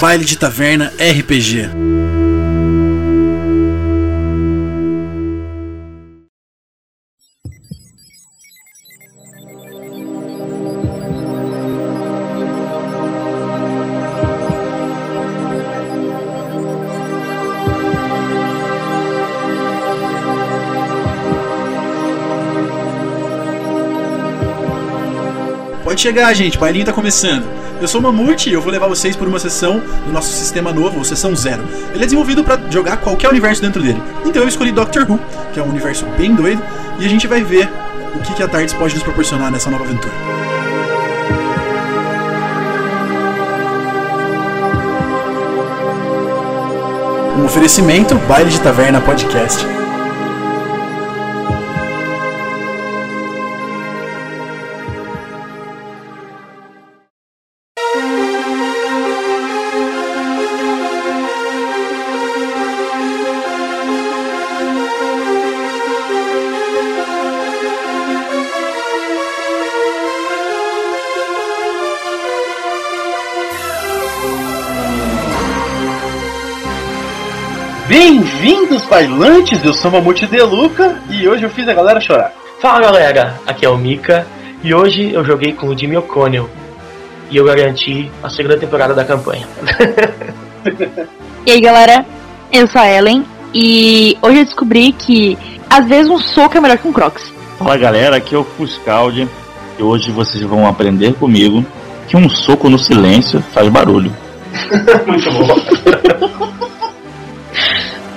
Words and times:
Baile 0.00 0.24
de 0.24 0.34
Taverna 0.34 0.90
RPG. 0.98 1.89
Pode 26.00 26.14
chegar, 26.14 26.32
gente, 26.32 26.56
o 26.56 26.60
bailinho 26.60 26.86
tá 26.86 26.94
começando. 26.94 27.44
Eu 27.78 27.86
sou 27.86 28.00
o 28.00 28.02
Mamute 28.02 28.48
e 28.48 28.54
eu 28.54 28.62
vou 28.62 28.72
levar 28.72 28.86
vocês 28.86 29.14
por 29.14 29.28
uma 29.28 29.38
sessão 29.38 29.82
do 30.06 30.10
nosso 30.10 30.32
sistema 30.32 30.72
novo, 30.72 30.96
ou 30.96 31.04
sessão 31.04 31.36
zero. 31.36 31.62
Ele 31.92 32.02
é 32.02 32.06
desenvolvido 32.06 32.42
para 32.42 32.58
jogar 32.70 32.96
qualquer 32.96 33.28
universo 33.28 33.60
dentro 33.60 33.82
dele. 33.82 34.02
Então 34.24 34.40
eu 34.40 34.48
escolhi 34.48 34.72
Doctor 34.72 35.04
Who, 35.06 35.20
que 35.52 35.60
é 35.60 35.62
um 35.62 35.68
universo 35.68 36.06
bem 36.16 36.34
doido, 36.34 36.62
e 36.98 37.04
a 37.04 37.08
gente 37.08 37.26
vai 37.26 37.44
ver 37.44 37.68
o 38.14 38.18
que, 38.20 38.32
que 38.32 38.42
a 38.42 38.48
Tardes 38.48 38.72
pode 38.72 38.94
nos 38.94 39.02
proporcionar 39.02 39.52
nessa 39.52 39.68
nova 39.68 39.84
aventura. 39.84 40.14
Um 47.38 47.44
oferecimento 47.44 48.14
Baile 48.26 48.48
de 48.48 48.60
Taverna 48.60 49.02
Podcast. 49.02 49.79
Bailantes! 78.90 79.64
Eu 79.64 79.72
sou 79.72 79.88
Mamute 79.88 80.26
Deluca 80.26 81.00
e 81.08 81.26
hoje 81.28 81.44
eu 81.44 81.50
fiz 81.50 81.66
a 81.68 81.72
galera 81.72 82.00
chorar. 82.00 82.32
Fala 82.60 82.80
galera, 82.80 83.40
aqui 83.46 83.64
é 83.64 83.68
o 83.68 83.76
Mika 83.78 84.26
e 84.64 84.74
hoje 84.74 85.12
eu 85.12 85.24
joguei 85.24 85.52
com 85.52 85.68
o 85.68 85.78
Jimmy 85.78 85.96
O'Connell 85.96 86.50
e 87.30 87.36
eu 87.36 87.44
garanti 87.44 88.10
a 88.20 88.28
segunda 88.28 88.58
temporada 88.58 88.92
da 88.92 89.04
campanha. 89.04 89.46
E 91.46 91.52
aí 91.52 91.60
galera, 91.62 92.04
eu 92.52 92.66
sou 92.66 92.82
a 92.82 92.86
Ellen 92.86 93.24
e 93.54 94.18
hoje 94.20 94.40
eu 94.40 94.44
descobri 94.44 94.92
que 94.92 95.38
às 95.70 95.88
vezes 95.88 96.10
um 96.10 96.18
soco 96.18 96.58
é 96.58 96.60
melhor 96.60 96.76
que 96.76 96.86
um 96.86 96.92
crocs. 96.92 97.32
Fala 97.58 97.78
galera, 97.78 98.16
aqui 98.16 98.34
é 98.34 98.38
o 98.38 98.44
Fuscaldi 98.44 99.26
e 99.78 99.82
hoje 99.82 100.10
vocês 100.10 100.44
vão 100.44 100.66
aprender 100.66 101.14
comigo 101.14 101.64
que 102.06 102.14
um 102.14 102.28
soco 102.28 102.68
no 102.68 102.78
silêncio 102.78 103.42
faz 103.54 103.70
barulho. 103.70 104.14
Muito 105.06 105.32
bom. 105.32 106.50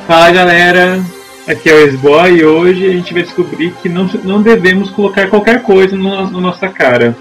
Fala 0.07 0.31
galera, 0.31 1.01
aqui 1.47 1.69
é 1.69 1.73
o 1.73 1.87
Esboy 1.87 2.33
e 2.33 2.43
hoje 2.43 2.85
a 2.85 2.91
gente 2.91 3.13
vai 3.13 3.23
descobrir 3.23 3.71
que 3.81 3.87
não, 3.87 4.05
não 4.25 4.41
devemos 4.41 4.89
colocar 4.89 5.29
qualquer 5.29 5.63
coisa 5.63 5.95
no, 5.95 6.29
na 6.29 6.41
nossa 6.41 6.67
cara. 6.67 7.15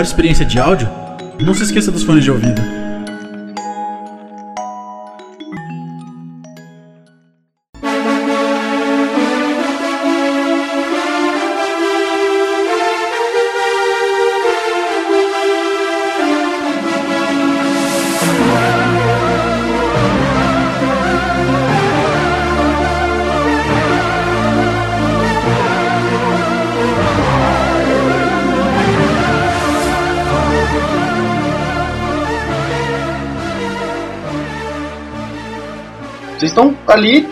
Melhor 0.00 0.02
experiência 0.02 0.46
de 0.46 0.58
áudio, 0.58 0.88
não 1.40 1.52
se 1.52 1.62
esqueça 1.62 1.90
dos 1.90 2.02
fones 2.04 2.24
de 2.24 2.30
ouvido. 2.30 2.79
Vocês 36.40 36.52
estão 36.52 36.74
ali 36.88 37.28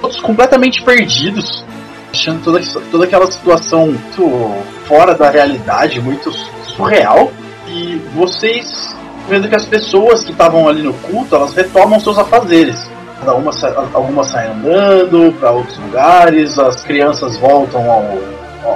todos 0.00 0.18
completamente 0.18 0.80
perdidos, 0.82 1.62
achando 2.10 2.42
toda, 2.42 2.58
toda 2.90 3.04
aquela 3.04 3.30
situação 3.30 3.88
muito 3.88 4.62
fora 4.86 5.14
da 5.14 5.28
realidade, 5.28 6.00
muito 6.00 6.32
surreal. 6.64 7.30
E 7.68 8.00
vocês 8.14 8.96
vendo 9.28 9.46
que 9.46 9.54
as 9.54 9.66
pessoas 9.66 10.22
que 10.24 10.32
estavam 10.32 10.66
ali 10.66 10.82
no 10.82 10.94
culto, 10.94 11.36
elas 11.36 11.52
retomam 11.52 12.00
seus 12.00 12.16
afazeres. 12.18 12.78
Cada 13.20 13.34
uma, 13.34 13.52
sa- 13.52 13.88
algumas 13.92 14.28
saem 14.28 14.50
andando 14.52 15.34
para 15.38 15.50
outros 15.50 15.76
lugares, 15.76 16.58
as 16.58 16.82
crianças 16.82 17.36
voltam 17.36 17.90
ao, 17.90 18.18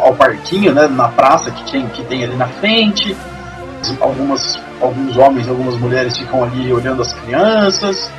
ao 0.09 0.15
parquinho, 0.15 0.75
né, 0.75 0.89
na 0.89 1.09
praça 1.09 1.51
que 1.51 1.73
tem, 1.73 1.87
que 1.87 2.05
tem 2.05 2.23
ali 2.25 2.37
na 2.37 2.49
frente. 2.49 3.17
Algumas, 3.99 4.61
alguns 4.79 5.17
homens 5.17 5.47
e 5.47 5.49
algumas 5.51 5.77
mulheres 5.79 6.19
ficam 6.19 6.45
ali 6.45 6.71
olhando 6.71 7.01
as 7.01 7.15
crianças 7.15 8.12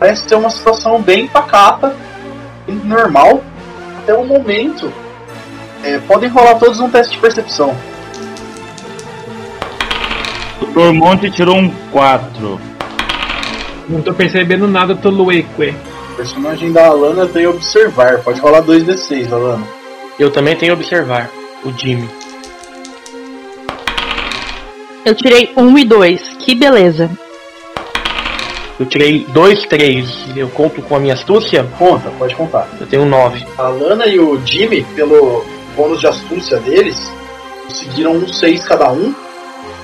parece 0.00 0.24
ter 0.24 0.34
uma 0.34 0.48
situação 0.48 1.02
bem 1.02 1.28
pacata, 1.28 1.94
bem 2.66 2.76
normal, 2.76 3.44
até 3.98 4.14
o 4.14 4.24
momento. 4.24 4.90
É, 5.84 5.98
podem 5.98 6.30
rolar 6.30 6.54
todos 6.54 6.80
um 6.80 6.88
teste 6.88 7.14
de 7.14 7.20
percepção. 7.20 7.76
O 10.60 10.66
Tormonte 10.66 11.30
tirou 11.30 11.56
um 11.56 11.70
4. 11.92 12.60
Não 13.88 14.00
tô 14.00 14.14
percebendo 14.14 14.66
nada, 14.66 14.96
tô 14.96 15.10
lueque. 15.10 15.74
O 16.12 16.16
personagem 16.16 16.72
da 16.72 16.86
Alana 16.86 17.26
veio 17.26 17.50
observar. 17.50 18.20
Pode 18.20 18.40
rolar 18.40 18.62
2d6, 18.62 19.32
Alana. 19.32 19.66
Eu 20.18 20.30
também 20.30 20.56
tenho 20.56 20.72
observar 20.72 21.30
o 21.64 21.72
Jimmy. 21.72 22.08
Eu 25.04 25.14
tirei 25.14 25.50
um 25.56 25.76
e 25.78 25.84
dois, 25.84 26.20
que 26.38 26.54
beleza. 26.54 27.10
Eu 28.80 28.86
tirei 28.86 29.26
2, 29.28 29.66
3. 29.66 30.08
Eu 30.34 30.48
conto 30.48 30.80
com 30.80 30.96
a 30.96 30.98
minha 30.98 31.12
astúcia, 31.12 31.68
Conta, 31.78 32.10
pode 32.18 32.34
contar. 32.34 32.66
eu 32.80 32.86
tenho 32.86 33.04
9. 33.04 33.46
A 33.58 33.66
Alana 33.66 34.06
e 34.06 34.18
o 34.18 34.40
Jimmy, 34.42 34.82
pelo 34.96 35.44
bônus 35.76 36.00
de 36.00 36.06
astúcia 36.06 36.56
deles, 36.60 36.98
conseguiram 37.66 38.12
um 38.12 38.26
6 38.26 38.64
cada 38.64 38.90
um, 38.90 39.14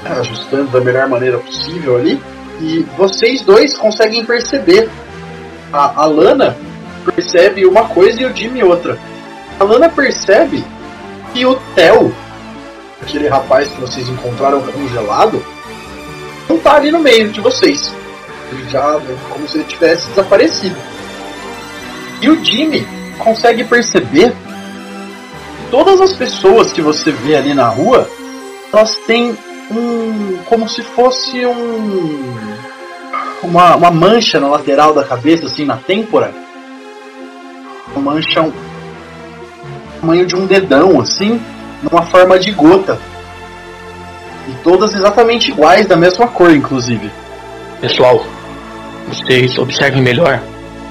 né, 0.02 0.12
ajustando 0.18 0.70
da 0.70 0.80
melhor 0.80 1.10
maneira 1.10 1.36
possível 1.36 1.96
ali. 1.96 2.18
E 2.58 2.86
vocês 2.96 3.42
dois 3.42 3.76
conseguem 3.76 4.24
perceber. 4.24 4.88
A 5.70 6.04
Alana 6.04 6.56
percebe 7.04 7.66
uma 7.66 7.84
coisa 7.88 8.22
e 8.22 8.24
o 8.24 8.34
Jimmy 8.34 8.62
outra. 8.62 8.98
A 9.60 9.62
Alana 9.62 9.90
percebe 9.90 10.64
que 11.34 11.44
o 11.44 11.54
Theo, 11.74 12.14
aquele 13.02 13.28
rapaz 13.28 13.68
que 13.68 13.78
vocês 13.78 14.08
encontraram 14.08 14.62
congelado, 14.62 15.44
não 16.48 16.56
tá 16.58 16.76
ali 16.76 16.90
no 16.90 17.00
meio 17.00 17.28
de 17.28 17.42
vocês. 17.42 17.92
É 18.52 19.30
como 19.30 19.48
se 19.48 19.58
ele 19.58 19.64
tivesse 19.64 20.08
desaparecido. 20.08 20.76
E 22.20 22.28
o 22.28 22.44
Jimmy 22.44 22.86
consegue 23.18 23.64
perceber 23.64 24.30
que 24.30 25.70
todas 25.70 26.00
as 26.00 26.12
pessoas 26.12 26.72
que 26.72 26.80
você 26.80 27.10
vê 27.10 27.36
ali 27.36 27.54
na 27.54 27.68
rua 27.68 28.08
elas 28.72 28.96
têm 29.06 29.36
um. 29.70 30.38
como 30.46 30.68
se 30.68 30.82
fosse 30.82 31.46
um. 31.46 32.56
Uma, 33.42 33.76
uma 33.76 33.90
mancha 33.90 34.40
na 34.40 34.48
lateral 34.48 34.92
da 34.92 35.04
cabeça, 35.04 35.46
assim, 35.46 35.64
na 35.64 35.76
têmpora. 35.76 36.32
Uma 37.94 38.12
mancha 38.12 38.42
um, 38.42 38.52
tamanho 40.00 40.26
de 40.26 40.34
um 40.34 40.46
dedão, 40.46 41.00
assim, 41.00 41.40
numa 41.82 42.02
forma 42.02 42.38
de 42.38 42.50
gota. 42.50 42.98
E 44.48 44.52
todas 44.62 44.94
exatamente 44.94 45.50
iguais, 45.50 45.86
da 45.86 45.96
mesma 45.96 46.26
cor, 46.28 46.50
inclusive. 46.50 47.10
Pessoal, 47.80 48.24
vocês 49.08 49.58
observem 49.58 50.02
melhor 50.02 50.40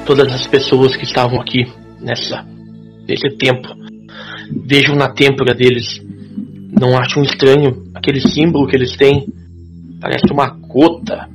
todas 0.06 0.34
as 0.34 0.48
pessoas 0.48 0.96
que 0.96 1.04
estavam 1.04 1.40
aqui 1.42 1.66
nessa 2.00 2.46
nesse 3.08 3.30
tempo. 3.38 3.68
Vejam 4.66 4.96
na 4.96 5.10
têmpora 5.10 5.54
deles. 5.54 6.02
Não 6.80 6.98
acham 6.98 7.24
estranho 7.24 7.84
aquele 7.94 8.20
símbolo 8.20 8.68
que 8.68 8.76
eles 8.76 8.96
têm? 8.96 9.26
Parece 10.02 10.32
uma 10.32 10.48
gota. 10.48 11.28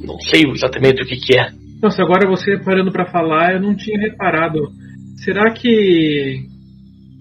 Não 0.00 0.18
sei 0.20 0.44
exatamente 0.50 1.02
o 1.02 1.06
que, 1.06 1.16
que 1.16 1.38
é. 1.38 1.48
Nossa, 1.82 2.02
agora 2.02 2.28
você 2.28 2.58
parando 2.58 2.90
pra 2.90 3.06
falar, 3.06 3.54
eu 3.54 3.60
não 3.60 3.74
tinha 3.74 3.98
reparado. 3.98 4.70
Será 5.16 5.52
que 5.52 6.40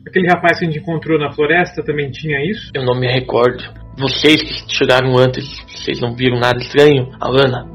aquele 0.07 0.27
rapaz 0.27 0.59
que 0.59 0.65
a 0.65 0.67
gente 0.67 0.79
encontrou 0.79 1.19
na 1.19 1.31
floresta 1.31 1.83
também 1.83 2.11
tinha 2.11 2.39
isso? 2.49 2.71
Eu 2.73 2.85
não 2.85 2.99
me 2.99 3.07
recordo. 3.07 3.63
Vocês 3.97 4.41
que 4.41 4.73
chegaram 4.73 5.17
antes, 5.17 5.45
vocês 5.67 5.99
não 5.99 6.15
viram 6.15 6.39
nada 6.39 6.57
estranho? 6.59 7.11
Alana, 7.19 7.65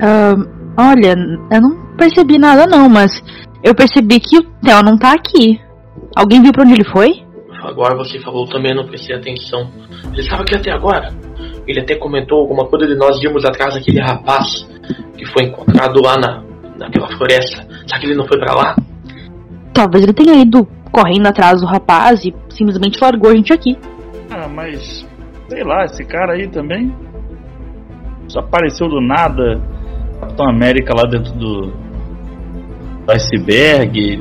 Ah, 0.00 0.34
olha, 0.76 1.14
eu 1.50 1.60
não 1.60 1.96
percebi 1.96 2.38
nada 2.38 2.66
não, 2.66 2.88
mas 2.88 3.10
eu 3.62 3.74
percebi 3.74 4.20
que 4.20 4.38
o 4.38 4.42
Theo 4.62 4.82
não 4.82 4.96
tá 4.96 5.12
aqui. 5.12 5.60
Alguém 6.16 6.42
viu 6.42 6.52
pra 6.52 6.64
onde 6.64 6.74
ele 6.74 6.90
foi? 6.90 7.26
agora 7.64 7.96
você 7.96 8.20
falou 8.20 8.46
também, 8.46 8.70
eu 8.70 8.76
não 8.76 8.86
prestei 8.86 9.16
atenção. 9.16 9.70
Ele 10.12 10.20
estava 10.20 10.42
aqui 10.42 10.56
até 10.56 10.70
agora. 10.70 11.12
Ele 11.66 11.80
até 11.80 11.96
comentou 11.96 12.40
alguma 12.40 12.66
coisa 12.66 12.86
de 12.86 12.94
nós 12.94 13.22
irmos 13.22 13.44
atrás 13.44 13.74
daquele 13.74 14.00
rapaz 14.00 14.66
que 15.16 15.26
foi 15.26 15.44
encontrado 15.44 16.00
lá 16.00 16.16
na, 16.16 16.42
naquela 16.78 17.08
floresta. 17.16 17.66
Será 17.86 18.00
que 18.00 18.06
ele 18.06 18.14
não 18.14 18.26
foi 18.26 18.38
pra 18.38 18.54
lá? 18.54 18.76
Talvez 19.74 20.04
ele 20.04 20.12
tenha 20.12 20.34
ido 20.40 20.66
correndo 20.90 21.26
atrás 21.26 21.60
do 21.60 21.66
rapaz 21.66 22.24
e 22.24 22.34
simplesmente 22.48 22.98
largou 23.00 23.30
a 23.30 23.36
gente 23.36 23.52
aqui. 23.52 23.76
Ah, 24.30 24.48
mas 24.48 25.06
sei 25.48 25.64
lá, 25.64 25.84
esse 25.84 26.04
cara 26.04 26.34
aí 26.34 26.48
também 26.48 26.94
só 28.28 28.40
apareceu 28.40 28.88
do 28.88 29.00
nada. 29.00 29.60
Capitão 30.20 30.48
América 30.48 30.94
lá 30.94 31.04
dentro 31.08 31.32
do, 31.32 31.66
do 33.04 33.12
iceberg, 33.12 34.20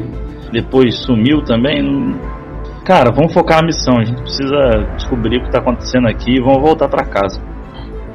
depois 0.51 0.95
sumiu 1.03 1.44
também. 1.44 2.15
Cara, 2.85 3.11
vamos 3.11 3.33
focar 3.33 3.61
na 3.61 3.67
missão. 3.67 3.97
A 3.97 4.05
gente 4.05 4.21
precisa 4.21 4.94
descobrir 4.95 5.39
o 5.39 5.44
que 5.44 5.51
tá 5.51 5.59
acontecendo 5.59 6.07
aqui 6.07 6.38
e 6.38 6.41
vamos 6.41 6.61
voltar 6.61 6.88
pra 6.88 7.05
casa. 7.05 7.41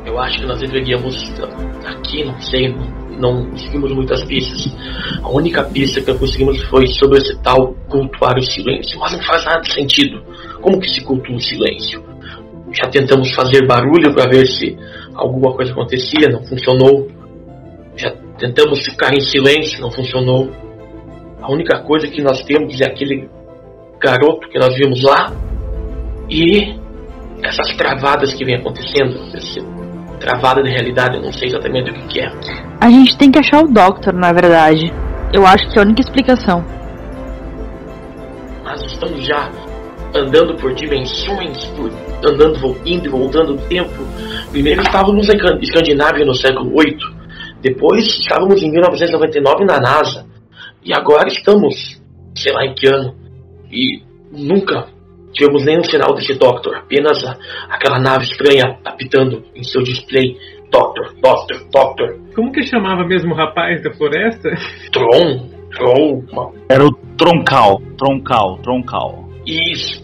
Eu 0.05 0.19
acho 0.19 0.41
que 0.41 0.47
nós 0.47 0.61
deveríamos. 0.61 1.33
Aqui, 1.85 2.25
não 2.25 2.41
sei, 2.41 2.75
não 3.19 3.45
conseguimos 3.51 3.93
muitas 3.93 4.25
pistas. 4.25 4.75
A 5.23 5.29
única 5.29 5.63
pista 5.65 6.01
que 6.01 6.15
conseguimos 6.15 6.61
foi 6.65 6.87
sobre 6.87 7.19
esse 7.19 7.37
tal 7.43 7.75
cultuar 7.89 8.37
o 8.39 8.43
silêncio. 8.43 8.99
Mas 8.99 9.13
não 9.13 9.23
faz 9.23 9.45
nada 9.45 9.61
de 9.61 9.73
sentido. 9.73 10.23
Como 10.61 10.81
que 10.81 10.89
se 10.89 11.05
cultua 11.05 11.37
o 11.37 11.41
silêncio? 11.41 12.03
Já 12.73 12.89
tentamos 12.89 13.33
fazer 13.35 13.67
barulho 13.67 14.15
para 14.15 14.29
ver 14.31 14.47
se 14.47 14.77
alguma 15.15 15.55
coisa 15.55 15.73
acontecia, 15.73 16.31
não 16.31 16.43
funcionou. 16.45 17.09
Já 17.97 18.11
tentamos 18.39 18.85
ficar 18.85 19.13
em 19.15 19.21
silêncio, 19.21 19.81
não 19.81 19.91
funcionou. 19.91 20.51
A 21.41 21.51
única 21.51 21.81
coisa 21.81 22.07
que 22.09 22.23
nós 22.23 22.43
temos 22.45 22.81
é 22.81 22.87
aquele 22.87 23.29
garoto 24.01 24.49
que 24.49 24.59
nós 24.59 24.75
vimos 24.77 25.03
lá 25.03 25.33
e 26.29 26.75
essas 27.43 27.75
travadas 27.77 28.33
que 28.35 28.45
vem 28.45 28.57
acontecendo, 28.57 29.19
travada 30.21 30.63
de 30.63 30.71
realidade, 30.71 31.17
eu 31.17 31.23
não 31.23 31.33
sei 31.33 31.49
exatamente 31.49 31.91
o 31.91 31.95
que, 31.95 32.07
que 32.09 32.21
é. 32.21 32.31
A 32.81 32.89
gente 32.89 33.17
tem 33.19 33.31
que 33.31 33.39
achar 33.39 33.63
o 33.65 33.69
Doctor, 33.69 34.13
na 34.15 34.33
verdade. 34.33 34.93
Eu 35.33 35.45
acho 35.47 35.69
que 35.71 35.79
é 35.79 35.83
a 35.83 35.85
única 35.85 36.01
explicação. 36.01 36.65
Nós 38.65 38.81
estamos 38.85 39.27
já 39.27 39.51
andando 40.15 40.55
por 40.57 40.75
dimensões, 40.75 41.65
por 41.77 41.91
andando, 42.25 42.77
indo 42.87 43.07
e 43.07 43.09
voltando 43.09 43.55
no 43.55 43.63
tempo. 43.63 43.91
Primeiro 44.51 44.83
estávamos 44.83 45.29
em 45.29 45.37
Can- 45.39 45.59
Escandinávia 45.61 46.25
no 46.25 46.35
século 46.35 46.71
VIII, 46.79 46.97
depois 47.63 48.05
estávamos 48.07 48.63
em 48.63 48.71
1999 48.71 49.65
na 49.65 49.79
NASA, 49.81 50.27
e 50.85 50.93
agora 50.93 51.29
estamos, 51.29 52.01
sei 52.37 52.53
lá 52.53 52.65
em 52.67 52.75
que 52.75 52.89
ano, 52.89 53.15
e 53.71 54.03
nunca 54.33 54.89
tivemos 55.33 55.65
nenhum 55.65 55.85
sinal 55.85 56.15
desse 56.15 56.35
Doctor, 56.39 56.77
apenas 56.77 57.25
a- 57.25 57.39
aquela 57.71 57.99
nave 57.99 58.25
estranha 58.25 58.79
apitando 58.85 59.43
em 59.55 59.63
seu 59.63 59.83
display. 59.83 60.37
Doctor, 60.71 61.15
Doctor, 61.23 61.69
Doctor, 61.71 62.19
Como 62.35 62.51
que 62.51 62.63
chamava 62.63 63.05
mesmo 63.05 63.33
o 63.35 63.37
rapaz 63.37 63.83
da 63.83 63.93
floresta? 63.93 64.49
Tron, 64.91 65.51
Tron, 65.71 66.53
Era 66.71 66.85
o 66.85 66.91
Troncal, 67.19 67.79
Troncal, 67.99 68.59
Troncal. 68.63 69.29
isso, 69.47 70.03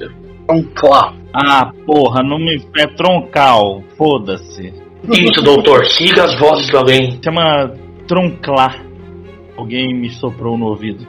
clá. 0.75 1.15
Ah, 1.35 1.73
porra, 1.87 2.23
não 2.23 2.39
me. 2.39 2.57
É 2.79 2.87
Troncal, 2.87 3.83
foda-se. 3.97 4.73
Isso, 5.05 5.43
doutor, 5.43 5.85
siga 5.87 6.25
as 6.25 6.39
vozes 6.39 6.71
do 6.71 6.79
além. 6.79 7.19
Chama 7.23 7.75
Tronclar. 8.07 8.85
Alguém 9.57 9.95
me 9.95 10.11
soprou 10.11 10.57
no 10.57 10.67
ouvido. 10.67 11.07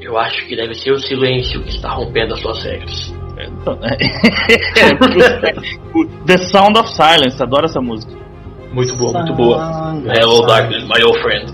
Eu 0.00 0.18
acho 0.18 0.46
que 0.46 0.56
deve 0.56 0.74
ser 0.74 0.92
o 0.92 0.98
silêncio 0.98 1.62
que 1.62 1.70
está 1.70 1.90
rompendo 1.90 2.34
as 2.34 2.40
suas 2.40 2.64
regras. 2.64 3.14
The 6.26 6.38
Sound 6.38 6.78
of 6.78 6.88
Silence, 6.90 7.42
adoro 7.42 7.66
essa 7.66 7.80
música. 7.80 8.12
Muito 8.72 8.96
boa, 8.96 9.12
muito 9.12 9.34
boa. 9.34 10.00
Hello, 10.16 10.46
darkness, 10.46 10.84
my 10.84 11.02
old 11.04 11.20
friend. 11.20 11.52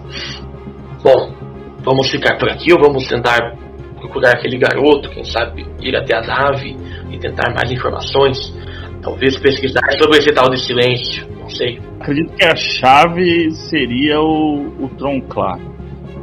Bom, 1.02 1.34
vamos 1.82 2.08
ficar 2.10 2.38
por 2.38 2.48
aqui 2.48 2.72
ou 2.72 2.80
vamos 2.80 3.08
tentar 3.08 3.56
procurar 3.98 4.36
aquele 4.36 4.58
garoto, 4.58 5.10
quem 5.10 5.24
sabe 5.24 5.66
ir 5.80 5.96
até 5.96 6.16
a 6.16 6.22
nave 6.22 6.76
e 7.10 7.18
tentar 7.18 7.52
mais 7.52 7.70
informações? 7.70 8.54
Talvez 9.02 9.38
pesquisar 9.38 9.90
sobre 10.00 10.18
esse 10.18 10.32
tal 10.32 10.48
de 10.50 10.60
silêncio, 10.60 11.26
não 11.48 11.56
sei. 11.56 11.80
Acredito 11.98 12.34
que 12.34 12.44
a 12.44 12.54
chave 12.54 13.50
seria 13.52 14.20
o, 14.20 14.84
o 14.84 14.88
Tronclar. 14.98 15.58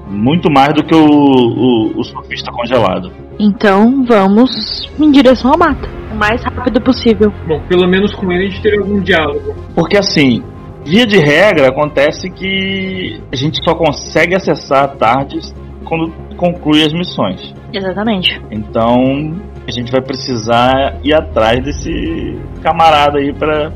Muito 0.07 0.51
mais 0.51 0.73
do 0.75 0.83
que 0.83 0.93
o, 0.93 1.03
o, 1.03 1.99
o 1.99 2.03
surfista 2.03 2.51
congelado. 2.51 3.11
Então 3.39 4.05
vamos 4.05 4.87
em 4.99 5.11
direção 5.11 5.51
à 5.51 5.57
mata. 5.57 5.89
O 6.13 6.15
mais 6.15 6.43
rápido 6.43 6.79
possível. 6.79 7.33
Bom, 7.47 7.59
pelo 7.67 7.87
menos 7.87 8.13
com 8.13 8.31
ele 8.31 8.45
a 8.45 8.49
gente 8.49 8.61
teria 8.61 8.79
algum 8.79 9.01
diálogo. 9.01 9.55
Porque 9.73 9.97
assim, 9.97 10.43
via 10.85 11.07
de 11.07 11.17
regra, 11.17 11.69
acontece 11.69 12.29
que 12.29 13.19
a 13.33 13.35
gente 13.35 13.59
só 13.67 13.73
consegue 13.73 14.35
acessar 14.35 14.95
tardes 14.95 15.53
quando 15.85 16.13
conclui 16.37 16.83
as 16.83 16.93
missões. 16.93 17.53
Exatamente. 17.73 18.39
Então 18.51 19.35
a 19.67 19.71
gente 19.71 19.91
vai 19.91 20.01
precisar 20.01 20.99
ir 21.03 21.15
atrás 21.15 21.63
desse 21.63 22.39
camarada 22.61 23.17
aí 23.17 23.33
pra, 23.33 23.71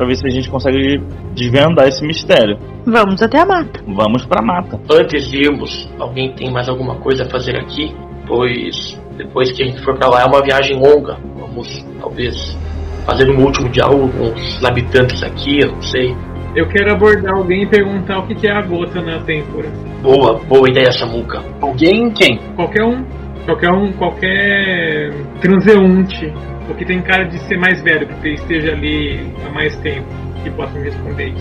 pra 0.00 0.06
ver 0.06 0.16
se 0.16 0.26
a 0.26 0.30
gente 0.30 0.48
consegue 0.48 0.98
desvendar 1.34 1.86
esse 1.86 2.02
mistério. 2.06 2.58
Vamos 2.86 3.22
até 3.22 3.38
a 3.38 3.44
mata. 3.44 3.82
Vamos 3.86 4.24
pra 4.24 4.40
mata. 4.40 4.80
Antes 4.90 5.28
de 5.28 5.42
irmos, 5.42 5.90
alguém 5.98 6.32
tem 6.32 6.50
mais 6.50 6.70
alguma 6.70 6.94
coisa 6.96 7.24
a 7.24 7.28
fazer 7.28 7.54
aqui? 7.58 7.94
Pois 8.26 8.98
depois 9.18 9.52
que 9.52 9.62
a 9.62 9.66
gente 9.66 9.82
for 9.82 9.94
pra 9.98 10.08
lá 10.08 10.22
é 10.22 10.24
uma 10.24 10.42
viagem 10.42 10.80
longa. 10.80 11.18
Vamos 11.38 11.84
talvez 12.00 12.58
fazer 13.04 13.28
um 13.28 13.44
último 13.44 13.68
diálogo 13.68 14.08
com 14.16 14.32
os 14.32 14.64
habitantes 14.64 15.22
aqui, 15.22 15.58
eu 15.62 15.72
não 15.72 15.82
sei. 15.82 16.16
Eu 16.56 16.66
quero 16.68 16.94
abordar 16.94 17.34
alguém 17.34 17.64
e 17.64 17.66
perguntar 17.68 18.20
o 18.20 18.26
que 18.26 18.34
que 18.34 18.48
é 18.48 18.52
a 18.52 18.62
gota 18.62 19.02
na 19.02 19.20
têmpora. 19.20 19.68
Boa, 20.00 20.40
boa 20.48 20.70
ideia, 20.70 20.90
Samuca. 20.92 21.44
Alguém 21.60 22.10
quem? 22.12 22.38
Qualquer 22.56 22.84
um, 22.84 23.04
qualquer 23.44 23.70
um, 23.70 23.92
qualquer 23.92 25.12
transeunte, 25.42 26.32
o 26.70 26.74
que 26.74 26.84
tem 26.84 27.02
cara 27.02 27.24
de 27.24 27.38
ser 27.46 27.58
mais 27.58 27.82
velho, 27.82 28.06
que 28.06 28.28
esteja 28.34 28.72
ali 28.72 29.32
há 29.44 29.50
mais 29.52 29.76
tempo, 29.80 30.06
que 30.42 30.50
possa 30.50 30.72
me 30.78 30.84
responder. 30.84 31.34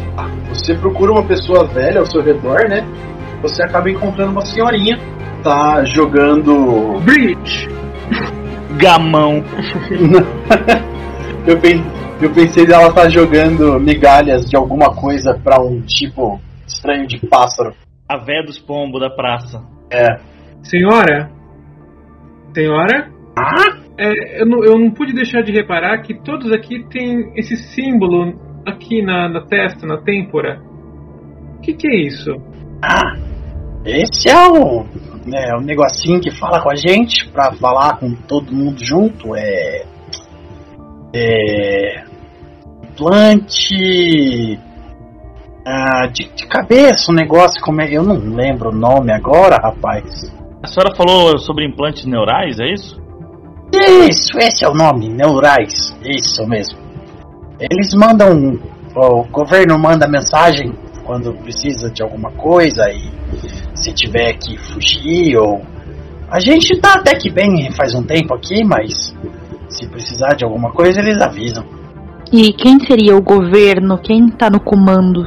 Você 0.50 0.74
procura 0.76 1.12
uma 1.12 1.24
pessoa 1.24 1.66
velha 1.68 2.00
ao 2.00 2.06
seu 2.06 2.22
redor, 2.22 2.68
né? 2.68 2.84
Você 3.42 3.64
acaba 3.64 3.90
encontrando 3.90 4.32
uma 4.32 4.46
senhorinha. 4.46 4.98
Tá 5.44 5.84
jogando. 5.86 7.00
Bridge! 7.02 7.68
Gamão. 8.78 9.44
eu, 11.48 11.58
pen- 11.60 11.84
eu 12.22 12.32
pensei 12.34 12.66
dela 12.66 12.92
tá 12.92 13.08
jogando 13.10 13.80
migalhas 13.80 14.46
de 14.50 14.58
alguma 14.58 14.94
coisa 14.96 15.40
pra 15.42 15.62
um 15.62 15.82
tipo 15.82 16.40
estranho 16.68 17.08
de 17.08 17.20
pássaro. 17.28 17.74
A 18.08 18.18
véia 18.18 18.44
dos 18.44 18.58
pombos 18.60 19.00
da 19.00 19.10
praça. 19.10 19.64
É. 19.92 20.20
Senhora? 20.64 21.30
Senhora? 22.54 23.10
Ah? 23.38 23.78
É, 24.02 24.42
eu, 24.42 24.46
não, 24.46 24.64
eu 24.64 24.80
não 24.80 24.92
pude 24.92 25.12
deixar 25.12 25.42
de 25.42 25.52
reparar 25.52 26.02
que 26.02 26.14
todos 26.14 26.54
aqui 26.54 26.86
têm 26.90 27.34
esse 27.36 27.58
símbolo 27.58 28.34
aqui 28.66 29.02
na, 29.02 29.28
na 29.28 29.42
testa, 29.42 29.86
na 29.86 29.98
têmpora. 29.98 30.62
O 31.58 31.60
que, 31.60 31.74
que 31.74 31.86
é 31.86 31.96
isso? 32.08 32.32
Ah! 32.82 33.18
Esse 33.86 34.30
é 34.30 34.48
o. 34.48 34.86
É, 35.34 35.54
o 35.58 35.60
negocinho 35.60 36.22
que 36.22 36.32
fala 36.32 36.62
com 36.62 36.72
a 36.72 36.76
gente 36.76 37.30
pra 37.30 37.52
falar 37.52 38.00
com 38.00 38.16
todo 38.16 38.56
mundo 38.56 38.82
junto. 38.82 39.36
É. 39.36 39.84
É. 41.14 42.04
implante. 42.92 44.58
Ah, 45.66 46.08
de, 46.08 46.24
de 46.34 46.48
cabeça, 46.48 47.12
um 47.12 47.16
negócio 47.16 47.62
como 47.62 47.82
é. 47.82 47.92
Eu 47.92 48.04
não 48.04 48.16
lembro 48.16 48.70
o 48.70 48.76
nome 48.76 49.12
agora, 49.12 49.58
rapaz. 49.58 50.06
A 50.64 50.68
senhora 50.68 50.96
falou 50.96 51.38
sobre 51.38 51.68
implantes 51.68 52.06
neurais, 52.06 52.60
é 52.62 52.72
isso? 52.72 52.99
Isso, 53.72 54.38
esse 54.38 54.66
é 54.66 54.70
o 54.70 54.74
nome, 54.74 55.10
neurais. 55.10 55.96
Isso 56.04 56.46
mesmo. 56.48 56.78
Eles 57.60 57.94
mandam. 57.94 58.60
O 58.96 59.24
governo 59.32 59.78
manda 59.78 60.08
mensagem 60.08 60.74
quando 61.06 61.34
precisa 61.34 61.90
de 61.92 62.02
alguma 62.02 62.32
coisa 62.32 62.84
e 62.92 63.10
se 63.76 63.94
tiver 63.94 64.34
que 64.34 64.58
fugir 64.58 65.38
ou. 65.38 65.62
A 66.30 66.40
gente 66.40 66.80
tá 66.80 66.94
até 66.96 67.16
que 67.16 67.32
bem 67.32 67.72
faz 67.72 67.94
um 67.96 68.04
tempo 68.04 68.36
aqui, 68.36 68.64
mas 68.64 69.16
se 69.70 69.88
precisar 69.88 70.36
de 70.36 70.44
alguma 70.44 70.72
coisa 70.72 71.00
eles 71.00 71.20
avisam. 71.22 71.64
E 72.32 72.54
quem 72.54 72.80
seria 72.80 73.16
o 73.16 73.22
governo? 73.22 73.98
Quem 73.98 74.30
tá 74.30 74.50
no 74.50 74.60
comando? 74.60 75.24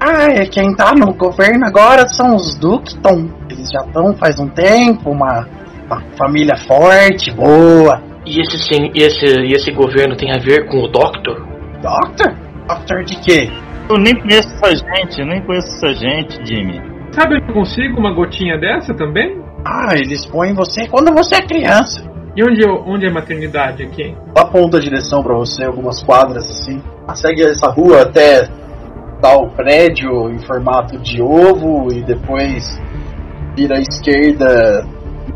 Ah, 0.00 0.30
é 0.30 0.46
quem 0.46 0.74
tá 0.74 0.94
no 0.94 1.12
governo 1.12 1.66
agora 1.66 2.08
são 2.08 2.36
os 2.36 2.54
Ducton. 2.54 3.28
Eles 3.50 3.68
já 3.70 3.80
estão 3.80 4.14
faz 4.16 4.38
um 4.38 4.48
tempo, 4.48 5.10
uma, 5.10 5.46
uma 5.88 6.00
família 6.16 6.56
forte, 6.56 7.30
boa. 7.32 8.02
E 8.26 8.40
esse, 8.40 8.58
sim, 8.58 8.90
esse, 8.94 9.24
e 9.26 9.52
esse 9.52 9.70
governo 9.72 10.16
tem 10.16 10.30
a 10.30 10.38
ver 10.38 10.66
com 10.68 10.78
o 10.82 10.88
Doctor? 10.88 11.46
Doctor? 11.80 12.34
Doctor 12.68 13.04
de 13.04 13.16
quê? 13.20 13.48
Eu 13.88 13.96
nem 13.96 14.14
conheço 14.20 14.48
essa 14.62 14.76
gente, 14.76 15.18
eu 15.18 15.26
nem 15.26 15.40
conheço 15.42 15.66
essa 15.68 15.94
gente, 15.94 16.38
Jimmy. 16.46 16.80
Sabe 17.12 17.36
eu 17.38 17.54
consigo 17.54 17.98
uma 17.98 18.12
gotinha 18.12 18.58
dessa 18.58 18.92
também? 18.94 19.40
Ah, 19.64 19.94
eles 19.94 20.26
põem 20.26 20.52
você 20.54 20.86
quando 20.88 21.12
você 21.14 21.36
é 21.36 21.40
criança. 21.42 22.06
E 22.36 22.42
onde, 22.44 22.60
eu- 22.62 22.84
onde 22.86 23.06
é 23.06 23.08
a 23.08 23.12
maternidade 23.12 23.82
aqui? 23.82 24.14
aponta 24.36 24.76
a 24.76 24.80
direção 24.80 25.22
pra 25.22 25.34
você, 25.34 25.64
algumas 25.64 26.02
quadras 26.02 26.44
assim. 26.48 26.82
Segue 27.14 27.42
essa 27.42 27.68
rua 27.70 28.02
até 28.02 28.46
tal 29.22 29.48
prédio 29.50 30.30
em 30.30 30.38
formato 30.40 30.98
de 30.98 31.20
ovo 31.22 31.88
e 31.92 32.02
depois 32.02 32.78
vira 33.56 33.76
à 33.76 33.80
esquerda 33.80 34.86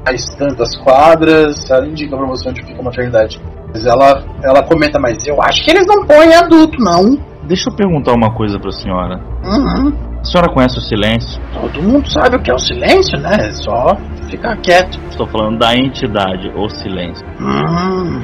mais 0.04 0.24
tantas 0.36 0.76
quadras. 0.78 1.70
Ela 1.70 1.86
indica 1.86 2.16
pra 2.16 2.26
você 2.26 2.48
onde 2.48 2.62
fica 2.62 2.80
a 2.80 2.84
maternidade. 2.84 3.40
Mas 3.72 3.86
ela, 3.86 4.24
ela 4.42 4.62
comenta, 4.62 4.98
mas 4.98 5.26
eu 5.26 5.40
acho 5.42 5.64
que 5.64 5.70
eles 5.70 5.86
não 5.86 6.06
põem 6.06 6.34
adulto, 6.34 6.78
não. 6.78 7.18
Deixa 7.44 7.70
eu 7.70 7.74
perguntar 7.74 8.12
uma 8.12 8.34
coisa 8.34 8.58
pra 8.58 8.70
senhora. 8.70 9.20
Uhum. 9.44 9.92
A 10.20 10.24
senhora 10.24 10.52
conhece 10.52 10.78
o 10.78 10.82
silêncio? 10.82 11.40
Todo 11.52 11.82
mundo 11.82 12.10
sabe 12.10 12.36
o 12.36 12.42
que 12.42 12.50
é 12.50 12.54
o 12.54 12.58
silêncio, 12.58 13.18
né? 13.18 13.36
É 13.40 13.52
só 13.52 13.96
ficar 14.28 14.56
quieto. 14.58 14.98
Estou 15.10 15.26
falando 15.26 15.58
da 15.58 15.74
entidade, 15.74 16.52
o 16.54 16.68
silêncio. 16.68 17.26
Hum. 17.40 18.22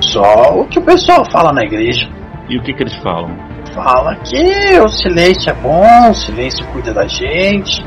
Só 0.00 0.60
o 0.60 0.66
que 0.66 0.78
o 0.78 0.82
pessoal 0.82 1.24
fala 1.30 1.52
na 1.52 1.62
igreja. 1.62 2.08
E 2.48 2.58
o 2.58 2.62
que, 2.62 2.74
que 2.74 2.82
eles 2.82 2.96
falam? 2.96 3.50
fala 3.74 4.16
que 4.16 4.78
o 4.80 4.88
silêncio 4.88 5.50
é 5.50 5.54
bom, 5.54 6.10
o 6.10 6.14
silêncio 6.14 6.66
cuida 6.68 6.92
da 6.92 7.06
gente 7.06 7.84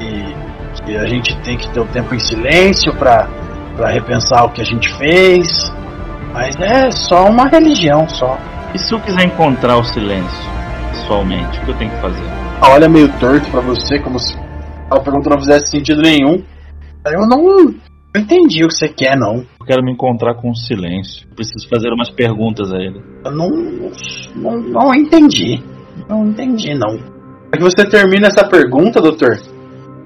e 0.00 0.45
que 0.86 0.96
a 0.96 1.06
gente 1.06 1.36
tem 1.42 1.58
que 1.58 1.68
ter 1.70 1.80
o 1.80 1.86
tempo 1.86 2.14
em 2.14 2.18
silêncio 2.18 2.94
pra, 2.94 3.28
pra 3.76 3.90
repensar 3.90 4.44
o 4.44 4.52
que 4.52 4.62
a 4.62 4.64
gente 4.64 4.88
fez. 4.96 5.72
Mas 6.32 6.54
é 6.60 6.90
só 6.90 7.28
uma 7.28 7.48
religião 7.48 8.08
só. 8.08 8.38
E 8.72 8.78
se 8.78 8.94
eu 8.94 9.00
quiser 9.00 9.26
encontrar 9.26 9.76
o 9.78 9.84
silêncio, 9.84 10.50
pessoalmente, 10.90 11.58
o 11.58 11.64
que 11.64 11.70
eu 11.70 11.78
tenho 11.78 11.90
que 11.90 12.00
fazer? 12.00 12.24
Ela 12.62 12.74
olha 12.74 12.88
meio 12.88 13.08
torto 13.18 13.50
pra 13.50 13.60
você, 13.60 13.98
como 13.98 14.18
se 14.18 14.36
a 14.90 15.00
pergunta 15.00 15.30
não 15.30 15.38
fizesse 15.38 15.70
sentido 15.70 16.00
nenhum. 16.00 16.42
Eu 17.04 17.26
não, 17.26 17.42
não 17.42 17.74
entendi 18.16 18.64
o 18.64 18.68
que 18.68 18.74
você 18.74 18.88
quer, 18.88 19.16
não. 19.16 19.44
Eu 19.60 19.66
quero 19.66 19.82
me 19.82 19.92
encontrar 19.92 20.34
com 20.34 20.50
o 20.50 20.56
silêncio. 20.56 21.26
Preciso 21.34 21.68
fazer 21.68 21.88
umas 21.92 22.10
perguntas 22.10 22.72
a 22.72 22.76
ele. 22.76 23.02
Eu 23.24 23.32
não, 23.32 23.50
não, 24.36 24.60
não 24.60 24.94
entendi. 24.94 25.62
Não 26.08 26.26
entendi, 26.26 26.74
não. 26.74 26.94
É 27.52 27.56
que 27.56 27.62
você 27.62 27.84
termina 27.84 28.28
essa 28.28 28.46
pergunta, 28.48 29.00
doutor. 29.00 29.36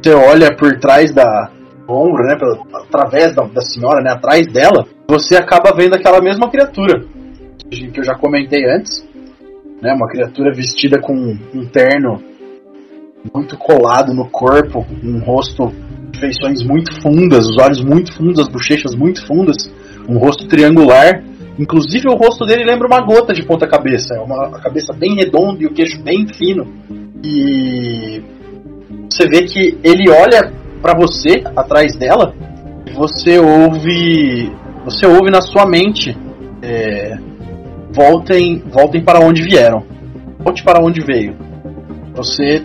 Você 0.02 0.14
olha 0.14 0.54
por 0.56 0.78
trás 0.78 1.12
da 1.12 1.50
ombro, 1.88 2.24
né? 2.24 2.36
pela- 2.36 2.58
através 2.74 3.34
da, 3.34 3.44
da 3.44 3.60
senhora, 3.60 4.02
né? 4.02 4.10
Atrás 4.10 4.46
dela. 4.46 4.86
Você 5.08 5.36
acaba 5.36 5.74
vendo 5.76 5.94
aquela 5.94 6.20
mesma 6.20 6.48
criatura 6.50 7.04
que 7.70 8.00
eu 8.00 8.04
já 8.04 8.14
comentei 8.14 8.64
antes. 8.68 9.08
Né, 9.82 9.94
uma 9.94 10.08
criatura 10.08 10.52
vestida 10.52 11.00
com 11.00 11.14
um 11.54 11.64
terno 11.64 12.22
muito 13.32 13.56
colado 13.56 14.12
no 14.12 14.28
corpo, 14.28 14.84
um 15.02 15.20
rosto 15.20 15.72
de 16.10 16.20
feições 16.20 16.62
muito 16.62 17.00
fundas, 17.00 17.46
os 17.48 17.56
olhos 17.56 17.82
muito 17.82 18.14
fundos, 18.14 18.40
as 18.40 18.48
bochechas 18.48 18.94
muito 18.94 19.26
fundas, 19.26 19.56
um 20.06 20.18
rosto 20.18 20.46
triangular 20.48 21.22
Inclusive 21.60 22.08
o 22.08 22.14
rosto 22.14 22.46
dele 22.46 22.64
lembra 22.64 22.86
uma 22.86 23.02
gota 23.02 23.34
de 23.34 23.44
ponta 23.44 23.66
cabeça. 23.66 24.14
É 24.14 24.20
uma 24.20 24.58
cabeça 24.60 24.94
bem 24.94 25.14
redonda 25.14 25.62
e 25.62 25.66
o 25.66 25.74
queixo 25.74 26.02
bem 26.02 26.26
fino. 26.26 26.66
E 27.22 28.22
você 29.10 29.28
vê 29.28 29.42
que 29.42 29.78
ele 29.82 30.10
olha 30.10 30.52
pra 30.80 30.94
você 30.94 31.42
atrás 31.56 31.96
dela 31.96 32.34
e 32.86 32.92
você 32.92 33.38
ouve. 33.38 34.52
Você 34.84 35.06
ouve 35.06 35.30
na 35.30 35.40
sua 35.40 35.66
mente. 35.66 36.16
é, 36.62 37.18
voltem, 37.92 38.62
voltem 38.70 39.02
para 39.02 39.20
onde 39.20 39.42
vieram. 39.42 39.84
Volte 40.38 40.62
para 40.62 40.80
onde 40.82 41.00
veio. 41.00 41.36
Você 42.14 42.62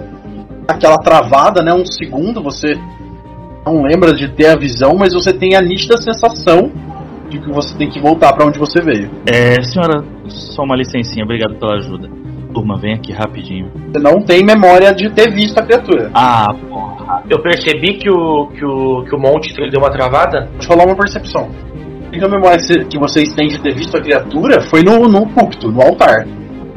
aquela 0.67 0.97
travada, 0.97 1.61
né? 1.61 1.73
Um 1.73 1.85
segundo, 1.85 2.41
você 2.41 2.73
não 3.65 3.81
lembra 3.81 4.13
de 4.13 4.29
ter 4.29 4.47
a 4.47 4.55
visão, 4.55 4.95
mas 4.97 5.13
você 5.13 5.33
tem 5.33 5.55
a 5.55 5.61
nítida 5.61 5.97
sensação 5.97 6.71
de 7.29 7.39
que 7.39 7.51
você 7.51 7.75
tem 7.75 7.89
que 7.89 7.99
voltar 7.99 8.33
para 8.33 8.45
onde 8.45 8.59
você 8.59 8.81
veio. 8.81 9.09
É, 9.25 9.61
senhora, 9.63 10.03
só 10.27 10.63
uma 10.63 10.75
licencinha, 10.75 11.25
obrigado 11.25 11.55
pela 11.55 11.75
ajuda. 11.75 12.09
Turma, 12.55 12.77
vem 12.77 12.93
aqui 12.93 13.11
rapidinho. 13.11 13.69
Você 13.93 13.99
não 14.01 14.21
tem 14.21 14.43
memória 14.43 14.93
de 14.93 15.09
ter 15.09 15.29
visto 15.33 15.57
a 15.59 15.63
criatura. 15.63 16.09
Ah, 16.13 16.47
porra. 16.69 17.21
Eu 17.29 17.41
percebi 17.41 17.95
que 17.97 18.09
o, 18.09 18.47
que 18.47 18.63
o, 18.65 19.03
que 19.03 19.13
o 19.13 19.19
monte 19.19 19.53
deu 19.69 19.79
uma 19.81 19.91
travada. 19.91 20.49
Pode 20.53 20.67
rolar 20.67 20.85
uma 20.85 20.95
percepção. 20.95 21.49
A 22.05 22.07
única 22.07 22.27
memória 22.29 22.57
que 22.57 22.63
você- 22.65 22.85
que 22.85 22.97
vocês 22.97 23.33
têm 23.33 23.47
de 23.49 23.59
ter 23.59 23.75
visto 23.75 23.97
a 23.97 24.01
criatura 24.01 24.61
foi 24.61 24.81
no, 24.83 24.99
no 25.07 25.27
púlpito, 25.27 25.69
no 25.69 25.81
altar. 25.81 26.25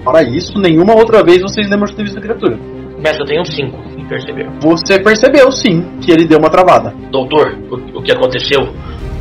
Fora 0.03 0.23
isso, 0.23 0.59
nenhuma 0.59 0.95
outra 0.95 1.23
vez 1.23 1.41
vocês 1.41 1.69
lembram 1.71 1.87
de 1.87 1.95
ter 1.95 2.03
visto 2.03 2.19
a 2.19 2.23
criatura. 2.23 2.59
Mas 3.01 3.17
eu 3.17 3.25
tenho 3.25 3.45
cinco, 3.45 3.79
e 3.97 4.03
percebeu. 4.05 4.49
Você 4.61 4.99
percebeu, 5.01 5.53
sim, 5.53 5.83
que 6.01 6.11
ele 6.11 6.25
deu 6.25 6.39
uma 6.41 6.51
travada. 6.51 6.93
Doutor, 7.13 7.57
o, 7.71 7.99
o 7.99 8.03
que 8.03 8.11
aconteceu? 8.11 8.67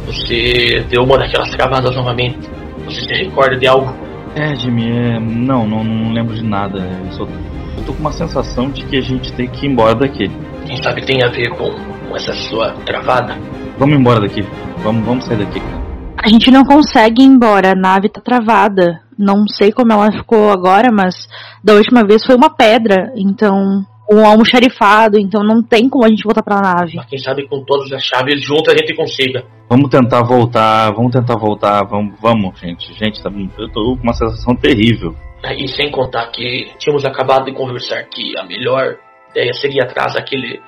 Você 0.08 0.84
deu 0.90 1.04
uma 1.04 1.18
daquelas 1.20 1.52
travadas 1.52 1.96
novamente. 1.96 2.40
Você 2.86 3.02
se 3.02 3.14
recorda 3.26 3.56
de 3.58 3.68
algo? 3.68 3.94
É, 4.40 4.56
Jimmy, 4.56 4.88
é, 4.88 5.20
não, 5.20 5.68
não, 5.68 5.84
não 5.84 6.14
lembro 6.14 6.36
de 6.36 6.44
nada. 6.44 6.78
Eu, 6.78 7.12
só, 7.12 7.24
eu 7.24 7.84
tô 7.84 7.92
com 7.92 8.00
uma 8.02 8.12
sensação 8.12 8.70
de 8.70 8.86
que 8.86 8.96
a 8.96 9.02
gente 9.02 9.34
tem 9.34 9.50
que 9.50 9.66
ir 9.66 9.72
embora 9.72 9.96
daqui. 9.96 10.30
Quem 10.64 10.78
sabe 10.84 11.04
tem 11.04 11.24
a 11.24 11.30
ver 11.30 11.50
com, 11.58 11.72
com 12.08 12.16
essa 12.16 12.34
sua 12.34 12.74
travada? 12.86 13.36
Vamos 13.80 13.98
embora 13.98 14.22
daqui. 14.22 14.46
Vamos, 14.84 15.04
vamos 15.04 15.26
sair 15.26 15.40
daqui, 15.40 15.60
cara. 15.60 15.82
A 16.24 16.30
gente 16.30 16.52
não 16.52 16.64
consegue 16.64 17.24
ir 17.24 17.26
embora, 17.26 17.72
a 17.72 17.76
nave 17.76 18.10
tá 18.10 18.22
travada. 18.22 19.02
Não 19.18 19.48
sei 19.48 19.72
como 19.72 19.92
ela 19.92 20.12
ficou 20.12 20.52
agora, 20.52 20.90
mas 20.94 21.28
da 21.64 21.74
última 21.74 22.06
vez 22.06 22.24
foi 22.24 22.36
uma 22.36 22.56
pedra, 22.56 23.12
então. 23.16 23.84
Um 24.10 24.26
almoxarifado, 24.26 25.20
então 25.20 25.44
não 25.44 25.62
tem 25.62 25.90
como 25.90 26.06
a 26.06 26.10
gente 26.10 26.24
voltar 26.24 26.42
pra 26.42 26.62
nave. 26.62 26.96
Mas 26.96 27.06
quem 27.08 27.20
sabe 27.20 27.48
com 27.48 27.64
todas 27.64 27.92
as 27.92 28.04
chaves 28.04 28.42
juntas 28.42 28.74
a 28.74 28.78
gente 28.78 28.96
consiga. 28.96 29.44
Vamos 29.70 29.90
tentar 29.90 30.24
voltar, 30.24 30.92
vamos 30.92 31.12
tentar 31.12 31.36
voltar, 31.36 31.84
vamos, 31.84 32.16
vamos, 32.22 32.58
gente. 32.60 32.94
Gente, 32.94 33.22
tá, 33.22 33.30
eu 33.58 33.70
tô 33.70 33.98
com 33.98 34.04
uma 34.04 34.14
sensação 34.14 34.56
terrível. 34.56 35.14
E 35.58 35.68
sem 35.68 35.92
contar 35.92 36.28
que 36.32 36.72
tínhamos 36.78 37.06
acabado 37.06 37.46
de 37.46 37.54
conversar 37.54 38.04
que 38.04 38.38
a 38.38 38.44
melhor 38.44 38.98
ideia 39.32 39.54
seria 39.54 39.84
atrás 39.84 40.14
daquele 40.14 40.62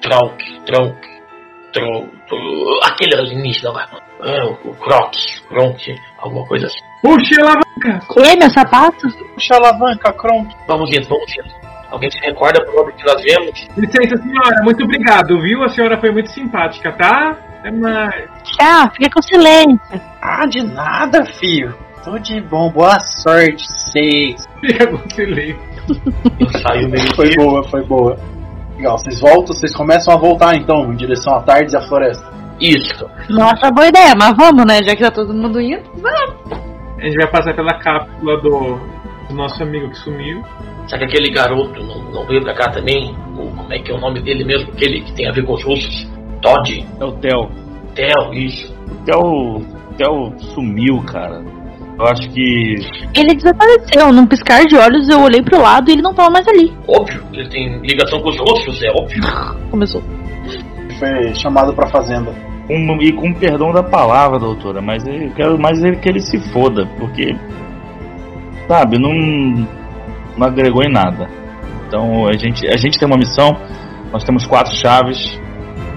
Tronk, 0.00 0.64
Tronk, 0.64 0.96
Tronk, 1.72 2.10
aquele 2.84 3.16
alienígena 3.16 3.70
lá. 3.70 3.88
É, 4.22 4.44
o, 4.44 4.70
o 4.70 4.74
Croc, 4.76 5.14
Kronk, 5.48 5.94
alguma 6.18 6.46
coisa 6.46 6.66
assim. 6.66 6.80
Puxa 7.02 7.34
a 7.42 7.44
alavanca! 7.44 8.06
Que, 8.12 8.36
meu 8.36 8.50
sapato? 8.50 9.08
Puxa 9.34 9.54
a 9.54 9.56
alavanca, 9.58 10.12
Kronk. 10.12 10.54
Vamos 10.66 10.90
indo, 10.90 11.06
vamos 11.08 11.30
indo. 11.32 11.63
Alguém 11.94 12.10
se 12.10 12.18
recorda 12.18 12.60
por 12.64 12.82
onde 12.82 12.92
que 12.94 13.04
nós 13.04 13.22
vemos? 13.22 13.68
Licença, 13.76 14.16
senhora, 14.20 14.64
muito 14.64 14.82
obrigado, 14.82 15.40
viu? 15.40 15.62
A 15.62 15.68
senhora 15.68 15.96
foi 16.00 16.10
muito 16.10 16.28
simpática, 16.28 16.90
tá? 16.90 17.38
Até 17.60 17.70
mais. 17.70 18.28
Ah, 18.60 18.90
fica 18.90 19.08
com 19.14 19.22
silêncio. 19.22 19.80
Ah, 20.20 20.44
de 20.44 20.60
nada, 20.64 21.24
filho. 21.24 21.72
Tudo 22.02 22.18
de 22.18 22.40
bom, 22.40 22.68
boa 22.72 22.98
sorte, 22.98 23.64
seis. 23.92 24.44
Fica 24.60 24.88
com 24.88 25.08
silêncio. 25.10 25.56
Eu 26.40 26.60
saio 26.60 26.90
meio 26.90 27.14
Foi 27.14 27.30
boa, 27.36 27.62
foi 27.68 27.84
boa. 27.84 28.18
Legal, 28.76 28.98
vocês 28.98 29.20
voltam, 29.20 29.54
vocês 29.54 29.72
começam 29.72 30.12
a 30.12 30.16
voltar 30.16 30.56
então, 30.56 30.92
em 30.92 30.96
direção 30.96 31.36
à 31.36 31.42
tarde 31.42 31.74
e 31.74 31.76
à 31.76 31.80
floresta. 31.82 32.26
Isso. 32.60 33.08
Nossa, 33.30 33.70
boa 33.70 33.86
ideia, 33.86 34.14
mas 34.18 34.34
vamos, 34.36 34.66
né? 34.66 34.82
Já 34.82 34.96
que 34.96 35.02
tá 35.02 35.12
todo 35.12 35.32
mundo 35.32 35.60
indo. 35.60 35.80
A 36.98 37.04
gente 37.04 37.16
vai 37.18 37.30
passar 37.30 37.54
pela 37.54 37.78
cápsula 37.78 38.40
do, 38.40 38.80
do 39.28 39.34
nosso 39.34 39.62
amigo 39.62 39.88
que 39.90 39.98
sumiu. 39.98 40.42
Será 40.86 40.98
que 40.98 41.04
aquele 41.04 41.30
garoto 41.30 41.82
não, 41.82 42.12
não 42.12 42.26
veio 42.26 42.42
pra 42.42 42.54
cá 42.54 42.70
também? 42.70 43.14
Ou 43.36 43.50
como 43.50 43.72
é 43.72 43.78
que 43.78 43.90
é 43.90 43.94
o 43.94 44.00
nome 44.00 44.20
dele 44.20 44.44
mesmo? 44.44 44.70
Aquele 44.72 45.00
que 45.00 45.12
tem 45.14 45.28
a 45.28 45.32
ver 45.32 45.44
com 45.44 45.54
os 45.54 45.64
russos? 45.64 46.08
Todd? 46.42 46.86
É 47.00 47.04
o 47.04 47.12
Theo. 47.12 47.50
Theo, 47.94 48.34
isso. 48.34 48.74
O 48.90 49.04
Theo, 49.04 49.20
o 49.20 49.94
Theo 49.96 50.34
sumiu, 50.54 51.02
cara. 51.04 51.42
Eu 51.98 52.06
acho 52.06 52.28
que. 52.30 52.74
Ele 53.14 53.34
desapareceu. 53.34 54.12
Num 54.12 54.26
piscar 54.26 54.64
de 54.66 54.76
olhos, 54.76 55.08
eu 55.08 55.20
olhei 55.20 55.42
pro 55.42 55.60
lado 55.60 55.88
e 55.88 55.92
ele 55.92 56.02
não 56.02 56.12
tava 56.12 56.30
mais 56.30 56.46
ali. 56.48 56.72
Óbvio, 56.88 57.22
ele 57.32 57.48
tem 57.48 57.78
ligação 57.80 58.20
com 58.20 58.30
os 58.30 58.40
ossos, 58.40 58.82
é 58.82 58.90
óbvio. 58.90 59.22
Começou. 59.70 60.02
Foi 60.98 61.34
chamado 61.34 61.72
pra 61.72 61.88
fazenda. 61.88 62.32
Com, 62.66 62.74
e 63.00 63.12
com 63.12 63.32
perdão 63.34 63.72
da 63.72 63.82
palavra, 63.82 64.38
doutora, 64.38 64.80
mas 64.80 65.06
eu 65.06 65.30
quero 65.34 65.58
mais 65.58 65.82
ele 65.82 65.96
que 65.96 66.08
ele 66.08 66.20
se 66.20 66.38
foda, 66.52 66.86
porque. 66.98 67.36
Sabe, 68.68 68.98
não. 68.98 69.66
Não 70.36 70.46
agregou 70.46 70.82
em 70.82 70.92
nada. 70.92 71.28
Então 71.86 72.26
a 72.26 72.32
gente, 72.32 72.66
a 72.66 72.76
gente 72.76 72.98
tem 72.98 73.06
uma 73.06 73.16
missão, 73.16 73.56
nós 74.12 74.24
temos 74.24 74.46
quatro 74.46 74.74
chaves, 74.74 75.38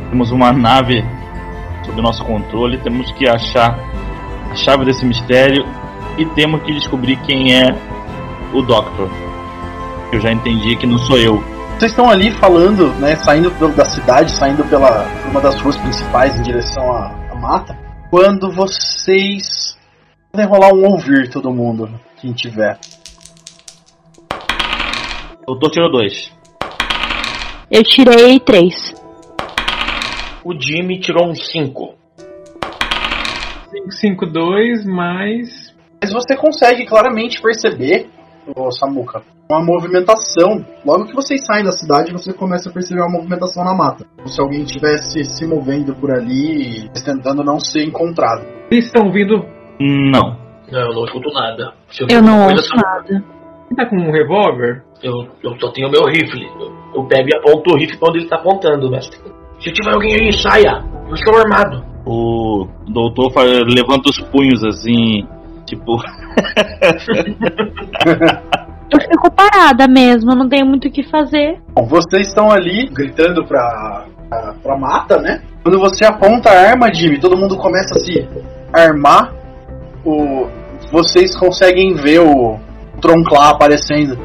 temos 0.10 0.32
uma 0.32 0.52
nave 0.52 1.04
sob 1.84 2.02
nosso 2.02 2.24
controle, 2.24 2.78
temos 2.78 3.12
que 3.14 3.28
achar 3.28 3.80
a 4.52 4.56
chave 4.56 4.86
desse 4.86 5.06
mistério 5.06 5.66
e 6.18 6.26
temos 6.26 6.62
que 6.64 6.74
descobrir 6.74 7.16
quem 7.22 7.56
é 7.56 7.76
o 8.54 8.62
Doctor. 8.62 9.10
Eu 10.12 10.22
já 10.22 10.32
entendi 10.32 10.76
que 10.76 10.86
não 10.86 10.98
sou 11.00 11.18
eu. 11.18 11.44
Vocês 11.78 11.92
estão 11.92 12.10
ali 12.10 12.32
falando, 12.32 12.88
né, 13.00 13.16
saindo 13.16 13.52
da 13.76 13.86
cidade, 13.86 14.32
saindo 14.32 14.64
pela 14.66 15.06
uma 15.30 15.40
das 15.40 15.60
ruas 15.62 15.78
principais 15.78 16.36
em 16.36 16.42
direção 16.42 16.92
à, 16.92 17.12
à 17.32 17.36
mata, 17.36 17.78
quando 18.10 18.52
vocês 18.52 19.78
podem 20.32 20.48
rolar 20.48 20.74
um 20.74 20.86
ouvir 20.86 21.30
todo 21.30 21.52
mundo, 21.52 21.90
quem 22.20 22.34
tiver. 22.34 22.80
O 25.42 25.54
doutor 25.54 25.72
tirou 25.72 25.92
dois. 25.92 26.32
Eu 27.70 27.84
tirei 27.84 28.40
três. 28.40 28.94
O 30.44 30.54
Jimmy 30.60 31.00
tirou 31.00 31.30
um 31.30 31.36
5. 31.36 31.96
552 33.72 34.86
mais. 34.86 35.76
Mas 36.02 36.14
você 36.14 36.36
consegue 36.36 36.86
claramente 36.86 37.42
perceber, 37.42 38.10
ô 38.56 38.72
Samuka, 38.72 39.24
uma 39.50 39.64
movimentação. 39.64 40.66
Logo 40.86 41.06
que 41.06 41.16
vocês 41.16 41.46
saem 41.46 41.64
da 41.64 41.72
cidade, 41.72 42.12
você 42.12 42.32
começa 42.34 42.70
a 42.70 42.74
perceber 42.74 43.02
uma 43.02 43.18
movimentação 43.18 43.64
na 43.64 43.74
mata. 43.74 44.06
Como 44.16 44.28
se 44.28 44.42
alguém 44.42 44.62
estivesse 44.62 45.24
se 45.24 45.46
movendo 45.46 45.96
por 45.96 46.12
ali, 46.12 46.90
tentando 47.04 47.44
não 47.44 47.60
ser 47.60 47.84
encontrado. 47.84 48.46
Vocês 48.70 48.86
estão 48.86 49.08
ouvindo. 49.08 49.46
Não. 49.80 50.47
Não, 50.72 50.80
eu 50.80 50.94
não 50.94 51.06
escuto 51.06 51.34
nada. 51.34 51.74
Se 51.90 52.04
Eu 52.04 52.22
não 52.22 52.34
alguma 52.34 52.52
ouço 52.52 52.76
nada. 52.76 53.24
Quem 53.68 53.76
tá 53.76 53.86
com 53.86 53.98
um 53.98 54.12
revólver? 54.12 54.84
Eu, 55.02 55.28
eu 55.44 55.60
só 55.60 55.72
tenho 55.72 55.90
meu 55.90 56.06
rifle. 56.06 56.48
Eu, 56.60 56.74
eu 56.96 57.04
pego 57.06 57.30
e 57.30 57.38
aponto 57.38 57.74
o 57.74 57.78
rifle 57.78 57.98
pra 57.98 58.10
onde 58.10 58.20
ele 58.20 58.30
tá 58.30 58.38
apontando, 58.38 58.90
mestre. 58.90 59.20
Se 59.60 59.72
tiver 59.72 59.94
alguém 59.94 60.14
aí, 60.14 60.34
saia! 60.34 60.84
Eu 61.08 61.16
estou 61.16 61.38
armado. 61.38 61.84
O 62.06 62.68
doutor 62.88 63.32
levanta 63.66 64.10
os 64.10 64.20
punhos 64.30 64.64
assim, 64.64 65.28
tipo. 65.66 65.98
Eu 68.90 69.02
fico 69.02 69.30
parada 69.32 69.86
mesmo, 69.86 70.32
eu 70.32 70.38
não 70.38 70.48
tenho 70.48 70.66
muito 70.66 70.88
o 70.88 70.92
que 70.92 71.04
fazer. 71.04 71.62
Bom, 71.76 71.86
vocês 71.86 72.28
estão 72.28 72.50
ali 72.50 72.88
gritando 72.88 73.46
pra, 73.46 74.06
pra, 74.30 74.54
pra 74.64 74.78
mata, 74.78 75.22
né? 75.22 75.42
Quando 75.62 75.78
você 75.78 76.06
aponta 76.06 76.50
a 76.50 76.70
arma, 76.70 76.94
Jimmy, 76.94 77.20
todo 77.20 77.38
mundo 77.38 77.58
começa 77.58 77.96
a 77.96 78.00
se 78.00 78.26
armar. 78.72 79.34
O, 80.06 80.48
vocês 80.92 81.38
conseguem 81.38 81.94
ver 81.96 82.20
o 82.20 82.58
Tronclá 83.02 83.50
aparecendo. 83.50 84.18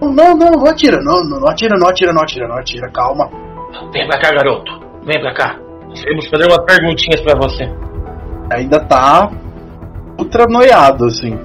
Não, 0.00 0.12
não, 0.12 0.34
não, 0.34 0.50
não 0.50 0.66
atira, 0.66 0.98
não, 1.02 1.22
não, 1.24 1.40
não 1.40 1.48
atira, 1.48 1.76
não 1.78 1.88
atira, 1.88 2.12
não 2.12 2.22
atira, 2.22 2.48
não 2.48 2.56
atira, 2.56 2.90
calma. 2.90 3.28
Vem 3.92 4.06
pra 4.06 4.20
cá, 4.20 4.30
garoto. 4.32 4.72
Vem 5.04 5.20
pra 5.20 5.34
cá. 5.34 5.58
Temos 6.02 6.28
fazer 6.28 6.46
umas 6.46 6.64
perguntinhas 6.64 7.20
pra 7.20 7.34
você. 7.36 7.64
Ainda 8.52 8.80
tá 8.80 9.30
ultra 10.18 10.46
noiado, 10.48 11.06
assim. 11.06 11.38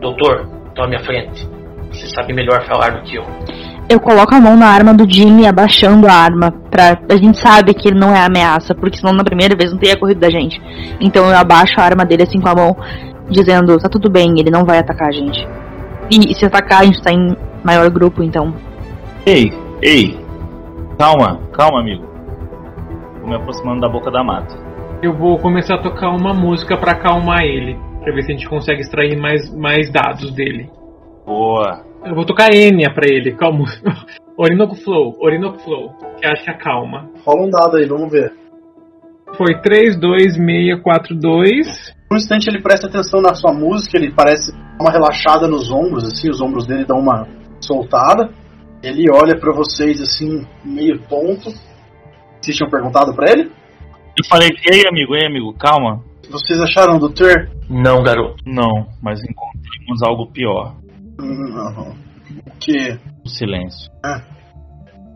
Doutor, 0.00 0.48
tome 0.74 0.96
a 0.96 1.04
frente. 1.04 1.48
Você 1.90 2.06
sabe 2.08 2.34
melhor 2.34 2.64
falar 2.66 2.90
do 2.90 3.02
que 3.02 3.16
eu. 3.16 3.24
Eu 3.88 4.00
coloco 4.00 4.34
a 4.34 4.40
mão 4.40 4.56
na 4.56 4.66
arma 4.66 4.92
do 4.92 5.08
Jimmy, 5.08 5.46
abaixando 5.46 6.08
a 6.08 6.12
arma. 6.12 6.50
Pra... 6.70 6.98
A 7.08 7.16
gente 7.16 7.40
sabe 7.40 7.72
que 7.72 7.88
ele 7.88 7.98
não 7.98 8.14
é 8.14 8.24
ameaça, 8.24 8.74
porque 8.74 8.98
senão 8.98 9.12
na 9.12 9.22
primeira 9.22 9.56
vez 9.56 9.70
não 9.70 9.78
teria 9.78 9.96
corrido 9.96 10.18
da 10.18 10.28
gente. 10.28 10.60
Então 11.00 11.24
eu 11.24 11.36
abaixo 11.36 11.74
a 11.78 11.84
arma 11.84 12.04
dele 12.04 12.24
assim 12.24 12.40
com 12.40 12.48
a 12.48 12.54
mão, 12.54 12.76
dizendo: 13.30 13.78
tá 13.78 13.88
tudo 13.88 14.10
bem, 14.10 14.34
ele 14.38 14.50
não 14.50 14.64
vai 14.64 14.78
atacar 14.78 15.08
a 15.08 15.12
gente. 15.12 15.46
E, 16.10 16.32
e 16.32 16.34
se 16.34 16.44
atacar, 16.44 16.80
a 16.80 16.84
gente 16.84 17.00
tá 17.00 17.12
em 17.12 17.36
maior 17.62 17.88
grupo, 17.90 18.22
então. 18.24 18.54
Ei, 19.24 19.52
ei. 19.80 20.18
Calma, 20.98 21.40
calma, 21.52 21.80
amigo. 21.80 22.04
Tô 23.20 23.28
me 23.28 23.36
aproximando 23.36 23.80
da 23.80 23.88
boca 23.88 24.10
da 24.10 24.24
mata. 24.24 24.56
Eu 25.00 25.16
vou 25.16 25.38
começar 25.38 25.76
a 25.76 25.82
tocar 25.82 26.10
uma 26.10 26.34
música 26.34 26.76
pra 26.76 26.92
acalmar 26.92 27.42
ele. 27.42 27.78
Pra 28.00 28.12
ver 28.12 28.22
se 28.22 28.32
a 28.32 28.34
gente 28.34 28.48
consegue 28.48 28.80
extrair 28.80 29.16
mais, 29.16 29.54
mais 29.54 29.90
dados 29.92 30.32
dele. 30.32 30.70
Boa. 31.24 31.85
Eu 32.04 32.14
vou 32.14 32.24
tocar 32.24 32.54
Enya 32.54 32.92
pra 32.92 33.06
ele, 33.06 33.32
calma. 33.32 33.64
Orinoco 34.36 34.74
Flow, 34.74 35.16
Orinoco 35.18 35.58
Flow, 35.60 35.94
que 36.18 36.26
acho 36.26 36.44
que 36.44 36.50
acalma. 36.50 37.08
Rola 37.24 37.46
um 37.46 37.50
dado 37.50 37.76
aí, 37.76 37.86
vamos 37.86 38.10
ver. 38.10 38.32
Foi 39.36 39.60
3, 39.60 39.96
2, 39.98 40.34
6, 40.34 40.82
4, 40.82 41.14
2. 41.14 41.94
Por 42.08 42.14
um 42.14 42.18
instante 42.18 42.48
ele 42.48 42.62
presta 42.62 42.86
atenção 42.86 43.20
na 43.20 43.34
sua 43.34 43.52
música, 43.52 43.96
ele 43.96 44.12
parece 44.12 44.52
dar 44.52 44.78
uma 44.80 44.90
relaxada 44.90 45.48
nos 45.48 45.70
ombros, 45.70 46.04
assim, 46.04 46.30
os 46.30 46.40
ombros 46.40 46.66
dele 46.66 46.84
dão 46.84 46.98
uma 46.98 47.26
soltada. 47.60 48.30
Ele 48.82 49.10
olha 49.10 49.36
pra 49.36 49.52
vocês 49.52 50.00
assim, 50.00 50.46
meio 50.64 50.98
tonto. 51.08 51.50
Vocês 52.40 52.56
tinham 52.56 52.70
perguntado 52.70 53.14
pra 53.14 53.32
ele? 53.32 53.50
Eu 54.16 54.24
falei 54.28 54.50
que, 54.50 54.72
ei, 54.72 54.86
amigo, 54.86 55.14
ei, 55.14 55.26
amigo, 55.26 55.52
calma. 55.54 56.04
Vocês 56.30 56.60
acharam 56.60 56.98
do 56.98 57.10
Ter? 57.10 57.50
Não, 57.68 58.02
garoto. 58.02 58.36
Não, 58.46 58.86
mas 59.02 59.20
encontramos 59.22 60.02
algo 60.02 60.26
pior. 60.30 60.74
Não. 61.18 61.94
O 63.24 63.28
silêncio. 63.28 63.90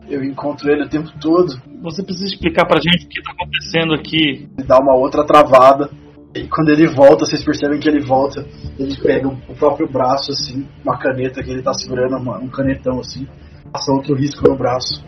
eu 0.09 0.23
encontro 0.23 0.69
ele 0.71 0.83
o 0.85 0.89
tempo 0.89 1.09
todo. 1.19 1.53
Você 1.81 2.03
precisa 2.03 2.25
explicar 2.33 2.65
pra 2.65 2.79
gente 2.81 3.05
o 3.05 3.09
que 3.09 3.21
tá 3.21 3.31
acontecendo 3.31 3.93
aqui. 3.93 4.49
Ele 4.57 4.67
dá 4.67 4.79
uma 4.79 4.95
outra 4.95 5.23
travada. 5.25 5.89
E 6.35 6.47
quando 6.47 6.69
ele 6.69 6.87
volta, 6.87 7.25
vocês 7.25 7.43
percebem 7.43 7.79
que 7.79 7.89
ele 7.89 8.01
volta. 8.01 8.45
Ele 8.79 8.95
pega 9.01 9.27
o 9.27 9.55
próprio 9.55 9.89
braço, 9.91 10.31
assim, 10.31 10.65
uma 10.83 10.97
caneta 10.97 11.43
que 11.43 11.49
ele 11.51 11.61
tá 11.61 11.73
segurando, 11.73 12.15
uma- 12.17 12.39
um 12.39 12.47
canetão 12.47 12.99
assim. 12.99 13.27
Passa 13.71 13.91
outro 13.91 14.15
risco 14.15 14.47
no 14.49 14.55
braço. 14.57 15.03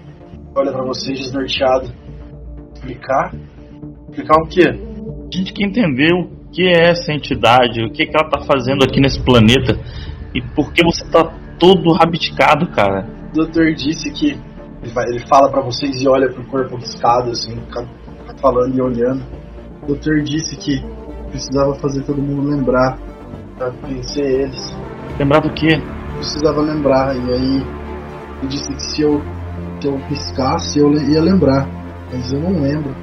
Olha 0.55 0.71
pra 0.71 0.83
vocês 0.85 1.17
desnorteado. 1.19 1.89
Explicar? 2.75 3.33
Explicar 4.09 4.35
o 4.41 4.47
quê? 4.47 4.69
A 4.69 5.35
gente 5.35 5.53
quer 5.53 5.65
entender 5.65 6.13
o 6.13 6.29
que 6.51 6.67
é 6.67 6.89
essa 6.91 7.11
entidade, 7.11 7.81
o 7.83 7.91
que, 7.91 8.05
que 8.05 8.15
ela 8.15 8.29
tá 8.29 8.41
fazendo 8.41 8.83
aqui 8.83 8.99
nesse 8.99 9.23
planeta 9.23 9.73
e 10.33 10.41
por 10.41 10.71
que 10.73 10.83
você 10.83 11.05
tá 11.05 11.31
todo 11.59 11.93
rabiscado, 11.93 12.67
cara. 12.67 13.05
O 13.31 13.35
doutor 13.35 13.73
disse 13.73 14.11
que. 14.11 14.31
Ele, 14.81 14.91
vai- 14.93 15.05
ele 15.07 15.19
fala 15.27 15.49
pra 15.49 15.61
vocês 15.61 16.01
e 16.01 16.07
olha 16.07 16.29
pro 16.29 16.43
corpo 16.45 16.75
riscado, 16.75 17.31
assim, 17.31 17.57
falando 18.41 18.75
e 18.77 18.81
olhando. 18.81 19.23
O 19.81 19.87
doutor 19.87 20.21
disse 20.21 20.57
que 20.57 20.83
precisava 21.29 21.73
fazer 21.75 22.03
todo 22.03 22.21
mundo 22.21 22.49
lembrar 22.49 22.97
pra 23.57 23.69
vencer 23.87 24.25
eles. 24.25 24.77
Lembrar 25.17 25.39
do 25.39 25.53
quê? 25.53 25.81
precisava 26.15 26.61
lembrar. 26.61 27.15
E 27.15 27.33
aí 27.33 27.55
ele 28.39 28.47
disse 28.47 28.73
que 28.73 28.81
se 28.81 29.01
eu, 29.01 29.21
se 29.79 29.87
eu 29.87 29.97
piscasse 30.09 30.79
eu 30.79 30.91
ia 30.93 31.21
lembrar. 31.21 31.67
Mas 32.11 32.31
eu 32.31 32.39
não 32.39 32.61
lembro. 32.61 32.93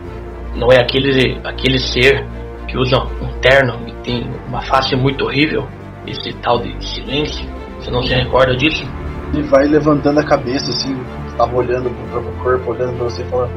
Não 0.57 0.69
é 0.71 0.81
aquele, 0.81 1.39
aquele 1.45 1.79
ser 1.79 2.27
que 2.69 2.77
usa 2.79 2.99
um 2.99 3.41
terno 3.41 3.89
e 3.89 3.93
tem 4.05 4.31
uma 4.49 4.61
face 4.63 4.95
muito 4.97 5.25
horrível? 5.25 5.67
Esse 6.07 6.33
tal 6.43 6.59
de 6.61 6.87
silêncio? 6.87 7.47
Você 7.79 7.91
não 7.91 8.03
se 8.03 8.15
recorda 8.15 8.57
disso? 8.57 8.85
Ele 9.33 9.43
vai 9.45 9.65
levantando 9.67 10.19
a 10.21 10.25
cabeça 10.25 10.71
assim, 10.71 10.97
tava 11.37 11.55
olhando 11.57 11.89
pro 11.91 12.09
próprio 12.09 12.43
corpo, 12.43 12.71
olhando 12.73 12.97
pra 12.97 13.05
você 13.05 13.23
e 13.23 13.27
falando. 13.27 13.53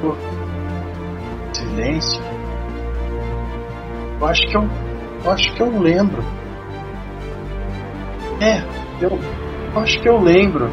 "Pô, 0.00 0.14
Silêncio. 1.52 2.22
Eu 4.20 4.26
acho 4.26 4.46
que 4.46 4.56
eu. 4.56 4.68
Eu 5.24 5.30
acho 5.30 5.54
que 5.54 5.62
eu 5.62 5.78
lembro. 5.80 6.22
É, 8.40 8.58
eu, 9.00 9.10
eu 9.74 9.80
acho 9.80 10.00
que 10.00 10.08
eu 10.08 10.18
lembro. 10.20 10.68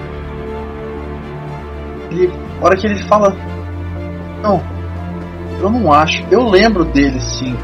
Ele, 2.12 2.30
a 2.62 2.66
hora 2.66 2.76
que 2.76 2.88
ele 2.88 3.00
fala. 3.08 3.34
Não, 4.44 4.62
eu 5.62 5.70
não 5.70 5.92
acho. 5.94 6.24
Eu 6.30 6.44
lembro 6.50 6.84
dele 6.86 7.20
sim. 7.20 7.56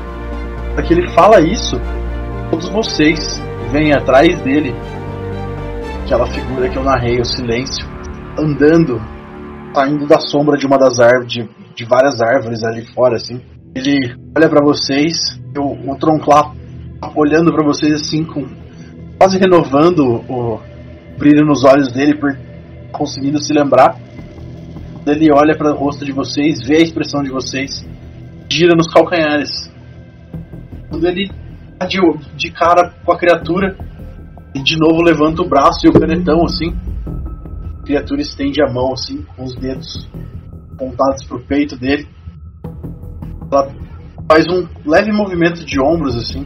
Hora 0.73 0.83
que 0.83 0.93
ele 0.93 1.09
fala 1.11 1.41
isso, 1.41 1.75
todos 2.49 2.69
vocês 2.69 3.41
vêm 3.71 3.93
atrás 3.93 4.41
dele. 4.41 4.73
Aquela 6.03 6.27
figura 6.27 6.69
que 6.69 6.77
eu 6.77 6.83
narrei, 6.83 7.19
o 7.19 7.25
silêncio, 7.25 7.85
andando, 8.37 9.01
saindo 9.73 10.07
da 10.07 10.19
sombra 10.19 10.57
de 10.57 10.65
uma 10.65 10.77
das 10.77 10.99
árvores, 10.99 11.31
de, 11.31 11.49
de 11.75 11.85
várias 11.85 12.21
árvores 12.21 12.63
ali 12.63 12.85
fora, 12.93 13.17
assim. 13.17 13.41
Ele 13.75 14.15
olha 14.35 14.49
pra 14.49 14.63
vocês, 14.63 15.39
o, 15.57 15.91
o 15.91 15.97
Tronclá 15.97 16.53
olhando 17.15 17.53
pra 17.53 17.63
vocês 17.63 17.93
assim, 17.93 18.23
com 18.23 18.45
quase 19.17 19.37
renovando 19.37 20.23
o 20.29 20.59
brilho 21.17 21.45
nos 21.45 21.63
olhos 21.63 21.91
dele 21.91 22.15
por 22.15 22.37
conseguindo 22.91 23.39
se 23.39 23.53
lembrar. 23.53 23.97
Ele 25.05 25.31
olha 25.31 25.55
para 25.55 25.73
o 25.73 25.77
rosto 25.77 26.03
de 26.03 26.11
vocês, 26.11 26.65
vê 26.65 26.77
a 26.77 26.81
expressão 26.81 27.21
de 27.23 27.29
vocês, 27.29 27.85
gira 28.49 28.75
nos 28.75 28.91
calcanhares. 28.91 29.71
Quando 30.89 31.07
ele 31.07 31.29
de, 31.85 31.99
de 32.35 32.51
cara 32.51 32.93
com 33.05 33.11
a 33.11 33.17
criatura 33.17 33.77
e 34.55 34.63
de 34.63 34.77
novo 34.77 35.01
levanta 35.03 35.41
o 35.41 35.47
braço 35.47 35.85
e 35.85 35.89
o 35.89 35.93
canetão 35.93 36.43
assim. 36.43 36.75
A 37.79 37.83
criatura 37.83 38.21
estende 38.21 38.61
a 38.61 38.71
mão 38.71 38.93
assim, 38.93 39.23
com 39.35 39.43
os 39.43 39.55
dedos 39.55 40.09
apontados 40.73 41.23
pro 41.25 41.39
peito 41.39 41.77
dele. 41.77 42.07
Ela 43.51 43.71
faz 44.29 44.45
um 44.47 44.67
leve 44.85 45.11
movimento 45.11 45.65
de 45.65 45.79
ombros 45.79 46.15
assim. 46.15 46.45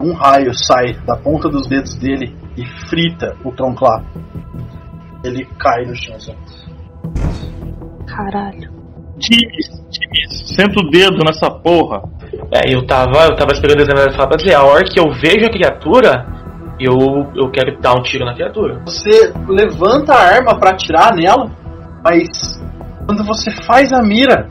Um 0.00 0.12
raio 0.12 0.52
sai 0.52 0.92
da 1.06 1.16
ponta 1.16 1.48
dos 1.48 1.66
dedos 1.66 1.96
dele 1.96 2.36
e 2.56 2.66
frita 2.88 3.36
o 3.44 3.52
Tronclá. 3.52 4.04
Ele 5.24 5.46
cai 5.58 5.84
no 5.84 5.94
chão 5.94 6.16
assim. 6.16 6.34
Caralho. 8.06 8.70
Times, 9.18 9.68
times, 9.90 10.54
senta 10.54 10.80
o 10.80 10.90
dedo 10.90 11.18
nessa 11.24 11.50
porra. 11.50 12.02
É, 12.52 12.72
eu 12.72 12.86
tava, 12.86 13.24
eu 13.24 13.36
tava 13.36 13.52
esperando 13.52 13.80
o 13.80 13.84
Xander 13.84 14.14
falar 14.14 14.28
pra 14.28 14.36
dizer, 14.36 14.54
a 14.54 14.62
hora 14.62 14.84
que 14.84 15.00
eu 15.00 15.10
vejo 15.10 15.46
a 15.46 15.50
criatura, 15.50 16.26
eu, 16.78 16.96
eu 17.34 17.50
quero 17.50 17.80
dar 17.80 17.94
um 17.94 18.02
tiro 18.02 18.24
na 18.24 18.34
criatura. 18.34 18.80
Você 18.84 19.32
levanta 19.48 20.14
a 20.14 20.20
arma 20.20 20.58
pra 20.58 20.70
atirar 20.70 21.14
nela, 21.14 21.50
mas 22.04 22.28
quando 23.06 23.24
você 23.24 23.50
faz 23.66 23.92
a 23.92 24.02
mira, 24.02 24.48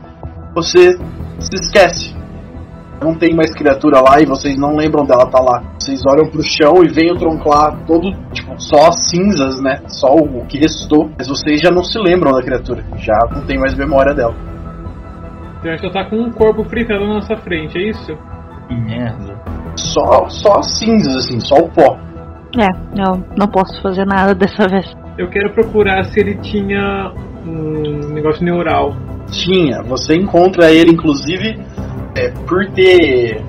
você 0.54 0.92
se 1.38 1.54
esquece. 1.54 2.16
Não 3.02 3.14
tem 3.14 3.34
mais 3.34 3.54
criatura 3.54 4.00
lá 4.00 4.20
e 4.20 4.26
vocês 4.26 4.56
não 4.56 4.74
lembram 4.74 5.04
dela 5.04 5.26
tá 5.26 5.38
lá. 5.38 5.62
Vocês 5.78 6.00
olham 6.08 6.30
pro 6.30 6.42
chão 6.42 6.82
e 6.82 6.88
veem 6.88 7.12
o 7.12 7.18
Tronclá 7.18 7.76
todo, 7.86 8.10
tipo, 8.32 8.58
só 8.58 8.90
cinzas, 8.90 9.60
né? 9.60 9.82
Só 9.86 10.14
o 10.14 10.46
que 10.46 10.58
restou. 10.58 11.10
Mas 11.18 11.28
vocês 11.28 11.60
já 11.60 11.70
não 11.70 11.84
se 11.84 11.98
lembram 11.98 12.32
da 12.32 12.42
criatura. 12.42 12.82
Já 12.96 13.18
não 13.34 13.44
tem 13.44 13.58
mais 13.58 13.74
memória 13.74 14.14
dela. 14.14 14.34
Então 15.58 15.72
a 15.72 15.76
gente 15.76 15.92
tá 15.92 16.04
com 16.04 16.16
um 16.16 16.30
corpo 16.30 16.64
fritando 16.64 17.06
na 17.06 17.14
nossa 17.14 17.36
frente, 17.36 17.78
é 17.78 17.90
isso? 17.90 18.16
Que 18.68 18.74
merda. 18.74 19.40
Só, 19.76 20.28
só 20.28 20.62
cinzas, 20.62 21.16
assim, 21.16 21.40
só 21.40 21.56
o 21.56 21.68
pó. 21.68 21.98
É, 22.58 22.68
eu 23.00 23.22
não 23.36 23.46
posso 23.48 23.80
fazer 23.82 24.04
nada 24.06 24.34
dessa 24.34 24.66
vez. 24.68 24.86
Eu 25.18 25.28
quero 25.28 25.52
procurar 25.52 26.04
se 26.04 26.20
ele 26.20 26.36
tinha 26.36 27.12
um 27.46 28.12
negócio 28.12 28.44
neural. 28.44 28.94
Tinha. 29.30 29.82
Você 29.82 30.14
encontra 30.14 30.70
ele, 30.70 30.92
inclusive, 30.92 31.58
é, 32.14 32.30
por 32.46 32.66
ter. 32.70 33.42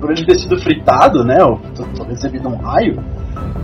Por 0.00 0.10
ele 0.10 0.24
ter 0.24 0.38
sido 0.38 0.58
fritado, 0.58 1.24
né? 1.24 1.42
Ou 1.42 1.58
ter 1.58 1.84
ter 1.84 2.04
recebido 2.04 2.48
um 2.48 2.56
raio, 2.56 3.02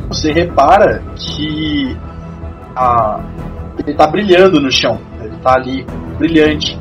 você 0.09 0.33
repara 0.33 1.03
que 1.17 1.97
a, 2.75 3.21
ele 3.79 3.95
tá 3.95 4.07
brilhando 4.07 4.61
no 4.61 4.71
chão. 4.71 4.99
Ele 5.21 5.37
tá 5.43 5.55
ali 5.55 5.87
brilhante. 6.19 6.79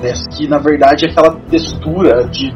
Parece 0.00 0.28
que 0.30 0.46
na 0.46 0.58
verdade 0.58 1.06
aquela 1.06 1.34
textura 1.40 2.28
de 2.28 2.52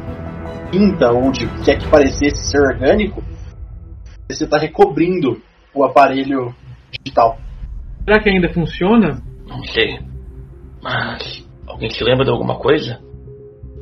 tinta 0.70 1.10
ou 1.10 1.32
de 1.32 1.44
o 1.44 1.62
que 1.62 1.72
é 1.72 1.76
que 1.76 1.88
parecesse 1.88 2.50
ser 2.50 2.60
orgânico, 2.60 3.22
você 4.30 4.46
tá 4.46 4.58
recobrindo 4.58 5.42
o 5.74 5.84
aparelho 5.84 6.54
digital. 6.90 7.38
Será 8.04 8.22
que 8.22 8.30
ainda 8.30 8.52
funciona? 8.52 9.20
Não 9.46 9.62
sei. 9.64 9.98
Mas 10.80 11.44
alguém 11.66 11.90
se 11.90 12.02
lembra 12.04 12.24
de 12.24 12.30
alguma 12.30 12.58
coisa? 12.58 13.00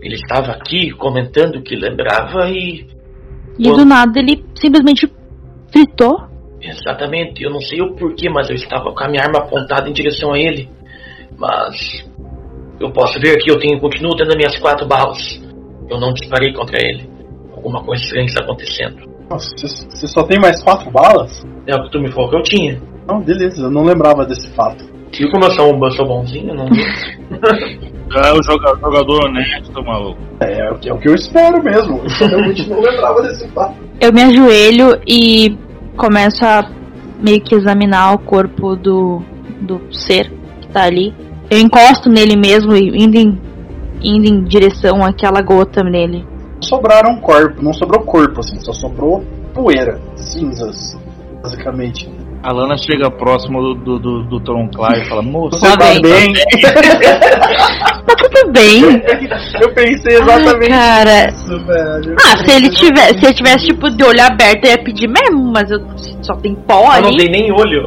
Ele 0.01 0.15
estava 0.15 0.53
aqui 0.53 0.91
comentando 0.93 1.63
que 1.63 1.77
lembrava 1.77 2.49
e. 2.49 2.87
E 3.59 3.65
do 3.65 3.85
nada 3.85 4.19
ele 4.19 4.43
simplesmente 4.55 5.07
fritou. 5.71 6.29
Exatamente, 6.63 7.43
eu 7.43 7.51
não 7.51 7.61
sei 7.61 7.81
o 7.81 7.95
porquê, 7.95 8.29
mas 8.31 8.49
eu 8.49 8.57
estava 8.57 8.93
com 8.93 9.05
a 9.05 9.09
minha 9.09 9.23
arma 9.23 9.39
apontada 9.39 9.89
em 9.89 9.93
direção 9.93 10.33
a 10.33 10.39
ele. 10.39 10.69
Mas 11.39 12.10
eu 12.81 12.91
posso 12.93 13.21
ver 13.21 13.37
que 13.39 13.51
eu 13.51 13.59
tenho, 13.59 13.79
continuo 13.81 14.17
tendo 14.17 14.31
as 14.31 14.37
minhas 14.37 14.59
quatro 14.59 14.87
balas. 14.87 15.41
Eu 15.89 16.01
não 16.01 16.13
disparei 16.13 16.53
contra 16.53 16.79
ele. 16.79 17.09
Alguma 17.55 17.83
coisa 17.85 18.03
estranha 18.03 18.27
está 18.27 18.43
acontecendo. 18.43 18.97
Nossa, 19.31 19.49
você 19.57 20.07
só 20.09 20.23
tem 20.25 20.41
mais 20.41 20.63
quatro 20.63 20.91
balas? 20.91 21.45
É 21.67 21.75
o 21.77 21.85
que 21.85 21.91
tu 21.93 22.01
me 22.01 22.11
falou 22.11 22.31
que 22.31 22.37
eu 22.37 22.43
tinha. 22.43 22.81
Não, 23.07 23.21
beleza, 23.21 23.63
eu 23.63 23.71
não 23.71 23.83
lembrava 23.85 24.25
desse 24.25 24.49
fato. 24.55 24.85
E 25.13 25.31
como 25.31 25.45
eu 25.45 25.51
sou 25.53 25.75
um 25.75 25.85
eu 25.85 25.91
sou 25.93 26.07
bonzinho, 26.07 26.55
não. 26.55 26.67
É 28.13 28.33
o 28.33 28.43
joga- 28.43 28.77
jogador 28.81 29.25
honesto, 29.27 29.85
maluco. 29.85 30.19
É, 30.41 30.67
é 30.67 30.71
o 30.73 30.79
que- 30.81 30.89
é 30.89 30.93
o 30.93 30.99
que 30.99 31.09
eu 31.09 31.15
espero 31.15 31.63
mesmo. 31.63 32.01
Eu 32.21 32.27
realmente 32.29 32.69
não 32.69 32.81
lembrava 32.81 33.23
desse 33.23 33.47
fato. 33.51 33.77
Eu 34.01 34.13
me 34.13 34.21
ajoelho 34.23 35.01
e 35.07 35.57
começo 35.97 36.45
a 36.45 36.69
meio 37.21 37.41
que 37.41 37.55
examinar 37.55 38.15
o 38.15 38.19
corpo 38.19 38.75
do, 38.75 39.23
do 39.61 39.81
ser 39.95 40.29
que 40.61 40.67
tá 40.69 40.85
ali. 40.87 41.15
Eu 41.51 41.59
encosto 41.59 42.09
nele 42.09 42.37
mesmo 42.37 42.75
e 42.77 42.89
indo 43.05 43.17
em, 43.17 43.39
indo 44.03 44.27
em 44.29 44.45
direção 44.45 45.05
àquela 45.05 45.43
gota 45.43 45.83
nele. 45.83 46.25
Sobraram 46.61 47.17
corpo, 47.21 47.63
não 47.63 47.73
sobrou 47.73 48.03
corpo, 48.05 48.41
assim, 48.41 48.59
só 48.61 48.73
sobrou 48.73 49.25
poeira, 49.55 50.01
cinzas, 50.15 50.97
basicamente. 51.43 52.09
A 52.43 52.53
Lana 52.53 52.75
chega 52.79 53.11
próximo 53.11 53.61
do, 53.61 53.75
do, 53.75 53.99
do, 53.99 54.23
do 54.25 54.41
Tronclá 54.41 54.97
e 54.97 55.05
fala, 55.09 55.21
moço, 55.23 55.59
Você 55.59 55.77
tá 55.77 55.77
bem. 55.77 56.01
bem? 56.01 56.33
Tá 58.07 58.17
tudo 58.17 58.51
bem. 58.53 58.83
Eu 59.61 59.73
pensei 59.75 60.17
exatamente 60.19 60.73
Ai, 60.73 61.05
cara. 61.05 61.29
isso, 61.31 61.59
velho. 61.67 62.17
Ah, 62.19 62.37
se 62.45 62.51
ele 62.57 62.71
tivesse, 62.71 63.19
se 63.21 63.25
ele 63.27 63.35
tivesse 63.35 63.67
tipo 63.67 63.91
de 63.91 64.03
olho 64.03 64.23
aberto, 64.23 64.65
eu 64.65 64.71
ia 64.71 64.79
pedir 64.83 65.07
mesmo, 65.09 65.53
mas 65.53 65.71
eu 65.71 65.79
só 66.23 66.35
tem 66.37 66.55
pó 66.55 66.95
Eu 66.97 67.03
não 67.03 67.09
ali. 67.09 67.17
dei 67.19 67.29
nem 67.29 67.53
olho. 67.53 67.87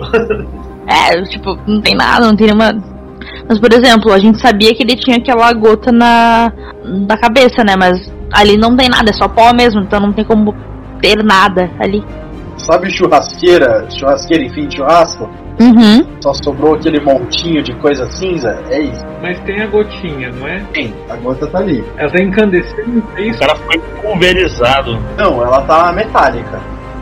É, 0.88 1.22
tipo, 1.24 1.58
não 1.68 1.82
tem 1.82 1.96
nada, 1.96 2.26
não 2.28 2.36
tem 2.36 2.48
nenhuma. 2.48 2.74
Mas, 3.48 3.60
por 3.60 3.72
exemplo, 3.74 4.12
a 4.12 4.20
gente 4.20 4.40
sabia 4.40 4.74
que 4.74 4.84
ele 4.84 4.96
tinha 4.96 5.18
aquela 5.18 5.52
gota 5.54 5.92
na, 5.92 6.52
na 6.84 7.18
cabeça, 7.18 7.64
né? 7.64 7.76
Mas 7.78 8.12
ali 8.32 8.58
não 8.58 8.76
tem 8.76 8.90
nada, 8.90 9.10
é 9.10 9.14
só 9.14 9.28
pó 9.28 9.54
mesmo, 9.54 9.82
então 9.82 10.00
não 10.00 10.14
tem 10.14 10.26
como 10.26 10.56
ter 11.02 11.24
nada 11.24 11.70
ali. 11.80 12.04
Sabe 12.58 12.90
churrasqueira, 12.90 13.88
churrasqueira 13.90 14.44
em 14.44 14.50
fim 14.50 14.68
de 14.68 14.78
churrasco? 14.78 15.30
Uhum. 15.60 16.04
Só 16.22 16.34
sobrou 16.34 16.76
aquele 16.76 17.00
montinho 17.02 17.62
de 17.62 17.74
coisa 17.76 18.10
cinza? 18.12 18.60
É 18.70 18.80
isso. 18.80 19.06
Mas 19.22 19.40
tem 19.42 19.62
a 19.62 19.68
gotinha, 19.68 20.32
não 20.32 20.48
é? 20.48 20.64
Sim, 20.74 20.94
a 21.10 21.16
gota 21.18 21.46
tá 21.48 21.60
ali. 21.60 21.84
Ela 21.98 22.10
tá 22.10 22.24
incandescente, 22.24 23.04
é 23.18 23.22
o 23.22 23.24
isso? 23.24 23.40
cara 23.40 23.56
foi 23.56 23.80
pulverizado. 24.02 24.98
Não, 25.18 25.42
ela 25.44 25.62
tá 25.64 25.92
metálica. 25.92 26.60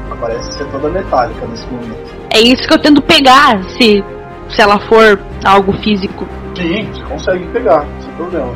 Ela 0.07 0.17
parece 0.19 0.51
ser 0.53 0.65
toda 0.65 0.89
metálica 0.89 1.45
nesse 1.47 1.65
momento. 1.67 2.11
É 2.33 2.39
isso 2.39 2.67
que 2.67 2.73
eu 2.73 2.81
tento 2.81 3.01
pegar, 3.01 3.61
se, 3.77 4.03
se 4.51 4.61
ela 4.61 4.79
for 4.87 5.19
algo 5.45 5.73
físico. 5.81 6.25
Sim, 6.55 6.83
você 6.91 7.03
consegue 7.05 7.47
pegar, 7.47 7.85
sem 8.01 8.13
problema. 8.15 8.53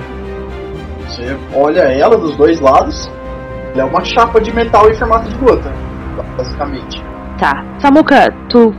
Você 1.07 1.37
olha 1.55 1.81
ela 1.81 2.17
dos 2.17 2.35
dois 2.35 2.59
lados, 2.59 3.07
ela 3.73 3.81
é 3.81 3.85
uma 3.85 4.03
chapa 4.03 4.39
de 4.41 4.53
metal 4.53 4.89
em 4.89 4.95
formato 4.95 5.29
de 5.29 5.37
gota, 5.37 5.71
basicamente. 6.37 7.01
Tá. 7.39 7.51
Samuka, 7.79 8.31
tu 8.49 8.73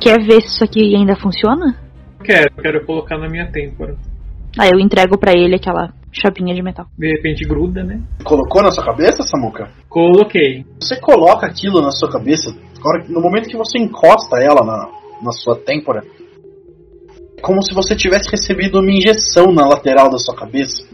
quer 0.00 0.18
ver 0.20 0.40
se 0.42 0.48
isso 0.48 0.64
aqui 0.64 0.94
ainda 0.94 1.16
funciona? 1.16 1.76
Quero, 2.22 2.54
quero 2.56 2.86
colocar 2.86 3.18
na 3.18 3.28
minha 3.28 3.50
têmpora. 3.50 3.96
Aí 4.58 4.70
eu 4.72 4.80
entrego 4.80 5.18
pra 5.18 5.32
ele 5.32 5.56
aquela 5.56 5.92
chapinha 6.12 6.54
de 6.54 6.62
metal. 6.62 6.86
De 6.98 7.08
repente 7.08 7.44
gruda, 7.44 7.84
né? 7.84 8.00
Colocou 8.24 8.62
na 8.62 8.70
sua 8.70 8.84
cabeça, 8.84 9.22
Samuka? 9.22 9.70
Coloquei. 9.88 10.64
Você 10.80 10.98
coloca 11.00 11.46
aquilo 11.46 11.82
na 11.82 11.90
sua 11.90 12.10
cabeça, 12.10 12.50
agora, 12.78 13.04
no 13.08 13.20
momento 13.20 13.48
que 13.48 13.56
você 13.56 13.78
encosta 13.78 14.38
ela 14.40 14.64
na, 14.64 14.88
na 15.22 15.32
sua 15.32 15.56
têmpora, 15.56 16.02
como 17.46 17.62
se 17.62 17.72
você 17.72 17.94
tivesse 17.94 18.28
recebido 18.28 18.80
uma 18.80 18.90
injeção 18.90 19.52
na 19.52 19.64
lateral 19.68 20.10
da 20.10 20.18
sua 20.18 20.34
cabeça. 20.34 20.84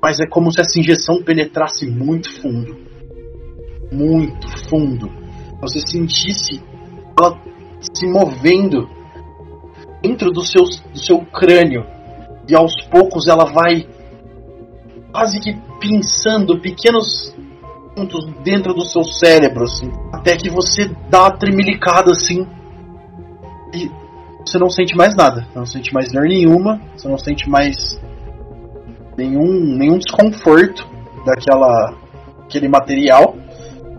Mas 0.00 0.20
é 0.20 0.26
como 0.26 0.52
se 0.52 0.60
essa 0.60 0.78
injeção 0.78 1.20
penetrasse 1.20 1.84
muito 1.84 2.30
fundo. 2.40 2.76
Muito 3.90 4.46
fundo. 4.68 5.10
Você 5.60 5.80
sentisse 5.80 6.62
ela 7.18 7.36
se 7.80 8.06
movendo 8.06 8.88
dentro 10.00 10.30
do 10.30 10.46
seu, 10.46 10.62
do 10.62 10.98
seu 10.98 11.22
crânio. 11.26 11.84
E 12.48 12.54
aos 12.54 12.72
poucos 12.88 13.26
ela 13.26 13.46
vai 13.46 13.84
quase 15.12 15.40
que 15.40 15.60
pinçando 15.80 16.60
pequenos 16.60 17.34
pontos 17.96 18.26
dentro 18.44 18.72
do 18.74 18.84
seu 18.84 19.02
cérebro, 19.02 19.64
assim, 19.64 19.90
até 20.12 20.36
que 20.36 20.48
você 20.48 20.88
dá 21.10 21.22
uma 21.22 21.36
tremilicada 21.36 22.12
assim 22.12 22.46
e 23.74 23.90
você 24.50 24.58
não 24.58 24.68
sente 24.68 24.96
mais 24.96 25.14
nada, 25.14 25.46
não 25.54 25.64
sente 25.64 25.92
mais 25.92 26.12
dor 26.12 26.24
nenhuma, 26.24 26.80
você 26.96 27.08
não 27.08 27.18
sente 27.18 27.48
mais 27.48 28.00
nenhum, 29.16 29.76
nenhum 29.76 29.98
desconforto 29.98 30.86
daquela 31.24 31.94
aquele 32.44 32.68
material, 32.68 33.36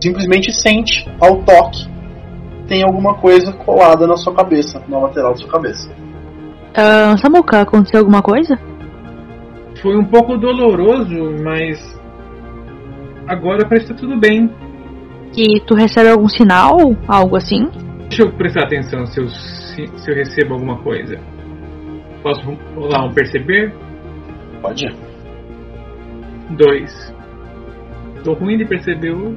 simplesmente 0.00 0.52
sente 0.52 1.08
ao 1.18 1.38
toque 1.42 1.92
tem 2.72 2.82
alguma 2.82 3.14
coisa 3.14 3.52
colada 3.52 4.06
na 4.06 4.16
sua 4.16 4.34
cabeça, 4.34 4.82
na 4.88 4.98
lateral 4.98 5.32
da 5.32 5.36
sua 5.36 5.50
cabeça. 5.50 5.90
Ah, 6.74 7.14
Samuka, 7.18 7.60
aconteceu 7.60 8.00
alguma 8.00 8.22
coisa? 8.22 8.58
Foi 9.82 9.94
um 9.94 10.04
pouco 10.04 10.38
doloroso, 10.38 11.36
mas 11.44 11.78
agora 13.26 13.66
parece 13.68 13.88
que 13.88 13.92
tá 13.92 13.98
tudo 14.00 14.18
bem. 14.18 14.50
Que 15.32 15.60
tu 15.66 15.74
recebe 15.74 16.08
algum 16.08 16.28
sinal? 16.28 16.78
Algo 17.06 17.36
assim? 17.36 17.68
Deixa 18.08 18.22
eu 18.22 18.32
prestar 18.32 18.64
atenção 18.64 19.06
se 19.06 19.20
eu, 19.20 19.28
se, 19.74 19.86
se 19.98 20.10
eu 20.10 20.14
recebo 20.14 20.54
alguma 20.54 20.78
coisa. 20.82 21.18
Posso 22.22 22.42
rolar 22.74 23.04
um 23.04 23.12
perceber? 23.12 23.74
Pode? 24.60 24.86
Dois. 26.50 27.14
Tô 28.22 28.34
ruim 28.34 28.56
de 28.56 28.64
perceber 28.64 29.10
o. 29.10 29.34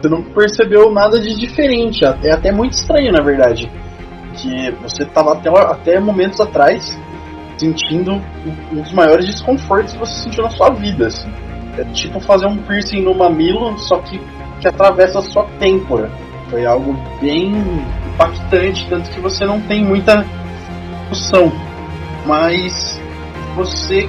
Você 0.00 0.08
não 0.08 0.22
percebeu 0.22 0.92
nada 0.92 1.20
de 1.20 1.34
diferente. 1.38 2.04
É 2.22 2.32
até 2.32 2.52
muito 2.52 2.72
estranho, 2.72 3.12
na 3.12 3.22
verdade. 3.22 3.70
Que 4.34 4.70
você 4.82 5.04
tava 5.04 5.32
até, 5.32 5.50
até 5.50 6.00
momentos 6.00 6.40
atrás 6.40 6.98
sentindo 7.56 8.12
um 8.12 8.22
um 8.72 8.82
dos 8.82 8.92
maiores 8.92 9.26
desconfortos 9.26 9.92
que 9.92 9.98
você 9.98 10.22
sentiu 10.22 10.42
na 10.44 10.50
sua 10.50 10.70
vida. 10.70 11.06
assim. 11.06 11.30
É 11.78 11.84
tipo 11.92 12.20
fazer 12.20 12.46
um 12.46 12.56
piercing 12.58 13.02
no 13.02 13.14
mamilo, 13.14 13.76
só 13.78 13.98
que, 13.98 14.20
que 14.60 14.68
atravessa 14.68 15.18
a 15.18 15.22
sua 15.22 15.44
têmpora. 15.58 16.10
Foi 16.48 16.64
algo 16.64 16.94
bem 17.20 17.52
impactante, 18.14 18.88
tanto 18.88 19.10
que 19.10 19.20
você 19.20 19.44
não 19.44 19.60
tem 19.60 19.84
muita 19.84 20.24
noção. 21.08 21.52
Mas 22.26 23.00
você, 23.54 24.08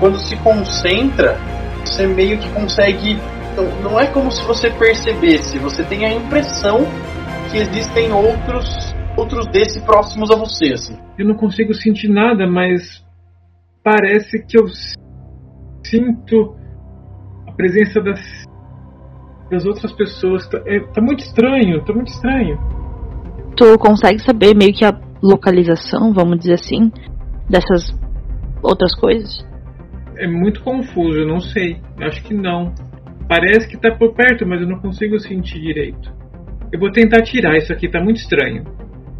quando 0.00 0.18
se 0.18 0.36
concentra, 0.36 1.38
você 1.84 2.06
meio 2.06 2.38
que 2.38 2.48
consegue. 2.50 3.18
Não, 3.56 3.90
não 3.90 4.00
é 4.00 4.06
como 4.06 4.30
se 4.30 4.44
você 4.44 4.70
percebesse, 4.70 5.58
você 5.58 5.82
tem 5.84 6.04
a 6.04 6.12
impressão 6.12 6.86
que 7.50 7.58
existem 7.58 8.12
outros 8.12 8.94
outros 9.16 9.46
desse 9.46 9.80
próximos 9.80 10.30
a 10.30 10.36
você, 10.36 10.74
assim. 10.74 10.98
Eu 11.18 11.26
não 11.26 11.34
consigo 11.34 11.72
sentir 11.72 12.08
nada, 12.08 12.46
mas 12.46 13.02
parece 13.82 14.44
que 14.44 14.58
eu 14.58 14.66
sinto 15.82 16.54
a 17.46 17.52
presença 17.52 18.00
das 18.00 18.20
das 19.50 19.64
outras 19.64 19.92
pessoas. 19.92 20.46
Tá, 20.48 20.60
é, 20.66 20.80
tá 20.92 21.00
muito 21.00 21.20
estranho, 21.20 21.82
tá 21.84 21.94
muito 21.94 22.08
estranho. 22.08 22.58
Tu 23.56 23.78
consegue 23.78 24.18
saber 24.20 24.54
meio 24.54 24.74
que 24.74 24.84
a 24.84 24.92
localização, 25.22 26.12
vamos 26.12 26.38
dizer 26.38 26.54
assim, 26.54 26.90
dessas 27.48 27.90
outras 28.62 28.94
coisas? 28.94 29.44
É 30.18 30.26
muito 30.26 30.62
confuso, 30.62 31.20
eu 31.20 31.26
não 31.26 31.40
sei. 31.40 31.80
Acho 32.00 32.22
que 32.22 32.34
não. 32.34 32.74
Parece 33.28 33.68
que 33.68 33.76
tá 33.76 33.90
por 33.94 34.14
perto, 34.14 34.46
mas 34.46 34.60
eu 34.60 34.68
não 34.68 34.78
consigo 34.78 35.18
sentir 35.18 35.60
direito. 35.60 36.12
Eu 36.72 36.78
vou 36.78 36.90
tentar 36.90 37.22
tirar 37.22 37.56
isso 37.56 37.72
aqui, 37.72 37.88
tá 37.88 38.00
muito 38.00 38.18
estranho. 38.18 38.64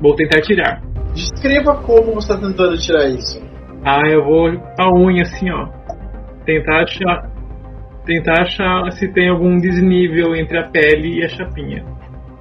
Vou 0.00 0.14
tentar 0.14 0.40
tirar. 0.42 0.82
Descreva 1.14 1.76
como 1.82 2.14
você 2.14 2.32
está 2.32 2.36
tentando 2.36 2.76
tirar 2.76 3.08
isso. 3.08 3.40
Ah, 3.84 4.02
eu 4.06 4.24
vou 4.24 4.48
a 4.78 4.92
unha 4.94 5.22
assim, 5.22 5.50
ó. 5.50 5.68
Tentar 6.44 6.82
achar. 6.82 7.30
Tentar 8.04 8.42
achar 8.42 8.92
se 8.92 9.08
tem 9.12 9.28
algum 9.28 9.58
desnível 9.58 10.36
entre 10.36 10.58
a 10.58 10.68
pele 10.68 11.18
e 11.20 11.24
a 11.24 11.28
chapinha. 11.28 11.95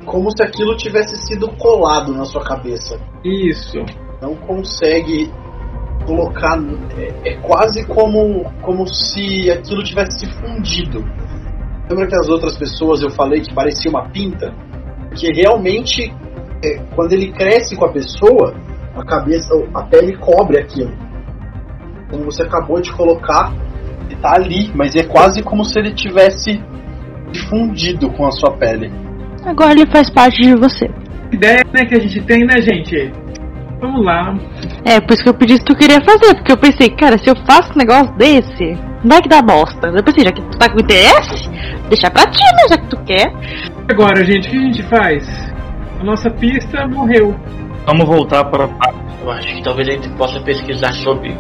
Como 0.06 0.30
se 0.32 0.44
aquilo 0.44 0.76
tivesse 0.78 1.16
sido 1.16 1.50
colado 1.58 2.14
na 2.14 2.26
sua 2.26 2.44
cabeça. 2.44 3.00
Isso. 3.24 3.80
Não 4.22 4.36
consegue 4.36 5.32
colocar. 6.06 6.58
É, 6.98 7.32
é 7.32 7.38
quase 7.42 7.86
como, 7.86 8.46
como 8.62 8.88
se 8.88 9.50
aquilo 9.52 9.84
tivesse 9.84 10.20
se 10.20 10.32
fundido. 10.34 11.04
Lembra 11.90 12.08
que 12.08 12.16
as 12.16 12.30
outras 12.30 12.58
pessoas 12.58 13.02
eu 13.02 13.10
falei 13.10 13.42
que 13.42 13.54
parecia 13.54 13.90
uma 13.90 14.10
pinta? 14.10 14.54
Que 15.16 15.32
realmente, 15.34 16.14
é, 16.64 16.80
quando 16.96 17.14
ele 17.14 17.32
cresce 17.32 17.76
com 17.76 17.86
a 17.86 17.92
pessoa, 17.92 18.56
a 18.96 19.04
cabeça, 19.04 19.54
a 19.74 19.84
pele 19.84 20.18
cobre 20.18 20.60
aquilo. 20.60 20.94
Como 22.10 22.26
você 22.26 22.44
acabou 22.44 22.82
de 22.82 22.92
colocar, 22.94 23.54
ele 24.06 24.16
tá 24.22 24.34
ali, 24.34 24.72
mas 24.74 24.96
é 24.96 25.04
quase 25.04 25.44
como 25.44 25.64
se 25.64 25.78
ele 25.78 25.94
tivesse 25.94 26.62
fundido 27.50 28.12
com 28.12 28.26
a 28.26 28.32
sua 28.32 28.52
pele. 28.58 29.05
Agora 29.46 29.72
ele 29.72 29.86
faz 29.86 30.10
parte 30.10 30.42
de 30.42 30.56
você. 30.56 30.90
Ideia 31.32 31.64
né, 31.74 31.86
que 31.86 31.96
a 31.96 32.00
gente 32.00 32.22
tem, 32.22 32.46
né, 32.46 32.62
gente? 32.62 33.12
Vamos 33.80 34.04
lá. 34.04 34.36
É, 34.84 35.00
por 35.00 35.14
isso 35.14 35.24
que 35.24 35.30
eu 35.30 35.34
pedi 35.34 35.58
se 35.58 35.66
tu 35.66 35.76
queria 35.76 36.02
fazer, 36.02 36.34
porque 36.36 36.52
eu 36.52 36.58
pensei, 36.58 36.90
cara, 36.90 37.18
se 37.18 37.30
eu 37.30 37.36
faço 37.46 37.74
um 37.74 37.78
negócio 37.78 38.12
desse, 38.16 38.78
vai 39.04 39.22
que 39.22 39.30
dá 39.30 39.42
bosta. 39.42 39.88
Eu 39.88 40.04
pensei, 40.04 40.24
já 40.24 40.32
que 40.32 40.42
tu 40.42 40.58
tá 40.58 40.70
com 40.70 40.80
interesse, 40.80 41.50
deixa 41.90 42.10
pra 42.10 42.26
ti, 42.26 42.40
né, 42.40 42.70
já 42.70 42.78
que 42.78 42.88
tu 42.88 42.98
quer. 43.04 43.32
Agora, 43.90 44.24
gente, 44.24 44.48
o 44.48 44.52
que 44.52 44.58
a 44.58 44.62
gente 44.62 44.84
faz? 44.84 45.54
A 46.00 46.04
nossa 46.04 46.30
pista 46.30 46.88
morreu. 46.88 47.36
Vamos 47.86 48.08
voltar 48.08 48.46
para 48.46 48.68
Eu 49.22 49.32
acho 49.32 49.56
que 49.56 49.64
talvez 49.64 49.88
a 49.88 49.92
gente 49.92 50.10
possa 50.18 50.40
pesquisar 50.40 50.92
sobre 50.94 51.38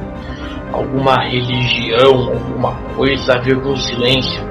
alguma 0.71 1.15
religião, 1.23 2.33
alguma 2.33 2.73
coisa 2.95 3.33
a 3.33 3.41
ver 3.41 3.59
com 3.61 3.69
o 3.69 3.77
silêncio. 3.77 4.43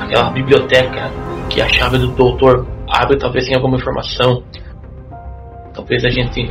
Aquela 0.00 0.30
biblioteca 0.30 1.10
que 1.48 1.62
a 1.62 1.68
chave 1.68 1.98
do 1.98 2.08
doutor 2.08 2.66
abre, 2.92 3.16
talvez 3.18 3.46
tenha 3.46 3.56
alguma 3.56 3.78
informação. 3.78 4.42
Talvez 5.72 6.04
a 6.04 6.10
gente 6.10 6.50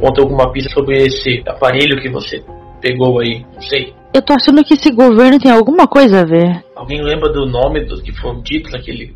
conte 0.00 0.20
alguma 0.20 0.50
pista 0.50 0.70
sobre 0.70 0.96
esse 0.96 1.42
aparelho 1.46 2.00
que 2.00 2.08
você 2.08 2.42
pegou 2.80 3.20
aí. 3.20 3.44
Não 3.54 3.62
sei. 3.62 3.94
Eu 4.14 4.22
tô 4.22 4.32
achando 4.32 4.64
que 4.64 4.74
esse 4.74 4.90
governo 4.90 5.38
tem 5.38 5.50
alguma 5.50 5.86
coisa 5.86 6.20
a 6.20 6.24
ver. 6.24 6.64
Alguém 6.74 7.02
lembra 7.02 7.30
do 7.30 7.46
nome 7.46 7.84
do 7.84 8.02
que 8.02 8.12
foi 8.12 8.34
dito 8.42 8.70
naquele 8.70 9.14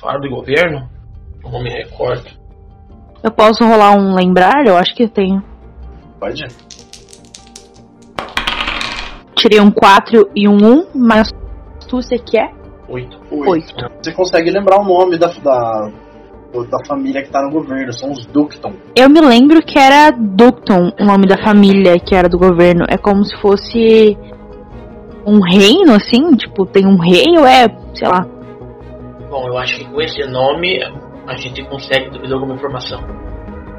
faro 0.00 0.20
do 0.20 0.30
governo? 0.30 0.88
Eu 1.44 1.50
não 1.50 1.62
me 1.62 1.70
recordo. 1.70 2.30
Eu 3.22 3.30
posso 3.30 3.64
rolar 3.64 3.92
um 3.92 4.14
lembrar? 4.14 4.66
Eu 4.66 4.76
acho 4.76 4.94
que 4.94 5.04
eu 5.04 5.08
tenho. 5.08 5.42
Pode? 6.18 6.44
Tirei 9.36 9.60
um 9.60 9.70
4 9.70 10.30
e 10.36 10.48
um 10.48 10.56
1, 10.56 10.86
mas 10.94 11.28
tu 11.88 12.00
você 12.00 12.18
quer? 12.18 12.52
Oito. 12.88 13.20
Oito. 13.30 13.74
Você 14.02 14.12
consegue 14.12 14.50
lembrar 14.50 14.80
o 14.80 14.84
nome 14.84 15.18
da, 15.18 15.28
da, 15.28 15.90
da 16.68 16.84
família 16.86 17.22
que 17.22 17.30
tá 17.30 17.40
no 17.42 17.50
governo, 17.50 17.92
são 17.92 18.10
os 18.12 18.26
Ducton. 18.26 18.74
Eu 18.94 19.08
me 19.08 19.20
lembro 19.20 19.62
que 19.62 19.78
era 19.78 20.10
Ducton, 20.10 20.92
o 21.00 21.04
nome 21.04 21.26
da 21.26 21.42
família 21.42 21.98
que 21.98 22.14
era 22.14 22.28
do 22.28 22.38
governo. 22.38 22.84
É 22.88 22.98
como 22.98 23.24
se 23.24 23.34
fosse 23.40 24.16
um 25.26 25.40
reino, 25.40 25.94
assim? 25.94 26.36
Tipo, 26.36 26.66
tem 26.66 26.86
um 26.86 26.98
rei 26.98 27.38
ou 27.38 27.46
é, 27.46 27.66
sei 27.94 28.08
lá. 28.08 28.26
Bom, 29.30 29.48
eu 29.48 29.56
acho 29.56 29.78
que 29.78 29.84
com 29.86 30.00
esse 30.00 30.22
nome 30.30 30.78
a 31.26 31.36
gente 31.36 31.64
consegue 31.64 32.10
talvez 32.10 32.30
alguma 32.30 32.54
informação. 32.54 33.00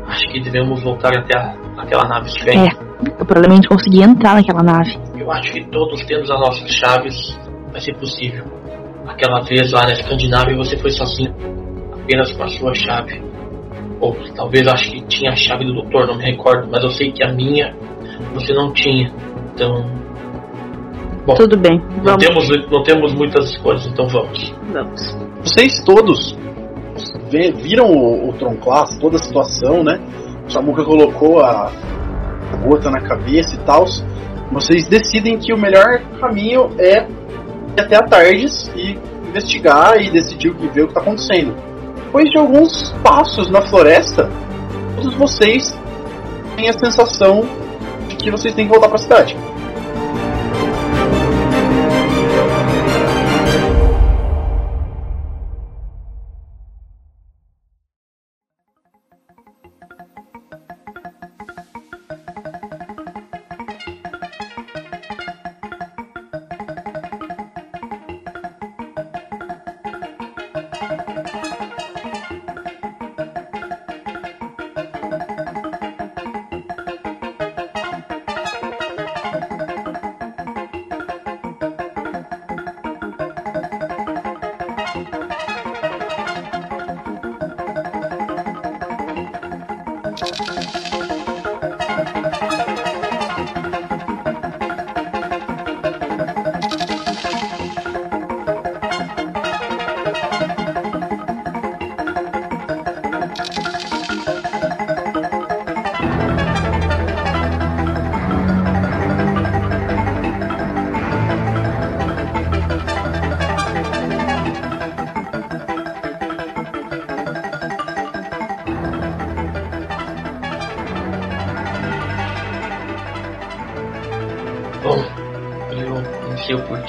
Acho 0.07 0.27
que 0.29 0.41
devemos 0.41 0.81
voltar 0.83 1.15
até 1.15 1.37
a, 1.37 1.55
aquela 1.77 2.07
nave 2.07 2.29
gigante. 2.29 2.75
Eu 3.19 3.25
provavelmente 3.25 3.67
consegui 3.67 4.01
entrar 4.01 4.35
naquela 4.35 4.63
nave. 4.63 4.97
Eu 5.17 5.31
acho 5.31 5.53
que 5.53 5.63
todos 5.69 6.03
temos 6.05 6.29
as 6.31 6.39
nossas 6.39 6.69
chaves. 6.71 7.37
Vai 7.71 7.81
ser 7.81 7.95
possível. 7.97 8.45
Aquela 9.07 9.41
vez 9.41 9.71
lá 9.71 9.83
na 9.83 9.93
Escandinávia 9.93 10.55
você 10.55 10.77
foi 10.77 10.89
sozinho. 10.91 11.62
Apenas 12.03 12.31
com 12.33 12.43
a 12.43 12.47
sua 12.47 12.73
chave. 12.73 13.21
Ou 13.99 14.15
talvez 14.35 14.65
eu 14.65 14.73
acho 14.73 14.91
que 14.91 15.01
tinha 15.07 15.31
a 15.31 15.35
chave 15.35 15.65
do 15.65 15.73
doutor, 15.73 16.07
não 16.07 16.17
me 16.17 16.25
recordo. 16.25 16.69
Mas 16.69 16.83
eu 16.83 16.89
sei 16.89 17.11
que 17.11 17.23
a 17.23 17.31
minha 17.31 17.75
você 18.33 18.53
não 18.53 18.71
tinha. 18.73 19.11
Então. 19.53 19.85
Bom, 21.25 21.35
Tudo 21.35 21.57
bem, 21.57 21.79
não 21.97 22.03
vamos. 22.03 22.25
temos, 22.25 22.69
não 22.69 22.83
temos 22.83 23.13
muitas 23.13 23.49
escolhas, 23.51 23.85
então 23.87 24.07
vamos. 24.07 24.53
vamos. 24.73 25.17
Vocês 25.41 25.81
todos 25.85 26.37
viram 27.61 27.87
o, 27.87 28.29
o 28.29 28.33
Tronclass, 28.33 28.97
toda 28.99 29.15
a 29.15 29.19
situação, 29.19 29.83
né? 29.83 29.99
Samuka 30.49 30.83
colocou 30.83 31.39
a, 31.39 31.71
a 32.51 32.57
gota 32.57 32.91
na 32.91 33.01
cabeça 33.01 33.55
e 33.55 33.59
tal. 33.59 33.85
Vocês 34.51 34.87
decidem 34.87 35.37
que 35.37 35.53
o 35.53 35.57
melhor 35.57 36.01
caminho 36.19 36.69
é 36.77 37.03
ir 37.03 37.81
até 37.81 37.95
a 37.95 38.03
Tardes 38.03 38.71
e 38.75 38.99
investigar 39.29 39.99
e 39.99 40.11
decidir 40.11 40.49
o 40.49 40.55
que 40.55 40.67
ver 40.67 40.83
o 40.83 40.87
que 40.87 40.91
está 40.91 41.01
acontecendo. 41.01 41.55
Depois 42.13 42.29
de 42.29 42.37
alguns 42.37 42.91
passos 43.03 43.49
na 43.49 43.63
floresta, 43.63 44.29
todos 44.95 45.15
vocês 45.15 45.75
têm 46.55 46.69
a 46.69 46.73
sensação 46.73 47.41
de 48.07 48.15
que 48.15 48.29
vocês 48.29 48.53
têm 48.53 48.67
que 48.67 48.71
voltar 48.71 48.87
para 48.87 48.97
a 48.97 48.99
cidade. 48.99 49.35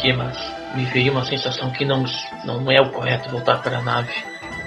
Porquê, 0.05 0.13
mas 0.13 0.37
me 0.75 0.85
veio 0.87 1.13
uma 1.13 1.25
sensação 1.25 1.71
que 1.71 1.85
não, 1.85 2.05
não 2.45 2.71
é 2.71 2.81
o 2.81 2.91
correto 2.91 3.31
voltar 3.31 3.63
para 3.63 3.79
a 3.79 3.83
nave. 3.83 4.13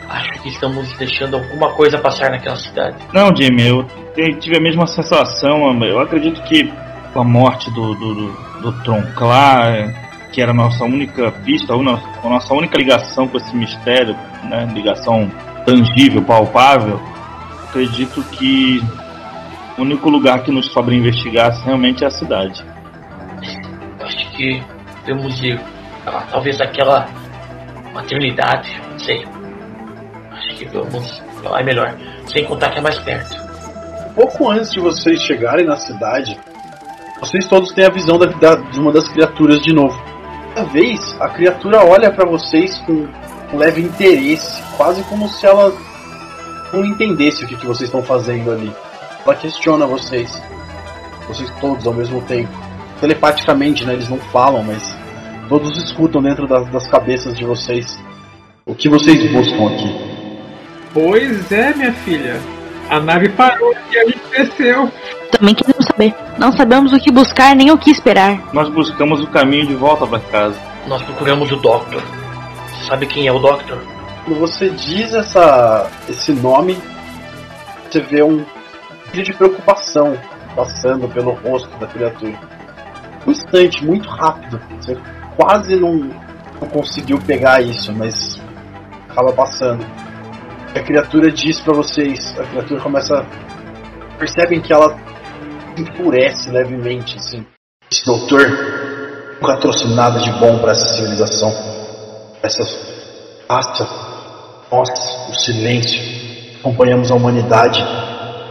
Acho 0.09 0.41
que 0.41 0.49
estamos 0.49 0.91
deixando 0.97 1.35
alguma 1.35 1.73
coisa 1.73 1.97
passar 1.97 2.31
naquela 2.31 2.55
cidade. 2.55 2.95
Não, 3.13 3.35
Jimmy, 3.35 3.67
eu 3.67 3.85
tive 4.39 4.57
a 4.57 4.61
mesma 4.61 4.87
sensação. 4.87 5.83
Eu 5.83 5.99
acredito 5.99 6.41
que 6.43 6.71
com 7.13 7.19
a 7.19 7.23
morte 7.23 7.69
do, 7.71 7.93
do, 7.93 8.15
do, 8.15 8.61
do 8.61 8.83
Tronclar, 8.83 10.29
que 10.31 10.41
era 10.41 10.51
a 10.51 10.55
nossa 10.55 10.85
única 10.85 11.31
pista, 11.31 11.73
a 11.73 12.29
nossa 12.29 12.53
única 12.53 12.77
ligação 12.77 13.27
com 13.27 13.37
esse 13.37 13.53
mistério, 13.55 14.15
né, 14.43 14.67
ligação 14.73 15.29
tangível, 15.65 16.21
palpável, 16.23 17.01
acredito 17.67 18.23
que 18.31 18.81
o 19.77 19.81
único 19.81 20.09
lugar 20.09 20.41
que 20.41 20.51
nos 20.51 20.67
sobra 20.67 20.95
investigar 20.95 21.51
realmente 21.65 22.05
é 22.05 22.07
a 22.07 22.11
cidade. 22.11 22.63
Acho 23.99 24.31
que 24.37 24.63
temos 25.07 25.41
ir. 25.41 25.59
Ah, 26.05 26.27
talvez 26.29 26.61
aquela 26.61 27.07
maternidade, 27.93 28.69
não 28.91 28.99
sei. 28.99 29.25
Acho 30.31 30.55
que 30.55 30.65
vamos 30.65 31.23
lá 31.43 31.59
é 31.59 31.63
melhor. 31.63 31.97
Sem 32.27 32.45
contar 32.45 32.69
que 32.69 32.77
é 32.77 32.81
mais 32.81 32.99
perto. 32.99 33.35
Pouco 34.13 34.51
antes 34.51 34.71
de 34.71 34.79
vocês 34.79 35.21
chegarem 35.21 35.65
na 35.65 35.77
cidade, 35.77 36.37
vocês 37.19 37.47
todos 37.47 37.71
têm 37.71 37.85
a 37.85 37.89
visão 37.89 38.17
da, 38.17 38.27
da, 38.27 38.55
de 38.55 38.79
uma 38.79 38.91
das 38.91 39.07
criaturas 39.07 39.61
de 39.61 39.73
novo. 39.73 39.99
Uma 40.55 40.65
vez, 40.65 41.15
a 41.19 41.29
criatura 41.29 41.83
olha 41.83 42.11
para 42.11 42.29
vocês 42.29 42.77
com 42.79 43.07
um 43.53 43.57
leve 43.57 43.81
interesse, 43.81 44.61
quase 44.75 45.03
como 45.03 45.27
se 45.29 45.45
ela 45.45 45.71
não 46.73 46.83
entendesse 46.83 47.45
o 47.45 47.47
que, 47.47 47.55
que 47.55 47.65
vocês 47.65 47.87
estão 47.87 48.03
fazendo 48.03 48.51
ali. 48.51 48.75
Ela 49.25 49.35
questiona 49.35 49.85
vocês. 49.85 50.31
Vocês 51.27 51.49
todos 51.61 51.85
ao 51.85 51.93
mesmo 51.93 52.21
tempo. 52.23 52.66
Telepaticamente, 52.99 53.85
né? 53.85 53.93
Eles 53.93 54.09
não 54.09 54.17
falam, 54.17 54.63
mas 54.63 54.95
todos 55.47 55.77
escutam 55.83 56.21
dentro 56.21 56.47
das, 56.47 56.67
das 56.69 56.87
cabeças 56.87 57.37
de 57.37 57.45
vocês. 57.45 57.97
O 58.65 58.75
que 58.75 58.89
vocês 58.89 59.31
buscam 59.31 59.67
aqui? 59.67 60.17
Pois 60.93 61.51
é, 61.51 61.73
minha 61.73 61.93
filha. 61.93 62.39
A 62.89 62.99
nave 62.99 63.29
parou 63.29 63.73
e 63.91 63.97
a 63.97 64.05
gente 64.05 64.21
desceu. 64.31 64.91
Também 65.31 65.53
queremos 65.53 65.85
saber. 65.85 66.15
Não 66.37 66.51
sabemos 66.51 66.93
o 66.93 66.99
que 66.99 67.11
buscar 67.11 67.55
nem 67.55 67.69
o 67.71 67.77
que 67.77 67.91
esperar. 67.91 68.53
Nós 68.53 68.69
buscamos 68.69 69.21
o 69.21 69.27
caminho 69.27 69.67
de 69.67 69.75
volta 69.75 70.07
para 70.07 70.19
casa. 70.19 70.59
Nós 70.87 71.01
procuramos 71.03 71.51
o 71.51 71.57
Doctor. 71.57 72.01
Sabe 72.87 73.05
quem 73.05 73.27
é 73.27 73.31
o 73.31 73.39
Doctor? 73.39 73.77
Quando 74.23 74.39
você 74.39 74.69
diz 74.69 75.13
essa, 75.13 75.89
esse 76.09 76.31
nome, 76.31 76.77
você 77.89 77.99
vê 78.01 78.23
um 78.23 78.43
de 79.13 79.33
preocupação 79.33 80.17
passando 80.55 81.07
pelo 81.09 81.31
rosto 81.31 81.69
da 81.77 81.87
criatura. 81.87 82.37
Instante, 83.27 83.85
muito 83.85 84.07
rápido. 84.09 84.59
Você 84.79 84.97
quase 85.35 85.75
não, 85.75 85.95
não 85.95 86.67
conseguiu 86.69 87.19
pegar 87.19 87.61
isso, 87.61 87.93
mas 87.93 88.39
acaba 89.09 89.33
passando. 89.33 89.85
A 90.75 90.79
criatura 90.79 91.31
diz 91.31 91.59
para 91.61 91.73
vocês, 91.73 92.37
a 92.39 92.43
criatura 92.43 92.81
começa. 92.81 93.25
Percebem 94.17 94.61
que 94.61 94.73
ela 94.73 94.97
enfurece 95.77 96.49
levemente, 96.49 97.17
assim. 97.17 97.45
Esse 97.91 98.05
doutor 98.05 98.41
nunca 99.41 99.57
trouxe 99.57 99.87
nada 99.93 100.19
de 100.19 100.31
bom 100.39 100.59
para 100.59 100.71
essa 100.71 100.95
civilização. 100.95 101.51
Essa 102.41 102.63
raça, 103.49 103.87
nós, 104.71 104.89
o 105.29 105.33
silêncio, 105.33 105.99
acompanhamos 106.59 107.11
a 107.11 107.15
humanidade 107.15 107.83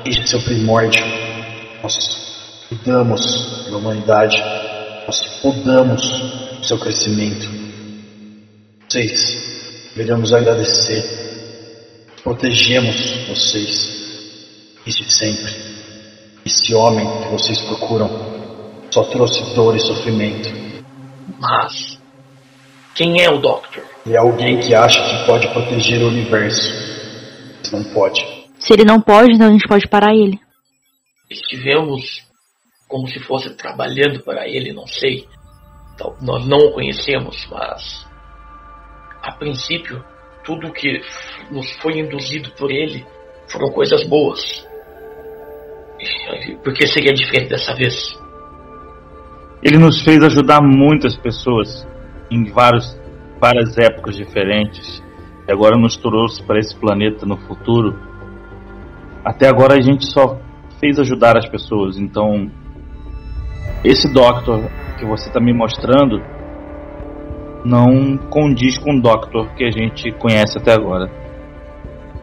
desde 0.05 0.29
seu 0.29 0.41
primórdio. 0.43 1.05
Nós 1.83 1.99
cuidamos 2.69 3.69
da 3.71 3.77
humanidade, 3.77 4.43
nós 5.07 5.21
podamos 5.41 6.03
o 6.61 6.65
seu 6.65 6.79
crescimento. 6.79 7.49
Vocês 8.89 9.93
devemos 9.95 10.33
agradecer, 10.33 11.05
protegemos 12.25 13.29
vocês 13.29 14.77
desde 14.85 15.13
sempre. 15.13 15.55
Esse 16.45 16.75
homem 16.75 17.07
que 17.23 17.29
vocês 17.29 17.61
procuram 17.61 18.09
só 18.91 19.05
trouxe 19.05 19.55
dor 19.55 19.77
e 19.77 19.81
sofrimento. 19.81 20.49
Mas 21.39 21.99
quem 22.95 23.23
é 23.23 23.31
o 23.31 23.39
Doctor? 23.39 23.85
E 24.05 24.15
é 24.15 24.17
alguém 24.17 24.59
que 24.59 24.75
acha 24.75 25.03
que 25.03 25.27
pode 25.27 25.49
proteger 25.49 26.03
o 26.03 26.09
universo. 26.09 26.69
Mas 27.61 27.71
não 27.71 27.85
pode. 27.93 28.25
Se 28.59 28.73
ele 28.73 28.85
não 28.85 29.01
pode, 29.01 29.33
então 29.33 29.49
a 29.49 29.53
gente 29.53 29.69
pode 29.69 29.87
parar 29.89 30.15
ele. 30.15 30.39
Estivemos 31.31 32.26
como 32.89 33.07
se 33.09 33.21
fosse 33.21 33.55
trabalhando 33.57 34.23
para 34.23 34.49
ele, 34.49 34.73
não 34.73 34.87
sei. 34.87 35.27
Nós 36.21 36.47
não 36.47 36.59
o 36.59 36.73
conhecemos, 36.73 37.47
mas 37.51 38.07
a 39.23 39.33
princípio 39.33 40.05
tudo 40.45 40.73
que 40.73 41.01
nos 41.51 41.71
foi 41.83 41.99
induzido 41.99 42.51
por 42.53 42.71
ele 42.71 43.05
foram 43.49 43.71
coisas 43.73 44.07
boas. 44.07 44.67
Por 46.63 46.73
que 46.75 46.87
seria 46.87 47.13
diferente 47.13 47.49
dessa 47.49 47.75
vez? 47.75 48.17
Ele 49.63 49.79
nos 49.79 50.03
fez 50.03 50.23
ajudar 50.23 50.61
muitas 50.63 51.17
pessoas 51.17 51.87
em 52.31 52.45
vários, 52.53 52.97
várias 53.41 53.77
épocas 53.79 54.17
diferentes 54.17 55.03
e 55.49 55.53
agora 55.53 55.77
nos 55.77 55.97
trouxe 55.97 56.43
para 56.45 56.59
esse 56.59 56.77
planeta 56.77 57.25
no 57.27 57.37
futuro. 57.39 57.99
Até 59.25 59.49
agora 59.49 59.75
a 59.75 59.81
gente 59.81 60.05
só 60.07 60.39
fez 60.79 61.01
ajudar 61.01 61.37
as 61.37 61.49
pessoas, 61.49 61.99
então 61.99 62.51
esse 63.85 64.13
Doctor 64.13 64.71
que 64.99 65.05
você 65.05 65.29
está 65.29 65.41
me 65.41 65.53
mostrando 65.53 66.21
não 67.65 68.17
condiz 68.31 68.79
com 68.79 68.99
o 68.99 69.01
Doctor 69.01 69.55
que 69.55 69.65
a 69.65 69.71
gente 69.71 70.13
conhece 70.13 70.59
até 70.59 70.73
agora. 70.73 71.11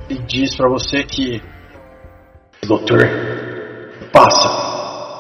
E 0.10 0.16
diz 0.16 0.56
para 0.56 0.70
você 0.70 1.04
que 1.04 1.42
Doutor 2.66 3.00
passa 4.12 4.64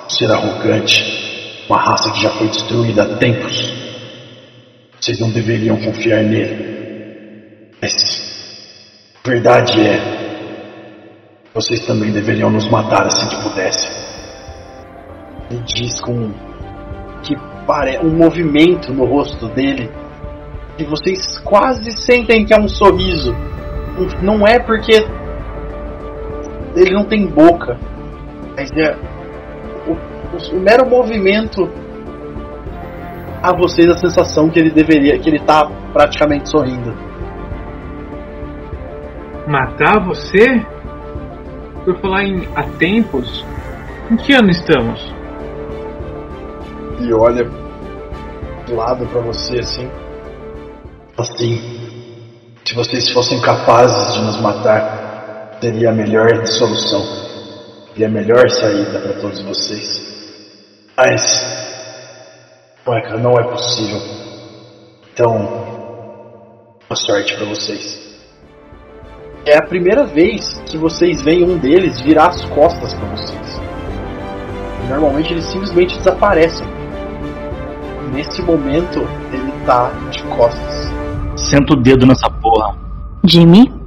ser 0.09 0.31
arrogante, 0.31 1.65
uma 1.67 1.77
raça 1.77 2.11
que 2.11 2.21
já 2.21 2.29
foi 2.31 2.47
destruída 2.47 3.03
há 3.03 3.17
tempos. 3.17 3.73
Vocês 4.99 5.19
não 5.19 5.31
deveriam 5.31 5.77
confiar 5.77 6.23
nele. 6.23 7.71
Mas 7.81 8.23
verdade 9.25 9.81
é, 9.81 9.99
vocês 11.53 11.85
também 11.85 12.11
deveriam 12.11 12.49
nos 12.49 12.69
matar 12.69 13.05
assim 13.07 13.27
que 13.27 13.41
pudessem. 13.43 14.02
Diz 15.61 16.01
com 16.01 16.31
que 17.23 17.35
pare 17.65 17.97
um 17.99 18.09
movimento 18.09 18.93
no 18.93 19.05
rosto 19.05 19.47
dele 19.47 19.89
e 20.77 20.83
vocês 20.83 21.37
quase 21.39 21.91
sentem 21.91 22.45
que 22.45 22.53
é 22.53 22.59
um 22.59 22.67
sorriso. 22.67 23.33
Não 24.21 24.45
é 24.47 24.59
porque 24.59 25.05
ele 26.75 26.93
não 26.93 27.05
tem 27.05 27.27
boca, 27.27 27.77
mas 28.57 28.69
é 28.71 28.95
o, 29.87 29.91
o, 29.91 30.57
o, 30.57 30.59
mero 30.59 30.89
movimento 30.89 31.69
a 33.41 33.55
vocês 33.55 33.87
a 33.89 33.97
sensação 33.97 34.49
que 34.49 34.59
ele 34.59 34.71
deveria, 34.71 35.19
que 35.19 35.29
ele 35.29 35.39
tá 35.39 35.69
praticamente 35.91 36.49
sorrindo. 36.49 36.93
Matar 39.47 40.03
você? 40.03 40.65
Por 41.85 41.99
falar 41.99 42.23
em 42.23 42.47
há 42.55 42.63
tempos, 42.63 43.45
em 44.09 44.15
que 44.15 44.33
ano 44.33 44.49
estamos? 44.49 45.13
E 47.03 47.13
olha 47.13 47.43
do 48.65 48.75
lado 48.75 49.05
para 49.07 49.19
você 49.19 49.59
assim. 49.59 49.89
Assim, 51.17 51.61
se 52.65 52.73
vocês 52.73 53.09
fossem 53.09 53.41
capazes 53.41 54.13
de 54.13 54.21
nos 54.21 54.39
matar, 54.39 55.57
seria 55.59 55.89
a 55.89 55.93
melhor 55.93 56.47
solução 56.47 57.03
e 57.95 58.05
a 58.05 58.09
melhor 58.09 58.49
saída 58.49 58.99
para 59.01 59.13
todos 59.19 59.41
vocês. 59.41 60.01
Mas, 60.95 61.21
Moeca, 62.87 63.17
não 63.17 63.33
é 63.33 63.43
possível. 63.43 63.99
Então, 65.13 65.37
boa 66.87 66.95
sorte 66.95 67.35
para 67.35 67.45
vocês. 67.45 68.01
É 69.45 69.57
a 69.57 69.67
primeira 69.67 70.05
vez 70.05 70.53
que 70.65 70.77
vocês 70.77 71.21
veem 71.21 71.43
um 71.43 71.57
deles 71.57 71.99
virar 71.99 72.29
as 72.29 72.45
costas 72.45 72.93
para 72.93 73.09
vocês. 73.09 73.61
Normalmente 74.87 75.33
eles 75.33 75.45
simplesmente 75.45 75.97
desaparecem. 75.97 76.82
Nesse 78.13 78.41
momento, 78.43 78.99
ele 79.31 79.51
tá 79.65 79.89
de 80.11 80.23
costas. 80.23 80.93
Senta 81.35 81.73
o 81.73 81.75
dedo 81.75 82.05
nessa 82.05 82.29
porra. 82.29 82.77
Jimmy? 83.25 83.83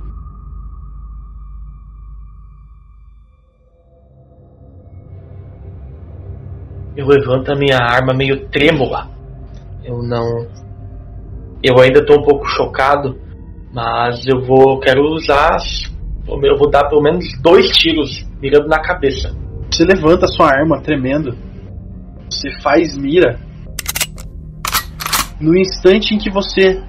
eu 6.96 7.06
levanto 7.06 7.52
a 7.52 7.54
minha 7.54 7.78
arma 7.78 8.12
meio 8.14 8.48
trêmula. 8.48 9.08
Eu 9.84 10.02
não. 10.02 10.46
Eu 11.62 11.78
ainda 11.80 12.00
estou 12.00 12.18
um 12.18 12.22
pouco 12.22 12.46
chocado, 12.46 13.16
mas 13.72 14.26
eu 14.26 14.40
vou. 14.44 14.80
Quero 14.80 15.02
usar. 15.12 15.56
Eu 16.26 16.56
vou 16.58 16.68
dar 16.68 16.88
pelo 16.88 17.02
menos 17.02 17.24
dois 17.40 17.68
tiros 17.76 18.26
mirando 18.40 18.66
na 18.66 18.80
cabeça. 18.80 19.36
Você 19.70 19.84
levanta 19.84 20.24
a 20.24 20.28
sua 20.28 20.48
arma 20.48 20.80
tremendo. 20.80 21.36
Você 22.28 22.50
faz 22.62 22.96
mira. 22.96 23.38
No 25.40 25.56
instante 25.56 26.14
em 26.14 26.18
que 26.18 26.30
você 26.30 26.82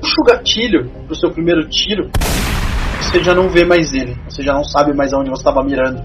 puxa 0.00 0.20
o 0.20 0.24
gatilho 0.24 0.90
pro 1.06 1.14
seu 1.14 1.30
primeiro 1.30 1.68
tiro, 1.68 2.10
você 3.00 3.22
já 3.22 3.34
não 3.34 3.48
vê 3.48 3.64
mais 3.64 3.94
ele. 3.94 4.16
Você 4.28 4.42
já 4.42 4.52
não 4.52 4.64
sabe 4.64 4.94
mais 4.94 5.12
aonde 5.12 5.30
você 5.30 5.40
estava 5.40 5.64
mirando. 5.64 6.02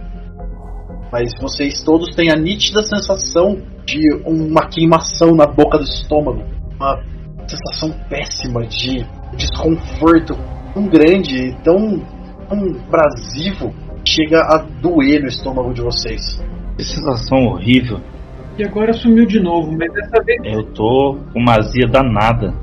Mas 1.11 1.31
vocês 1.39 1.81
todos 1.81 2.15
têm 2.15 2.31
a 2.31 2.35
nítida 2.35 2.83
sensação 2.83 3.61
de 3.85 3.99
uma 4.25 4.67
queimação 4.67 5.35
na 5.35 5.45
boca 5.45 5.77
do 5.77 5.83
estômago. 5.83 6.43
Uma 6.75 7.01
sensação 7.47 7.91
péssima 8.09 8.65
de 8.67 9.05
desconforto 9.35 10.35
tão 10.73 10.87
grande, 10.87 11.55
tão, 11.63 11.99
tão 12.47 12.59
abrasivo, 12.87 13.73
chega 14.05 14.41
a 14.41 14.57
doer 14.81 15.21
no 15.21 15.27
estômago 15.27 15.73
de 15.73 15.81
vocês. 15.81 16.39
Que 16.77 16.83
sensação 16.83 17.39
horrível. 17.45 17.99
E 18.59 18.63
agora 18.65 18.91
sumiu 18.91 19.25
de 19.25 19.39
novo, 19.39 19.71
mas 19.71 19.89
dessa 19.93 20.21
vez. 20.21 20.37
Eu 20.43 20.61
tô 20.73 21.15
com 21.31 21.39
uma 21.39 21.55
azia 21.55 21.87
danada. 21.87 22.53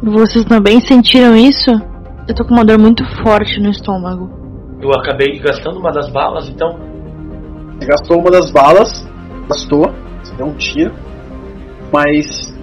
Vocês 0.00 0.44
também 0.44 0.80
sentiram 0.80 1.34
isso? 1.34 1.72
Eu 2.28 2.34
tô 2.36 2.44
com 2.44 2.54
uma 2.54 2.64
dor 2.64 2.78
muito 2.78 3.02
forte 3.24 3.58
no 3.60 3.68
estômago. 3.68 4.30
Eu 4.80 4.90
acabei 4.92 5.40
gastando 5.40 5.80
uma 5.80 5.90
das 5.90 6.08
balas, 6.08 6.48
então. 6.48 6.78
Você 7.74 7.84
gastou 7.84 8.20
uma 8.20 8.30
das 8.30 8.52
balas, 8.52 9.04
gastou, 9.48 9.92
você 10.22 10.36
deu 10.36 10.46
um 10.46 10.54
tiro, 10.54 10.94
mas 11.92 12.56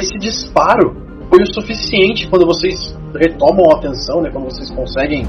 esse 0.00 0.18
disparo 0.18 0.96
foi 1.28 1.42
o 1.42 1.54
suficiente 1.54 2.26
quando 2.26 2.46
vocês 2.46 2.98
retomam 3.14 3.70
a 3.70 3.76
atenção, 3.76 4.22
né? 4.22 4.30
Quando 4.30 4.44
vocês 4.44 4.70
conseguem 4.70 5.26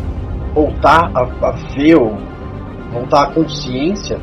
voltar 0.53 1.12
a, 1.14 1.24
a 1.24 1.51
ver 1.76 2.01
ou 2.01 2.16
voltar 2.93 3.24
à 3.24 3.34
consciência, 3.34 4.18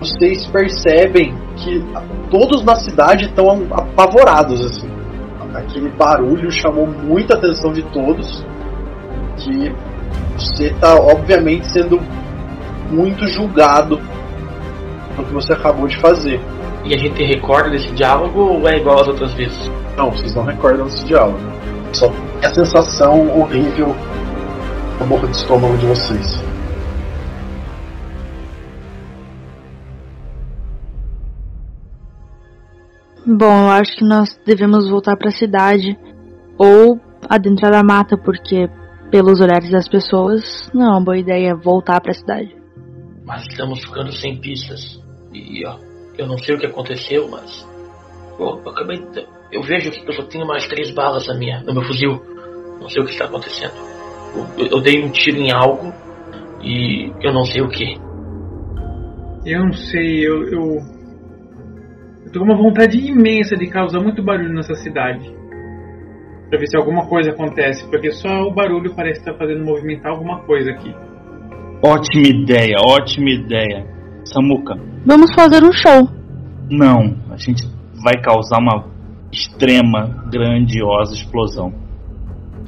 vocês 0.00 0.46
percebem 0.46 1.34
que 1.56 1.84
todos 2.30 2.64
na 2.64 2.74
cidade 2.76 3.26
estão 3.26 3.50
apavorados 3.70 4.64
assim. 4.64 4.88
Aquele 5.54 5.90
barulho 5.90 6.50
chamou 6.50 6.86
muita 6.86 7.34
atenção 7.36 7.72
de 7.72 7.82
todos. 7.92 8.44
Que 9.36 9.74
você 10.38 10.68
está 10.68 10.94
obviamente 10.94 11.66
sendo 11.70 12.00
muito 12.90 13.26
julgado 13.26 14.00
pelo 15.14 15.28
que 15.28 15.34
você 15.34 15.52
acabou 15.52 15.86
de 15.86 16.00
fazer. 16.00 16.40
E 16.84 16.94
a 16.94 16.98
gente 16.98 17.22
recorda 17.22 17.68
desse 17.68 17.92
diálogo 17.92 18.40
ou 18.40 18.68
é 18.68 18.78
igual 18.78 19.00
às 19.00 19.08
outras 19.08 19.34
vezes? 19.34 19.70
Não, 19.96 20.10
vocês 20.10 20.34
não 20.34 20.44
recordam 20.44 20.86
desse 20.86 21.04
diálogo. 21.04 21.38
Só 21.92 22.10
a 22.42 22.54
sensação 22.54 23.38
horrível 23.38 23.94
na 24.98 25.04
boca 25.04 25.26
do 25.26 25.32
estômago 25.32 25.76
de 25.76 25.86
vocês. 25.86 26.49
Bom, 33.26 33.64
eu 33.64 33.70
acho 33.70 33.96
que 33.96 34.04
nós 34.04 34.28
devemos 34.46 34.88
voltar 34.88 35.16
para 35.16 35.28
a 35.28 35.32
cidade 35.32 35.96
ou 36.58 36.98
adentrar 37.28 37.74
a 37.74 37.82
mata, 37.82 38.16
porque 38.16 38.68
pelos 39.10 39.40
olhares 39.40 39.70
das 39.70 39.88
pessoas 39.88 40.70
não 40.72 40.86
é 40.86 40.90
uma 40.90 41.04
boa 41.04 41.18
ideia 41.18 41.54
voltar 41.54 42.00
para 42.00 42.12
a 42.12 42.14
cidade. 42.14 42.56
Mas 43.24 43.42
estamos 43.46 43.80
ficando 43.80 44.12
sem 44.12 44.40
pistas. 44.40 45.00
E 45.32 45.66
ó, 45.66 45.78
eu 46.16 46.26
não 46.26 46.38
sei 46.38 46.54
o 46.54 46.58
que 46.58 46.66
aconteceu, 46.66 47.28
mas 47.28 47.66
pô, 48.36 48.60
eu 48.64 48.70
acabei 48.70 48.98
de... 48.98 49.26
eu 49.52 49.62
vejo 49.62 49.90
que 49.90 50.08
eu 50.08 50.12
só 50.12 50.22
tenho 50.24 50.46
mais 50.46 50.66
três 50.66 50.90
balas 50.90 51.26
na 51.26 51.34
minha, 51.34 51.62
no 51.62 51.74
meu 51.74 51.82
fuzil. 51.84 52.20
Não 52.80 52.88
sei 52.88 53.02
o 53.02 53.04
que 53.04 53.12
está 53.12 53.26
acontecendo. 53.26 53.74
Eu, 54.56 54.66
eu 54.66 54.80
dei 54.80 55.04
um 55.04 55.10
tiro 55.10 55.36
em 55.36 55.52
algo 55.52 55.92
e 56.62 57.12
eu 57.20 57.32
não 57.32 57.44
sei 57.44 57.60
o 57.62 57.68
que. 57.68 57.98
Eu 59.44 59.64
não 59.64 59.72
sei, 59.72 60.26
eu, 60.26 60.48
eu. 60.48 60.99
Eu 62.30 62.34
tô 62.34 62.38
com 62.40 62.44
uma 62.44 62.56
vontade 62.56 62.96
imensa 62.96 63.56
de 63.56 63.66
causar 63.66 64.00
muito 64.00 64.22
barulho 64.22 64.54
nessa 64.54 64.74
cidade. 64.76 65.28
Pra 66.48 66.60
ver 66.60 66.68
se 66.68 66.76
alguma 66.76 67.04
coisa 67.08 67.30
acontece, 67.30 67.84
porque 67.90 68.12
só 68.12 68.42
o 68.42 68.54
barulho 68.54 68.94
parece 68.94 69.18
estar 69.18 69.34
fazendo 69.34 69.64
movimentar 69.64 70.12
alguma 70.12 70.38
coisa 70.42 70.70
aqui. 70.70 70.94
Ótima 71.84 72.28
ideia, 72.28 72.76
ótima 72.86 73.30
ideia. 73.30 73.84
Samuca, 74.24 74.76
Vamos 75.04 75.34
fazer 75.34 75.64
um 75.64 75.72
show. 75.72 76.08
não. 76.70 77.16
A 77.32 77.36
gente 77.36 77.64
vai 78.04 78.14
causar 78.22 78.58
uma 78.60 78.84
extrema, 79.32 80.24
grandiosa 80.30 81.14
explosão. 81.14 81.72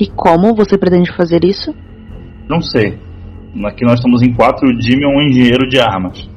E 0.00 0.08
como 0.08 0.56
você 0.56 0.76
pretende 0.76 1.14
fazer 1.16 1.44
isso? 1.44 1.72
Não 2.48 2.60
sei. 2.60 2.98
Aqui 3.64 3.84
nós 3.84 3.94
estamos 3.94 4.22
em 4.22 4.32
quatro, 4.32 4.66
o 4.68 4.82
Jimmy 4.82 5.04
é 5.04 5.08
um 5.08 5.22
engenheiro 5.22 5.68
de 5.68 5.78
armas. 5.78 6.28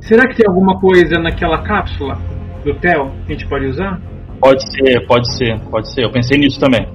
Será 0.00 0.26
que 0.26 0.36
tem 0.36 0.46
alguma 0.48 0.80
coisa 0.80 1.20
naquela 1.20 1.62
cápsula 1.62 2.18
do 2.64 2.74
Theo 2.80 3.10
que 3.26 3.32
a 3.32 3.36
gente 3.36 3.48
pode 3.48 3.66
usar? 3.66 4.00
Pode 4.40 4.62
ser, 4.72 5.06
pode 5.06 5.36
ser, 5.36 5.60
pode 5.70 5.92
ser. 5.92 6.04
Eu 6.04 6.10
pensei 6.10 6.38
nisso 6.38 6.58
também. 6.58 6.86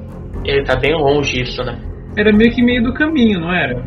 Ele 0.45 0.63
tá 0.63 0.75
bem 0.75 0.93
longe 0.93 1.41
isso, 1.41 1.63
né? 1.63 1.79
Era 2.17 2.31
meio 2.33 2.51
que 2.53 2.61
meio 2.63 2.83
do 2.83 2.93
caminho, 2.93 3.39
não 3.39 3.53
era? 3.53 3.81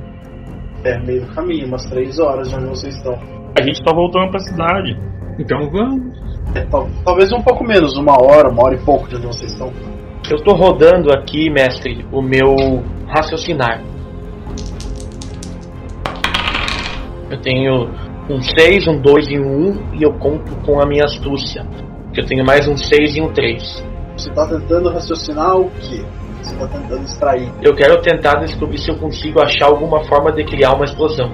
É 0.85 0.99
meio 0.99 1.27
do 1.27 1.35
caminho, 1.35 1.67
umas 1.67 1.85
três 1.91 2.19
horas 2.19 2.49
de 2.49 2.55
onde 2.55 2.67
vocês 2.67 2.95
estão. 2.97 3.15
A 3.59 3.63
gente 3.63 3.83
tá 3.83 3.93
voltando 3.93 4.31
pra 4.31 4.41
cidade. 4.41 4.99
Então 5.39 5.71
vamos. 5.71 6.17
É, 6.55 6.63
tal- 6.67 6.89
talvez 7.05 7.33
um 7.33 7.43
pouco 7.43 7.65
menos, 7.65 7.97
uma 7.97 8.13
hora, 8.23 8.49
uma 8.51 8.65
hora 8.65 8.75
e 8.75 8.85
pouco 8.85 9.09
de 9.09 9.17
onde 9.17 9.27
vocês 9.27 9.53
estão. 9.53 9.73
Eu 10.31 10.39
tô 10.45 10.53
rodando 10.55 11.13
aqui, 11.13 11.51
mestre, 11.51 12.05
o 12.13 12.23
meu 12.23 12.55
raciocinar. 13.09 13.83
Eu 17.31 17.41
tenho 17.41 17.89
um 18.33 18.41
6, 18.41 18.87
um 18.87 19.01
2 19.01 19.29
e 19.29 19.39
um 19.39 19.71
1 19.93 19.95
e 19.95 20.03
eu 20.03 20.13
conto 20.15 20.55
com 20.65 20.81
a 20.81 20.87
minha 20.87 21.05
astúcia. 21.05 21.67
Que 22.13 22.21
eu 22.21 22.27
tenho 22.27 22.45
mais 22.45 22.67
um 22.69 22.77
6 22.77 23.17
e 23.17 23.21
um 23.21 23.33
3. 23.33 23.85
Você 24.17 24.31
tá 24.31 24.47
tentando 24.47 24.91
raciocinar 24.91 25.57
o 25.57 25.71
quê? 25.71 26.05
Você 26.43 26.57
tá 26.57 26.67
tentando 26.69 27.05
extrair. 27.05 27.53
Eu 27.63 27.75
quero 27.75 28.01
tentar 28.03 28.37
descobrir 28.37 28.79
se 28.79 28.91
eu 28.91 28.97
consigo 28.97 29.41
achar 29.41 29.67
alguma 29.67 30.05
forma 30.05 30.33
de 30.33 30.45
criar 30.45 30.75
uma 30.75 30.85
explosão. 30.85 31.31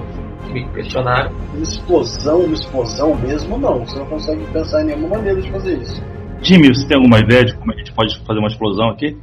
Me 0.51 0.67
questionaram. 0.69 1.31
Uma 1.53 1.63
explosão, 1.63 2.39
uma 2.39 2.53
explosão 2.53 3.15
mesmo, 3.15 3.57
não. 3.57 3.85
Você 3.85 3.99
não 3.99 4.05
consegue 4.07 4.43
pensar 4.51 4.81
em 4.81 4.85
nenhuma 4.85 5.09
maneira 5.09 5.41
de 5.41 5.51
fazer 5.51 5.77
isso. 5.77 6.01
Jimmy, 6.41 6.73
você 6.73 6.87
tem 6.87 6.97
alguma 6.97 7.19
ideia 7.19 7.45
de 7.45 7.55
como 7.57 7.73
a 7.73 7.77
gente 7.77 7.91
pode 7.91 8.19
fazer 8.25 8.39
uma 8.39 8.47
explosão 8.47 8.89
aqui? 8.89 9.17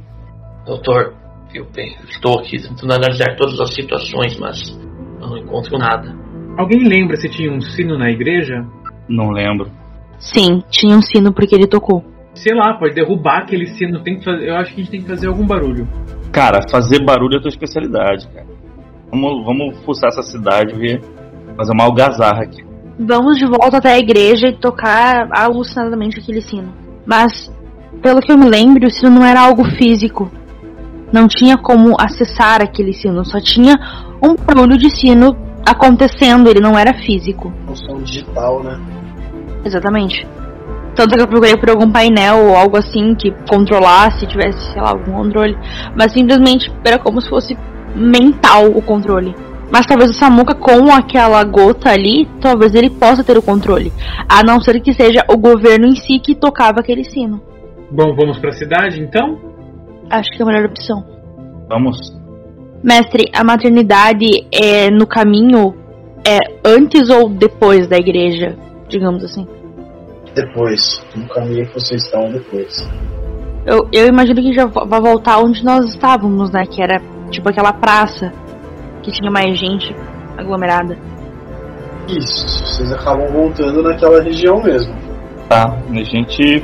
Doutor, 0.65 1.13
eu 1.53 1.67
estou 2.09 2.39
aqui 2.39 2.61
tentando 2.61 2.93
analisar 2.93 3.35
todas 3.35 3.59
as 3.59 3.73
situações, 3.73 4.37
mas 4.39 4.77
eu 5.21 5.27
não 5.27 5.37
encontro 5.37 5.77
nada. 5.77 6.24
Alguém 6.57 6.87
lembra 6.87 7.17
se 7.17 7.29
tinha 7.29 7.51
um 7.51 7.59
sino 7.59 7.97
na 7.97 8.09
igreja? 8.09 8.65
Não 9.09 9.29
lembro. 9.29 9.69
Sim, 10.17 10.63
tinha 10.69 10.95
um 10.95 11.01
sino 11.01 11.33
porque 11.33 11.53
ele 11.53 11.67
tocou. 11.67 12.03
Sei 12.33 12.53
lá, 12.53 12.73
pode 12.73 12.95
derrubar 12.95 13.39
aquele 13.39 13.67
sino. 13.67 14.01
Tem 14.01 14.17
que 14.17 14.23
fazer, 14.23 14.49
eu 14.49 14.55
acho 14.55 14.73
que 14.73 14.81
a 14.81 14.83
gente 14.83 14.91
tem 14.91 15.01
que 15.01 15.07
fazer 15.07 15.27
algum 15.27 15.45
barulho. 15.45 15.87
Cara, 16.31 16.59
fazer 16.69 17.03
barulho 17.03 17.35
é 17.35 17.37
a 17.37 17.41
tua 17.41 17.49
especialidade, 17.49 18.27
cara. 18.29 18.47
Vamos, 19.11 19.45
vamos 19.45 19.77
fuçar 19.85 20.09
essa 20.09 20.23
cidade 20.23 20.73
e 20.73 20.77
ver. 20.77 21.01
Fazer 21.57 21.71
uma 21.73 21.85
algazarra 21.85 22.43
aqui. 22.43 22.63
Vamos 22.97 23.37
de 23.37 23.45
volta 23.45 23.77
até 23.77 23.93
a 23.93 23.99
igreja 23.99 24.47
e 24.47 24.57
tocar 24.57 25.27
alucinadamente 25.31 26.19
aquele 26.19 26.41
sino. 26.41 26.73
Mas, 27.05 27.53
pelo 28.01 28.21
que 28.21 28.31
eu 28.31 28.37
me 28.37 28.49
lembro, 28.49 28.87
o 28.87 28.89
sino 28.89 29.11
não 29.11 29.25
era 29.25 29.41
algo 29.41 29.63
físico. 29.77 30.31
Não 31.11 31.27
tinha 31.27 31.57
como 31.57 31.95
acessar 31.99 32.61
aquele 32.61 32.93
sino, 32.93 33.23
só 33.25 33.39
tinha 33.39 33.75
um 34.21 34.35
barulho 34.35 34.77
de 34.77 34.89
sino 34.89 35.44
acontecendo, 35.65 36.49
ele 36.49 36.59
não 36.59 36.77
era 36.77 36.93
físico. 36.93 37.51
Som 37.73 38.01
digital, 38.03 38.63
né? 38.63 38.79
Exatamente. 39.63 40.25
Tanto 40.95 41.15
que 41.15 41.21
eu 41.21 41.27
procurei 41.27 41.57
por 41.57 41.69
algum 41.69 41.91
painel 41.91 42.47
ou 42.47 42.55
algo 42.55 42.77
assim 42.77 43.15
que 43.15 43.31
controlasse, 43.49 44.25
tivesse, 44.25 44.71
sei 44.71 44.81
lá, 44.81 44.91
algum 44.91 45.11
controle. 45.11 45.57
Mas 45.95 46.13
simplesmente 46.13 46.71
era 46.85 46.97
como 46.97 47.19
se 47.19 47.29
fosse 47.29 47.57
mental 47.93 48.67
o 48.67 48.81
controle. 48.81 49.35
Mas 49.71 49.85
talvez 49.85 50.11
o 50.11 50.13
Samuka 50.13 50.55
com 50.55 50.93
aquela 50.93 51.43
gota 51.43 51.89
ali, 51.89 52.27
talvez 52.39 52.73
ele 52.75 52.89
possa 52.89 53.23
ter 53.23 53.37
o 53.37 53.41
controle. 53.41 53.91
A 54.29 54.43
não 54.43 54.61
ser 54.61 54.79
que 54.79 54.93
seja 54.93 55.25
o 55.29 55.37
governo 55.37 55.87
em 55.87 55.95
si 55.95 56.19
que 56.19 56.35
tocava 56.35 56.79
aquele 56.79 57.03
sino. 57.03 57.41
Bom, 57.91 58.15
vamos 58.15 58.37
pra 58.37 58.51
cidade 58.51 59.01
então? 59.01 59.37
Acho 60.09 60.29
que 60.31 60.41
é 60.41 60.43
a 60.43 60.45
melhor 60.45 60.65
opção. 60.65 61.03
Vamos. 61.67 61.97
Mestre, 62.83 63.29
a 63.33 63.43
maternidade 63.43 64.25
é 64.51 64.89
no 64.91 65.07
caminho 65.07 65.73
é 66.25 66.39
antes 66.65 67.09
ou 67.09 67.29
depois 67.29 67.87
da 67.87 67.97
igreja, 67.97 68.57
digamos 68.89 69.23
assim. 69.23 69.47
Depois. 70.33 71.01
No 71.15 71.27
caminho 71.27 71.65
que 71.67 71.73
vocês 71.73 72.03
estão 72.03 72.31
depois. 72.31 72.87
Eu, 73.65 73.87
eu 73.91 74.07
imagino 74.07 74.41
que 74.41 74.53
já 74.53 74.65
vai 74.65 74.99
voltar 74.99 75.39
onde 75.39 75.63
nós 75.63 75.85
estávamos, 75.85 76.51
né? 76.51 76.65
Que 76.65 76.81
era 76.81 77.01
tipo 77.29 77.49
aquela 77.49 77.73
praça 77.73 78.31
que 79.01 79.11
tinha 79.11 79.31
mais 79.31 79.57
gente 79.57 79.95
aglomerada. 80.37 80.97
Isso. 82.07 82.47
Vocês 82.65 82.91
acabam 82.91 83.27
voltando 83.31 83.81
naquela 83.81 84.21
região 84.21 84.61
mesmo. 84.61 84.93
Tá. 85.47 85.77
A 85.89 86.03
gente. 86.03 86.63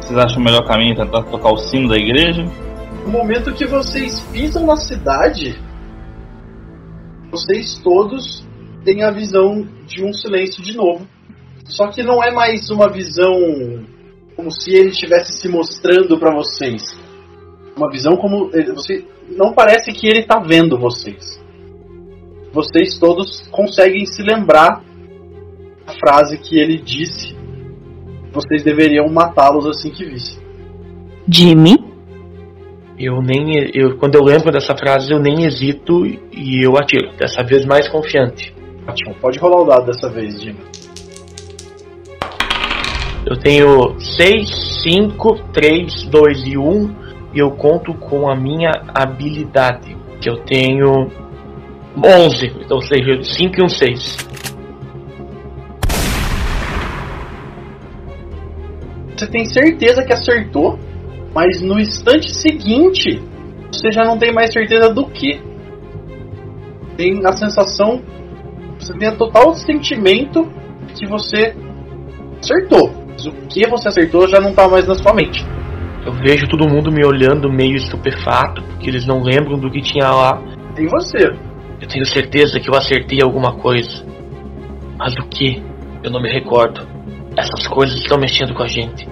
Vocês 0.00 0.18
acham 0.18 0.40
o 0.40 0.44
melhor 0.44 0.66
caminho 0.66 0.94
tentar 0.96 1.22
tocar 1.24 1.52
o 1.52 1.56
sino 1.56 1.88
da 1.88 1.96
igreja? 1.96 2.44
No 3.04 3.10
momento 3.10 3.52
que 3.52 3.66
vocês 3.66 4.20
pisam 4.32 4.66
na 4.66 4.76
cidade, 4.76 5.60
vocês 7.30 7.78
todos 7.82 8.46
têm 8.84 9.02
a 9.02 9.10
visão 9.10 9.68
de 9.86 10.02
um 10.02 10.12
silêncio 10.12 10.62
de 10.62 10.76
novo. 10.76 11.06
Só 11.66 11.88
que 11.88 12.02
não 12.02 12.22
é 12.22 12.30
mais 12.30 12.70
uma 12.70 12.88
visão 12.90 13.32
como 14.36 14.50
se 14.50 14.72
ele 14.72 14.90
estivesse 14.90 15.32
se 15.34 15.48
mostrando 15.48 16.18
para 16.18 16.34
vocês. 16.34 16.82
Uma 17.76 17.90
visão 17.90 18.16
como 18.16 18.50
ele- 18.52 18.72
você 18.72 19.04
não 19.36 19.52
parece 19.52 19.92
que 19.92 20.06
ele 20.06 20.24
tá 20.24 20.38
vendo 20.38 20.78
vocês. 20.78 21.42
Vocês 22.52 22.98
todos 22.98 23.46
conseguem 23.50 24.06
se 24.06 24.22
lembrar 24.22 24.82
da 25.86 25.92
frase 25.94 26.38
que 26.38 26.58
ele 26.58 26.78
disse. 26.78 27.34
Vocês 28.32 28.62
deveriam 28.62 29.08
matá-los 29.08 29.66
assim 29.66 29.90
que 29.90 30.04
vissem. 30.04 30.42
Jimmy? 31.28 31.93
Eu 32.98 33.20
nem. 33.20 33.70
Eu, 33.74 33.96
quando 33.96 34.14
eu 34.14 34.22
lembro 34.22 34.52
dessa 34.52 34.76
frase, 34.76 35.12
eu 35.12 35.18
nem 35.18 35.44
hesito 35.44 36.06
e 36.06 36.64
eu 36.64 36.76
atiro. 36.76 37.10
Dessa 37.16 37.42
vez 37.42 37.64
mais 37.64 37.88
confiante. 37.88 38.54
Ótimo. 38.86 39.14
Pode 39.20 39.38
rolar 39.38 39.62
o 39.62 39.64
dado 39.64 39.86
dessa 39.86 40.08
vez, 40.08 40.40
Jimmy. 40.40 40.60
Eu 43.26 43.36
tenho 43.36 43.98
6, 43.98 44.82
5, 44.82 45.34
3, 45.52 46.04
2 46.04 46.46
e 46.46 46.58
1. 46.58 47.04
E 47.34 47.38
eu 47.40 47.50
conto 47.50 47.94
com 47.94 48.30
a 48.30 48.36
minha 48.36 48.70
habilidade. 48.94 49.96
Que 50.20 50.30
eu 50.30 50.36
tenho 50.44 51.10
11. 51.96 52.46
Então, 52.60 52.76
ou 52.76 52.82
seja, 52.82 53.22
5 53.22 53.60
e 53.60 53.64
um 53.64 53.68
6. 53.68 54.16
Você 59.16 59.26
tem 59.28 59.44
certeza 59.46 60.04
que 60.04 60.12
acertou, 60.12 60.78
mas 61.34 61.60
no 61.60 61.80
instante 61.80 62.30
seguinte 62.32 63.20
você 63.72 63.90
já 63.90 64.04
não 64.04 64.16
tem 64.16 64.32
mais 64.32 64.52
certeza 64.52 64.92
do 64.94 65.06
que. 65.06 65.40
Tem 66.96 67.20
a 67.26 67.36
sensação, 67.36 68.00
você 68.78 68.92
tem 68.94 69.08
o 69.08 69.16
total 69.16 69.52
sentimento 69.54 70.48
que 70.94 71.06
você 71.06 71.54
acertou. 72.40 72.92
Mas 73.08 73.26
o 73.26 73.32
que 73.48 73.66
você 73.68 73.88
acertou 73.88 74.28
já 74.28 74.40
não 74.40 74.54
tá 74.54 74.68
mais 74.68 74.86
na 74.86 74.94
sua 74.94 75.12
mente. 75.12 75.44
Eu 76.06 76.12
vejo 76.12 76.46
todo 76.46 76.68
mundo 76.68 76.92
me 76.92 77.04
olhando 77.04 77.50
meio 77.50 77.76
estupefato, 77.76 78.62
porque 78.62 78.90
eles 78.90 79.06
não 79.06 79.22
lembram 79.22 79.58
do 79.58 79.70
que 79.70 79.80
tinha 79.80 80.08
lá. 80.08 80.40
Tem 80.74 80.86
você. 80.86 81.32
Eu 81.80 81.88
tenho 81.88 82.04
certeza 82.06 82.60
que 82.60 82.68
eu 82.68 82.74
acertei 82.74 83.20
alguma 83.22 83.56
coisa. 83.56 84.04
Mas 84.98 85.14
o 85.14 85.26
que? 85.28 85.62
Eu 86.02 86.10
não 86.10 86.20
me 86.20 86.30
recordo. 86.30 86.86
Essas 87.36 87.66
coisas 87.66 87.98
estão 87.98 88.18
mexendo 88.18 88.54
com 88.54 88.62
a 88.62 88.68
gente. 88.68 89.08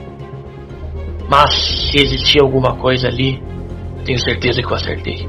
Mas 1.28 1.52
se 1.90 1.98
existia 1.98 2.42
alguma 2.42 2.76
coisa 2.76 3.08
ali, 3.08 3.42
eu 3.98 4.04
tenho 4.04 4.18
certeza 4.18 4.60
que 4.60 4.66
eu 4.66 4.74
acertei. 4.74 5.28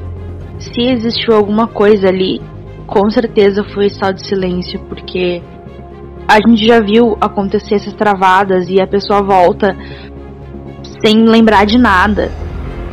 Se 0.59 0.81
existiu 0.81 1.35
alguma 1.35 1.67
coisa 1.67 2.07
ali, 2.07 2.41
com 2.85 3.09
certeza 3.09 3.63
foi 3.73 3.87
estado 3.87 4.15
de 4.15 4.27
silêncio, 4.27 4.79
porque 4.87 5.41
a 6.27 6.35
gente 6.47 6.65
já 6.65 6.79
viu 6.79 7.17
acontecer 7.19 7.75
essas 7.75 7.93
travadas 7.93 8.69
e 8.69 8.81
a 8.81 8.87
pessoa 8.87 9.21
volta 9.21 9.75
sem 11.03 11.25
lembrar 11.25 11.65
de 11.65 11.77
nada. 11.77 12.31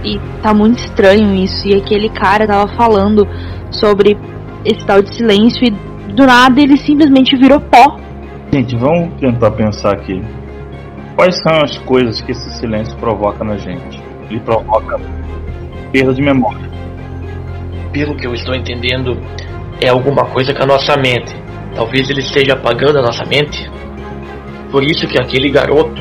E 0.05 0.19
tá 0.43 0.55
muito 0.55 0.79
estranho 0.79 1.35
isso. 1.35 1.69
E 1.69 1.75
aquele 1.75 2.09
cara 2.09 2.47
tava 2.47 2.69
falando 2.75 3.27
sobre 3.71 4.17
esse 4.65 4.85
tal 4.85 5.03
de 5.03 5.15
silêncio 5.15 5.65
e 5.65 5.71
do 6.13 6.27
nada 6.27 6.61
ele 6.61 6.77
simplesmente 6.77 7.37
virou 7.37 7.61
pó. 7.61 7.97
Gente, 8.53 8.75
vamos 8.77 9.15
tentar 9.21 9.53
pensar 9.53 9.93
aqui. 9.93 10.21
Quais 11.21 11.37
são 11.43 11.61
as 11.61 11.77
coisas 11.81 12.23
que 12.23 12.33
esse 12.33 12.51
silêncio 12.59 12.97
provoca 12.97 13.45
na 13.45 13.59
gente? 13.59 14.03
Ele 14.31 14.41
provoca 14.41 14.97
perda 15.93 16.15
de 16.15 16.23
memória. 16.23 16.67
Pelo 17.93 18.17
que 18.17 18.27
eu 18.27 18.33
estou 18.33 18.55
entendendo, 18.55 19.21
é 19.83 19.91
alguma 19.91 20.25
coisa 20.31 20.55
com 20.55 20.63
a 20.63 20.67
nossa 20.67 20.97
mente. 20.97 21.35
Talvez 21.75 22.09
ele 22.09 22.21
esteja 22.21 22.55
apagando 22.55 23.01
a 23.01 23.03
nossa 23.03 23.23
mente. 23.27 23.71
Por 24.71 24.83
isso 24.83 25.07
que 25.07 25.21
aquele 25.21 25.51
garoto, 25.51 26.01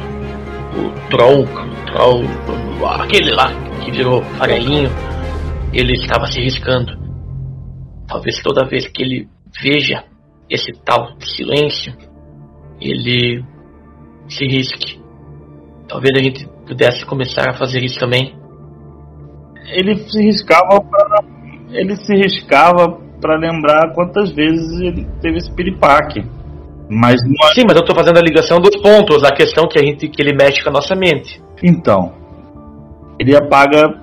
o 0.77 1.09
Tronco, 1.09 1.67
Troll, 1.87 2.23
aquele 3.01 3.31
lá 3.31 3.51
que 3.83 3.91
virou 3.91 4.23
farelinho, 4.37 4.89
ele 5.73 5.95
estava 5.95 6.27
se 6.27 6.39
riscando. 6.39 6.97
Talvez 8.07 8.41
toda 8.41 8.69
vez 8.69 8.87
que 8.87 9.03
ele 9.03 9.27
veja 9.61 10.01
esse 10.49 10.71
tal 10.85 11.09
silêncio, 11.19 11.93
ele 12.79 13.43
se 14.29 14.45
risque. 14.45 14.98
Talvez 15.89 16.15
a 16.15 16.21
gente 16.21 16.47
pudesse 16.67 17.03
começar 17.03 17.49
a 17.49 17.57
fazer 17.57 17.83
isso 17.83 17.99
também. 17.99 18.37
Ele 19.71 19.97
se 19.97 20.21
riscava 20.21 20.79
pra, 20.79 21.23
ele 21.71 21.95
se 21.95 22.13
riscava 22.15 22.99
para 23.19 23.35
lembrar 23.37 23.91
quantas 23.93 24.31
vezes 24.31 24.79
ele 24.79 25.07
teve 25.19 25.37
esse 25.37 25.51
piripaque. 25.51 26.23
Mas 26.87 27.21
não 27.23 27.49
é... 27.49 27.53
Sim, 27.53 27.63
mas 27.67 27.75
eu 27.75 27.81
estou 27.81 27.95
fazendo 27.95 28.17
a 28.17 28.21
ligação 28.21 28.59
dos 28.59 28.75
pontos, 28.81 29.23
a 29.23 29.31
questão 29.31 29.67
que 29.67 29.79
a 29.79 29.83
gente 29.83 30.07
que 30.07 30.21
ele 30.21 30.35
mexe 30.35 30.63
com 30.63 30.69
a 30.69 30.73
nossa 30.73 30.95
mente. 30.95 31.41
Então, 31.63 32.13
ele 33.19 33.35
apaga 33.35 34.01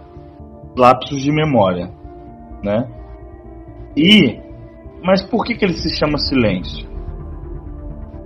lapsos 0.76 1.22
de 1.22 1.32
memória, 1.32 1.91
né? 2.62 2.87
E, 3.97 4.39
mas 5.03 5.24
por 5.24 5.45
que, 5.45 5.55
que 5.55 5.64
ele 5.64 5.74
se 5.74 5.97
chama 5.97 6.18
silêncio? 6.18 6.87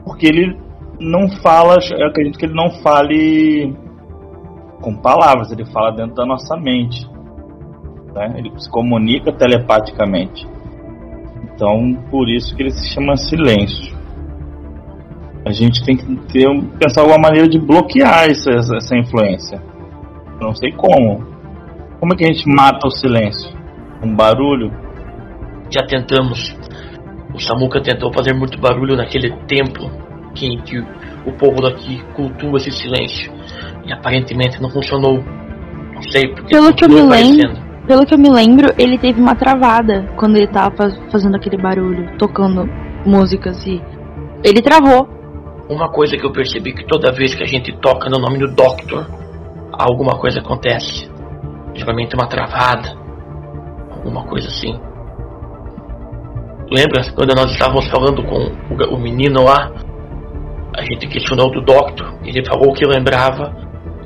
Porque 0.04 0.26
ele 0.26 0.58
não 1.00 1.28
fala, 1.42 1.78
eu 1.96 2.08
acredito 2.08 2.38
que 2.38 2.44
ele 2.44 2.54
não 2.54 2.70
fale 2.82 3.74
com 4.82 4.94
palavras, 4.94 5.50
ele 5.50 5.64
fala 5.64 5.90
dentro 5.92 6.14
da 6.14 6.26
nossa 6.26 6.56
mente, 6.56 7.08
né? 8.14 8.34
Ele 8.36 8.52
se 8.58 8.70
comunica 8.70 9.32
telepaticamente. 9.32 10.46
Então, 11.54 11.94
por 12.10 12.28
isso 12.28 12.54
que 12.54 12.62
ele 12.62 12.70
se 12.70 12.94
chama 12.94 13.16
silêncio. 13.16 13.98
A 15.44 15.52
gente 15.52 15.82
tem 15.84 15.96
que 15.96 16.04
ter, 16.32 16.46
pensar 16.78 17.00
alguma 17.00 17.18
maneira 17.18 17.48
de 17.48 17.58
bloquear 17.58 18.30
essa, 18.30 18.50
essa 18.50 18.96
influência. 18.96 19.60
Não 20.40 20.54
sei 20.54 20.70
como. 20.72 21.24
Como 21.98 22.12
é 22.12 22.16
que 22.16 22.24
a 22.24 22.32
gente 22.32 22.46
mata 22.46 22.86
o 22.86 22.90
silêncio? 22.90 23.50
Um 24.02 24.14
barulho? 24.14 24.70
Já 25.70 25.86
tentamos. 25.86 26.54
O 27.34 27.38
Samuka 27.38 27.80
tentou 27.80 28.12
fazer 28.12 28.34
muito 28.34 28.58
barulho 28.60 28.96
naquele 28.96 29.30
templo 29.46 30.09
que, 30.34 30.56
que 30.62 30.78
o 31.26 31.32
povo 31.38 31.60
daqui 31.62 32.02
cultua 32.14 32.58
esse 32.58 32.70
silêncio. 32.72 33.32
E 33.84 33.92
aparentemente 33.92 34.60
não 34.60 34.70
funcionou. 34.70 35.22
Não 35.94 36.02
sei 36.10 36.28
porque 36.28 36.54
Pelo 36.54 36.72
que 36.72 36.84
eu 36.84 36.88
me 36.88 37.02
lembro, 37.02 37.52
pelo 37.86 38.06
que 38.06 38.14
eu 38.14 38.18
me 38.18 38.30
lembro, 38.30 38.72
ele 38.78 38.96
teve 38.98 39.20
uma 39.20 39.34
travada 39.34 40.06
quando 40.16 40.36
ele 40.36 40.46
tava 40.46 40.74
faz- 40.76 41.00
fazendo 41.10 41.36
aquele 41.36 41.56
barulho, 41.56 42.16
tocando 42.18 42.68
músicas 43.04 43.66
e 43.66 43.82
ele 44.44 44.62
travou. 44.62 45.08
Uma 45.68 45.88
coisa 45.88 46.16
que 46.16 46.24
eu 46.24 46.32
percebi 46.32 46.72
que 46.72 46.86
toda 46.86 47.12
vez 47.12 47.34
que 47.34 47.42
a 47.42 47.46
gente 47.46 47.72
toca 47.80 48.08
no 48.08 48.18
nome 48.18 48.38
do 48.38 48.48
Doctor, 48.54 49.06
alguma 49.72 50.18
coisa 50.18 50.40
acontece. 50.40 51.10
Geralmente 51.74 52.14
uma 52.14 52.26
travada, 52.26 52.96
alguma 53.90 54.24
coisa 54.24 54.48
assim. 54.48 54.78
Lembra 56.70 57.02
quando 57.14 57.34
nós 57.34 57.50
estávamos 57.52 57.88
falando 57.88 58.22
com 58.22 58.94
o 58.94 58.98
menino 58.98 59.42
lá? 59.44 59.70
A 60.76 60.82
gente 60.82 61.06
questionou 61.08 61.50
do 61.50 61.60
Doctor, 61.62 62.14
ele 62.24 62.44
falou 62.44 62.72
que 62.72 62.86
lembrava, 62.86 63.54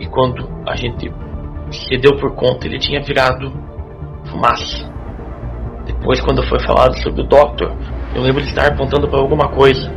e 0.01 0.07
quando 0.07 0.49
a 0.67 0.75
gente 0.75 1.13
se 1.71 1.97
deu 1.99 2.17
por 2.17 2.35
conta, 2.35 2.67
ele 2.67 2.79
tinha 2.79 3.03
virado 3.03 3.53
fumaça. 4.27 4.91
Depois, 5.87 6.21
quando 6.21 6.43
foi 6.49 6.59
falado 6.61 6.97
sobre 7.03 7.23
o 7.23 7.27
Doctor, 7.27 7.73
eu 8.15 8.23
lembro 8.23 8.43
de 8.43 8.49
estar 8.49 8.67
apontando 8.67 9.09
para 9.09 9.21
alguma 9.21 9.49
coisa, 9.49 9.93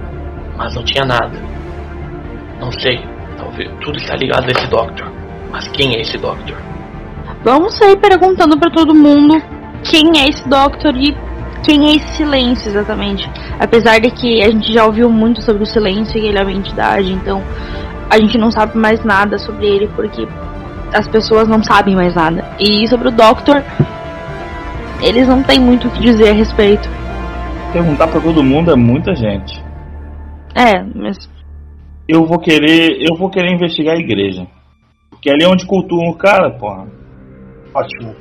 mas 0.57 0.76
não 0.76 0.84
tinha 0.84 1.05
nada. 1.05 1.38
Não 2.59 2.72
sei, 2.72 2.99
talvez 3.38 3.70
tudo 3.82 3.97
está 3.97 4.15
ligado 4.15 4.45
a 4.45 4.51
esse 4.51 4.68
Doctor. 4.68 5.11
Mas 5.51 5.68
quem 5.70 5.95
é 5.95 6.01
esse 6.01 6.18
Doctor? 6.18 6.57
Vamos 7.43 7.78
sair 7.78 7.97
perguntando 7.97 8.59
pra 8.59 8.70
todo 8.70 8.93
mundo 8.93 9.36
quem 9.89 10.20
é 10.20 10.28
esse 10.28 10.47
Doctor 10.49 10.95
e 10.97 11.15
quem 11.68 11.86
é 11.86 11.95
esse 11.97 12.15
silêncio 12.15 12.70
exatamente. 12.70 13.30
Apesar 13.59 13.99
de 13.99 14.09
que 14.09 14.41
a 14.41 14.49
gente 14.49 14.72
já 14.72 14.86
ouviu 14.86 15.09
muito 15.09 15.41
sobre 15.41 15.63
o 15.63 15.65
silêncio 15.65 16.18
e 16.18 16.26
ele 16.26 16.39
é 16.39 16.41
uma 16.41 16.51
entidade, 16.53 17.11
então 17.11 17.43
a 18.09 18.18
gente 18.18 18.38
não 18.38 18.49
sabe 18.49 18.78
mais 18.78 19.03
nada 19.03 19.38
sobre 19.38 19.68
ele 19.68 19.88
porque 19.89 20.26
as 20.93 21.05
pessoas 21.09 21.45
não 21.45 21.61
sabem 21.61 21.93
mais 21.93 22.15
nada. 22.15 22.45
E 22.57 22.88
sobre 22.88 23.09
o 23.09 23.11
Doctor, 23.11 23.61
eles 25.01 25.28
não 25.28 25.43
têm 25.43 25.59
muito 25.59 25.89
o 25.89 25.91
que 25.91 25.99
dizer 25.99 26.30
a 26.30 26.34
respeito. 26.34 26.89
Perguntar 27.74 28.07
pra 28.07 28.22
todo 28.22 28.41
mundo 28.41 28.72
é 28.72 28.76
muita 28.76 29.13
gente. 29.13 29.61
É, 30.55 30.82
mas 30.95 31.18
Eu 32.07 32.26
vou 32.26 32.39
querer, 32.39 32.97
eu 33.01 33.18
vou 33.18 33.30
querer 33.30 33.53
investigar 33.53 33.95
a 33.95 33.99
igreja. 33.99 34.47
Porque 35.09 35.30
ali 35.30 35.43
é 35.43 35.47
onde 35.49 35.68
cultuam 35.68 36.07
o 36.07 36.15
cara, 36.15 36.49
porra. 36.51 36.88
Ótimo. 37.74 38.15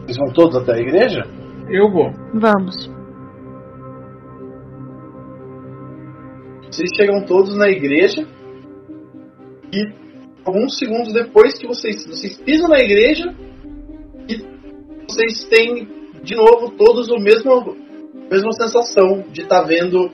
Vocês 0.00 0.16
vão 0.16 0.32
todos 0.32 0.56
até 0.56 0.72
a 0.72 0.80
igreja? 0.80 1.24
Eu 1.72 1.90
vou. 1.90 2.12
vamos. 2.34 2.90
Vocês 6.70 6.90
chegam 6.94 7.24
todos 7.24 7.56
na 7.56 7.68
igreja 7.68 8.26
e 9.72 9.92
alguns 10.44 10.78
segundos 10.78 11.14
depois 11.14 11.56
que 11.58 11.66
vocês, 11.66 12.06
vocês 12.06 12.36
pisam 12.36 12.68
na 12.68 12.78
igreja 12.78 13.34
e 14.28 14.36
vocês 15.08 15.44
têm 15.44 15.88
de 16.22 16.34
novo 16.36 16.70
todos 16.76 17.08
o 17.08 17.18
mesmo 17.18 17.74
mesma 18.30 18.52
sensação 18.52 19.24
de 19.32 19.40
estar 19.40 19.62
vendo 19.62 20.10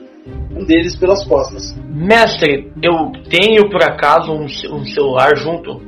um 0.55 0.63
deles 0.65 0.95
pelas 0.95 1.27
costas. 1.27 1.75
Mestre, 1.89 2.71
eu 2.81 3.11
tenho 3.29 3.69
por 3.69 3.83
acaso 3.83 4.31
um, 4.31 4.45
um 4.45 4.85
celular 4.85 5.35
junto? 5.35 5.79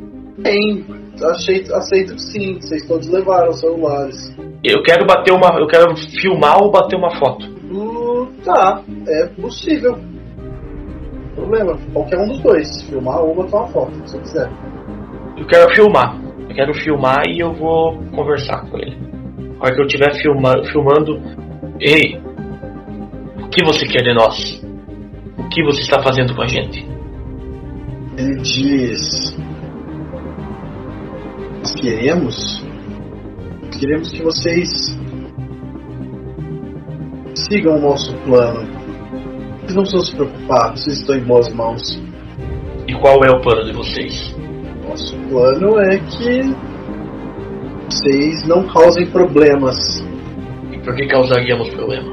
Tem, 0.43 0.85
aceito, 1.23 1.73
aceito 1.73 2.15
que 2.15 2.21
sim, 2.21 2.59
vocês 2.59 2.85
todos 2.87 3.07
levaram 3.09 3.51
celulares. 3.53 4.35
Eu 4.63 4.81
quero 4.83 5.05
bater 5.05 5.33
uma. 5.33 5.59
Eu 5.59 5.67
quero 5.67 5.95
filmar 6.21 6.61
ou 6.61 6.71
bater 6.71 6.95
uma 6.97 7.17
foto. 7.17 7.45
Hum, 7.71 8.27
tá, 8.43 8.83
é 9.07 9.27
possível. 9.27 9.97
Problema, 11.35 11.77
qualquer 11.93 12.19
um 12.19 12.27
dos 12.27 12.39
dois, 12.41 12.81
filmar 12.83 13.21
ou 13.21 13.33
botar 13.33 13.57
uma 13.57 13.67
foto, 13.69 13.93
se 13.93 14.01
você 14.01 14.19
quiser. 14.19 14.51
Eu 15.37 15.47
quero 15.47 15.75
filmar. 15.75 16.19
Eu 16.49 16.55
quero 16.55 16.73
filmar 16.73 17.23
e 17.27 17.39
eu 17.39 17.53
vou 17.53 17.97
conversar 18.15 18.69
com 18.69 18.77
ele. 18.77 18.97
A 19.59 19.65
hora 19.65 19.75
que 19.75 19.81
eu 19.81 19.85
estiver 19.85 20.13
filma, 20.21 20.53
filmando. 20.71 21.21
Ei, 21.79 22.19
o 23.41 23.49
que 23.49 23.63
você 23.65 23.85
quer 23.85 24.03
de 24.03 24.13
nós? 24.13 24.61
O 25.37 25.49
que 25.49 25.63
você 25.63 25.81
está 25.81 26.01
fazendo 26.03 26.35
com 26.35 26.43
a 26.43 26.47
gente? 26.47 26.85
Ele 28.17 28.41
diz: 28.41 29.35
Nós 31.61 31.75
queremos. 31.75 32.65
Queremos 33.79 34.11
que 34.11 34.23
vocês 34.23 34.67
sigam 37.35 37.77
o 37.77 37.81
nosso 37.81 38.17
plano. 38.23 38.67
Vocês 39.59 39.75
não 39.75 39.83
precisam 39.83 40.05
se 40.05 40.15
preocupar, 40.15 40.71
vocês 40.71 40.99
estão 40.99 41.15
em 41.15 41.23
boas 41.23 41.53
mãos. 41.53 42.01
E 42.87 42.95
qual 42.95 43.23
é 43.23 43.29
o 43.29 43.39
plano 43.41 43.63
de 43.65 43.73
vocês? 43.73 44.35
Nosso 44.87 45.15
plano 45.29 45.79
é 45.79 45.99
que 45.99 46.41
vocês 47.91 48.47
não 48.47 48.67
causem 48.67 49.05
problemas. 49.11 50.03
E 50.71 50.79
por 50.79 50.95
que 50.95 51.05
causaríamos 51.05 51.69
problema? 51.69 52.11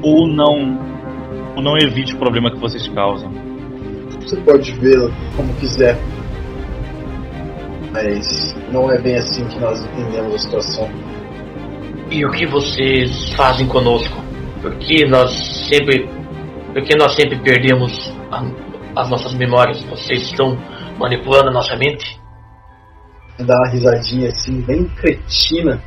Ou 0.00 0.28
não. 0.28 0.78
Ou 1.56 1.62
não 1.62 1.76
evite 1.76 2.14
o 2.14 2.18
problema 2.18 2.52
que 2.52 2.60
vocês 2.60 2.86
causam. 2.90 3.32
Você 4.20 4.36
pode 4.42 4.72
vê-lo 4.78 5.10
como 5.36 5.52
quiser. 5.54 5.98
Mas 7.94 8.52
não 8.72 8.90
é 8.90 9.00
bem 9.00 9.14
assim 9.14 9.46
que 9.46 9.58
nós 9.60 9.80
entendemos 9.84 10.34
a 10.34 10.38
situação. 10.38 10.88
E 12.10 12.26
o 12.26 12.30
que 12.32 12.44
vocês 12.44 13.32
fazem 13.34 13.68
conosco? 13.68 14.16
Por 14.60 14.76
que 14.78 15.06
nós 15.06 15.30
sempre. 15.68 16.08
Por 16.72 16.82
que 16.82 16.96
nós 16.96 17.14
sempre 17.14 17.38
perdemos 17.38 18.12
a- 18.32 19.00
as 19.00 19.08
nossas 19.08 19.32
memórias? 19.34 19.80
Vocês 19.84 20.22
estão 20.22 20.56
manipulando 20.98 21.50
a 21.50 21.52
nossa 21.52 21.76
mente? 21.76 22.20
Dá 23.38 23.54
uma 23.56 23.68
risadinha 23.68 24.28
assim, 24.28 24.60
bem 24.62 24.88
cretina. 24.96 25.80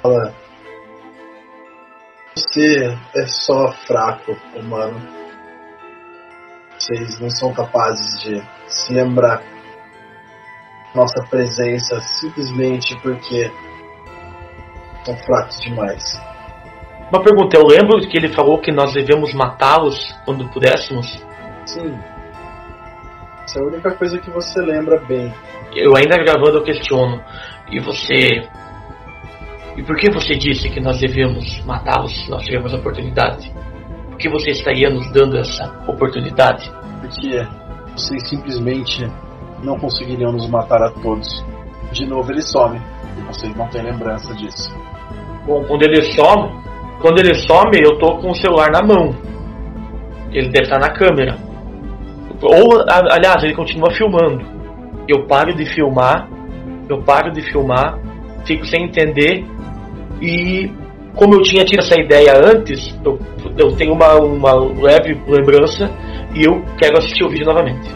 Fala. 0.00 0.32
Você 2.36 2.96
é 3.16 3.26
só 3.26 3.72
fraco, 3.72 4.36
humano. 4.54 5.00
Vocês 6.78 7.18
não 7.20 7.28
são 7.28 7.52
capazes 7.52 8.22
de 8.22 8.42
se 8.68 8.92
lembrar 8.94 9.42
nossa 10.94 11.22
presença 11.28 12.00
simplesmente 12.00 12.96
porque 13.00 13.50
são 15.04 15.16
fracos 15.16 15.60
demais. 15.60 16.20
Uma 17.12 17.22
pergunta, 17.22 17.56
eu 17.56 17.66
lembro 17.66 18.00
que 18.08 18.16
ele 18.16 18.28
falou 18.28 18.60
que 18.60 18.70
nós 18.70 18.92
devemos 18.92 19.34
matá-los 19.34 20.14
quando 20.24 20.48
pudéssemos. 20.50 21.06
Sim. 21.66 21.98
Essa 23.44 23.58
é 23.58 23.62
a 23.62 23.66
única 23.66 23.90
coisa 23.96 24.18
que 24.18 24.30
você 24.30 24.60
lembra 24.60 25.00
bem. 25.00 25.34
Eu 25.74 25.96
ainda 25.96 26.16
gravando 26.16 26.58
eu 26.58 26.62
questiono. 26.62 27.20
E 27.70 27.80
você. 27.80 28.48
E 29.76 29.82
por 29.82 29.96
que 29.96 30.10
você 30.12 30.36
disse 30.36 30.68
que 30.68 30.80
nós 30.80 31.00
devemos 31.00 31.64
matá-los 31.64 32.12
se 32.12 32.30
nós 32.30 32.44
tivermos 32.44 32.72
a 32.74 32.76
oportunidade? 32.76 33.52
Por 34.08 34.16
que 34.16 34.28
você 34.28 34.50
estaria 34.50 34.88
nos 34.88 35.10
dando 35.12 35.36
essa 35.36 35.66
oportunidade? 35.88 36.70
Porque 37.00 37.44
vocês 37.96 38.28
simplesmente 38.28 39.04
não 39.62 39.78
conseguiriam 39.78 40.32
nos 40.32 40.48
matar 40.48 40.82
a 40.82 40.90
todos. 40.90 41.44
De 41.92 42.06
novo 42.06 42.30
ele 42.30 42.42
some. 42.42 42.80
E 43.18 43.20
vocês 43.22 43.54
não 43.56 43.68
têm 43.68 43.82
lembrança 43.82 44.34
disso. 44.34 44.70
Bom, 45.46 45.64
quando 45.64 45.82
ele 45.82 46.02
some, 46.12 46.50
quando 47.00 47.18
ele 47.18 47.34
some, 47.34 47.78
eu 47.82 47.98
tô 47.98 48.18
com 48.18 48.30
o 48.30 48.34
celular 48.34 48.70
na 48.70 48.82
mão. 48.82 49.14
Ele 50.32 50.48
deve 50.48 50.64
estar 50.64 50.78
na 50.78 50.90
câmera. 50.90 51.36
Ou, 52.42 52.84
aliás, 53.10 53.42
ele 53.42 53.54
continua 53.54 53.90
filmando. 53.92 54.40
Eu 55.08 55.26
paro 55.26 55.54
de 55.54 55.66
filmar, 55.66 56.28
eu 56.88 57.02
paro 57.02 57.32
de 57.32 57.42
filmar, 57.42 57.98
fico 58.46 58.64
sem 58.64 58.84
entender 58.84 59.44
e 60.20 60.70
como 61.14 61.34
eu 61.34 61.42
tinha 61.42 61.64
tido 61.64 61.80
essa 61.80 62.00
ideia 62.00 62.32
antes, 62.36 62.96
eu, 63.04 63.18
eu 63.58 63.76
tenho 63.76 63.92
uma, 63.92 64.14
uma 64.16 64.54
leve 64.54 65.20
lembrança 65.26 65.90
e 66.34 66.44
eu 66.44 66.62
quero 66.78 66.98
assistir 66.98 67.24
o 67.24 67.28
vídeo 67.28 67.46
novamente. 67.46 67.88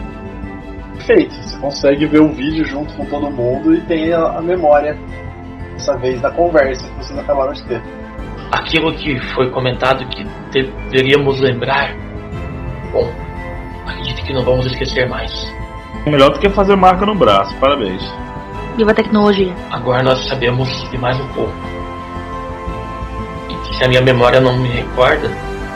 Perfeito. 1.05 1.35
Você 1.35 1.57
consegue 1.59 2.05
ver 2.07 2.19
o 2.19 2.29
vídeo 2.29 2.65
junto 2.65 2.91
com 2.95 3.05
todo 3.05 3.29
mundo 3.29 3.75
e 3.75 3.81
tem 3.81 4.11
a, 4.11 4.37
a 4.37 4.41
memória, 4.41 4.97
dessa 5.73 5.95
vez, 5.97 6.19
da 6.19 6.31
conversa 6.31 6.83
que 6.83 6.95
vocês 6.95 7.19
acabaram 7.19 7.53
de 7.53 7.63
ter. 7.65 7.81
Aquilo 8.51 8.91
que 8.93 9.19
foi 9.35 9.49
comentado 9.51 10.03
que 10.09 10.25
deveríamos 10.51 11.39
lembrar, 11.39 11.95
bom, 12.91 13.07
acredito 13.85 14.23
que 14.23 14.33
não 14.33 14.43
vamos 14.43 14.65
esquecer 14.65 15.07
mais. 15.07 15.31
Melhor 16.07 16.31
do 16.31 16.39
que 16.39 16.49
fazer 16.49 16.75
marca 16.75 17.05
no 17.05 17.13
braço, 17.13 17.55
parabéns. 17.57 18.01
Viva 18.75 18.91
a 18.91 18.95
tecnologia. 18.95 19.53
Agora 19.69 20.01
nós 20.01 20.27
sabemos 20.27 20.67
de 20.89 20.97
mais 20.97 21.19
um 21.19 21.27
pouco. 21.29 21.53
E 23.49 23.75
se 23.75 23.83
a 23.83 23.87
minha 23.87 24.01
memória 24.01 24.41
não 24.41 24.57
me 24.57 24.69
recorda, 24.69 25.29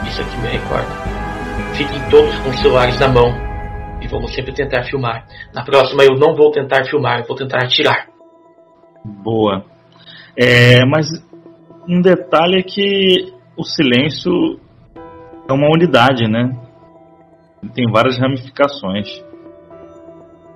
isso 0.08 0.20
aqui 0.20 0.36
me 0.38 0.48
recorda. 0.48 0.90
Fiquem 1.74 2.00
todos 2.10 2.34
com 2.40 2.50
os 2.50 2.60
celulares 2.60 2.98
na 2.98 3.08
mão 3.08 3.49
vamos 4.10 4.34
sempre 4.34 4.52
tentar 4.52 4.84
filmar. 4.84 5.26
Na 5.54 5.64
próxima 5.64 6.02
eu 6.02 6.16
não 6.16 6.34
vou 6.34 6.50
tentar 6.50 6.84
filmar, 6.84 7.20
eu 7.20 7.26
vou 7.26 7.36
tentar 7.36 7.64
atirar. 7.64 8.08
Boa. 9.04 9.64
É, 10.36 10.84
mas 10.84 11.06
um 11.88 12.00
detalhe 12.00 12.58
é 12.58 12.62
que 12.62 13.32
o 13.56 13.64
silêncio 13.64 14.60
é 15.48 15.52
uma 15.52 15.68
unidade, 15.68 16.28
né? 16.28 16.56
Tem 17.74 17.90
várias 17.90 18.18
ramificações. 18.18 19.06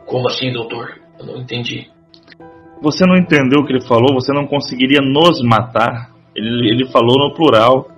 Como 0.07 0.29
assim, 0.29 0.53
doutor? 0.53 1.01
Eu 1.19 1.27
não 1.27 1.37
entendi. 1.39 1.91
Você 2.83 3.07
não 3.07 3.17
entendeu 3.17 3.61
o 3.61 3.67
que 3.67 3.73
ele 3.73 3.87
falou? 3.87 4.15
Você 4.15 4.33
não 4.33 4.47
conseguiria 4.47 5.01
nos 5.01 5.43
matar? 5.43 6.11
Ele, 6.35 6.71
ele 6.71 6.87
falou 6.91 7.17
no 7.19 7.35
plural. 7.35 7.89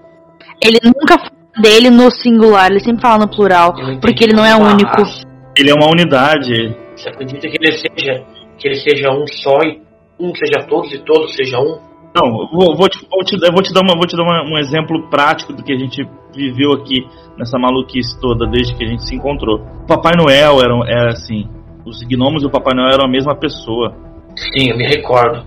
Ele 0.63 0.79
nunca 0.85 1.19
fala 1.19 1.31
dele 1.61 1.91
no 1.91 2.11
singular, 2.11 2.71
ele 2.71 2.81
sempre 2.81 3.03
fala 3.03 3.25
no 3.25 3.31
plural. 3.31 3.75
Porque 4.01 4.25
ele 4.25 4.35
não 4.35 4.45
é 4.45 4.55
uma 4.55 4.73
único. 4.73 5.26
Ele 5.59 5.71
é 5.71 5.75
uma 5.75 5.91
unidade. 5.91 6.77
Você 6.95 7.09
acredita 7.09 7.49
que 7.49 7.57
ele 7.61 7.73
seja 7.73 8.25
que 8.59 8.69
ele 8.69 8.77
seja 8.77 9.11
um 9.11 9.27
só 9.27 9.59
e 9.65 9.81
um 10.19 10.35
seja 10.35 10.67
todos 10.67 10.93
e 10.93 10.99
todos 11.05 11.35
seja 11.35 11.59
um? 11.59 11.79
Não, 12.15 12.49
vou, 12.51 12.75
vou, 12.75 12.89
te, 12.89 13.07
vou, 13.11 13.23
te, 13.23 13.37
vou 13.53 13.63
te 13.63 13.73
dar, 13.75 13.83
uma, 13.83 13.95
vou 13.95 14.07
te 14.07 14.17
dar 14.17 14.23
uma- 14.23 14.43
um 14.51 14.57
exemplo 14.59 15.11
prático 15.11 15.53
do 15.53 15.63
que 15.63 15.73
a 15.75 15.79
gente 15.79 16.03
viveu 16.35 16.73
aqui 16.73 17.07
nessa 17.37 17.59
maluquice 17.59 18.19
toda 18.21 18.47
desde 18.47 18.75
que 18.75 18.85
a 18.85 18.89
gente 18.89 19.05
se 19.07 19.15
encontrou. 19.15 19.59
O 19.83 19.87
Papai 19.87 20.13
Noel 20.17 20.59
era, 20.63 20.75
era 20.91 21.11
assim. 21.11 21.47
Os 21.85 22.03
gnomos 22.05 22.43
e 22.43 22.47
o 22.47 22.51
Papai 22.51 22.75
Noel 22.75 22.95
eram 22.95 23.05
a 23.05 23.11
mesma 23.11 23.37
pessoa. 23.37 23.95
Sim, 24.35 24.71
eu 24.71 24.77
me 24.79 24.87
recordo. 24.87 25.47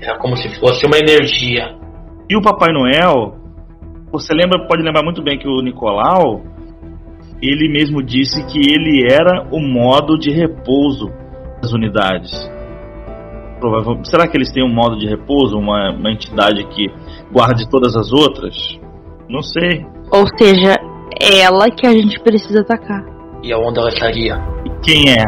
Era 0.00 0.16
como 0.18 0.36
se 0.36 0.48
fosse 0.60 0.86
uma 0.86 0.98
energia. 0.98 1.74
E 2.30 2.36
o 2.36 2.40
Papai 2.42 2.72
Noel, 2.72 3.34
você 4.12 4.32
lembra, 4.32 4.66
pode 4.68 4.82
lembrar 4.84 5.02
muito 5.02 5.22
bem 5.22 5.36
que 5.38 5.48
o 5.48 5.60
Nicolau, 5.60 6.42
ele 7.42 7.68
mesmo 7.70 8.02
disse 8.02 8.44
que 8.46 8.58
ele 8.58 9.06
era 9.12 9.46
o 9.50 9.60
modo 9.60 10.18
de 10.18 10.30
repouso 10.30 11.10
das 11.60 11.72
unidades. 11.72 12.30
Será 14.04 14.28
que 14.28 14.36
eles 14.36 14.52
têm 14.52 14.64
um 14.64 14.72
modo 14.72 14.98
de 14.98 15.06
repouso, 15.06 15.56
uma, 15.58 15.90
uma 15.90 16.10
entidade 16.10 16.64
que 16.68 16.86
guarde 17.32 17.68
todas 17.68 17.96
as 17.96 18.12
outras? 18.12 18.54
Não 19.28 19.42
sei. 19.42 19.84
Ou 20.12 20.26
seja, 20.38 20.76
é 21.20 21.40
ela 21.40 21.70
que 21.70 21.86
a 21.86 21.92
gente 21.92 22.20
precisa 22.20 22.60
atacar. 22.60 23.02
E 23.42 23.52
aonde 23.52 23.78
ela 23.78 23.88
estaria? 23.88 24.36
E 24.64 24.70
quem 24.82 25.10
é? 25.10 25.24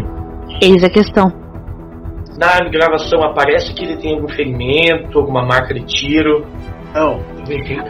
Eis 0.62 0.82
a 0.84 0.90
questão. 0.90 1.32
Na 2.38 2.68
gravação 2.68 3.22
aparece 3.22 3.74
que 3.74 3.84
ele 3.84 3.96
tem 3.96 4.14
algum 4.14 4.28
ferimento, 4.28 5.18
alguma 5.18 5.44
marca 5.44 5.74
de 5.74 5.84
tiro. 5.84 6.46
Não, 6.94 7.20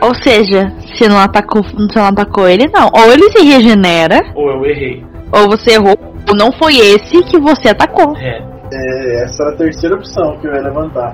Ou 0.02 0.14
seja, 0.14 0.72
se 0.94 1.08
não 1.08 1.18
atacou, 1.18 1.62
se 1.64 1.96
não 1.96 2.06
atacou 2.06 2.48
ele, 2.48 2.66
não. 2.72 2.88
Ou 2.94 3.12
ele 3.12 3.30
se 3.30 3.44
regenera, 3.44 4.20
Ou 4.34 4.50
eu 4.50 4.66
errei. 4.66 5.04
ou 5.32 5.48
você 5.48 5.72
errou, 5.72 5.94
ou 6.28 6.36
não 6.36 6.50
foi 6.52 6.76
esse 6.76 7.22
que 7.24 7.38
você 7.38 7.68
atacou. 7.68 8.16
É. 8.16 8.38
é, 8.72 9.24
essa 9.24 9.42
era 9.44 9.52
a 9.54 9.56
terceira 9.56 9.96
opção 9.96 10.38
que 10.38 10.46
eu 10.46 10.54
ia 10.54 10.62
levantar. 10.62 11.12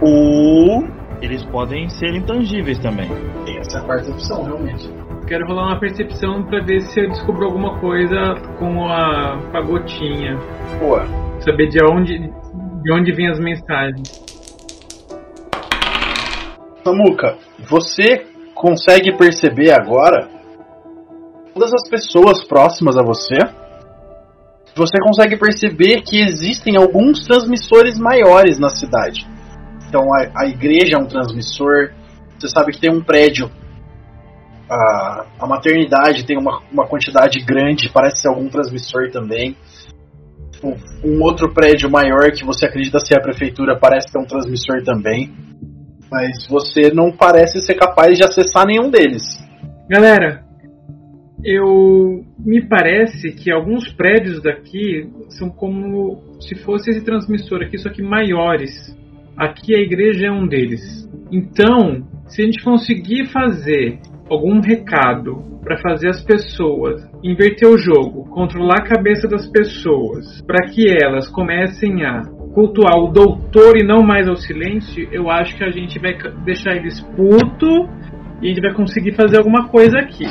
Ou 0.00 0.84
eles 1.22 1.44
podem 1.46 1.88
ser 1.88 2.14
intangíveis 2.14 2.78
também. 2.78 3.10
Essa 3.58 3.78
é 3.78 3.80
a 3.80 3.84
quarta 3.84 4.10
opção, 4.10 4.42
realmente. 4.44 4.90
Quero 5.26 5.46
rolar 5.46 5.68
uma 5.68 5.80
percepção 5.80 6.42
pra 6.44 6.60
ver 6.60 6.80
se 6.82 7.00
eu 7.00 7.08
descubro 7.08 7.46
alguma 7.46 7.78
coisa 7.78 8.34
com 8.58 8.84
a, 8.86 9.38
com 9.50 9.56
a 9.56 9.60
gotinha. 9.62 10.36
Boa. 10.78 11.06
Saber 11.40 11.68
de 11.68 11.82
onde, 11.82 12.18
de 12.18 12.92
onde 12.92 13.12
vêm 13.12 13.28
as 13.28 13.38
mensagens. 13.38 14.22
Samuca, 16.84 17.38
você 17.68 18.26
consegue 18.54 19.16
perceber 19.16 19.72
agora 19.72 20.28
todas 21.54 21.72
as 21.72 21.88
pessoas 21.88 22.44
próximas 22.44 22.98
a 22.98 23.02
você, 23.02 23.38
você 24.76 24.98
consegue 25.00 25.38
perceber 25.38 26.02
que 26.02 26.20
existem 26.20 26.76
alguns 26.76 27.24
transmissores 27.24 27.98
maiores 27.98 28.58
na 28.58 28.68
cidade. 28.68 29.26
Então 29.88 30.02
a, 30.12 30.42
a 30.42 30.46
igreja 30.46 30.96
é 30.96 30.98
um 30.98 31.06
transmissor, 31.06 31.92
você 32.38 32.48
sabe 32.48 32.72
que 32.72 32.80
tem 32.80 32.92
um 32.92 33.02
prédio. 33.02 33.50
A, 34.68 35.26
a 35.40 35.46
maternidade 35.46 36.26
tem 36.26 36.36
uma, 36.36 36.60
uma 36.72 36.86
quantidade 36.86 37.38
grande, 37.44 37.90
parece 37.90 38.22
ser 38.22 38.28
algum 38.28 38.48
transmissor 38.48 39.10
também. 39.10 39.56
Um, 40.62 41.22
outro 41.22 41.52
prédio 41.52 41.90
maior 41.90 42.30
que 42.32 42.44
você 42.44 42.66
acredita 42.66 42.98
ser 42.98 43.16
a 43.18 43.22
prefeitura 43.22 43.78
parece 43.78 44.12
ter 44.12 44.18
um 44.18 44.26
transmissor 44.26 44.82
também. 44.82 45.32
Mas 46.10 46.46
você 46.48 46.92
não 46.92 47.10
parece 47.10 47.60
ser 47.60 47.74
capaz 47.74 48.16
de 48.16 48.24
acessar 48.24 48.66
nenhum 48.66 48.90
deles. 48.90 49.22
Galera, 49.88 50.44
eu 51.44 52.24
me 52.38 52.66
parece 52.66 53.32
que 53.32 53.50
alguns 53.50 53.92
prédios 53.92 54.42
daqui 54.42 55.10
são 55.30 55.50
como 55.50 56.22
se 56.40 56.54
fosse 56.54 56.90
esse 56.90 57.04
transmissor 57.04 57.62
aqui, 57.62 57.76
só 57.78 57.90
que 57.90 58.02
maiores. 58.02 58.96
Aqui 59.36 59.74
a 59.74 59.80
igreja 59.80 60.28
é 60.28 60.32
um 60.32 60.46
deles. 60.46 61.08
Então, 61.30 62.06
se 62.28 62.40
a 62.40 62.44
gente 62.44 62.62
conseguir 62.62 63.26
fazer 63.26 63.98
algum 64.30 64.60
recado 64.60 65.60
para 65.62 65.78
fazer 65.78 66.08
as 66.08 66.22
pessoas 66.22 67.02
inverter 67.22 67.68
o 67.68 67.78
jogo, 67.78 68.24
controlar 68.30 68.80
a 68.80 68.88
cabeça 68.88 69.26
das 69.28 69.48
pessoas, 69.50 70.40
para 70.42 70.68
que 70.68 70.86
elas 70.88 71.28
comecem 71.28 72.04
a 72.04 72.22
cultuar 72.54 72.96
o 72.96 73.08
doutor 73.08 73.76
e 73.76 73.84
não 73.84 74.02
mais 74.02 74.28
ao 74.28 74.36
silêncio, 74.36 75.08
eu 75.10 75.28
acho 75.28 75.56
que 75.56 75.64
a 75.64 75.70
gente 75.70 75.98
vai 75.98 76.16
deixar 76.44 76.76
eles 76.76 77.00
puto 77.00 77.88
e 78.40 78.46
a 78.46 78.48
gente 78.48 78.60
vai 78.60 78.72
conseguir 78.72 79.12
fazer 79.14 79.38
alguma 79.38 79.68
coisa 79.68 79.98
aqui. 79.98 80.24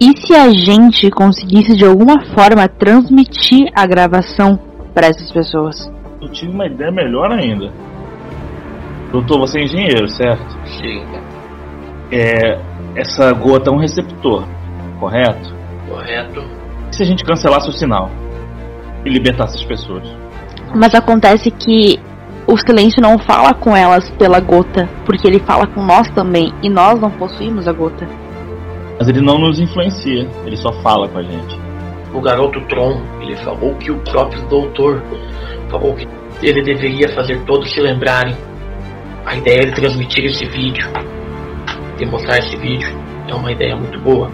E 0.00 0.16
se 0.18 0.34
a 0.34 0.50
gente 0.50 1.08
conseguisse 1.10 1.76
de 1.76 1.84
alguma 1.84 2.20
forma 2.34 2.66
transmitir 2.66 3.70
a 3.74 3.86
gravação 3.86 4.58
para 4.92 5.06
essas 5.06 5.30
pessoas? 5.30 5.90
Eu 6.20 6.28
tive 6.30 6.52
uma 6.52 6.66
ideia 6.66 6.90
melhor 6.90 7.30
ainda. 7.30 7.70
Doutor, 9.12 9.40
você 9.40 9.60
é 9.60 9.64
engenheiro, 9.64 10.08
certo? 10.08 10.58
Sim, 10.66 11.02
É, 12.12 12.58
essa 12.96 13.32
gota 13.32 13.70
é 13.70 13.72
um 13.72 13.78
receptor, 13.78 14.44
correto? 14.98 15.54
correto. 15.88 16.42
E 16.90 16.96
se 16.96 17.02
a 17.02 17.06
gente 17.06 17.24
cancelasse 17.24 17.68
o 17.68 17.72
sinal 17.72 18.10
e 19.04 19.08
libertasse 19.08 19.56
as 19.56 19.64
pessoas? 19.64 20.19
Mas 20.74 20.94
acontece 20.94 21.50
que 21.50 21.98
o 22.46 22.56
silêncio 22.56 23.00
não 23.00 23.18
fala 23.18 23.54
com 23.54 23.76
elas 23.76 24.10
pela 24.10 24.40
gota, 24.40 24.88
porque 25.04 25.26
ele 25.26 25.38
fala 25.40 25.66
com 25.66 25.84
nós 25.84 26.08
também, 26.10 26.52
e 26.62 26.68
nós 26.68 27.00
não 27.00 27.10
possuímos 27.10 27.68
a 27.68 27.72
gota. 27.72 28.08
Mas 28.98 29.08
ele 29.08 29.20
não 29.20 29.38
nos 29.38 29.58
influencia, 29.58 30.28
ele 30.44 30.56
só 30.56 30.72
fala 30.82 31.08
com 31.08 31.18
a 31.18 31.22
gente. 31.22 31.58
O 32.12 32.20
garoto 32.20 32.60
Tron, 32.62 33.00
ele 33.20 33.36
falou 33.36 33.74
que 33.76 33.90
o 33.90 33.98
próprio 34.00 34.42
doutor 34.48 35.02
falou 35.70 35.94
que 35.94 36.06
ele 36.42 36.62
deveria 36.62 37.08
fazer 37.10 37.40
todos 37.44 37.72
se 37.72 37.80
lembrarem. 37.80 38.34
A 39.24 39.36
ideia 39.36 39.66
de 39.66 39.72
transmitir 39.72 40.24
esse 40.24 40.44
vídeo, 40.46 40.88
de 41.98 42.06
mostrar 42.06 42.38
esse 42.38 42.56
vídeo, 42.56 42.88
é 43.28 43.34
uma 43.34 43.52
ideia 43.52 43.76
muito 43.76 44.00
boa. 44.00 44.30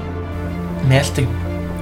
Mestre, 0.88 1.28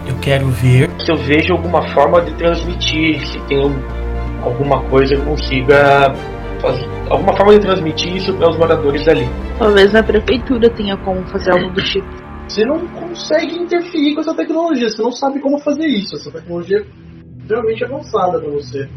eu 0.07 0.17
quero 0.21 0.49
ver. 0.49 0.91
Se 1.05 1.13
eu 1.13 1.17
vejo 1.17 1.53
alguma 1.53 1.87
forma 1.95 2.23
de 2.23 2.33
transmitir, 2.35 3.25
se 3.27 3.39
tem 3.43 3.65
um- 3.65 4.04
alguma 4.45 4.83
coisa 4.89 5.17
consiga 5.25 6.13
fazer, 6.61 6.87
alguma 7.11 7.37
forma 7.37 7.55
de 7.55 7.61
transmitir 7.61 8.17
isso 8.17 8.33
para 8.35 8.51
os 8.51 8.57
moradores 8.57 9.07
ali. 9.09 9.29
Talvez 9.59 9.93
na 9.93 10.03
prefeitura 10.03 10.71
tenha 10.71 10.97
como 10.99 11.27
fazer 11.29 11.53
algo 11.53 11.73
do 11.73 11.83
tipo. 11.83 12.07
Você 12.49 12.65
não 12.65 12.87
consegue 12.89 13.57
interferir 13.57 14.15
com 14.15 14.21
essa 14.21 14.35
tecnologia, 14.35 14.89
você 14.89 15.03
não 15.03 15.13
sabe 15.13 15.41
como 15.41 15.59
fazer 15.61 15.87
isso. 15.87 16.17
Essa 16.17 16.31
tecnologia 16.31 16.79
é 16.79 17.41
extremamente 17.41 17.85
avançada 17.85 18.39
para 18.39 18.51
você. 18.51 18.89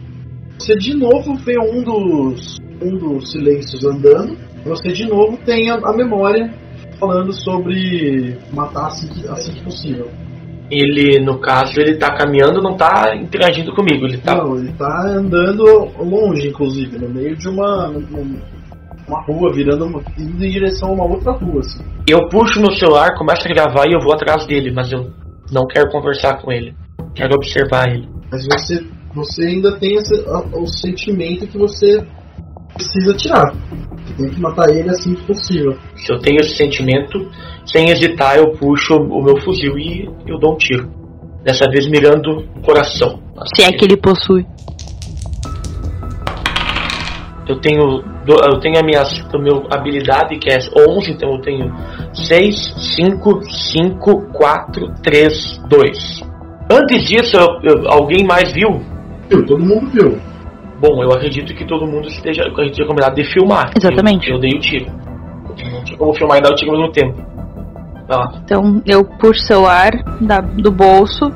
Você 0.60 0.76
de 0.76 0.96
novo 0.96 1.36
vê 1.36 1.58
um 1.60 1.84
dos, 1.84 2.58
um 2.82 2.98
dos 2.98 3.32
silêncios 3.32 3.86
andando, 3.86 4.38
você 4.66 4.90
de 4.90 5.08
novo 5.08 5.38
tem 5.46 5.70
a, 5.70 5.76
a 5.76 5.96
memória 5.96 6.54
falando 7.00 7.32
sobre 7.32 8.38
matar 8.52 8.88
assim 8.88 9.08
que, 9.08 9.28
assim 9.28 9.54
que 9.54 9.64
possível. 9.64 10.10
Ele, 10.70 11.20
no 11.20 11.40
caso, 11.40 11.80
ele 11.80 11.96
tá 11.98 12.14
caminhando, 12.16 12.62
não 12.62 12.76
tá 12.76 13.16
interagindo 13.16 13.74
comigo, 13.74 14.06
ele 14.06 14.18
tá 14.18 14.36
Não, 14.36 14.58
ele 14.58 14.74
tá 14.74 15.04
andando 15.08 15.64
longe, 15.98 16.48
inclusive, 16.50 16.98
no 16.98 17.08
meio 17.10 17.36
de 17.38 17.48
uma, 17.48 17.88
um- 17.90 18.40
uma 19.08 19.22
rua, 19.26 19.54
virando 19.54 19.86
uma, 19.86 20.02
indo 20.18 20.44
em 20.44 20.50
direção 20.52 20.90
a 20.90 20.94
uma 20.94 21.06
outra 21.06 21.32
rua. 21.32 21.62
Assim. 21.62 21.82
Eu 22.08 22.28
puxo 22.28 22.60
meu 22.60 22.72
celular, 22.74 23.18
começo 23.18 23.48
a 23.48 23.54
gravar 23.54 23.88
e 23.88 23.94
eu 23.94 24.02
vou 24.02 24.14
atrás 24.14 24.46
dele, 24.46 24.72
mas 24.74 24.92
eu 24.92 25.10
não 25.52 25.66
quero 25.66 25.90
conversar 25.90 26.42
com 26.42 26.52
ele. 26.52 26.76
Quero 27.16 27.36
observar 27.36 27.88
ele. 27.90 28.10
Mas 28.30 28.46
você, 28.46 28.86
você 29.16 29.44
ainda 29.46 29.72
tem 29.80 29.96
esse, 29.96 30.14
o 30.54 30.68
sentimento 30.68 31.48
que 31.48 31.58
você 31.58 32.06
precisa 32.78 33.14
tirar. 33.16 33.54
Você 34.06 34.14
tem 34.24 34.30
que 34.30 34.40
matar 34.40 34.70
ele 34.70 34.90
assim 34.90 35.16
que 35.16 35.24
possível. 35.24 35.78
Se 35.96 36.14
eu 36.14 36.20
tenho 36.20 36.40
esse 36.40 36.56
sentimento, 36.56 37.30
sem 37.66 37.90
hesitar, 37.90 38.38
eu 38.38 38.52
puxo 38.54 38.96
o 38.96 39.24
meu 39.24 39.40
fuzil 39.42 39.78
e 39.78 40.08
eu 40.26 40.40
dou 40.40 40.54
um 40.54 40.58
tiro. 40.58 40.90
Dessa 41.44 41.70
vez 41.70 41.88
mirando 41.90 42.46
o 42.56 42.62
coração. 42.62 43.20
Se 43.56 43.64
é 43.64 43.72
que 43.72 43.86
ele 43.86 43.98
possui. 43.98 44.46
Eu 47.48 47.60
tenho, 47.62 48.04
eu 48.28 48.60
tenho 48.60 48.78
a 48.78 48.84
minha, 48.84 49.02
a 49.02 49.38
minha 49.40 49.64
habilidade 49.72 50.38
que 50.38 50.50
é 50.50 50.58
11, 50.90 51.12
então 51.12 51.32
eu 51.32 51.42
tenho 51.42 51.74
6, 52.14 52.74
5, 52.98 53.42
5, 53.50 54.34
4, 54.34 54.94
3, 55.02 55.58
2. 55.70 56.22
Antes 56.70 57.08
disso, 57.08 57.38
eu- 57.38 57.60
eu- 57.64 57.90
alguém 57.90 58.26
mais 58.28 58.52
viu? 58.52 58.82
Viu? 59.30 59.46
Todo 59.46 59.64
mundo 59.64 59.90
viu. 59.92 60.18
Bom, 60.80 61.04
eu 61.04 61.12
acredito 61.12 61.54
que 61.56 61.66
todo 61.66 61.88
mundo 61.88 62.08
esteja, 62.08 62.44
a 62.44 62.64
gente 62.64 62.76
tinha 62.76 62.88
combinado 62.88 63.16
de 63.16 63.24
filmar. 63.34 63.72
Exatamente. 63.76 64.30
Eu, 64.30 64.36
eu 64.36 64.42
dei 64.42 64.52
o 64.52 64.60
tiro. 64.60 64.86
Não 65.50 65.84
tinha 65.84 65.98
como 65.98 66.14
filmar 66.14 66.38
e 66.38 66.42
dar 66.42 66.52
o 66.52 66.56
tiro 66.56 66.72
ao 66.72 66.78
mesmo 66.78 66.92
tempo. 66.94 67.16
Vai 68.08 68.18
lá. 68.18 68.34
Então 68.44 68.82
eu 68.86 69.04
puxo 69.04 69.42
o 69.44 69.48
celular 69.48 69.92
da- 70.22 70.40
do 70.42 70.72
bolso 70.72 71.32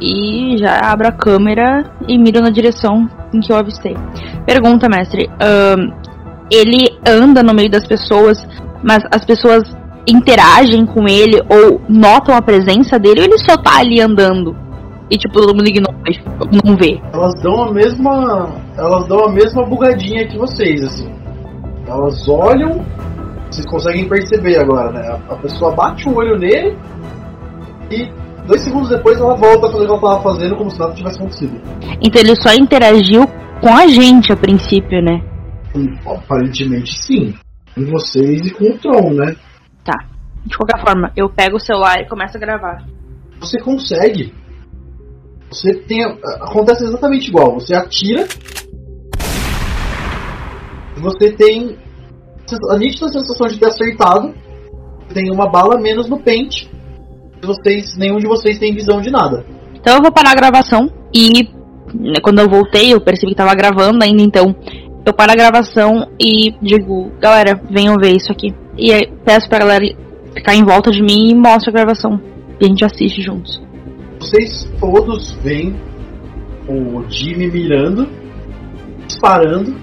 e 0.00 0.56
já 0.58 0.80
abro 0.82 1.08
a 1.08 1.12
câmera 1.12 1.84
e 2.08 2.18
miro 2.18 2.40
na 2.40 2.50
direção 2.50 3.08
em 3.32 3.40
que 3.40 3.52
eu 3.52 3.56
avistei. 3.56 3.96
Pergunta, 4.46 4.88
mestre. 4.88 5.28
ahn, 5.40 5.90
ele 6.50 6.88
anda 7.06 7.42
no 7.42 7.54
meio 7.54 7.70
das 7.70 7.86
pessoas, 7.86 8.44
mas 8.82 9.04
as 9.12 9.24
pessoas 9.24 9.62
interagem 10.08 10.84
com 10.86 11.06
ele 11.06 11.40
ou 11.48 11.80
notam 11.88 12.34
a 12.34 12.42
presença 12.42 12.98
dele 12.98 13.20
ou 13.20 13.26
ele 13.26 13.38
só 13.38 13.56
tá 13.56 13.78
ali 13.78 14.00
andando? 14.00 14.56
E 15.10 15.18
tipo, 15.18 15.34
todo 15.34 15.54
mundo 15.54 15.68
ignora, 15.68 15.96
não 16.64 16.76
vê. 16.76 17.00
Elas 17.12 17.34
dão 17.42 17.64
a 17.64 17.72
mesma. 17.72 18.48
Elas 18.78 19.06
dão 19.08 19.24
a 19.24 19.32
mesma 19.32 19.64
bugadinha 19.66 20.26
que 20.28 20.38
vocês, 20.38 20.82
assim. 20.84 21.12
Elas 21.86 22.28
olham. 22.28 22.84
Vocês 23.50 23.66
conseguem 23.66 24.08
perceber 24.08 24.58
agora, 24.60 24.92
né? 24.92 25.20
A- 25.28 25.34
pessoa 25.36 25.74
bate 25.74 26.08
o 26.08 26.14
olho 26.16 26.38
nele 26.38 26.78
e 27.90 28.08
dois 28.46 28.60
segundos 28.60 28.88
depois 28.88 29.18
ela 29.18 29.34
volta 29.34 29.66
a 29.66 29.72
fazer 29.72 29.84
o 29.84 29.86
que 29.86 29.92
ela 29.92 30.00
tava 30.00 30.22
fazendo 30.22 30.56
como 30.56 30.70
se 30.70 30.78
nada 30.78 30.94
tivesse 30.94 31.16
acontecido. 31.18 31.60
Então 32.00 32.22
ele 32.22 32.36
só 32.36 32.54
interagiu 32.54 33.26
com 33.60 33.74
a 33.74 33.88
gente 33.88 34.32
a 34.32 34.36
princípio, 34.36 35.02
né? 35.02 35.20
Aparentemente 36.06 36.92
sim. 37.02 37.34
Com 37.74 37.84
vocês 37.86 38.46
e 38.46 38.50
com 38.52 38.64
o 38.64 38.78
Tron, 38.78 39.14
né? 39.14 39.34
Tá. 39.84 39.98
De 40.46 40.56
qualquer 40.56 40.80
forma, 40.84 41.10
eu 41.16 41.28
pego 41.28 41.56
o 41.56 41.60
celular 41.60 41.96
e 42.00 42.08
começo 42.08 42.36
a 42.36 42.40
gravar. 42.40 42.84
Você 43.40 43.58
consegue. 43.58 44.32
Você 45.50 45.74
tem. 45.74 46.04
Acontece 46.40 46.84
exatamente 46.84 47.28
igual. 47.28 47.54
Você 47.54 47.74
atira. 47.74 48.26
Você 50.96 51.32
tem 51.32 51.76
a 52.70 52.76
nítida 52.76 53.08
sensação 53.08 53.46
de 53.48 53.58
ter 53.58 53.66
acertado. 53.66 54.34
Tem 55.12 55.30
uma 55.32 55.48
bala 55.48 55.80
menos 55.80 56.08
no 56.08 56.20
pente. 56.20 56.70
Vocês, 57.42 57.96
nenhum 57.96 58.18
de 58.18 58.26
vocês 58.26 58.58
tem 58.58 58.74
visão 58.74 59.00
de 59.00 59.10
nada. 59.10 59.44
Então 59.74 59.96
eu 59.96 60.02
vou 60.02 60.12
parar 60.12 60.32
a 60.32 60.34
gravação 60.34 60.90
e 61.12 61.48
né, 61.94 62.20
quando 62.22 62.38
eu 62.38 62.48
voltei 62.48 62.92
eu 62.92 63.00
percebi 63.00 63.32
que 63.32 63.36
tava 63.36 63.54
gravando 63.54 64.04
ainda, 64.04 64.22
então 64.22 64.54
eu 65.04 65.14
paro 65.14 65.32
a 65.32 65.34
gravação 65.34 66.10
e 66.20 66.54
digo, 66.60 67.10
galera, 67.18 67.60
venham 67.70 67.96
ver 67.96 68.14
isso 68.14 68.30
aqui. 68.30 68.54
E 68.76 68.92
aí 68.92 69.10
peço 69.24 69.48
pra 69.48 69.60
galera 69.60 69.84
ficar 70.34 70.54
em 70.54 70.64
volta 70.64 70.90
de 70.90 71.02
mim 71.02 71.30
e 71.30 71.34
mostro 71.34 71.70
a 71.70 71.72
gravação. 71.72 72.20
E 72.60 72.64
a 72.64 72.68
gente 72.68 72.84
assiste 72.84 73.22
juntos. 73.22 73.60
Vocês 74.20 74.70
todos 74.78 75.32
veem 75.42 75.74
o 76.68 77.02
Jimmy 77.08 77.50
mirando, 77.50 78.06
disparando, 79.06 79.74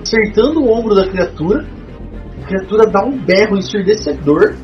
acertando 0.00 0.62
o 0.62 0.72
ombro 0.72 0.94
da 0.94 1.06
criatura. 1.06 1.66
A 2.42 2.46
criatura 2.46 2.86
dá 2.86 3.04
um 3.04 3.18
berro 3.18 3.58
ensurdecedor. 3.58 4.56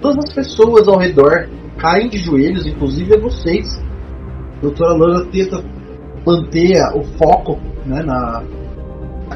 Todas 0.00 0.24
as 0.24 0.32
pessoas 0.32 0.88
ao 0.88 0.98
redor 0.98 1.50
caem 1.76 2.08
de 2.08 2.16
joelhos, 2.16 2.66
inclusive 2.66 3.18
vocês. 3.18 3.68
A 4.56 4.60
doutora 4.62 4.94
Lana 4.94 5.26
tenta 5.26 5.62
manter 6.26 6.82
o 6.94 7.04
foco 7.18 7.60
né, 7.84 8.02
na 8.02 8.42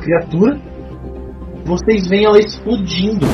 criatura. 0.00 0.58
Vocês 1.66 2.08
veem 2.08 2.24
ela 2.24 2.38
explodindo 2.38 3.26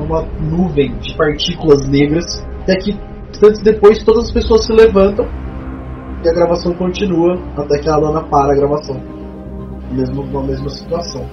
num 0.00 0.06
uma 0.06 0.22
nuvem 0.40 0.96
de 0.98 1.14
partículas 1.16 1.88
negras. 1.88 2.24
Até 2.62 2.76
que 2.76 2.96
instantes 3.30 3.62
depois 3.62 4.02
todas 4.02 4.24
as 4.24 4.32
pessoas 4.32 4.64
se 4.64 4.72
levantam 4.72 5.26
e 6.24 6.28
a 6.28 6.32
gravação 6.32 6.74
continua 6.74 7.38
até 7.56 7.78
que 7.78 7.88
a 7.88 7.94
Alana 7.94 8.22
para 8.24 8.52
a 8.52 8.56
gravação. 8.56 9.00
Mesmo 9.90 10.24
na 10.26 10.42
mesma 10.42 10.68
situação. 10.68 11.26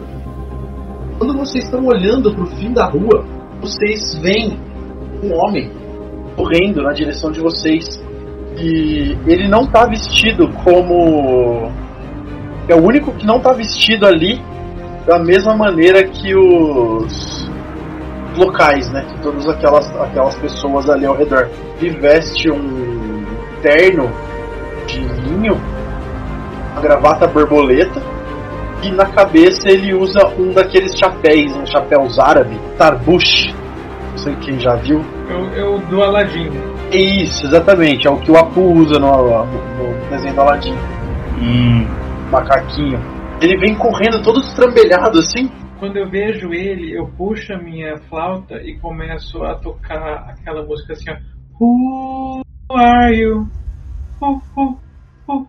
Quando 1.17 1.37
vocês 1.37 1.63
estão 1.65 1.85
olhando 1.85 2.33
para 2.33 2.43
o 2.43 2.47
fim 2.57 2.71
da 2.71 2.85
rua, 2.85 3.25
vocês 3.61 4.19
veem 4.21 4.59
um 5.23 5.33
homem 5.33 5.71
correndo 6.35 6.83
na 6.83 6.93
direção 6.93 7.31
de 7.31 7.39
vocês. 7.39 7.85
E 8.57 9.17
ele 9.27 9.47
não 9.47 9.67
tá 9.67 9.85
vestido 9.85 10.49
como. 10.63 11.69
É 12.67 12.75
o 12.75 12.83
único 12.83 13.11
que 13.13 13.25
não 13.25 13.39
tá 13.39 13.53
vestido 13.53 14.05
ali 14.05 14.41
da 15.05 15.19
mesma 15.19 15.55
maneira 15.55 16.03
que 16.07 16.35
os 16.35 17.36
locais, 18.37 18.89
né? 18.91 19.05
Que 19.09 19.19
todas 19.21 19.47
aquelas, 19.47 19.87
aquelas 20.01 20.35
pessoas 20.35 20.89
ali 20.89 21.05
ao 21.05 21.15
redor. 21.15 21.49
Ele 21.81 21.99
veste 21.99 22.49
um 22.51 23.25
terno 23.61 24.09
de 24.85 24.99
linho, 24.99 25.59
uma 26.71 26.81
gravata 26.81 27.27
borboleta, 27.27 28.01
e 28.83 28.91
na 28.91 29.05
cabeça 29.07 29.69
ele 29.69 29.93
usa 29.93 30.27
um 30.37 30.51
daqueles 30.51 30.97
chapéus, 30.97 31.55
um 31.55 31.65
chapéus 31.65 32.19
árabe, 32.19 32.59
tarbush. 32.77 33.53
Não 34.11 34.17
sei 34.17 34.35
quem 34.35 34.59
já 34.59 34.75
viu. 34.75 35.03
Eu, 35.29 35.45
eu 35.53 35.79
do 35.79 36.01
Aladdin. 36.01 36.49
Isso, 36.91 37.45
exatamente. 37.45 38.07
É 38.07 38.11
o 38.11 38.17
que 38.17 38.31
o 38.31 38.37
Apu 38.37 38.61
usa 38.61 38.99
no, 38.99 39.11
no, 39.11 39.45
no 39.45 40.09
desenho 40.09 40.33
do 40.33 40.41
Aladdin. 40.41 40.75
Hum. 41.39 41.85
Macaquinho. 42.31 42.99
Ele 43.41 43.57
vem 43.57 43.75
correndo 43.75 44.21
todo 44.21 44.39
estrambelhado 44.39 45.19
assim. 45.19 45.49
Quando 45.79 45.97
eu 45.97 46.09
vejo 46.09 46.53
ele, 46.53 46.97
eu 46.97 47.07
puxo 47.17 47.53
a 47.53 47.57
minha 47.57 47.97
flauta 48.09 48.55
e 48.61 48.77
começo 48.79 49.43
a 49.43 49.55
tocar 49.55 50.29
aquela 50.29 50.63
música 50.65 50.93
assim, 50.93 51.11
ó. 51.11 51.17
Who 51.59 52.41
are 52.71 53.15
you? 53.15 53.47
Who, 54.21 54.41
who, 54.55 54.79
who? 55.27 55.47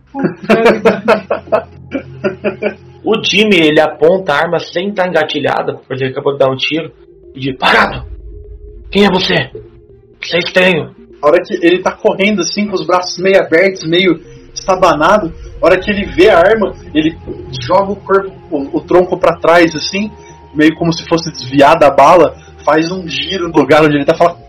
O 3.05 3.23
Jimmy, 3.25 3.57
ele 3.57 3.81
aponta 3.81 4.35
a 4.35 4.39
arma 4.39 4.59
sem 4.59 4.91
estar 4.91 5.09
engatilhada, 5.09 5.77
porque 5.77 6.05
ele 6.05 6.13
acabou 6.13 6.33
de 6.33 6.39
dar 6.41 6.51
um 6.51 6.57
tiro, 6.57 6.93
e 7.35 7.41
diz, 7.41 7.57
parado! 7.57 8.07
Quem 8.91 9.07
é 9.07 9.09
você? 9.09 9.51
Você 10.21 10.37
é 10.37 10.41
estranho. 10.41 10.95
A 11.23 11.27
hora 11.27 11.43
que 11.43 11.55
ele 11.65 11.81
tá 11.81 11.93
correndo 11.93 12.41
assim, 12.41 12.67
com 12.67 12.75
os 12.75 12.87
braços 12.87 13.19
meio 13.19 13.41
abertos, 13.41 13.89
meio 13.89 14.21
estabanado, 14.59 15.33
a 15.61 15.67
hora 15.67 15.79
que 15.79 15.91
ele 15.91 16.05
vê 16.07 16.31
a 16.31 16.39
arma, 16.39 16.75
ele 16.95 17.17
joga 17.61 17.93
o 17.93 17.97
corpo, 17.97 18.33
o, 18.51 18.79
o 18.79 18.81
tronco 18.81 19.17
para 19.17 19.39
trás 19.39 19.75
assim, 19.75 20.11
meio 20.55 20.75
como 20.75 20.93
se 20.93 21.05
fosse 21.09 21.31
desviar 21.31 21.79
da 21.79 21.91
bala, 21.91 22.37
faz 22.65 22.91
um 22.91 23.07
giro 23.09 23.49
no 23.49 23.59
lugar 23.59 23.85
onde 23.85 23.97
ele 23.97 24.05
tá 24.05 24.15
fala. 24.15 24.48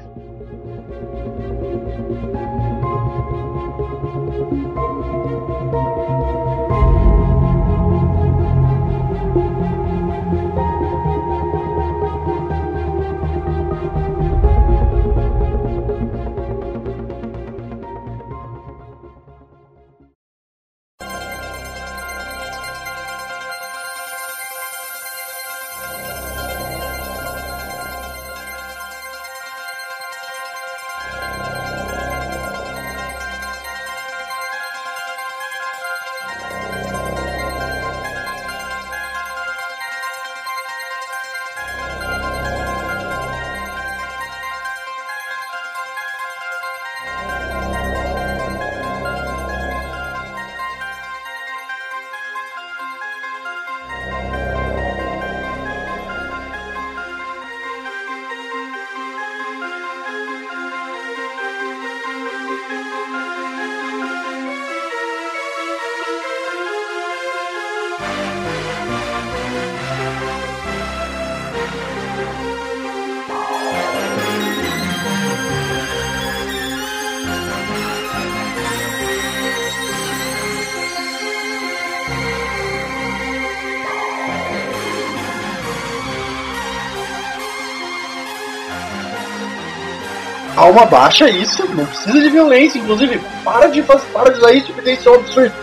Calma, 90.60 90.86
baixa 90.86 91.30
isso, 91.30 91.66
não 91.70 91.86
precisa 91.86 92.20
de 92.20 92.30
violência, 92.30 92.80
inclusive, 92.80 93.22
para 93.46 93.68
de 93.68 93.82
fazer, 93.82 94.06
para 94.08 94.30
de 94.30 94.40
usar 94.40 94.52
isso, 94.52 94.74
porque 94.74 94.92
isso 94.92 95.08
é 95.08 95.12
um 95.14 95.16
absurdo. 95.16 95.54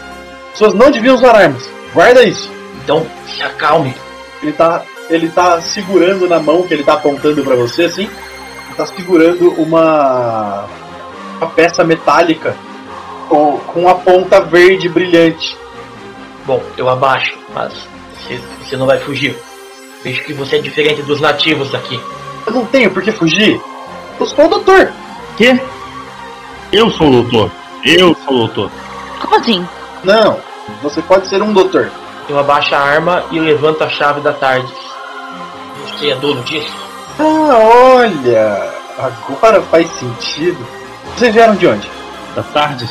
As 0.46 0.52
pessoas 0.52 0.72
não 0.72 0.90
deviam 0.90 1.16
usar 1.16 1.36
armas. 1.36 1.68
Guarda 1.92 2.24
isso. 2.24 2.50
Então, 2.82 3.06
se 3.26 3.42
acalme. 3.42 3.94
Ele 4.42 4.54
tá, 4.54 4.82
ele 5.10 5.28
tá 5.28 5.60
segurando 5.60 6.26
na 6.26 6.40
mão 6.40 6.62
que 6.62 6.72
ele 6.72 6.82
tá 6.82 6.94
apontando 6.94 7.44
pra 7.44 7.54
você, 7.54 7.84
assim. 7.84 8.04
Ele 8.04 8.74
tá 8.74 8.86
segurando 8.86 9.50
uma, 9.60 10.64
uma 11.42 11.50
peça 11.50 11.84
metálica 11.84 12.56
com, 13.28 13.58
com 13.66 13.80
uma 13.80 13.96
ponta 13.96 14.40
verde 14.40 14.88
brilhante. 14.88 15.58
Bom, 16.46 16.62
eu 16.74 16.88
abaixo, 16.88 17.36
mas 17.54 17.74
você, 18.14 18.40
você 18.62 18.78
não 18.78 18.86
vai 18.86 18.98
fugir. 19.00 19.36
Vejo 20.02 20.24
que 20.24 20.32
você 20.32 20.56
é 20.56 20.60
diferente 20.62 21.02
dos 21.02 21.20
nativos 21.20 21.70
daqui. 21.70 22.00
Eu 22.46 22.52
não 22.54 22.64
tenho 22.64 22.90
por 22.90 23.02
que 23.02 23.12
fugir. 23.12 23.60
Eu 24.18 24.26
sou 24.26 24.46
o 24.46 24.48
doutor. 24.48 24.92
Quê? 25.36 25.60
Eu 26.72 26.90
sou 26.90 27.08
o 27.08 27.22
doutor. 27.22 27.50
Eu 27.84 28.16
sou 28.24 28.34
o 28.34 28.38
doutor. 28.38 28.70
Como 29.20 29.36
assim? 29.36 29.66
Não, 30.04 30.38
você 30.82 31.00
pode 31.02 31.26
ser 31.28 31.42
um 31.42 31.52
doutor. 31.52 31.90
Eu 32.28 32.38
abaixo 32.38 32.74
a 32.74 32.78
arma 32.78 33.24
e 33.30 33.38
levanto 33.38 33.84
a 33.84 33.88
chave 33.88 34.20
da 34.20 34.32
tarde. 34.32 34.72
Você 35.82 36.10
é 36.10 36.16
dono 36.16 36.42
disso? 36.42 36.74
Ah, 37.18 37.56
olha, 37.94 38.74
agora 38.98 39.62
faz 39.62 39.88
sentido. 39.92 40.58
Vocês 41.16 41.32
vieram 41.32 41.54
de 41.54 41.66
onde? 41.66 41.88
Da 42.34 42.42
tarde? 42.42 42.88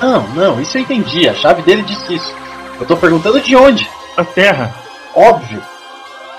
Não, 0.00 0.22
não, 0.28 0.60
isso 0.60 0.78
eu 0.78 0.82
entendi. 0.82 1.28
A 1.28 1.34
chave 1.34 1.62
dele 1.62 1.82
disse 1.82 2.14
isso. 2.14 2.34
Eu 2.80 2.86
tô 2.86 2.96
perguntando 2.96 3.40
de 3.40 3.54
onde. 3.54 3.88
Da 4.16 4.24
Terra. 4.24 4.74
Óbvio. 5.14 5.62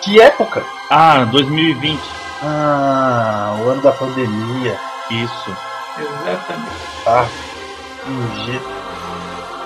Que 0.02 0.20
época? 0.20 0.64
Ah, 0.90 1.26
2020. 1.26 2.00
Ah, 2.42 3.58
o 3.60 3.70
ano 3.70 3.82
da 3.82 3.92
pandemia. 3.92 4.78
Isso. 5.10 5.56
Exatamente. 5.98 6.72
Tá. 7.04 7.26
Entendi. 8.08 8.60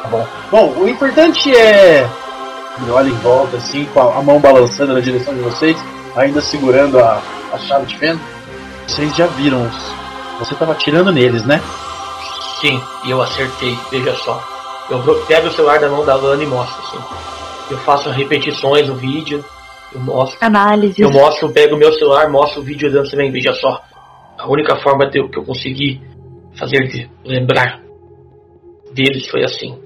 Tá 0.02 0.08
bom. 0.10 0.28
Bom, 0.52 0.74
o 0.80 0.88
importante 0.88 1.56
é. 1.56 2.10
Olha 2.90 3.10
em 3.10 3.18
volta 3.20 3.58
assim, 3.58 3.86
com 3.94 4.00
a 4.00 4.22
mão 4.22 4.40
balançando 4.40 4.94
na 4.94 5.00
direção 5.00 5.34
de 5.34 5.42
vocês, 5.42 5.78
ainda 6.16 6.42
segurando 6.42 7.00
a, 7.00 7.22
a 7.54 7.58
chave 7.60 7.86
de 7.86 7.98
fenda. 7.98 8.20
Vocês 8.88 9.16
já 9.16 9.28
viram 9.28 9.68
os. 9.68 9.94
Você 10.40 10.56
tava 10.56 10.72
atirando 10.72 11.12
neles, 11.12 11.44
né? 11.46 11.62
Sim, 12.60 12.82
e 13.04 13.12
eu 13.12 13.22
acertei, 13.22 13.78
veja 13.92 14.16
só. 14.16 14.42
Eu 14.90 15.00
pego 15.28 15.48
o 15.48 15.52
celular 15.52 15.80
da 15.80 15.90
mão 15.90 16.04
da 16.04 16.16
Lana 16.16 16.44
e 16.44 16.48
mostro 16.48 16.82
assim. 16.84 17.04
Eu 17.70 17.78
faço 17.80 18.10
repetições 18.10 18.88
no 18.88 18.96
vídeo, 18.96 19.44
eu 19.94 20.02
mostro. 20.02 20.38
Análise. 20.42 21.02
Eu 21.02 21.12
mostro, 21.12 21.52
pego 21.52 21.76
o 21.76 21.78
meu 21.78 21.94
celular, 21.94 22.30
mostro 22.30 22.62
o 22.62 22.64
vídeo 22.64 22.92
dando 22.92 23.10
também, 23.10 23.32
veja 23.32 23.54
só. 23.54 23.82
A 24.38 24.50
única 24.50 24.76
forma 24.82 25.10
de 25.10 25.20
eu, 25.20 25.30
que 25.30 25.38
eu 25.38 25.44
consegui 25.44 26.02
fazer 26.58 26.88
de 26.88 27.10
lembrar 27.24 27.82
deles 28.94 29.28
foi 29.30 29.44
assim. 29.44 29.78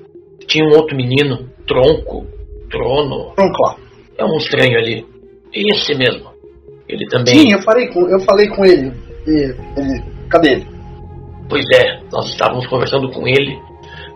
Tinha 0.47 0.66
um 0.66 0.76
outro 0.76 0.95
menino, 0.95 1.49
tronco, 1.68 2.26
trono, 2.70 3.34
lá. 3.38 3.76
é 4.18 4.26
um 4.26 4.38
estranho 4.38 4.78
ali. 4.78 5.05
Esse 5.53 5.95
mesmo. 5.95 6.30
Ele 6.88 7.05
também. 7.08 7.36
Sim, 7.36 7.53
eu 7.53 7.62
falei 7.62 7.88
com, 7.88 8.08
eu 8.08 8.20
falei 8.22 8.47
com 8.47 8.66
ele. 8.66 8.93
E 9.28 9.55
ele. 9.78 10.03
Cadê 10.30 10.51
ele? 10.51 10.68
Pois 11.49 11.66
é, 11.74 12.01
nós 12.12 12.30
estávamos 12.30 12.68
conversando 12.68 13.10
com 13.10 13.26
ele, 13.26 13.58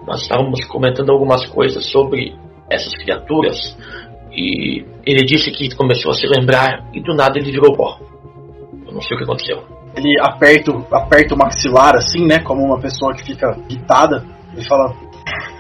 nós 0.06 0.22
estávamos 0.22 0.66
comentando 0.66 1.12
algumas 1.12 1.46
coisas 1.48 1.86
sobre 1.86 2.34
essas 2.70 2.94
criaturas 2.98 3.76
e 4.32 4.86
ele 5.06 5.26
disse 5.26 5.52
que 5.52 5.74
começou 5.76 6.12
a 6.12 6.14
se 6.14 6.26
lembrar 6.28 6.88
e 6.94 7.02
do 7.02 7.14
nada 7.14 7.38
ele 7.38 7.52
virou 7.52 7.76
pó. 7.76 8.00
Eu 8.88 8.94
não 8.94 9.02
sei 9.02 9.16
o 9.16 9.18
que 9.18 9.24
aconteceu. 9.24 9.64
Ele 9.96 10.16
aperta, 10.22 10.72
o- 10.72 10.86
aperta 10.96 11.36
o 11.36 11.38
maxilar 11.38 11.96
assim, 11.96 12.26
né? 12.26 12.40
Como 12.40 12.64
uma 12.64 12.80
pessoa 12.80 13.14
que 13.14 13.24
fica 13.26 13.58
irritada. 13.70 14.26
E 14.58 14.64
fala: 14.66 14.94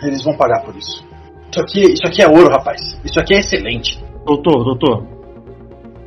Eles 0.03 0.23
vão 0.23 0.35
pagar 0.35 0.61
por 0.63 0.75
isso. 0.75 1.03
Isso 1.51 1.61
aqui, 1.61 1.81
isso 1.93 2.07
aqui 2.07 2.21
é 2.21 2.27
ouro, 2.27 2.49
rapaz. 2.49 2.79
Isso 3.03 3.19
aqui 3.19 3.33
é 3.33 3.39
excelente. 3.39 4.01
Doutor, 4.25 4.63
doutor. 4.63 5.05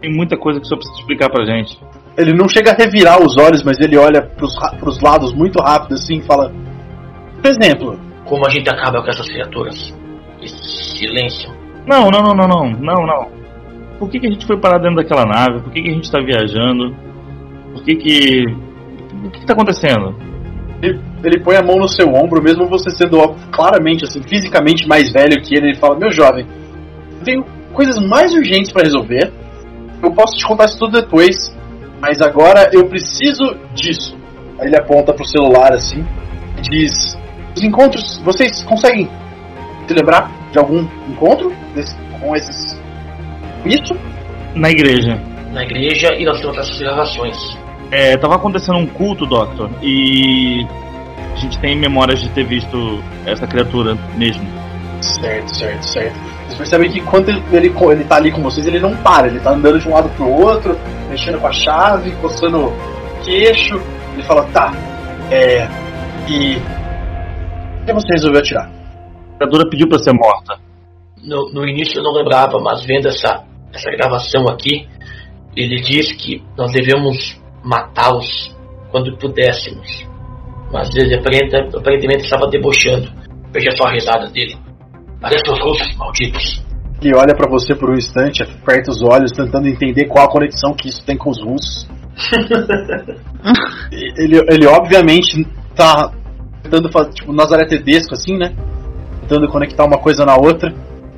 Tem 0.00 0.10
muita 0.14 0.36
coisa 0.36 0.58
que 0.60 0.66
o 0.66 0.68
senhor 0.68 0.78
precisa 0.78 1.00
explicar 1.00 1.30
pra 1.30 1.44
gente. 1.44 1.78
Ele 2.16 2.32
não 2.32 2.48
chega 2.48 2.70
a 2.70 2.74
revirar 2.74 3.20
os 3.20 3.36
olhos, 3.36 3.62
mas 3.62 3.78
ele 3.80 3.96
olha 3.98 4.22
pros, 4.22 4.54
pros 4.78 5.00
lados 5.00 5.32
muito 5.34 5.60
rápido 5.62 5.94
assim 5.94 6.18
e 6.18 6.22
fala: 6.22 6.50
Por 7.40 7.46
exemplo, 7.50 7.98
Como 8.24 8.46
a 8.46 8.50
gente 8.50 8.68
acaba 8.70 9.02
com 9.02 9.10
essas 9.10 9.26
criaturas? 9.28 9.94
Esse 10.40 10.98
silêncio. 10.98 11.50
Não, 11.86 12.10
não, 12.10 12.20
não, 12.22 12.34
não, 12.34 12.48
não, 12.48 12.70
não, 12.70 13.06
não. 13.06 13.28
Por 13.98 14.10
que, 14.10 14.18
que 14.18 14.26
a 14.26 14.30
gente 14.30 14.46
foi 14.46 14.58
parar 14.58 14.78
dentro 14.78 14.96
daquela 14.96 15.24
nave? 15.24 15.60
Por 15.62 15.72
que, 15.72 15.82
que 15.82 15.88
a 15.88 15.94
gente 15.94 16.10
tá 16.10 16.20
viajando? 16.20 16.94
Por 17.72 17.84
que 17.84 17.94
que. 17.96 18.44
O 19.24 19.30
que, 19.30 19.40
que 19.40 19.46
tá 19.46 19.52
acontecendo? 19.52 20.14
ele, 20.84 21.00
ele 21.22 21.40
põe 21.40 21.56
a 21.56 21.62
mão 21.62 21.76
no 21.76 21.88
seu 21.88 22.08
ombro, 22.08 22.42
mesmo 22.42 22.66
você 22.66 22.90
sendo 22.90 23.18
claramente, 23.50 24.04
assim, 24.04 24.22
fisicamente 24.22 24.86
mais 24.86 25.10
velho 25.12 25.40
que 25.42 25.54
ele. 25.54 25.68
Ele 25.68 25.78
fala: 25.78 25.98
Meu 25.98 26.12
jovem, 26.12 26.46
eu 27.18 27.24
tenho 27.24 27.44
coisas 27.72 27.98
mais 28.06 28.32
urgentes 28.34 28.70
pra 28.70 28.82
resolver. 28.82 29.32
Eu 30.02 30.12
posso 30.12 30.36
te 30.36 30.46
contar 30.46 30.66
isso 30.66 30.78
tudo 30.78 31.00
depois, 31.00 31.54
mas 32.00 32.20
agora 32.20 32.70
eu 32.72 32.86
preciso 32.86 33.56
disso. 33.74 34.16
Aí 34.58 34.66
ele 34.66 34.76
aponta 34.76 35.12
pro 35.12 35.24
celular 35.24 35.72
assim 35.72 36.04
e 36.58 36.62
diz: 36.62 37.16
Os 37.56 37.62
encontros, 37.62 38.20
vocês 38.24 38.62
conseguem 38.62 39.08
se 39.86 39.94
lembrar 39.94 40.30
de 40.54 40.58
algum 40.60 40.86
encontro 41.08 41.52
desse- 41.74 41.96
com 42.20 42.34
esses. 42.36 42.80
Isso? 43.66 43.96
Na 44.54 44.70
igreja. 44.70 45.20
Na 45.52 45.64
igreja 45.64 46.14
e 46.14 46.24
nós 46.24 46.40
temos 46.40 46.56
essas 46.56 46.78
gravações. 46.78 47.36
É, 47.90 48.16
tava 48.16 48.36
acontecendo 48.36 48.78
um 48.78 48.86
culto, 48.86 49.26
Doctor, 49.26 49.68
e 49.82 50.64
a 51.32 51.36
gente 51.36 51.58
tem 51.58 51.76
memórias 51.76 52.20
de 52.20 52.28
ter 52.28 52.44
visto 52.44 53.02
essa 53.26 53.48
criatura 53.48 53.98
mesmo. 54.16 54.46
Certo, 55.00 55.48
certo, 55.56 55.82
certo. 55.82 56.14
Vocês 56.44 56.54
percebem 56.58 56.90
que 56.90 57.00
enquanto 57.00 57.28
ele, 57.30 57.42
ele, 57.52 57.74
ele 57.90 58.04
tá 58.04 58.16
ali 58.16 58.30
com 58.30 58.40
vocês, 58.40 58.64
ele 58.66 58.78
não 58.78 58.94
para, 58.98 59.26
ele 59.26 59.40
tá 59.40 59.50
andando 59.50 59.80
de 59.80 59.88
um 59.88 59.92
lado 59.92 60.08
pro 60.10 60.28
outro, 60.30 60.78
mexendo 61.10 61.40
com 61.40 61.48
a 61.48 61.52
chave, 61.52 62.12
coçando 62.22 62.66
o 62.66 62.72
queixo. 63.24 63.74
Ele 64.14 64.22
fala, 64.22 64.44
tá, 64.52 64.72
é. 65.32 65.66
E. 66.28 66.58
Por 67.78 67.86
que 67.86 67.92
você 67.92 68.12
resolveu 68.12 68.40
atirar? 68.40 68.70
A 69.34 69.38
criatura 69.38 69.68
pediu 69.68 69.88
pra 69.88 69.98
ser 69.98 70.12
morta. 70.12 70.58
No, 71.22 71.50
no 71.52 71.66
início 71.66 71.98
eu 71.98 72.04
não 72.04 72.12
lembrava, 72.12 72.58
mas 72.60 72.84
vendo 72.84 73.08
essa, 73.08 73.44
essa 73.72 73.90
gravação 73.90 74.46
aqui, 74.48 74.86
ele 75.56 75.80
diz 75.80 76.12
que 76.12 76.42
nós 76.56 76.72
devemos 76.72 77.40
matá-los 77.62 78.54
quando 78.90 79.16
pudéssemos. 79.16 80.06
Mas 80.72 80.94
ele 80.96 81.14
aparentemente 81.14 82.24
estava 82.24 82.48
debochando. 82.48 83.10
Veja 83.52 83.70
só 83.76 83.84
a 83.84 83.92
risada 83.92 84.28
dele. 84.28 84.56
Parece 85.20 85.50
os 85.50 85.60
russos 85.60 85.96
malditos. 85.96 86.62
Ele 87.02 87.16
olha 87.16 87.34
pra 87.34 87.48
você 87.48 87.74
por 87.74 87.90
um 87.90 87.94
instante, 87.94 88.42
aperta 88.42 88.90
os 88.90 89.02
olhos, 89.02 89.32
tentando 89.32 89.68
entender 89.68 90.06
qual 90.06 90.26
a 90.26 90.30
conexão 90.30 90.74
que 90.74 90.88
isso 90.88 91.04
tem 91.04 91.16
com 91.16 91.30
os 91.30 91.42
russos. 91.42 91.88
ele, 93.92 94.40
ele 94.48 94.66
obviamente 94.66 95.44
tá 95.74 96.12
tentando 96.62 96.90
fazer, 96.90 97.10
tipo, 97.12 97.32
Nazaré 97.32 97.66
Tedesco, 97.66 98.14
assim, 98.14 98.36
né? 98.36 98.54
Tentando 99.24 99.48
conectar 99.48 99.84
uma 99.84 99.98
coisa 99.98 100.24
na 100.24 100.36
outra. 100.36 100.70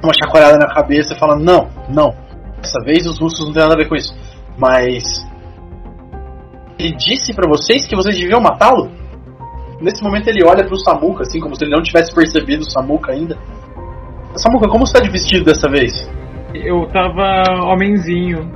Uma 0.03 0.13
chacoalhada 0.13 0.59
na 0.59 0.73
cabeça 0.73 1.15
e 1.15 1.19
fala: 1.19 1.37
Não, 1.37 1.69
não. 1.89 2.15
Dessa 2.63 2.81
vez 2.85 3.05
os 3.07 3.19
russos 3.19 3.47
não 3.47 3.53
tem 3.53 3.63
nada 3.63 3.75
a 3.75 3.77
ver 3.77 3.89
com 3.89 3.97
isso. 3.97 4.15
Mas. 4.57 5.03
Ele 6.79 6.95
disse 6.95 7.35
pra 7.35 7.49
vocês 7.49 7.87
que 7.87 7.97
vocês 7.97 8.17
deviam 8.17 8.41
matá-lo? 8.41 8.91
Nesse 9.81 10.03
momento 10.03 10.29
ele 10.29 10.45
olha 10.45 10.65
pro 10.65 10.79
Samuka, 10.79 11.23
assim, 11.23 11.41
como 11.41 11.57
se 11.57 11.65
ele 11.65 11.75
não 11.75 11.83
tivesse 11.83 12.15
percebido 12.15 12.63
o 12.63 12.71
Samuka 12.71 13.13
ainda. 13.13 13.37
Samuka, 14.37 14.69
como 14.69 14.87
você 14.87 14.93
tá 14.93 15.01
de 15.01 15.11
vestido 15.11 15.45
dessa 15.45 15.69
vez? 15.69 15.93
Eu 16.55 16.87
tava 16.89 17.43
homenzinho. 17.73 18.51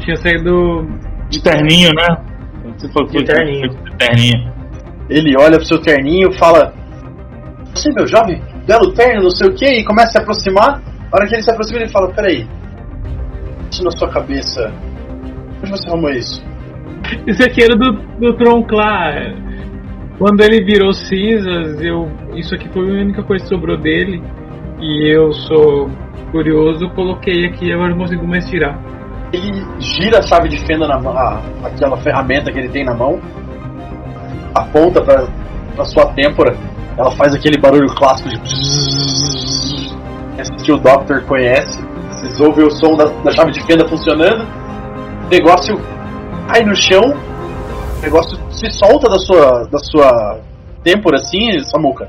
Tinha 0.00 0.16
saído. 0.16 0.88
De 1.28 1.42
terninho, 1.42 1.90
né? 1.94 2.16
Você 2.76 2.88
falou 2.92 3.08
que 3.08 3.18
De 3.18 3.24
terninho. 3.24 3.68
De 3.68 3.96
terninho. 3.96 4.52
Ele 5.08 5.36
olha 5.36 5.56
pro 5.56 5.66
seu 5.66 5.80
terninho 5.80 6.30
e 6.30 6.38
fala: 6.38 6.72
Você, 7.74 7.92
meu 7.92 8.06
jovem, 8.06 8.40
belo 8.70 8.92
terno, 8.92 9.22
não 9.24 9.30
sei 9.30 9.48
o 9.48 9.54
que, 9.54 9.66
e 9.66 9.84
começa 9.84 10.08
a 10.08 10.12
se 10.12 10.18
aproximar. 10.18 10.80
Na 10.80 11.16
hora 11.18 11.26
que 11.26 11.34
ele 11.34 11.42
se 11.42 11.50
aproxima, 11.50 11.80
ele 11.80 11.88
fala: 11.90 12.08
Peraí, 12.14 12.46
isso 13.70 13.82
na 13.82 13.90
sua 13.90 14.08
cabeça. 14.08 14.72
Onde 15.60 15.70
você 15.70 15.88
arrumou 15.88 16.10
isso? 16.10 16.42
Isso 17.26 17.42
aqui 17.42 17.62
era 17.64 17.74
do, 17.76 17.92
do 18.20 18.34
Tronclar. 18.36 19.34
Quando 20.18 20.40
ele 20.42 20.64
virou 20.64 20.92
cinzas, 20.92 21.80
eu. 21.82 22.08
Isso 22.34 22.54
aqui 22.54 22.68
foi 22.72 22.82
a 22.88 23.02
única 23.02 23.22
coisa 23.24 23.42
que 23.44 23.48
sobrou 23.48 23.76
dele. 23.76 24.22
E 24.80 25.14
eu 25.14 25.32
sou 25.32 25.90
curioso, 26.30 26.88
coloquei 26.90 27.46
aqui 27.46 27.66
e 27.66 27.72
agora 27.72 27.90
não 27.90 27.98
consigo 27.98 28.26
mais 28.26 28.48
tirar. 28.48 28.78
Ele 29.32 29.64
gira 29.78 30.18
a 30.18 30.22
chave 30.22 30.48
de 30.48 30.58
fenda 30.66 30.86
na 30.88 30.98
mão, 30.98 31.12
a- 31.16 31.40
aquela 31.64 31.96
ferramenta 31.98 32.50
que 32.52 32.58
ele 32.58 32.68
tem 32.68 32.84
na 32.84 32.94
mão, 32.94 33.20
aponta 34.54 35.02
pra 35.02 35.84
sua 35.84 36.06
têmpora, 36.14 36.56
ela 36.96 37.10
faz 37.12 37.34
aquele 37.34 37.58
barulho 37.58 37.88
clássico 37.94 38.28
de. 38.28 38.36
Esse 40.38 40.52
que 40.64 40.72
o 40.72 40.78
Doctor 40.78 41.22
conhece. 41.24 41.80
Vocês 42.10 42.40
ouvem 42.40 42.66
o 42.66 42.70
som 42.70 42.96
da, 42.96 43.04
da 43.22 43.32
chave 43.32 43.52
de 43.52 43.64
fenda 43.66 43.88
funcionando. 43.88 44.44
O 45.26 45.28
negócio 45.28 45.76
cai 46.48 46.62
no 46.64 46.74
chão, 46.74 47.02
o 47.98 48.00
negócio 48.02 48.38
se 48.50 48.70
solta 48.70 49.08
da 49.08 49.18
sua, 49.18 49.64
da 49.70 49.78
sua 49.78 50.40
têmpora 50.82 51.16
assim, 51.16 51.58
Samuka. 51.64 52.08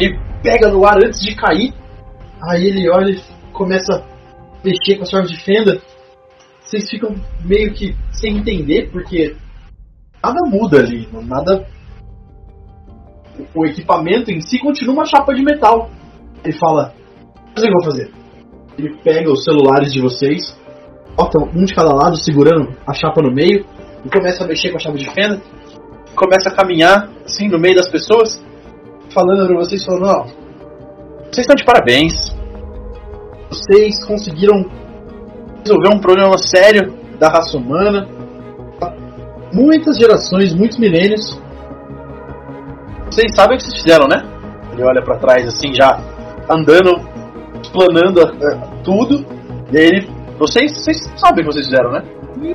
E 0.00 0.16
pega 0.42 0.68
no 0.68 0.86
ar 0.86 0.96
antes 1.04 1.20
de 1.20 1.34
cair. 1.34 1.72
Aí 2.42 2.66
ele 2.66 2.88
olha 2.90 3.10
e 3.10 3.20
começa 3.52 3.94
a 3.94 4.02
mexer 4.64 4.96
com 4.96 5.02
a 5.02 5.06
chave 5.06 5.28
de 5.28 5.40
fenda 5.42 5.80
vocês 6.66 6.90
ficam 6.90 7.14
meio 7.44 7.72
que 7.72 7.94
sem 8.10 8.38
entender, 8.38 8.90
porque 8.90 9.36
nada 10.22 10.40
muda 10.46 10.80
ali, 10.80 11.08
nada. 11.12 11.64
O, 13.54 13.66
equipamento 13.66 14.30
em 14.30 14.40
si 14.40 14.58
continua 14.58 14.94
uma 14.94 15.04
chapa 15.04 15.34
de 15.34 15.42
metal. 15.42 15.90
Ele 16.44 16.56
fala: 16.58 16.94
O 17.50 17.60
que 17.60 17.66
eu 17.66 17.72
vou 17.72 17.84
fazer? 17.84 18.10
Ele 18.78 18.96
pega 19.02 19.30
os 19.30 19.44
celulares 19.44 19.92
de 19.92 20.00
vocês, 20.00 20.56
bota 21.16 21.38
um 21.38 21.64
de 21.64 21.74
cada 21.74 21.94
lado, 21.94 22.16
segurando 22.16 22.74
a 22.86 22.92
chapa 22.92 23.22
no 23.22 23.32
meio, 23.32 23.64
e 24.04 24.10
começa 24.10 24.44
a 24.44 24.46
mexer 24.46 24.70
com 24.70 24.76
a 24.76 24.80
chave 24.80 24.98
de 24.98 25.10
fenda. 25.10 25.40
Começa 26.14 26.48
a 26.48 26.54
caminhar, 26.54 27.10
assim, 27.24 27.48
no 27.48 27.58
meio 27.58 27.76
das 27.76 27.90
pessoas, 27.90 28.42
falando 29.12 29.46
pra 29.46 29.56
vocês: 29.56 29.84
falando, 29.84 30.26
vocês 31.30 31.38
estão 31.38 31.56
de 31.56 31.64
parabéns. 31.64 32.14
Vocês 33.50 34.04
conseguiram 34.04 34.64
resolver 35.60 35.94
um 35.94 35.98
problema 35.98 36.36
sério 36.38 36.94
da 37.18 37.28
raça 37.28 37.56
humana. 37.56 38.08
Muitas 39.52 39.98
gerações, 39.98 40.54
muitos 40.54 40.78
milênios. 40.78 41.38
Vocês 43.16 43.34
sabem 43.34 43.56
o 43.56 43.58
que 43.58 43.64
vocês 43.64 43.82
fizeram, 43.82 44.06
né? 44.08 44.22
Ele 44.74 44.84
olha 44.84 45.00
pra 45.00 45.16
trás 45.16 45.48
assim, 45.48 45.72
já 45.72 45.98
andando, 46.50 47.00
explanando 47.62 48.20
eh, 48.20 48.60
tudo. 48.84 49.24
E 49.72 49.78
aí 49.78 49.86
ele. 49.86 50.10
Vocês, 50.38 50.70
vocês 50.74 50.98
sabem 51.16 51.42
o 51.42 51.48
que 51.48 51.54
vocês 51.54 51.64
fizeram, 51.64 51.92
né? 51.92 52.02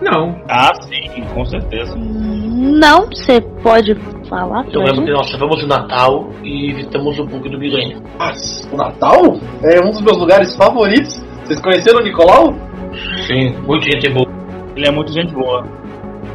Não. 0.03 0.39
Ah, 0.47 0.69
sim, 0.83 1.23
com 1.33 1.43
certeza. 1.45 1.95
Não, 1.97 3.07
você 3.07 3.41
pode 3.63 3.95
falar? 4.29 4.63
Eu 4.67 4.83
pra 4.83 4.83
lembro 4.83 5.01
que 5.01 5.07
gente? 5.07 5.17
nós 5.17 5.31
salvamos 5.31 5.63
o 5.63 5.67
Natal 5.67 6.29
e 6.43 6.69
evitamos 6.73 7.17
o 7.17 7.25
bug 7.25 7.49
do 7.49 7.57
milênio. 7.57 7.99
Mas 8.19 8.69
o 8.71 8.77
Natal 8.77 9.19
é 9.63 9.83
um 9.83 9.89
dos 9.89 10.01
meus 10.01 10.17
lugares 10.19 10.55
favoritos. 10.55 11.25
Vocês 11.43 11.59
conheceram 11.59 12.01
o 12.01 12.03
Nicolau? 12.03 12.53
Sim, 13.25 13.57
muito 13.65 13.83
gente 13.91 14.07
boa. 14.13 14.29
Ele 14.75 14.87
é 14.87 14.91
muito 14.91 15.11
gente 15.11 15.33
boa. 15.33 15.65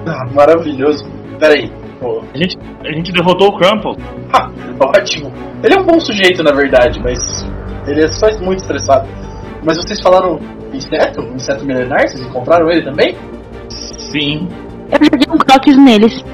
Ah, 0.04 0.26
maravilhoso. 0.34 1.04
Peraí. 1.38 1.85
Pô, 2.00 2.22
A 2.34 2.38
gente, 2.38 2.58
a 2.84 2.92
gente 2.92 3.12
derrotou 3.12 3.48
o 3.48 3.58
Crumple. 3.58 3.96
Ha, 4.32 4.50
ótimo. 4.80 5.32
Ele 5.62 5.74
é 5.74 5.78
um 5.80 5.84
bom 5.84 5.98
sujeito, 6.00 6.42
na 6.42 6.52
verdade, 6.52 7.00
mas 7.02 7.46
ele 7.86 8.04
é 8.04 8.08
só 8.08 8.26
muito 8.40 8.60
estressado. 8.60 9.08
Mas 9.64 9.76
vocês 9.78 10.00
falaram 10.00 10.38
inseto? 10.72 11.22
Inseto 11.34 11.64
milenar? 11.64 12.06
Vocês 12.08 12.20
encontraram 12.20 12.70
ele 12.70 12.82
também? 12.82 13.16
Sim. 13.70 14.48
Eu 14.90 14.98
joguei 15.02 15.26
um 15.34 15.38
croques 15.38 15.76
neles. 15.76 16.24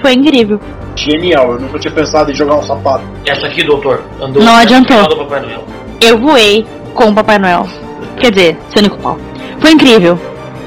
Foi 0.00 0.12
incrível. 0.14 0.58
Genial, 0.96 1.52
eu 1.52 1.60
nunca 1.60 1.78
tinha 1.78 1.92
pensado 1.92 2.30
em 2.30 2.34
jogar 2.34 2.56
um 2.56 2.62
sapato. 2.62 3.04
Essa 3.26 3.46
aqui, 3.46 3.62
doutor, 3.62 4.02
andou 4.20 4.42
Não 4.42 4.56
adiantou. 4.56 5.06
do 5.08 5.16
Papai 5.18 5.40
Noel. 5.40 5.64
Eu 6.00 6.18
voei 6.18 6.66
com 6.94 7.04
o 7.10 7.14
Papai 7.14 7.38
Noel. 7.38 7.66
Quer 8.18 8.30
dizer, 8.32 8.56
seu 8.70 8.82
Nicolau. 8.82 9.18
Foi 9.60 9.72
incrível. 9.72 10.18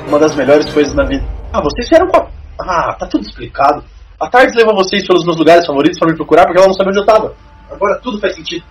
Uma 0.07 0.19
das 0.19 0.35
melhores 0.35 0.71
coisas 0.71 0.93
na 0.93 1.03
vida. 1.03 1.23
Ah, 1.51 1.61
vocês 1.61 1.89
vieram 1.89 2.07
com 2.07 2.17
a... 2.17 2.27
Ah, 2.61 2.93
tá 2.93 3.07
tudo 3.07 3.23
explicado. 3.23 3.83
A 4.19 4.29
Tardes 4.29 4.55
levou 4.55 4.75
vocês 4.75 5.07
pelos 5.07 5.23
meus 5.25 5.37
lugares 5.37 5.65
favoritos 5.65 5.97
pra 5.97 6.09
me 6.09 6.15
procurar 6.15 6.45
porque 6.45 6.57
ela 6.57 6.67
não 6.67 6.73
sabia 6.73 6.91
onde 6.91 6.99
eu 6.99 7.05
tava. 7.05 7.35
Agora 7.71 7.99
tudo 8.01 8.19
faz 8.19 8.35
sentido. 8.35 8.65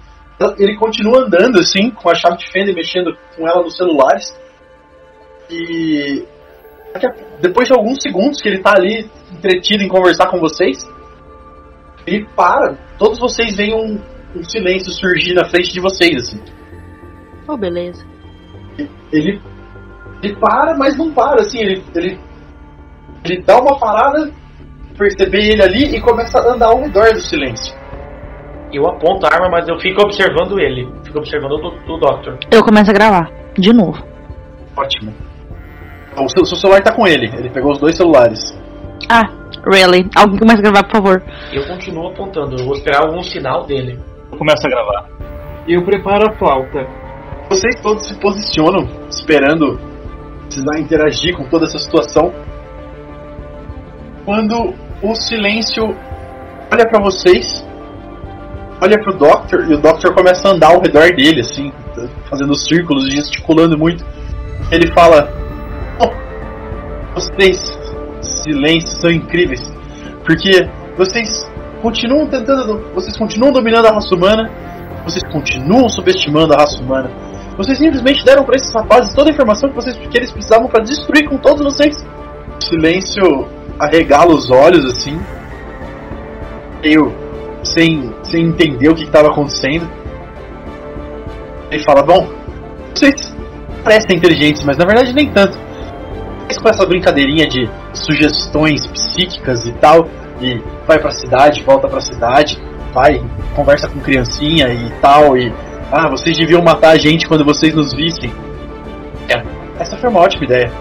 Ele 0.58 0.76
continua 0.76 1.24
andando 1.24 1.58
assim, 1.58 1.90
com 1.90 2.10
a 2.10 2.14
chave 2.14 2.36
de 2.36 2.50
fenda 2.50 2.70
e 2.70 2.74
mexendo 2.74 3.16
com 3.36 3.48
ela 3.48 3.62
nos 3.62 3.76
celulares. 3.76 4.36
E 5.50 6.24
Depois 7.40 7.66
de 7.66 7.74
alguns 7.74 8.00
segundos 8.02 8.40
que 8.40 8.48
ele 8.48 8.58
tá 8.58 8.74
ali 8.76 9.10
entretido 9.32 9.82
em 9.82 9.88
conversar 9.88 10.28
com 10.28 10.38
vocês, 10.38 10.78
ele 12.06 12.26
para. 12.36 12.76
Todos 12.98 13.18
vocês 13.18 13.56
veem 13.56 13.74
um, 13.74 14.00
um 14.36 14.42
silêncio 14.44 14.92
surgir 14.92 15.34
na 15.34 15.44
frente 15.44 15.72
de 15.72 15.80
vocês, 15.80 16.22
assim. 16.22 16.40
Oh, 17.46 17.56
beleza. 17.56 18.04
Ele, 19.12 19.40
ele 20.22 20.36
para, 20.36 20.76
mas 20.76 20.96
não 20.96 21.12
para, 21.12 21.40
assim, 21.40 21.58
ele, 21.58 21.82
ele, 21.94 22.20
ele 23.24 23.42
dá 23.42 23.58
uma 23.58 23.78
parada, 23.78 24.32
perceber 24.98 25.52
ele 25.52 25.62
ali 25.62 25.96
e 25.96 26.00
começa 26.00 26.38
a 26.38 26.52
andar 26.52 26.66
ao 26.68 26.80
redor 26.80 27.12
do 27.12 27.20
silêncio. 27.20 27.74
Eu 28.72 28.86
aponto 28.86 29.24
a 29.26 29.30
arma, 29.32 29.48
mas 29.50 29.66
eu 29.68 29.78
fico 29.78 30.02
observando 30.02 30.58
ele. 30.60 30.86
Fico 31.04 31.18
observando 31.18 31.52
o, 31.52 31.58
do- 31.58 31.94
o 31.94 31.98
Doctor. 31.98 32.36
Eu 32.50 32.62
começo 32.62 32.90
a 32.90 32.94
gravar. 32.94 33.30
De 33.56 33.72
novo. 33.72 34.02
Ótimo. 34.76 35.14
O 36.16 36.28
seu, 36.28 36.44
seu 36.44 36.56
celular 36.56 36.82
tá 36.82 36.92
com 36.94 37.06
ele, 37.06 37.26
ele 37.38 37.48
pegou 37.48 37.72
os 37.72 37.78
dois 37.78 37.96
celulares. 37.96 38.40
Ah, 39.08 39.22
really? 39.72 40.08
Alguém 40.16 40.38
começa 40.38 40.58
a 40.58 40.62
gravar, 40.62 40.82
por 40.84 40.92
favor. 40.96 41.22
Eu 41.52 41.66
continuo 41.66 42.08
apontando. 42.08 42.56
Eu 42.58 42.64
vou 42.66 42.74
esperar 42.74 43.04
algum 43.06 43.22
sinal 43.22 43.64
dele. 43.64 43.98
Eu 44.30 44.36
começo 44.36 44.66
a 44.66 44.70
gravar. 44.70 45.08
Eu 45.66 45.82
preparo 45.84 46.28
a 46.30 46.34
flauta. 46.36 46.86
Vocês 47.48 47.80
todos 47.80 48.06
se 48.06 48.14
posicionam, 48.20 48.86
esperando 49.08 49.78
precisar 50.44 50.78
interagir 50.78 51.34
com 51.36 51.44
toda 51.48 51.64
essa 51.66 51.78
situação. 51.78 52.32
Quando 54.24 54.74
o 55.02 55.14
silêncio 55.14 55.96
olha 56.72 56.88
pra 56.88 57.00
vocês, 57.00 57.64
olha 58.80 58.98
pro 59.00 59.16
Doctor 59.16 59.70
e 59.70 59.74
o 59.74 59.78
Doctor 59.78 60.14
começa 60.14 60.48
a 60.48 60.52
andar 60.52 60.68
ao 60.68 60.80
redor 60.80 61.14
dele, 61.14 61.40
assim, 61.40 61.72
fazendo 62.28 62.54
círculos, 62.54 63.10
gesticulando 63.10 63.78
muito. 63.78 64.04
Ele 64.70 64.92
fala: 64.92 65.30
"Oh, 66.00 66.10
Vocês, 67.14 67.78
silêncios 68.20 69.00
são 69.00 69.10
incríveis, 69.10 69.62
porque 70.24 70.68
vocês 70.96 71.48
continuam 71.80 72.26
tentando, 72.26 72.92
vocês 72.94 73.16
continuam 73.16 73.52
dominando 73.52 73.86
a 73.86 73.92
raça 73.92 74.14
humana, 74.14 74.50
vocês 75.04 75.22
continuam 75.32 75.88
subestimando 75.88 76.54
a 76.54 76.58
raça 76.58 76.82
humana. 76.82 77.10
Vocês 77.56 77.78
simplesmente 77.78 78.24
deram 78.24 78.44
pra 78.44 78.54
esses 78.54 78.72
rapazes 78.72 79.12
toda 79.14 79.30
a 79.30 79.32
informação 79.32 79.68
que, 79.68 79.74
vocês, 79.74 79.96
que 79.96 80.16
eles 80.16 80.30
precisavam 80.30 80.68
pra 80.68 80.80
destruir 80.80 81.28
com 81.28 81.36
todos 81.38 81.64
vocês. 81.64 81.96
Silêncio 82.60 83.48
arregala 83.78 84.34
os 84.34 84.50
olhos 84.50 84.84
assim, 84.84 85.18
meio 86.82 87.12
sem, 87.62 88.14
sem 88.24 88.46
entender 88.46 88.88
o 88.88 88.94
que 88.94 89.04
estava 89.04 89.28
acontecendo. 89.28 89.88
Ele 91.70 91.82
fala: 91.84 92.02
Bom, 92.02 92.28
vocês 92.94 93.34
parecem 93.84 94.16
inteligentes, 94.16 94.62
mas 94.64 94.76
na 94.76 94.84
verdade 94.84 95.12
nem 95.12 95.30
tanto. 95.30 95.56
Mas 96.46 96.58
com 96.58 96.68
essa 96.68 96.86
brincadeirinha 96.86 97.46
de 97.46 97.68
sugestões 97.92 98.86
psíquicas 98.86 99.66
e 99.66 99.72
tal, 99.72 100.08
e 100.40 100.62
vai 100.86 100.98
pra 100.98 101.10
cidade, 101.10 101.62
volta 101.62 101.88
pra 101.88 102.00
cidade, 102.00 102.58
vai, 102.92 103.22
conversa 103.54 103.88
com 103.88 104.00
criancinha 104.00 104.68
e 104.68 104.90
tal, 105.00 105.36
e 105.36 105.52
ah, 105.92 106.08
vocês 106.08 106.36
deviam 106.36 106.62
matar 106.62 106.90
a 106.90 106.98
gente 106.98 107.26
quando 107.26 107.44
vocês 107.44 107.74
nos 107.74 107.92
vissem. 107.92 108.32
É, 109.28 109.42
essa 109.78 109.96
foi 109.96 110.08
uma 110.08 110.20
ótima 110.20 110.44
ideia. 110.44 110.72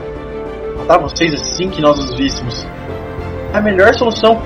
Matar 0.77 0.99
vocês 0.99 1.33
assim 1.33 1.69
que 1.69 1.81
nós 1.81 1.97
os 1.99 2.17
víssemos. 2.17 2.65
A 3.57 3.61
melhor 3.61 3.91
solução. 3.95 4.39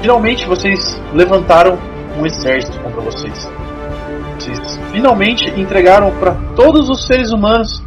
Finalmente 0.00 0.46
vocês 0.46 0.98
levantaram 1.12 1.78
um 2.18 2.24
exército 2.24 2.80
contra 2.80 3.02
vocês. 3.02 3.46
Vocês 4.38 4.78
finalmente 4.90 5.50
entregaram 5.60 6.10
para 6.18 6.34
todos 6.56 6.88
os 6.88 7.06
seres 7.06 7.32
humanos 7.32 7.84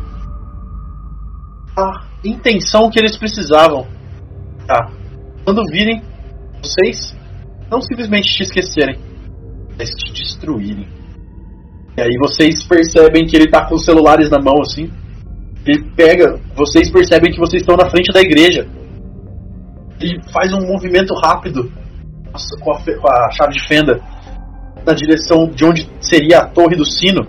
a 1.75 2.05
intenção 2.23 2.91
que 2.91 2.99
eles 2.99 3.17
precisavam. 3.17 3.87
Tá. 4.67 4.91
Quando 5.43 5.65
virem 5.71 6.03
vocês, 6.61 7.17
não 7.71 7.81
simplesmente 7.81 8.31
te 8.31 8.43
esquecerem, 8.43 8.99
mas 9.75 9.89
te 9.89 10.13
destruírem. 10.13 10.87
E 11.97 12.01
aí 12.01 12.15
vocês 12.19 12.63
percebem 12.63 13.25
que 13.25 13.35
ele 13.35 13.49
tá 13.49 13.65
com 13.65 13.73
os 13.73 13.83
celulares 13.83 14.29
na 14.29 14.37
mão 14.37 14.61
assim. 14.61 14.87
Ele 15.65 15.83
pega, 15.95 16.39
vocês 16.55 16.91
percebem 16.91 17.31
que 17.31 17.39
vocês 17.39 17.63
estão 17.63 17.75
na 17.75 17.89
frente 17.89 18.13
da 18.13 18.21
igreja. 18.21 18.69
Ele 19.99 20.21
faz 20.31 20.53
um 20.53 20.61
movimento 20.67 21.13
rápido 21.15 21.71
com 22.61 22.71
a, 22.71 22.79
com 22.79 23.07
a 23.07 23.31
chave 23.31 23.53
de 23.53 23.67
fenda 23.67 24.01
na 24.85 24.93
direção 24.93 25.47
de 25.47 25.65
onde 25.65 25.89
seria 25.99 26.39
a 26.39 26.47
torre 26.47 26.75
do 26.75 26.85
sino. 26.85 27.25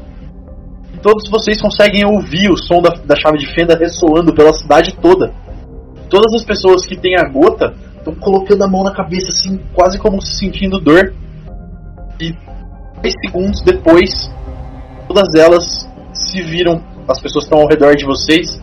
E 0.93 0.99
todos 0.99 1.31
vocês 1.31 1.61
conseguem 1.61 2.05
ouvir 2.05 2.51
o 2.51 2.57
som 2.57 2.81
da, 2.83 2.91
da 2.91 3.17
chave 3.17 3.39
de 3.39 3.55
fenda 3.55 3.77
ressoando 3.77 4.35
pela 4.35 4.53
cidade 4.53 4.95
toda. 4.97 5.33
Todas 6.11 6.35
as 6.35 6.45
pessoas 6.45 6.85
que 6.85 6.97
têm 6.97 7.17
a 7.17 7.29
gota 7.29 7.75
estão 7.97 8.15
colocando 8.15 8.63
a 8.63 8.69
mão 8.69 8.85
na 8.85 8.95
cabeça, 8.95 9.29
assim, 9.29 9.59
quase 9.75 9.99
como 9.99 10.21
se 10.21 10.39
sentindo 10.39 10.81
dor. 10.81 11.15
E 12.21 12.33
10 13.03 13.15
segundos 13.25 13.61
depois, 13.63 14.31
todas 15.09 15.35
elas 15.35 15.89
se 16.13 16.43
viram, 16.43 16.83
as 17.09 17.21
pessoas 17.21 17.45
que 17.45 17.53
estão 17.53 17.61
ao 17.61 17.69
redor 17.69 17.95
de 17.95 18.05
vocês, 18.05 18.61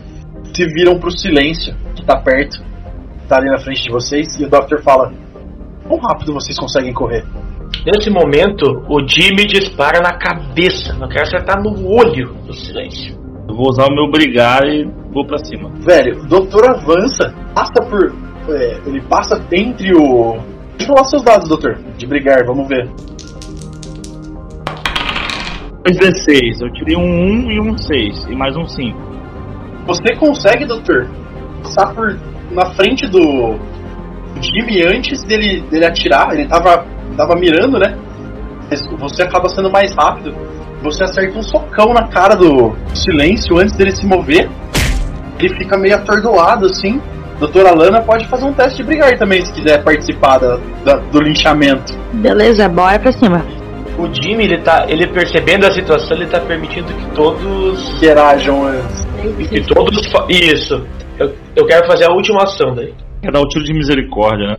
se 0.54 0.66
viram 0.66 0.98
pro 0.98 1.10
silêncio, 1.10 1.74
que 1.94 2.04
tá 2.04 2.16
perto, 2.20 2.62
tá 3.28 3.36
ali 3.38 3.48
na 3.50 3.58
frente 3.58 3.82
de 3.82 3.90
vocês, 3.90 4.38
e 4.38 4.44
o 4.44 4.50
Doctor 4.50 4.82
fala: 4.82 5.12
Quão 5.86 6.00
rápido 6.00 6.32
vocês 6.32 6.58
conseguem 6.58 6.92
correr? 6.92 7.24
Nesse 7.84 8.08
momento, 8.08 8.82
o 8.88 9.06
Jimmy 9.06 9.44
dispara 9.46 10.00
na 10.00 10.16
cabeça. 10.16 10.96
Eu 10.98 11.08
quero 11.08 11.22
acertar 11.22 11.62
no 11.62 11.86
olho 11.86 12.32
do 12.46 12.54
silêncio. 12.54 13.14
Eu 13.48 13.54
vou 13.54 13.68
usar 13.68 13.86
o 13.86 13.94
meu 13.94 14.10
brigar 14.10 14.64
e 14.64 14.84
vou 15.12 15.26
pra 15.26 15.38
cima. 15.38 15.70
Velho, 15.80 16.22
o 16.22 16.26
Doutor 16.26 16.70
avança, 16.70 17.34
passa 17.54 17.82
por. 17.88 18.14
é, 18.48 18.80
ele 18.86 19.02
passa 19.02 19.44
entre 19.52 19.94
o. 19.94 20.38
Deixa 20.76 20.90
eu 20.90 20.96
falar 20.96 21.04
seus 21.04 21.22
dados, 21.22 21.48
Doutor, 21.48 21.78
de 21.96 22.06
brigar, 22.06 22.44
vamos 22.46 22.66
ver. 22.68 22.88
16, 25.86 26.62
eu 26.62 26.72
tirei 26.72 26.96
um 26.96 27.02
1 27.02 27.50
e 27.50 27.60
um 27.60 27.76
6, 27.76 28.26
e 28.30 28.34
mais 28.34 28.56
um 28.56 28.66
5. 28.66 28.98
Você 29.86 30.16
consegue, 30.16 30.64
Doutor, 30.64 31.06
passar 31.62 31.94
por 31.94 32.18
na 32.54 32.66
frente 32.74 33.06
do 33.08 33.56
Jimmy 34.40 34.82
antes 34.82 35.22
dele, 35.24 35.60
dele 35.70 35.84
atirar. 35.86 36.32
Ele 36.32 36.46
tava, 36.46 36.84
tava 37.16 37.34
mirando, 37.36 37.78
né? 37.78 37.96
Mas 38.70 38.80
você 38.98 39.22
acaba 39.22 39.48
sendo 39.48 39.70
mais 39.70 39.94
rápido. 39.94 40.34
Você 40.82 41.02
acerta 41.04 41.38
um 41.38 41.42
socão 41.42 41.92
na 41.94 42.08
cara 42.08 42.34
do 42.34 42.74
silêncio 42.94 43.58
antes 43.58 43.74
dele 43.76 43.92
se 43.92 44.04
mover. 44.06 44.48
Ele 45.38 45.54
fica 45.56 45.76
meio 45.76 45.96
atordoado 45.96 46.66
assim. 46.66 47.00
Doutora 47.38 47.70
Alana 47.70 48.00
pode 48.00 48.26
fazer 48.28 48.44
um 48.44 48.52
teste 48.52 48.76
de 48.76 48.84
brigar 48.84 49.16
também 49.18 49.44
se 49.44 49.52
quiser 49.52 49.82
participar 49.82 50.38
da- 50.38 50.58
da- 50.84 50.96
do 50.96 51.20
linchamento. 51.20 51.92
Beleza, 52.12 52.68
bora 52.68 52.98
pra 52.98 53.12
cima. 53.12 53.44
O 53.98 54.06
Jimmy, 54.12 54.44
ele 54.44 54.58
tá. 54.58 54.84
Ele 54.88 55.06
percebendo 55.08 55.66
a 55.66 55.72
situação, 55.72 56.16
ele 56.16 56.26
tá 56.26 56.40
permitindo 56.40 56.92
que 56.92 57.06
todos. 57.14 57.96
Interajam 57.96 58.66
antes. 58.66 59.06
Que 59.48 59.60
todos. 59.62 60.08
Isso. 60.28 60.84
Eu, 61.18 61.34
eu 61.54 61.66
quero 61.66 61.86
fazer 61.86 62.04
a 62.04 62.12
última 62.12 62.42
ação 62.42 62.74
daí. 62.74 62.92
Quer 63.22 63.30
dar 63.30 63.40
o 63.40 63.48
tiro 63.48 63.64
de 63.64 63.72
misericórdia, 63.72 64.48
né? 64.48 64.56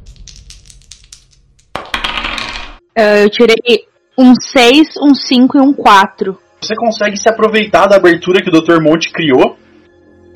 Eh, 2.97 3.23
Eu 3.25 3.29
tirei 3.29 3.85
um 4.17 4.33
6, 4.33 4.95
um 5.01 5.13
5 5.13 5.57
e 5.57 5.61
um 5.61 5.73
4. 5.73 6.37
Você 6.61 6.75
consegue 6.75 7.17
se 7.17 7.29
aproveitar 7.29 7.87
da 7.87 7.97
abertura 7.97 8.41
que 8.41 8.49
o 8.49 8.61
Dr. 8.61 8.81
Monte 8.81 9.11
criou. 9.11 9.57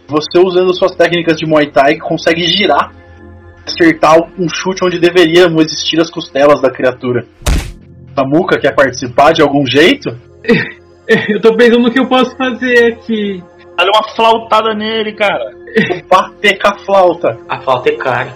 Você 0.07 0.39
usando 0.39 0.73
suas 0.75 0.95
técnicas 0.95 1.37
de 1.37 1.45
Muay 1.45 1.71
Thai 1.71 1.97
consegue 1.97 2.45
girar, 2.47 2.91
acertar 3.65 4.17
um 4.37 4.49
chute 4.49 4.83
onde 4.83 4.99
deveriam 4.99 5.55
existir 5.59 6.01
as 6.01 6.09
costelas 6.09 6.61
da 6.61 6.71
criatura. 6.71 7.25
A 8.15 8.23
Muka 8.25 8.59
quer 8.59 8.75
participar 8.75 9.31
de 9.31 9.41
algum 9.41 9.65
jeito? 9.65 10.09
Eu 11.07 11.41
tô 11.41 11.55
pensando 11.55 11.83
no 11.83 11.91
que 11.91 11.99
eu 11.99 12.07
posso 12.07 12.37
fazer 12.37 12.93
aqui. 12.93 13.41
Dá 13.75 13.83
uma 13.85 14.15
flautada 14.15 14.75
nele, 14.75 15.13
cara. 15.13 15.58
Bater 16.09 16.59
com 16.59 16.67
a 16.67 16.77
flauta. 16.79 17.37
A 17.47 17.61
falta 17.61 17.89
é 17.89 17.95
cara. 17.95 18.35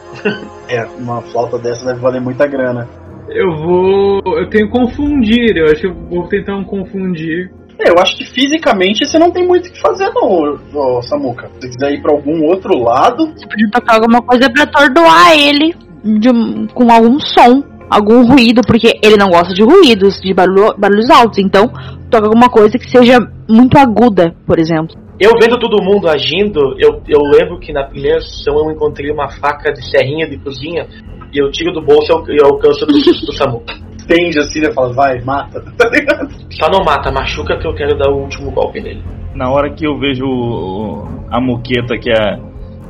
É, 0.69 0.85
uma 0.97 1.21
flauta 1.21 1.57
dessa 1.57 1.85
deve 1.85 1.99
valer 1.99 2.21
muita 2.21 2.45
grana. 2.47 2.87
Eu 3.29 3.55
vou. 3.57 4.21
Eu 4.37 4.49
tenho 4.49 4.69
confundir. 4.69 5.57
Eu 5.57 5.65
acho 5.65 5.81
que 5.81 5.87
eu 5.87 5.95
vou 6.09 6.27
tentar 6.27 6.55
um 6.55 6.63
confundir. 6.63 7.51
É, 7.79 7.89
eu 7.89 7.95
acho 7.99 8.15
que 8.17 8.25
fisicamente 8.25 9.05
você 9.05 9.17
não 9.17 9.31
tem 9.31 9.47
muito 9.47 9.67
o 9.67 9.71
que 9.71 9.81
fazer, 9.81 10.09
não, 10.13 10.59
ô, 10.73 11.01
Samuka. 11.01 11.49
Se 11.59 11.69
quiser 11.69 11.93
ir 11.93 12.01
pra 12.01 12.11
algum 12.13 12.43
outro 12.45 12.77
lado, 12.77 13.25
Você 13.35 13.47
podia 13.47 13.69
tocar 13.71 13.95
alguma 13.95 14.21
coisa 14.21 14.47
pra 14.49 14.63
atordoar 14.63 15.31
ele 15.35 15.73
de 16.03 16.29
com 16.73 16.91
algum 16.91 17.19
som, 17.19 17.63
algum 17.89 18.25
ruído, 18.27 18.61
porque 18.65 18.99
ele 19.01 19.17
não 19.17 19.27
gosta 19.29 19.53
de 19.55 19.63
ruídos, 19.63 20.21
de 20.21 20.33
barulho- 20.33 20.75
barulhos 20.77 21.09
altos. 21.09 21.39
Então, 21.39 21.67
toca 22.11 22.27
alguma 22.27 22.47
coisa 22.47 22.77
que 22.77 22.89
seja 22.89 23.17
muito 23.49 23.75
aguda, 23.77 24.35
por 24.45 24.59
exemplo. 24.59 24.95
Eu 25.19 25.31
vendo 25.39 25.57
todo 25.59 25.83
mundo 25.83 26.09
agindo, 26.09 26.75
eu, 26.79 27.01
eu 27.07 27.21
lembro 27.21 27.59
que 27.59 27.71
na 27.71 27.83
primeira 27.83 28.19
sessão 28.19 28.55
eu 28.57 28.71
encontrei 28.71 29.11
uma 29.11 29.29
faca 29.29 29.71
de 29.71 29.81
serrinha 29.89 30.27
de 30.27 30.37
cozinha 30.39 30.87
e 31.31 31.37
eu 31.41 31.51
tiro 31.51 31.71
do 31.71 31.81
bolso 31.81 32.11
e 32.27 32.31
eu, 32.31 32.37
eu 32.37 32.45
alcanço 32.53 32.85
do, 32.85 32.93
do 32.93 33.33
Samu. 33.33 33.61
tende 34.07 34.39
assim, 34.39 34.59
né? 34.61 34.71
Fala, 34.73 34.91
vai, 34.93 35.21
mata. 35.21 35.61
Tá 35.77 35.89
ligado? 35.89 36.29
Só 36.51 36.69
não 36.69 36.83
mata, 36.83 37.11
machuca 37.11 37.57
que 37.57 37.67
eu 37.67 37.73
quero 37.75 37.97
dar 37.97 38.11
o 38.11 38.21
último 38.23 38.51
golpe 38.51 38.81
nele. 38.81 39.03
Na 39.35 39.49
hora 39.51 39.71
que 39.73 39.85
eu 39.87 39.97
vejo 39.99 40.25
o- 40.25 41.07
a 41.31 41.39
muqueta 41.39 41.97
que 41.97 42.11
a, 42.11 42.37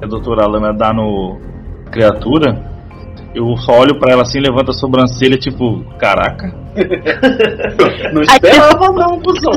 a 0.02 0.08
doutora 0.08 0.44
Alana 0.46 0.74
dá 0.74 0.92
no 0.94 1.40
criatura, 1.92 2.73
eu 3.34 3.56
só 3.58 3.80
olho 3.80 3.98
pra 4.00 4.14
ela 4.14 4.22
assim, 4.22 4.40
levanto 4.40 4.72
a 4.72 4.74
sobrancelha, 4.74 5.38
tipo, 5.38 5.84
caraca. 5.98 6.54
Não 8.14 8.22
esperava 8.24 8.92
não, 8.94 9.20
cuzão. 9.20 9.52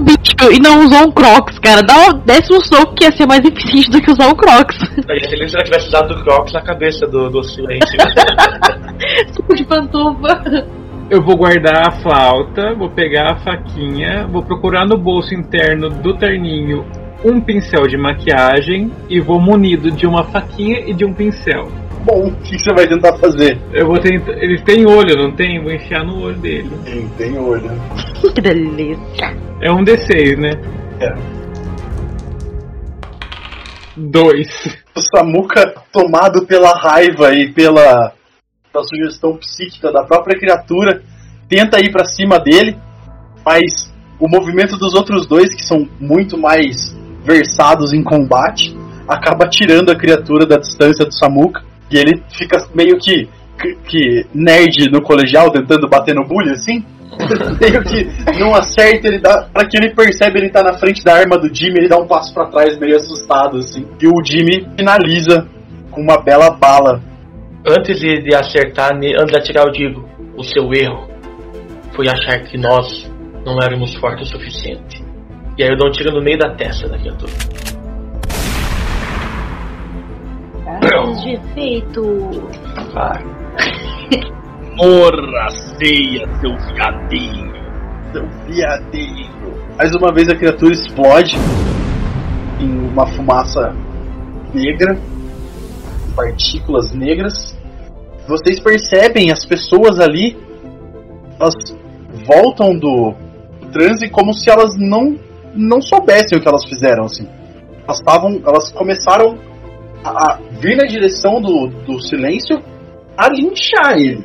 Bicho, 0.00 0.50
e 0.50 0.58
não 0.60 0.80
usou 0.84 1.08
um 1.08 1.12
Crocs, 1.12 1.58
cara. 1.58 1.82
Dá 1.82 2.08
um 2.08 2.18
décimo 2.24 2.64
soco 2.64 2.94
que 2.94 3.04
ia 3.04 3.12
ser 3.12 3.26
mais 3.26 3.44
eficiente 3.44 3.90
do 3.90 4.00
que 4.00 4.10
usar 4.10 4.28
um 4.28 4.34
Crocs. 4.34 4.76
Ela 5.06 5.64
tivesse 5.64 5.88
usado 5.88 6.14
o 6.14 6.24
Crocs 6.24 6.52
na 6.54 6.62
cabeça 6.62 7.06
do, 7.06 7.28
do 7.28 7.42
silêncio. 7.44 7.98
Soco 9.36 9.54
de 9.54 9.64
pantufa. 9.64 10.66
Eu 11.10 11.22
vou 11.22 11.36
guardar 11.36 11.88
a 11.88 11.90
flauta, 12.02 12.74
vou 12.74 12.90
pegar 12.90 13.32
a 13.32 13.36
faquinha, 13.36 14.26
vou 14.26 14.42
procurar 14.42 14.86
no 14.86 14.96
bolso 14.96 15.34
interno 15.34 15.90
do 15.90 16.16
terninho 16.16 16.84
um 17.24 17.40
pincel 17.40 17.86
de 17.86 17.96
maquiagem 17.96 18.92
e 19.08 19.20
vou 19.20 19.40
munido 19.40 19.90
de 19.90 20.06
uma 20.06 20.24
faquinha 20.24 20.80
e 20.86 20.94
de 20.94 21.04
um 21.04 21.12
pincel. 21.12 21.68
Bom, 22.04 22.28
o 22.28 22.36
que 22.36 22.58
você 22.58 22.72
vai 22.74 22.86
tentar 22.86 23.16
fazer? 23.18 23.58
Eu 23.72 23.86
vou 23.86 23.98
tentar. 23.98 24.32
Ele 24.32 24.60
tem 24.62 24.86
olho, 24.86 25.16
não 25.16 25.34
tem? 25.34 25.62
Vou 25.62 25.72
enfiar 25.72 26.04
no 26.04 26.22
olho 26.22 26.38
dele. 26.38 26.70
Tem, 26.84 27.08
tem 27.10 27.38
olho. 27.38 27.70
Que 28.34 28.40
delícia. 28.40 29.36
É 29.60 29.70
um 29.70 29.84
D6, 29.84 30.36
né? 30.38 30.50
É. 31.00 31.14
Dois. 33.96 34.48
O 34.94 35.00
Samuka, 35.00 35.74
tomado 35.92 36.46
pela 36.46 36.72
raiva 36.78 37.34
e 37.34 37.52
pela, 37.52 38.12
pela 38.72 38.84
sugestão 38.84 39.36
psíquica 39.36 39.92
da 39.92 40.04
própria 40.04 40.38
criatura, 40.38 41.02
tenta 41.48 41.80
ir 41.80 41.90
pra 41.90 42.04
cima 42.04 42.38
dele, 42.38 42.76
mas 43.44 43.92
o 44.20 44.28
movimento 44.28 44.76
dos 44.76 44.94
outros 44.94 45.26
dois, 45.26 45.54
que 45.54 45.62
são 45.62 45.88
muito 46.00 46.38
mais 46.38 46.96
versados 47.24 47.92
em 47.92 48.02
combate, 48.02 48.76
acaba 49.06 49.48
tirando 49.48 49.90
a 49.90 49.96
criatura 49.96 50.46
da 50.46 50.56
distância 50.56 51.04
do 51.04 51.14
Samuka. 51.14 51.67
E 51.90 51.98
ele 51.98 52.22
fica 52.30 52.66
meio 52.74 52.98
que, 52.98 53.28
que, 53.60 53.74
que 53.86 54.26
nerd 54.34 54.90
no 54.90 55.02
colegial, 55.02 55.50
tentando 55.50 55.88
bater 55.88 56.14
no 56.14 56.26
bully, 56.26 56.50
assim. 56.50 56.84
meio 57.60 57.82
que 57.82 58.38
não 58.38 58.54
acerta, 58.54 59.08
ele 59.08 59.18
dá. 59.18 59.48
Pra 59.52 59.66
que 59.66 59.76
ele 59.76 59.94
percebe, 59.94 60.38
ele 60.38 60.50
tá 60.50 60.62
na 60.62 60.74
frente 60.78 61.02
da 61.02 61.14
arma 61.14 61.38
do 61.38 61.52
Jimmy, 61.52 61.78
ele 61.78 61.88
dá 61.88 61.98
um 61.98 62.06
passo 62.06 62.32
pra 62.32 62.46
trás, 62.46 62.78
meio 62.78 62.96
assustado, 62.96 63.58
assim. 63.58 63.86
E 64.00 64.06
o 64.06 64.24
Jimmy 64.24 64.66
finaliza 64.76 65.48
com 65.90 66.00
uma 66.02 66.22
bela 66.22 66.50
bala. 66.50 67.02
antes 67.66 67.98
de, 67.98 68.34
acertar, 68.34 68.92
antes 68.94 69.32
de 69.32 69.38
atirar, 69.38 69.66
eu 69.66 69.72
digo: 69.72 70.08
o 70.36 70.44
seu 70.44 70.72
erro 70.72 71.08
foi 71.94 72.08
achar 72.08 72.38
que 72.44 72.56
nós 72.56 73.10
não 73.44 73.56
éramos 73.62 73.94
fortes 73.96 74.28
o 74.28 74.32
suficiente. 74.32 75.02
E 75.56 75.62
aí 75.62 75.70
eu 75.70 75.76
dou 75.76 75.88
um 75.88 75.90
tiro 75.90 76.14
no 76.14 76.22
meio 76.22 76.38
da 76.38 76.54
testa 76.54 76.88
da 76.88 76.96
criatura. 76.98 77.32
De 81.22 81.34
efeito. 81.34 82.02
Vai. 82.92 83.24
Morra, 84.76 85.50
ceia, 85.50 86.26
seu 86.40 86.56
viadinho. 86.56 87.52
Seu 88.12 88.28
viadinho. 88.46 89.54
Mais 89.76 89.94
uma 89.94 90.12
vez 90.12 90.28
a 90.28 90.36
criatura 90.36 90.72
explode 90.72 91.36
em 92.60 92.88
uma 92.88 93.06
fumaça 93.06 93.74
negra, 94.54 94.98
partículas 96.14 96.92
negras. 96.92 97.56
Vocês 98.26 98.60
percebem 98.60 99.30
as 99.30 99.44
pessoas 99.44 99.98
ali, 100.00 100.36
elas 101.40 101.54
voltam 102.26 102.78
do 102.78 103.14
transe 103.72 104.08
como 104.08 104.32
se 104.32 104.50
elas 104.50 104.76
não 104.76 105.16
não 105.54 105.80
soubessem 105.80 106.38
o 106.38 106.40
que 106.40 106.48
elas 106.48 106.64
fizeram 106.64 107.04
assim. 107.04 107.26
Elas 107.84 107.98
estavam, 107.98 108.40
elas 108.46 108.70
começaram 108.72 109.38
a, 110.04 110.32
a 110.32 110.38
vir 110.60 110.76
na 110.76 110.86
direção 110.86 111.40
do, 111.40 111.68
do 111.68 112.00
silêncio 112.00 112.62
a 113.16 113.28
linchar 113.28 113.98
ele. 113.98 114.24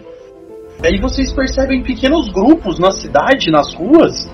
Aí 0.84 1.00
vocês 1.00 1.32
percebem 1.32 1.82
pequenos 1.82 2.30
grupos 2.30 2.78
na 2.78 2.92
cidade, 2.92 3.50
nas 3.50 3.74
ruas, 3.74 4.30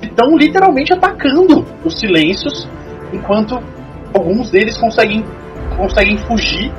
que 0.00 0.06
estão 0.08 0.36
literalmente 0.36 0.92
atacando 0.92 1.64
os 1.84 1.98
silêncios, 1.98 2.66
enquanto 3.12 3.58
alguns 4.14 4.50
deles 4.50 4.78
conseguem, 4.78 5.24
conseguem 5.76 6.16
fugir. 6.18 6.72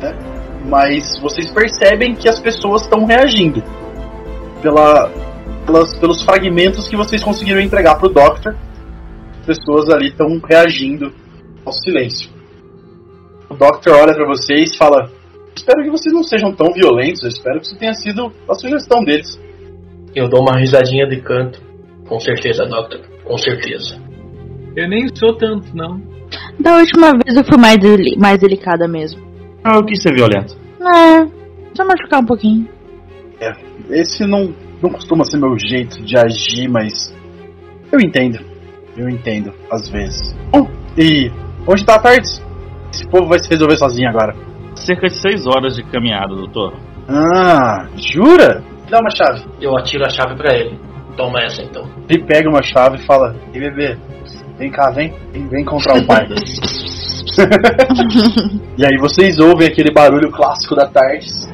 né? 0.00 0.16
Mas 0.66 1.18
vocês 1.18 1.50
percebem 1.50 2.14
que 2.14 2.28
as 2.28 2.40
pessoas 2.40 2.82
estão 2.82 3.04
reagindo 3.04 3.62
pela, 4.62 5.10
pelas, 5.66 5.98
pelos 5.98 6.22
fragmentos 6.22 6.88
que 6.88 6.96
vocês 6.96 7.22
conseguiram 7.22 7.60
entregar 7.60 7.96
pro 7.96 8.08
Doctor. 8.08 8.56
As 9.40 9.46
pessoas 9.46 9.88
ali 9.90 10.08
estão 10.08 10.40
reagindo 10.48 11.12
ao 11.64 11.72
silêncio. 11.72 12.39
O 13.60 13.64
Doctor 13.66 13.94
olha 13.94 14.14
para 14.14 14.26
vocês 14.26 14.72
e 14.72 14.76
fala: 14.78 15.10
Espero 15.54 15.82
que 15.82 15.90
vocês 15.90 16.14
não 16.14 16.22
sejam 16.22 16.52
tão 16.54 16.72
violentos. 16.72 17.22
Eu 17.22 17.28
espero 17.28 17.60
que 17.60 17.66
isso 17.66 17.78
tenha 17.78 17.92
sido 17.94 18.32
a 18.48 18.54
sugestão 18.54 19.04
deles. 19.04 19.38
Eu 20.14 20.28
dou 20.28 20.40
uma 20.40 20.58
risadinha 20.58 21.06
de 21.06 21.20
canto. 21.20 21.60
Com 22.08 22.18
certeza, 22.18 22.64
Doctor. 22.64 23.00
Com 23.24 23.36
certeza. 23.36 24.00
Eu 24.74 24.88
nem 24.88 25.06
sou 25.14 25.36
tanto, 25.36 25.68
não. 25.76 26.00
Da 26.58 26.76
última 26.78 27.12
vez 27.12 27.36
eu 27.36 27.44
fui 27.44 27.58
mais, 27.58 27.76
deli- 27.78 28.16
mais 28.18 28.38
delicada 28.38 28.88
mesmo. 28.88 29.20
Ah, 29.62 29.76
eu 29.76 29.84
quis 29.84 30.02
ser 30.02 30.14
violento. 30.14 30.56
É, 30.80 31.26
só 31.74 31.84
machucar 31.84 32.20
um 32.20 32.26
pouquinho. 32.26 32.66
Esse 33.90 34.24
não, 34.26 34.54
não 34.82 34.90
costuma 34.90 35.24
ser 35.24 35.38
meu 35.38 35.58
jeito 35.58 36.02
de 36.02 36.16
agir, 36.16 36.68
mas 36.68 37.14
eu 37.92 38.00
entendo. 38.00 38.38
Eu 38.96 39.08
entendo, 39.08 39.52
às 39.70 39.88
vezes. 39.88 40.34
Bom, 40.50 40.68
e 40.96 41.30
onde 41.66 41.84
tá 41.84 41.96
a 41.96 41.98
Tardes? 42.00 42.40
Esse 43.00 43.08
povo 43.08 43.28
vai 43.28 43.38
se 43.38 43.48
resolver 43.48 43.78
sozinho 43.78 44.10
agora. 44.10 44.36
Cerca 44.74 45.08
de 45.08 45.14
6 45.14 45.46
horas 45.46 45.74
de 45.74 45.82
caminhada, 45.84 46.34
doutor. 46.34 46.74
Ah, 47.08 47.88
jura? 47.96 48.62
Dá 48.90 49.00
uma 49.00 49.08
chave. 49.08 49.42
Eu 49.58 49.74
atiro 49.74 50.04
a 50.04 50.10
chave 50.10 50.36
pra 50.36 50.54
ele. 50.54 50.78
Toma 51.16 51.40
essa 51.40 51.62
então. 51.62 51.88
Ele 52.10 52.22
pega 52.24 52.50
uma 52.50 52.62
chave 52.62 52.98
e 52.98 53.06
fala: 53.06 53.34
Ei, 53.54 53.60
bebê, 53.60 53.96
vem 54.58 54.70
cá, 54.70 54.90
vem, 54.90 55.14
vem, 55.32 55.48
vem 55.48 55.62
encontrar 55.62 55.96
o 55.96 56.06
pai. 56.06 56.28
e 58.76 58.84
aí 58.84 58.98
vocês 59.00 59.38
ouvem 59.38 59.66
aquele 59.66 59.90
barulho 59.92 60.30
clássico 60.30 60.74
da 60.74 60.86
Tardes. 60.86 61.50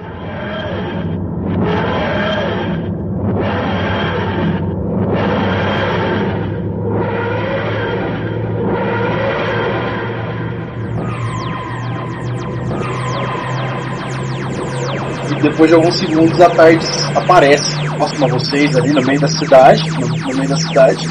Depois 15.50 15.68
de 15.70 15.74
alguns 15.76 15.94
segundos 15.98 16.40
a 16.40 16.50
Tardes 16.50 17.06
aparece 17.16 17.88
próximo 17.96 18.24
a 18.26 18.28
vocês 18.28 18.76
ali 18.76 18.92
no 18.92 19.02
meio 19.02 19.20
da 19.20 19.28
cidade, 19.28 19.90
no, 19.92 20.08
no 20.08 20.34
meio 20.36 20.48
da 20.48 20.56
cidade. 20.56 21.06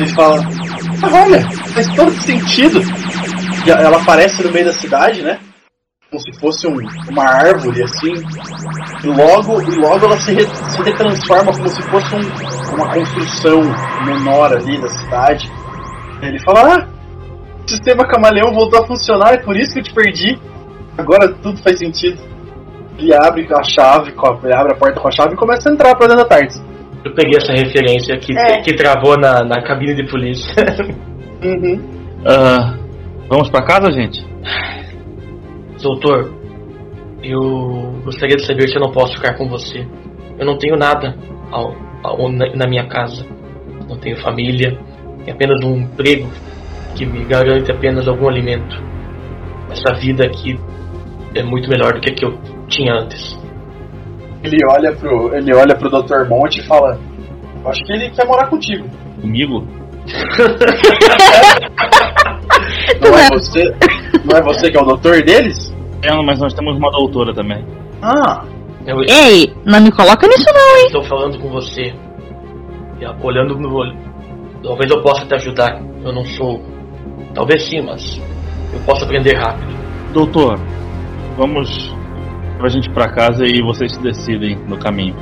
E 0.00 0.08
fala: 0.14 0.40
ah, 1.02 1.24
olha, 1.24 1.50
faz 1.74 1.86
todo 1.94 2.10
sentido. 2.12 2.80
E 3.66 3.70
ela 3.70 3.96
aparece 4.00 4.42
no 4.42 4.50
meio 4.52 4.66
da 4.66 4.72
cidade, 4.72 5.22
né? 5.22 5.38
Como 6.10 6.22
se 6.22 6.40
fosse 6.40 6.66
um- 6.66 7.10
uma 7.10 7.24
árvore 7.24 7.82
assim. 7.82 8.14
E 9.04 9.06
logo, 9.08 9.60
e 9.62 9.74
logo 9.76 10.06
ela 10.06 10.16
se, 10.20 10.32
re- 10.32 10.46
se 10.46 10.82
retransforma 10.82 11.52
como 11.52 11.68
se 11.68 11.82
fosse 11.82 12.14
um- 12.14 12.74
uma 12.74 12.92
construção 12.94 13.60
menor 14.06 14.52
ali 14.54 14.80
da 14.80 14.88
cidade. 14.88 15.50
Ele 16.22 16.38
fala: 16.40 16.74
Ah, 16.76 16.88
o 17.64 17.68
sistema 17.70 18.06
camaleão 18.08 18.52
voltou 18.54 18.82
a 18.82 18.86
funcionar, 18.86 19.34
é 19.34 19.38
por 19.38 19.56
isso 19.56 19.72
que 19.74 19.80
eu 19.80 19.84
te 19.84 19.92
perdi. 19.94 20.38
Agora 20.96 21.28
tudo 21.42 21.62
faz 21.62 21.78
sentido. 21.78 22.18
Ele 22.98 23.14
abre 23.14 23.46
a 23.54 23.62
chave, 23.62 24.12
com 24.12 24.26
a- 24.26 24.38
ele 24.42 24.54
abre 24.54 24.72
a 24.72 24.76
porta 24.76 25.00
com 25.00 25.08
a 25.08 25.10
chave 25.10 25.34
e 25.34 25.36
começa 25.36 25.68
a 25.68 25.72
entrar 25.72 25.94
pra 25.94 26.06
dentro 26.08 26.22
da 26.24 26.28
tarde. 26.28 26.54
Eu 27.04 27.14
peguei 27.14 27.38
essa 27.38 27.52
referência 27.52 28.16
que, 28.18 28.36
É. 28.36 28.60
que 28.60 28.74
travou 28.74 29.16
na, 29.16 29.44
na 29.44 29.62
cabine 29.62 29.94
de 29.94 30.06
polícia. 30.10 30.52
Uhum. 31.40 31.80
Ah, 32.26 32.74
vamos 33.28 33.48
pra 33.48 33.62
casa, 33.62 33.92
gente? 33.92 34.26
Doutor, 35.80 36.32
eu 37.22 38.00
gostaria 38.04 38.34
de 38.36 38.44
saber 38.44 38.68
se 38.68 38.74
eu 38.76 38.80
não 38.80 38.90
posso 38.90 39.14
ficar 39.14 39.34
com 39.34 39.48
você. 39.48 39.86
Eu 40.38 40.44
não 40.44 40.58
tenho 40.58 40.76
nada 40.76 41.16
ao- 41.52 41.74
ao- 42.02 42.28
na, 42.32 42.46
na 42.56 42.66
minha 42.66 42.86
casa. 42.88 43.24
Não 43.88 43.96
tenho 43.96 44.16
família. 44.20 44.76
Tenho 45.24 45.36
apenas 45.36 45.64
um 45.64 45.76
emprego 45.76 46.28
que 46.96 47.06
me 47.06 47.24
garante 47.24 47.70
apenas 47.70 48.08
algum 48.08 48.28
alimento. 48.28 48.76
Essa 49.70 49.94
vida 49.94 50.24
aqui 50.26 50.58
é 51.36 51.42
muito 51.44 51.68
melhor 51.70 51.92
do 51.94 52.00
que 52.00 52.10
a 52.10 52.14
que 52.14 52.24
eu 52.24 52.36
tinha 52.68 52.94
antes. 52.94 53.36
Ele 54.42 54.56
olha 54.70 54.92
pro, 54.94 55.34
ele 55.34 55.54
olha 55.54 55.74
pro 55.74 55.90
Dr. 55.90 56.28
Monte 56.28 56.60
e 56.60 56.66
fala: 56.66 56.98
Acho 57.64 57.82
que 57.84 57.92
ele 57.92 58.10
quer 58.10 58.26
morar 58.26 58.46
contigo. 58.48 58.86
Comigo? 59.20 59.66
Não 63.00 63.18
é 63.18 63.28
você? 63.28 63.62
Não 64.24 64.36
é 64.38 64.42
você 64.42 64.70
que 64.70 64.76
é 64.76 64.80
o 64.80 64.84
doutor 64.84 65.22
deles? 65.22 65.74
É, 66.02 66.14
mas 66.22 66.38
nós 66.38 66.54
temos 66.54 66.76
uma 66.76 66.90
doutora 66.90 67.34
também. 67.34 67.64
Ah, 68.02 68.44
Eu 68.86 69.02
Ei, 69.02 69.52
não 69.64 69.80
me 69.80 69.90
coloca 69.90 70.26
nisso 70.26 70.46
não, 70.54 70.78
hein? 70.78 70.86
estou 70.86 71.02
falando 71.04 71.38
com 71.40 71.48
você, 71.50 71.92
e 73.00 73.06
olhando 73.26 73.54
no 73.56 73.74
olho. 73.74 73.96
Talvez 74.62 74.90
eu 74.90 75.02
possa 75.02 75.26
te 75.26 75.34
ajudar. 75.34 75.80
Eu 76.04 76.12
não 76.12 76.24
sou. 76.24 76.60
Talvez 77.34 77.64
sim, 77.68 77.80
mas 77.82 78.20
eu 78.72 78.80
posso 78.86 79.04
aprender 79.04 79.34
rápido. 79.36 79.76
Doutor, 80.12 80.58
vamos 81.36 81.94
a 82.66 82.68
gente 82.68 82.90
pra 82.90 83.08
casa 83.08 83.44
e 83.44 83.62
vocês 83.62 83.92
se 83.92 84.02
decidem 84.02 84.56
no 84.66 84.78
caminho. 84.78 85.14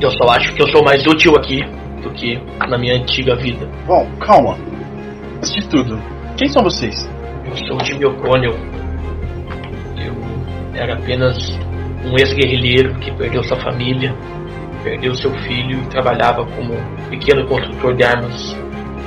Eu 0.00 0.10
só 0.12 0.24
acho 0.30 0.54
que 0.54 0.62
eu 0.62 0.68
sou 0.68 0.82
mais 0.84 1.04
útil 1.06 1.34
aqui 1.36 1.60
do 2.02 2.10
que 2.10 2.40
na 2.68 2.78
minha 2.78 2.94
antiga 2.94 3.36
vida. 3.36 3.68
Bom, 3.86 4.08
calma. 4.20 4.56
Antes 5.36 5.52
de 5.52 5.68
tudo, 5.68 6.00
quem 6.36 6.48
são 6.48 6.62
vocês? 6.62 7.08
Eu 7.44 7.56
sou 7.66 7.84
Jimmy 7.84 8.06
O'Connell. 8.06 8.56
Eu 9.96 10.14
era 10.74 10.94
apenas 10.94 11.36
um 12.04 12.16
ex-guerrilheiro 12.18 12.94
que 13.00 13.10
perdeu 13.12 13.42
sua 13.42 13.58
família, 13.60 14.14
perdeu 14.82 15.14
seu 15.14 15.32
filho 15.42 15.82
e 15.82 15.86
trabalhava 15.88 16.46
como 16.46 16.74
pequeno 17.10 17.46
construtor 17.46 17.94
de 17.94 18.04
armas, 18.04 18.56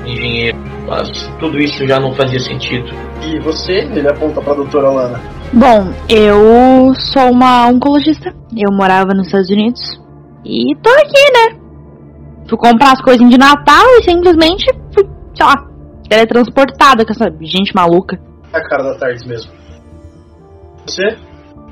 engenheiro. 0.05 0.57
Mas 0.87 1.09
tudo 1.39 1.57
isso 1.57 1.87
já 1.87 1.99
não 1.99 2.13
fazia 2.13 2.39
sentido. 2.39 2.91
E 3.23 3.39
você? 3.39 3.79
Ele 3.79 4.09
aponta 4.09 4.41
pra 4.41 4.53
doutora 4.53 4.89
Lana. 4.89 5.40
Bom, 5.53 5.91
eu 6.07 6.95
sou 6.95 7.29
uma 7.29 7.67
oncologista. 7.67 8.33
Eu 8.55 8.71
morava 8.71 9.13
nos 9.13 9.27
Estados 9.27 9.49
Unidos. 9.49 9.81
E 10.45 10.73
tô 10.81 10.89
aqui, 10.89 11.23
né? 11.33 11.59
Fui 12.47 12.57
comprar 12.57 12.93
as 12.93 13.01
coisinhas 13.01 13.31
de 13.31 13.37
Natal 13.37 13.85
e 13.99 14.03
simplesmente 14.03 14.65
fui, 14.93 15.03
sei 15.35 15.45
lá, 15.45 15.67
teletransportada 16.07 17.05
com 17.05 17.11
essa 17.11 17.29
gente 17.41 17.75
maluca. 17.75 18.17
É 18.53 18.57
a 18.57 18.63
cara 18.63 18.83
da 18.83 18.97
tarde 18.97 19.27
mesmo. 19.27 19.51
Você? 20.85 21.17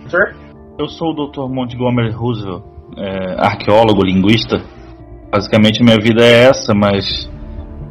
Doutor? 0.02 0.36
Eu 0.78 0.88
sou 0.90 1.12
o 1.12 1.28
Dr. 1.28 1.50
Montgomery 1.50 2.12
Roosevelt, 2.12 2.64
é, 2.98 3.36
arqueólogo, 3.38 4.04
linguista. 4.04 4.62
Basicamente, 5.32 5.82
minha 5.82 5.98
vida 5.98 6.22
é 6.22 6.50
essa, 6.50 6.74
mas 6.74 7.30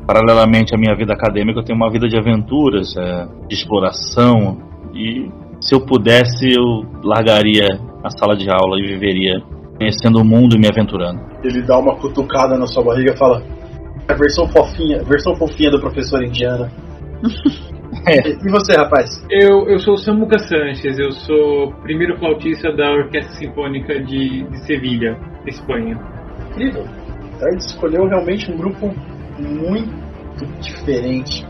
paralelamente 0.07 0.75
à 0.75 0.79
minha 0.79 0.95
vida 0.95 1.15
acadêmica, 1.15 1.61
eu 1.61 1.65
tenho 1.65 1.79
uma 1.79 1.91
vida 1.91 2.07
de 2.07 2.19
aventuras, 2.19 2.95
é, 2.95 3.27
de 3.49 3.55
exploração. 3.55 4.59
E 4.95 5.31
se 5.61 5.75
eu 5.75 5.81
pudesse, 5.81 6.49
eu 6.49 6.85
largaria 7.03 7.67
a 8.03 8.11
sala 8.11 8.37
de 8.37 8.49
aula 8.51 8.79
e 8.79 8.87
viveria 8.87 9.43
conhecendo 9.77 10.21
o 10.21 10.25
mundo 10.25 10.57
e 10.57 10.59
me 10.59 10.69
aventurando. 10.69 11.21
Ele 11.43 11.63
dá 11.63 11.79
uma 11.79 11.97
cutucada 11.97 12.59
na 12.59 12.67
sua 12.67 12.83
barriga 12.83 13.13
e 13.13 13.17
fala: 13.17 13.43
A 14.09 14.15
versão 14.15 14.47
fofinha, 14.49 15.03
versão 15.05 15.35
fofinha 15.37 15.71
do 15.71 15.81
professor 15.81 16.23
Indiana. 16.23 16.71
É. 18.07 18.31
E 18.31 18.51
você, 18.51 18.77
rapaz? 18.77 19.25
Eu, 19.31 19.67
eu 19.69 19.79
sou 19.79 19.95
o 19.95 19.99
Samuca 19.99 20.39
Sanches, 20.39 20.99
eu 20.99 21.11
sou 21.11 21.73
primeiro 21.83 22.19
flautista 22.19 22.71
da 22.71 22.91
Orquestra 22.91 23.35
Sinfônica 23.35 24.01
de, 24.05 24.45
de 24.45 24.67
Sevilha, 24.67 25.19
Espanha. 25.47 25.99
Incrível. 26.51 26.85
Tarde 27.41 27.65
escolheu 27.65 28.07
realmente 28.07 28.51
um 28.51 28.57
grupo 28.57 28.95
muito 29.39 30.47
diferente. 30.61 31.47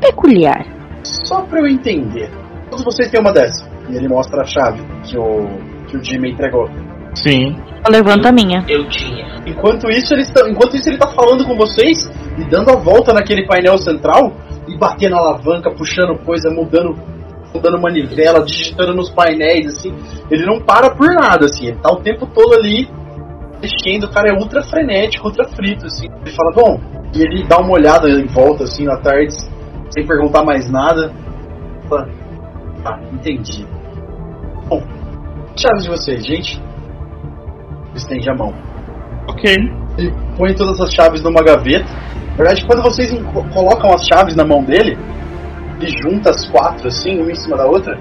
Peculiar. 0.00 0.64
Só 1.04 1.42
pra 1.42 1.60
eu 1.60 1.66
entender. 1.66 2.30
Todos 2.70 2.84
vocês 2.84 3.10
têm 3.10 3.20
uma 3.20 3.32
dessa. 3.32 3.68
E 3.88 3.96
ele 3.96 4.08
mostra 4.08 4.42
a 4.42 4.44
chave 4.44 4.82
que 5.04 5.18
o, 5.18 5.46
que 5.86 5.96
o 5.96 6.04
Jimmy 6.04 6.32
entregou. 6.32 6.68
Sim. 7.14 7.56
Eu 7.86 7.92
levanto 7.92 8.26
a 8.26 8.32
minha. 8.32 8.64
Eu 8.68 8.88
tinha. 8.88 9.42
Enquanto 9.46 9.88
isso, 9.90 10.14
ele 10.14 10.22
está, 10.22 10.48
enquanto 10.48 10.74
isso, 10.76 10.88
ele 10.88 10.98
tá 10.98 11.08
falando 11.08 11.44
com 11.44 11.56
vocês 11.56 12.10
e 12.38 12.44
dando 12.48 12.70
a 12.70 12.76
volta 12.76 13.12
naquele 13.12 13.46
painel 13.46 13.78
central 13.78 14.32
e 14.66 14.76
batendo 14.76 15.16
a 15.16 15.18
alavanca, 15.18 15.70
puxando 15.70 16.18
coisa, 16.24 16.50
mudando, 16.50 16.96
mudando 17.54 17.80
manivela, 17.80 18.42
digitando 18.42 18.94
nos 18.94 19.10
painéis, 19.10 19.66
assim. 19.66 19.94
Ele 20.30 20.46
não 20.46 20.60
para 20.60 20.94
por 20.94 21.08
nada, 21.08 21.44
assim. 21.44 21.66
Ele 21.66 21.78
tá 21.78 21.92
o 21.92 22.00
tempo 22.00 22.26
todo 22.26 22.54
ali 22.54 22.88
mexendo. 23.60 24.04
O 24.04 24.10
cara 24.10 24.32
é 24.32 24.38
ultra 24.38 24.62
frenético, 24.62 25.26
ultra 25.26 25.46
frito, 25.48 25.86
assim. 25.86 26.08
Ele 26.24 26.34
fala, 26.34 26.52
bom, 26.54 26.80
e 27.14 27.22
ele 27.22 27.46
dá 27.46 27.58
uma 27.58 27.72
olhada 27.72 28.08
em 28.08 28.26
volta, 28.26 28.64
assim, 28.64 28.84
na 28.84 28.96
tarde, 28.96 29.34
sem 29.90 30.06
perguntar 30.06 30.42
mais 30.42 30.70
nada. 30.70 31.12
Fala, 31.88 32.08
tá, 32.84 33.00
entendi. 33.12 33.66
Bom, 34.68 34.82
chaves 35.56 35.82
de 35.84 35.88
vocês, 35.88 36.24
gente. 36.24 36.62
Estende 37.94 38.28
a 38.30 38.34
mão 38.34 38.52
Ok. 39.28 39.54
ele 39.96 40.12
põe 40.36 40.54
todas 40.54 40.80
as 40.80 40.92
chaves 40.92 41.22
numa 41.22 41.42
gaveta. 41.42 41.86
Na 42.30 42.36
verdade, 42.36 42.66
quando 42.66 42.82
vocês 42.82 43.10
colocam 43.52 43.92
as 43.92 44.04
chaves 44.06 44.34
na 44.34 44.44
mão 44.44 44.62
dele, 44.62 44.98
ele 45.80 45.90
junta 46.02 46.30
as 46.30 46.46
quatro, 46.50 46.88
assim, 46.88 47.20
uma 47.20 47.30
em 47.30 47.34
cima 47.34 47.56
da 47.56 47.64
outra. 47.64 47.96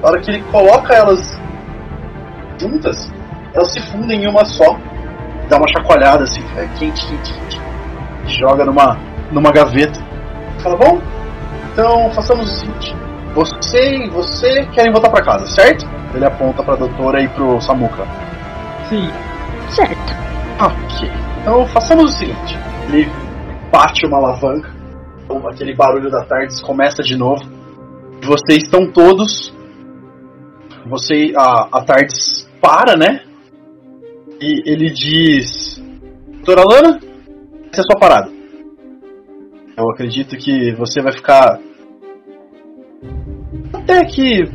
Na 0.00 0.08
hora 0.08 0.20
que 0.20 0.30
ele 0.30 0.42
coloca 0.44 0.94
elas 0.94 1.38
juntas, 2.58 3.12
elas 3.52 3.72
se 3.72 3.80
fundem 3.90 4.22
em 4.24 4.28
uma 4.28 4.44
só. 4.44 4.76
Dá 5.48 5.56
uma 5.58 5.68
chacoalhada, 5.68 6.24
assim, 6.24 6.42
é 6.56 6.66
quente, 6.78 7.04
quente, 7.06 7.32
quente. 7.34 7.60
E 8.26 8.30
joga 8.38 8.64
numa, 8.64 8.96
numa 9.30 9.50
gaveta. 9.50 10.00
Fala, 10.62 10.76
bom, 10.76 11.00
então 11.72 12.10
façamos 12.12 12.46
o 12.46 12.56
seguinte. 12.56 12.96
Você 13.34 13.96
e 13.96 14.10
você 14.10 14.66
querem 14.66 14.92
voltar 14.92 15.10
pra 15.10 15.24
casa, 15.24 15.46
certo? 15.46 15.86
Ele 16.14 16.24
aponta 16.26 16.62
pra 16.62 16.76
doutora 16.76 17.22
e 17.22 17.28
pro 17.28 17.60
Samuka. 17.60 18.04
Sim, 18.88 19.10
Certo. 19.70 20.12
Ok. 20.60 21.10
Então 21.40 21.66
façamos 21.68 22.14
o 22.14 22.18
seguinte: 22.18 22.58
ele 22.88 23.10
bate 23.70 24.06
uma 24.06 24.18
alavanca, 24.18 24.70
então, 25.24 25.48
aquele 25.48 25.74
barulho 25.74 26.10
da 26.10 26.24
tarde 26.24 26.60
começa 26.62 27.02
de 27.02 27.16
novo. 27.16 27.42
Vocês 28.22 28.64
estão 28.64 28.90
todos. 28.90 29.52
Você. 30.86 31.32
A, 31.36 31.78
a 31.78 31.84
Tardes 31.84 32.48
para, 32.60 32.96
né? 32.96 33.22
E 34.40 34.70
ele 34.70 34.90
diz: 34.90 35.82
Doutora 36.44 36.64
Lana, 36.64 37.00
essa 37.72 37.80
é 37.80 37.80
a 37.80 37.84
sua 37.84 37.98
parada. 37.98 38.30
Eu 39.76 39.90
acredito 39.90 40.36
que 40.36 40.72
você 40.72 41.00
vai 41.00 41.12
ficar. 41.12 41.58
Até 43.72 44.04
que. 44.04 44.48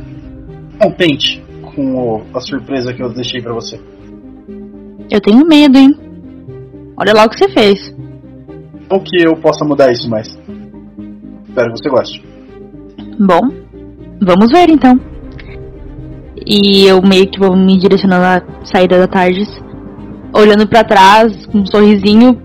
contente 0.80 1.42
com 1.74 1.94
o- 1.94 2.22
a 2.34 2.40
surpresa 2.40 2.92
que 2.94 3.02
eu 3.02 3.12
deixei 3.12 3.42
pra 3.42 3.52
você. 3.52 3.80
Eu 5.10 5.20
tenho 5.20 5.44
medo, 5.46 5.76
hein? 5.76 5.92
Olha 6.96 7.12
lá 7.12 7.24
o 7.24 7.28
que 7.28 7.36
você 7.38 7.48
fez. 7.48 7.94
Não 8.90 9.00
que 9.00 9.26
eu 9.26 9.34
possa 9.36 9.64
mudar 9.64 9.90
isso, 9.90 10.08
mas. 10.08 10.28
Espero 11.48 11.72
que 11.72 11.78
você 11.78 11.88
goste. 11.88 12.24
Bom, 13.18 13.40
vamos 14.20 14.50
ver 14.52 14.70
então. 14.70 14.98
E 16.46 16.86
eu 16.86 17.02
meio 17.02 17.28
que 17.28 17.38
vou 17.40 17.56
me 17.56 17.76
direcionando 17.76 18.24
à 18.24 18.64
saída 18.64 18.98
da 18.98 19.06
Tardes, 19.08 19.48
olhando 20.32 20.66
pra 20.68 20.84
trás 20.84 21.44
com 21.46 21.58
um 21.58 21.66
sorrisinho 21.66 22.40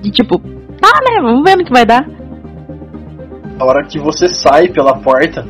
de 0.00 0.10
tipo, 0.10 0.38
tá 0.38 0.90
né, 1.04 1.20
vamos 1.20 1.42
ver 1.44 1.56
no 1.56 1.64
que 1.64 1.72
vai 1.72 1.84
dar. 1.84 2.08
A 3.58 3.64
hora 3.64 3.84
que 3.84 3.98
você 3.98 4.28
sai 4.28 4.68
pela 4.68 4.96
porta, 4.98 5.46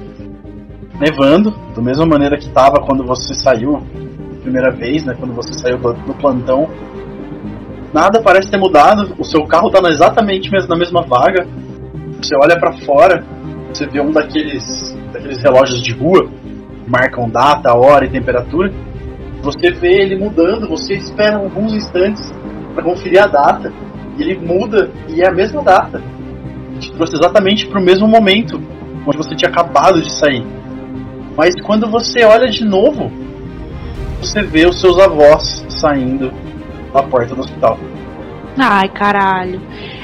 nevando, 0.98 1.54
da 1.74 1.82
mesma 1.82 2.06
maneira 2.06 2.38
que 2.38 2.48
tava 2.50 2.80
quando 2.84 3.04
você 3.04 3.34
saiu 3.34 3.76
a 3.76 4.40
primeira 4.42 4.70
vez, 4.70 5.04
né? 5.04 5.14
Quando 5.18 5.34
você 5.34 5.52
saiu 5.54 5.78
do, 5.78 5.92
do 5.92 6.14
plantão. 6.14 6.68
Nada 7.92 8.20
parece 8.22 8.50
ter 8.50 8.58
mudado. 8.58 9.14
O 9.18 9.24
seu 9.24 9.44
carro 9.46 9.70
tá 9.70 9.80
na- 9.80 9.90
exatamente 9.90 10.50
na 10.68 10.76
mesma 10.76 11.02
vaga. 11.02 11.46
Você 12.20 12.34
olha 12.36 12.58
pra 12.58 12.72
fora, 12.72 13.24
você 13.72 13.86
vê 13.86 14.00
um 14.00 14.10
daqueles, 14.10 14.96
daqueles 15.12 15.42
relógios 15.42 15.82
de 15.82 15.92
rua, 15.92 16.28
marcam 16.86 17.28
data, 17.28 17.74
hora 17.74 18.04
e 18.04 18.10
temperatura. 18.10 18.72
Você 19.42 19.70
vê 19.72 20.02
ele 20.02 20.16
mudando, 20.16 20.68
você 20.68 20.94
espera 20.94 21.36
alguns 21.36 21.74
instantes 21.74 22.32
para 22.74 22.82
conferir 22.82 23.22
a 23.22 23.26
data. 23.26 23.72
Ele 24.18 24.38
muda 24.38 24.90
e 25.08 25.20
é 25.20 25.28
a 25.28 25.32
mesma 25.32 25.62
data 25.62 26.00
te 26.78 26.92
trouxe 26.92 27.16
exatamente 27.16 27.66
para 27.66 27.80
o 27.80 27.84
mesmo 27.84 28.06
momento 28.06 28.60
onde 29.06 29.16
você 29.16 29.34
tinha 29.34 29.50
acabado 29.50 30.00
de 30.00 30.12
sair. 30.12 30.44
Mas 31.36 31.54
quando 31.62 31.90
você 31.90 32.24
olha 32.24 32.48
de 32.48 32.64
novo, 32.64 33.10
você 34.20 34.42
vê 34.42 34.66
os 34.66 34.80
seus 34.80 34.98
avós 34.98 35.64
saindo 35.68 36.32
da 36.92 37.02
porta 37.02 37.34
do 37.34 37.40
hospital. 37.40 37.78
Ai, 38.58 38.88
caralho. 38.88 39.60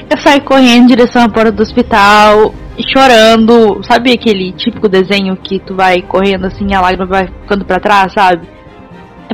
Eu 0.09 0.17
saí 0.17 0.41
correndo 0.41 0.83
em 0.83 0.87
direção 0.87 1.23
à 1.23 1.29
porta 1.29 1.51
do 1.51 1.63
hospital, 1.63 2.53
chorando. 2.87 3.81
Sabe 3.83 4.11
aquele 4.11 4.51
típico 4.51 4.89
desenho 4.89 5.37
que 5.37 5.59
tu 5.59 5.75
vai 5.75 6.01
correndo 6.01 6.45
assim 6.47 6.67
e 6.69 6.73
a 6.73 6.81
lágrima 6.81 7.05
vai 7.05 7.27
ficando 7.27 7.63
pra 7.63 7.79
trás, 7.79 8.13
sabe? 8.13 8.47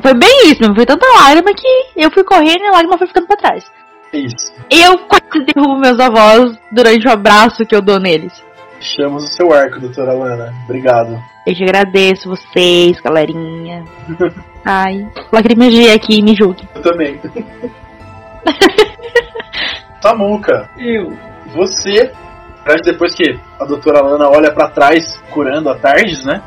Foi 0.01 0.13
bem 0.13 0.51
isso, 0.51 0.63
foi 0.75 0.85
tanta 0.85 1.07
lágrima 1.23 1.51
que 1.55 1.67
eu 1.95 2.11
fui 2.11 2.23
correndo 2.23 2.61
e 2.61 2.67
a 2.67 2.71
lágrima 2.71 2.97
foi 2.97 3.07
ficando 3.07 3.25
pra 3.25 3.35
trás. 3.35 3.65
É 4.13 4.19
isso. 4.19 4.53
Eu 4.69 4.99
quase 4.99 5.45
derrubo 5.45 5.79
meus 5.79 5.99
avós 5.99 6.57
durante 6.71 7.07
o 7.07 7.11
abraço 7.11 7.65
que 7.65 7.75
eu 7.75 7.81
dou 7.81 7.99
neles. 7.99 8.46
Chamos 8.79 9.23
o 9.23 9.27
seu 9.27 9.51
arco, 9.51 9.79
doutora 9.79 10.13
Lana. 10.13 10.53
Obrigado. 10.65 11.19
Eu 11.45 11.55
te 11.55 11.63
agradeço 11.63 12.29
vocês, 12.29 12.99
galerinha. 12.99 13.83
Ai, 14.63 15.07
lacrimejei 15.31 15.93
aqui, 15.93 16.21
me 16.21 16.35
julgue. 16.35 16.67
Eu 16.75 16.81
também. 16.81 17.19
Samuca, 20.01 20.69
eu. 20.77 21.11
você, 21.53 22.11
na 22.59 22.65
verdade, 22.65 22.91
depois 22.91 23.15
que 23.15 23.37
a 23.59 23.65
doutora 23.65 24.01
Lana 24.01 24.29
olha 24.29 24.53
para 24.53 24.69
trás 24.69 25.17
curando 25.31 25.69
a 25.69 25.75
Tardes, 25.75 26.23
né? 26.25 26.41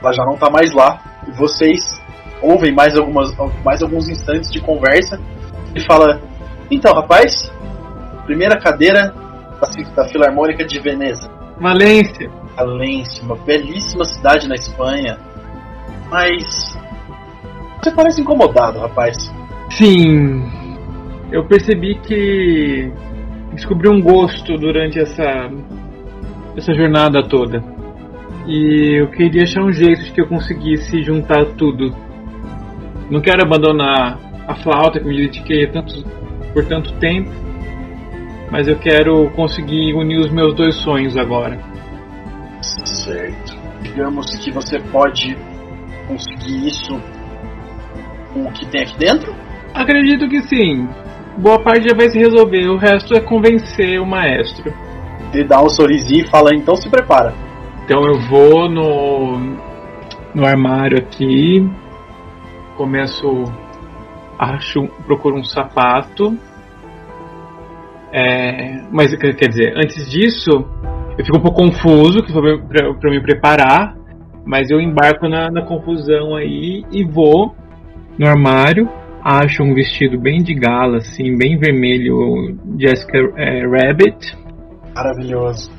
Ela 0.00 0.12
já 0.12 0.24
não 0.24 0.36
tá 0.36 0.50
mais 0.50 0.72
lá. 0.72 1.00
E 1.26 1.32
vocês 1.32 2.00
ouvem 2.40 2.74
mais, 2.74 2.96
algumas, 2.96 3.34
mais 3.64 3.82
alguns 3.82 4.08
instantes 4.08 4.52
de 4.52 4.60
conversa. 4.60 5.20
E 5.74 5.84
fala: 5.84 6.20
Então, 6.70 6.94
rapaz, 6.94 7.52
primeira 8.24 8.58
cadeira 8.58 9.14
da, 9.60 10.02
da 10.02 10.08
Filarmônica 10.08 10.64
de 10.64 10.80
Veneza. 10.80 11.41
Valência, 11.62 12.28
Valência, 12.56 13.24
uma 13.24 13.36
belíssima 13.36 14.04
cidade 14.04 14.48
na 14.48 14.56
Espanha. 14.56 15.16
Mas. 16.10 16.76
Você 17.80 17.92
parece 17.92 18.20
incomodado, 18.20 18.80
rapaz. 18.80 19.32
Sim, 19.70 20.42
eu 21.30 21.44
percebi 21.46 21.94
que 22.00 22.92
descobri 23.52 23.88
um 23.88 24.00
gosto 24.00 24.58
durante 24.58 24.98
essa 24.98 25.50
essa 26.56 26.74
jornada 26.74 27.22
toda. 27.28 27.62
E 28.46 29.00
eu 29.00 29.08
queria 29.08 29.44
achar 29.44 29.62
um 29.62 29.72
jeito 29.72 30.02
de 30.02 30.10
que 30.10 30.20
eu 30.20 30.26
conseguisse 30.26 31.00
juntar 31.02 31.44
tudo. 31.56 31.94
Não 33.08 33.20
quero 33.20 33.42
abandonar 33.42 34.18
a 34.48 34.54
flauta 34.56 34.98
que 34.98 35.06
me 35.06 35.16
dediquei 35.16 35.68
tanto, 35.68 36.04
por 36.52 36.64
tanto 36.64 36.92
tempo, 36.94 37.30
mas 38.52 38.68
eu 38.68 38.78
quero 38.78 39.30
conseguir 39.30 39.94
unir 39.94 40.18
os 40.18 40.30
meus 40.30 40.54
dois 40.54 40.74
sonhos 40.76 41.16
agora. 41.16 41.58
Certo. 42.60 43.58
Digamos 43.80 44.26
que 44.36 44.50
você 44.52 44.78
pode 44.78 45.34
conseguir 46.06 46.66
isso 46.66 47.00
com 48.34 48.44
o 48.44 48.52
que 48.52 48.66
tem 48.66 48.82
aqui 48.82 48.98
dentro? 48.98 49.34
Acredito 49.72 50.28
que 50.28 50.42
sim. 50.42 50.86
Boa 51.38 51.62
parte 51.62 51.88
já 51.88 51.96
vai 51.96 52.10
se 52.10 52.18
resolver, 52.18 52.68
o 52.68 52.76
resto 52.76 53.14
é 53.14 53.20
convencer 53.20 53.98
o 53.98 54.06
maestro. 54.06 54.70
Ele 55.32 55.44
dá 55.44 55.62
um 55.62 55.70
sorrisinho 55.70 56.26
e 56.26 56.28
fala, 56.28 56.50
então 56.54 56.76
se 56.76 56.90
prepara. 56.90 57.32
Então 57.84 58.04
eu 58.04 58.20
vou 58.28 58.68
no, 58.68 59.38
no 60.34 60.44
armário 60.44 60.98
aqui, 60.98 61.66
começo, 62.76 63.44
acho, 64.38 64.86
procuro 65.06 65.38
um 65.38 65.44
sapato. 65.44 66.36
É, 68.12 68.82
mas 68.90 69.14
quer 69.16 69.48
dizer, 69.48 69.74
antes 69.76 70.10
disso, 70.10 70.50
eu 71.18 71.24
fico 71.24 71.38
um 71.38 71.42
pouco 71.42 71.62
confuso, 71.62 72.22
que 72.22 72.32
foi 72.32 72.58
para 72.60 73.10
me 73.10 73.22
preparar, 73.22 73.96
mas 74.44 74.70
eu 74.70 74.80
embarco 74.80 75.28
na, 75.28 75.50
na 75.50 75.62
confusão 75.62 76.34
aí 76.34 76.84
e 76.92 77.04
vou 77.04 77.54
no 78.18 78.26
armário, 78.26 78.88
acho 79.24 79.62
um 79.62 79.74
vestido 79.74 80.18
bem 80.18 80.42
de 80.42 80.54
gala, 80.54 80.98
assim, 80.98 81.36
bem 81.36 81.56
vermelho, 81.58 82.58
Jessica 82.78 83.18
é, 83.36 83.66
Rabbit. 83.66 84.36
Maravilhoso. 84.94 85.70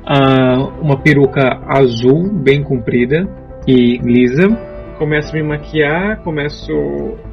Uh, 0.00 0.80
uma 0.80 0.96
peruca 1.00 1.60
azul, 1.66 2.32
bem 2.32 2.62
comprida 2.62 3.28
e 3.66 3.98
lisa. 3.98 4.48
Começo 4.98 5.30
a 5.30 5.38
me 5.38 5.46
maquiar, 5.46 6.22
começo 6.22 6.72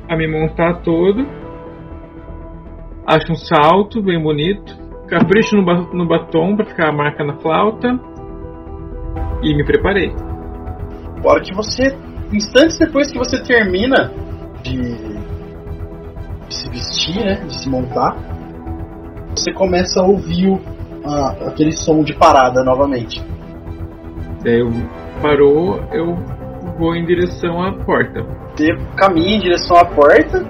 a 0.10 0.16
me 0.16 0.28
montar 0.28 0.82
todo. 0.82 1.26
Acho 3.06 3.32
um 3.32 3.36
salto 3.36 4.02
bem 4.02 4.22
bonito. 4.22 4.76
Capricho 5.07 5.56
no, 5.56 5.64
ba 5.64 5.76
no 5.94 6.07
batom 6.07 6.56
para 6.56 6.65
ficar 6.65 6.90
a 6.90 6.91
marca 6.91 7.23
na 7.23 7.36
flauta. 7.38 7.88
E 9.44 9.56
me 9.56 9.64
preparei. 9.64 10.11
Hora 11.23 11.41
que 11.41 11.53
você. 11.53 11.95
Instantes 12.34 12.80
depois 12.80 13.11
que 13.11 13.18
você 13.18 13.41
termina 13.44 14.11
de, 14.64 14.95
de 16.48 16.53
se 16.53 16.69
vestir, 16.69 17.23
né? 17.23 17.36
De 17.45 17.61
se 17.61 17.69
montar, 17.69 18.18
você 19.30 19.53
começa 19.53 20.02
a 20.02 20.03
ouvir 20.03 20.48
o, 20.48 20.60
a, 21.06 21.49
aquele 21.49 21.72
som 21.72 22.03
de 22.03 22.15
parada 22.15 22.64
novamente. 22.64 23.23
Daí 24.44 24.60
eu 24.60 24.72
parou, 25.22 25.80
eu 25.91 26.15
vou 26.77 26.95
em 26.95 27.06
direção 27.06 27.61
à 27.61 27.73
porta. 27.73 28.23
Você 28.56 28.76
caminha 28.98 29.36
em 29.36 29.40
direção 29.40 29.77
à 29.77 29.86
porta, 29.86 30.44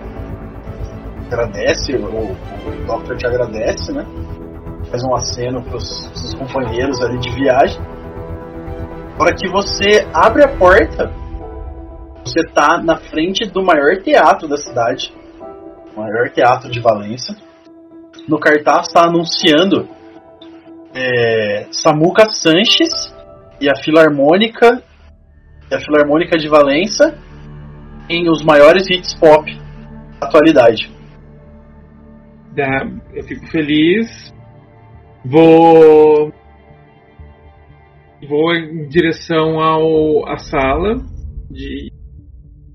agradece, 1.26 1.96
o, 1.96 2.32
o 2.32 2.86
Doctor 2.86 3.18
te 3.18 3.26
agradece, 3.26 3.92
né? 3.92 4.06
Faz 4.90 5.04
um 5.04 5.16
aceno 5.16 5.62
para 5.64 5.78
os 5.78 6.10
seus 6.14 6.34
companheiros 6.36 7.02
ali 7.02 7.18
de 7.20 7.32
viagem. 7.32 7.82
Na 9.18 9.26
hora 9.26 9.36
que 9.36 9.48
você 9.50 10.08
abre 10.14 10.44
a 10.44 10.48
porta, 10.48 11.12
você 12.24 12.44
tá 12.54 12.82
na 12.82 12.98
frente 12.98 13.46
do 13.46 13.64
maior 13.64 13.98
teatro 14.02 14.48
da 14.48 14.58
cidade, 14.58 15.14
o 15.96 16.00
maior 16.00 16.30
teatro 16.30 16.70
de 16.70 16.80
Valência. 16.80 17.36
No 18.28 18.40
cartaz 18.40 18.88
está 18.88 19.06
anunciando 19.06 19.88
é, 20.94 21.68
Samuca 21.72 22.30
Sanches 22.32 23.14
e 23.60 23.70
a 23.70 23.76
Filarmônica 23.76 24.82
e 25.70 25.76
a 25.76 25.80
Filarmônica 25.80 26.38
de 26.38 26.48
Valença 26.48 27.18
em 28.10 28.30
os 28.30 28.44
maiores 28.44 28.90
hits 28.90 29.14
pop 29.14 29.46
da 30.20 30.28
atualidade. 30.28 30.95
Eu 33.14 33.24
fico 33.24 33.46
feliz. 33.48 34.34
Vou 35.26 36.32
vou 38.28 38.56
em 38.56 38.88
direção 38.88 39.60
ao 39.60 40.28
à 40.28 40.38
sala 40.38 40.96
de 41.50 41.92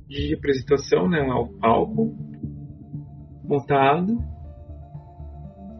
de 0.08 0.34
apresentação, 0.34 1.08
né, 1.08 1.20
ao 1.30 1.46
palco 1.46 2.12
montado 3.44 4.18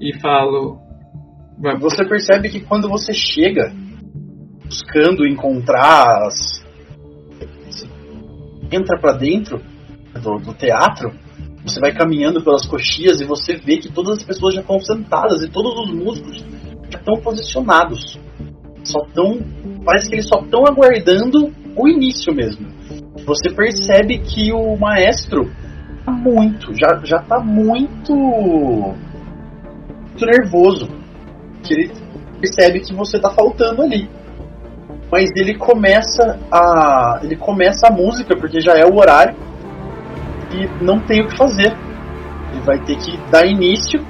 e 0.00 0.18
falo. 0.20 0.78
Você 1.80 2.08
percebe 2.08 2.48
que 2.48 2.60
quando 2.60 2.88
você 2.88 3.12
chega 3.12 3.72
buscando 4.64 5.26
encontrar 5.26 6.26
as... 6.26 6.64
entra 8.72 8.98
para 8.98 9.18
dentro 9.18 9.60
do, 10.22 10.36
do, 10.38 10.54
teatro, 10.54 11.10
você 11.64 11.80
vai 11.80 11.92
caminhando 11.92 12.42
pelas 12.42 12.66
coxias 12.66 13.20
e 13.20 13.24
você 13.24 13.56
vê 13.56 13.78
que 13.78 13.92
todas 13.92 14.18
as 14.18 14.24
pessoas 14.24 14.54
já 14.54 14.60
estão 14.60 14.78
sentadas 14.80 15.42
e 15.42 15.48
todos 15.48 15.72
os 15.80 15.94
músicos 15.94 16.44
já 16.90 16.98
estão 16.98 17.16
posicionados. 17.20 18.18
Só 18.84 19.00
estão. 19.06 19.38
Parece 19.84 20.08
que 20.08 20.16
eles 20.16 20.26
só 20.26 20.40
estão 20.40 20.64
aguardando 20.66 21.52
o 21.76 21.88
início 21.88 22.34
mesmo 22.34 22.80
você 23.24 23.50
percebe 23.54 24.18
que 24.18 24.52
o 24.52 24.76
maestro 24.76 25.50
tá 26.04 26.12
muito, 26.12 26.72
já, 26.74 27.00
já 27.04 27.18
tá 27.20 27.38
muito, 27.40 28.12
muito 28.14 28.96
nervoso. 30.26 30.88
Que 31.62 31.74
ele 31.74 31.92
percebe 32.40 32.80
que 32.80 32.94
você 32.94 33.20
tá 33.20 33.30
faltando 33.30 33.82
ali. 33.82 34.08
Mas 35.10 35.30
ele 35.36 35.56
começa 35.56 36.38
a. 36.50 37.20
ele 37.22 37.36
começa 37.36 37.88
a 37.88 37.92
música, 37.92 38.36
porque 38.36 38.60
já 38.60 38.72
é 38.72 38.84
o 38.84 38.96
horário. 38.96 39.36
E 40.52 40.84
não 40.84 40.98
tem 41.00 41.22
o 41.22 41.28
que 41.28 41.36
fazer. 41.36 41.76
Ele 42.52 42.60
vai 42.64 42.78
ter 42.80 42.96
que 42.96 43.16
dar 43.30 43.46
início. 43.46 44.04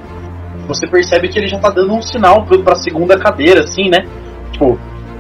Você 0.66 0.86
percebe 0.86 1.28
que 1.28 1.38
ele 1.38 1.48
já 1.48 1.58
tá 1.58 1.70
dando 1.70 1.92
um 1.94 2.02
sinal 2.02 2.44
pra 2.44 2.74
segunda 2.74 3.18
cadeira, 3.18 3.64
assim, 3.64 3.88
né? 3.88 4.06
Tipo, 4.52 4.78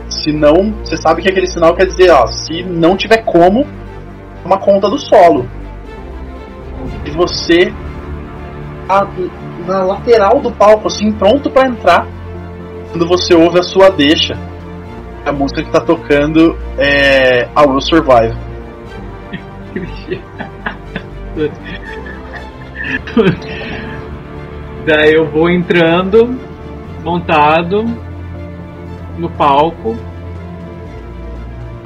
se 0.08 0.32
não. 0.32 0.72
Você 0.84 0.96
sabe 0.96 1.22
que 1.22 1.28
aquele 1.28 1.46
sinal 1.46 1.74
quer 1.74 1.86
dizer, 1.86 2.10
ó, 2.10 2.26
se 2.26 2.62
não 2.62 2.96
tiver 2.96 3.24
como, 3.24 3.66
uma 4.44 4.58
conta 4.58 4.88
do 4.88 4.98
solo. 4.98 5.48
E 7.04 7.10
você 7.10 7.72
a, 8.88 9.06
na 9.66 9.84
lateral 9.84 10.40
do 10.40 10.50
palco, 10.50 10.88
assim, 10.88 11.12
pronto 11.12 11.48
para 11.50 11.68
entrar, 11.68 12.06
quando 12.90 13.06
você 13.06 13.34
ouve 13.34 13.60
a 13.60 13.62
sua 13.62 13.90
deixa. 13.90 14.36
A 15.24 15.32
música 15.32 15.62
que 15.62 15.70
tá 15.70 15.80
tocando 15.80 16.58
é 16.78 17.42
I 17.42 17.66
Will 17.66 17.80
Survive. 17.80 18.34
Daí 24.86 25.14
eu 25.14 25.30
vou 25.30 25.50
entrando, 25.50 26.38
montado 27.04 27.84
no 29.18 29.30
palco 29.30 29.96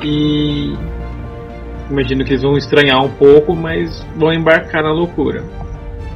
e 0.03 0.75
imagino 1.91 2.25
que 2.25 2.33
eles 2.33 2.43
vão 2.43 2.57
estranhar 2.57 3.05
um 3.05 3.11
pouco, 3.11 3.55
mas 3.55 4.03
vão 4.16 4.33
embarcar 4.33 4.83
na 4.83 4.93
loucura. 4.93 5.43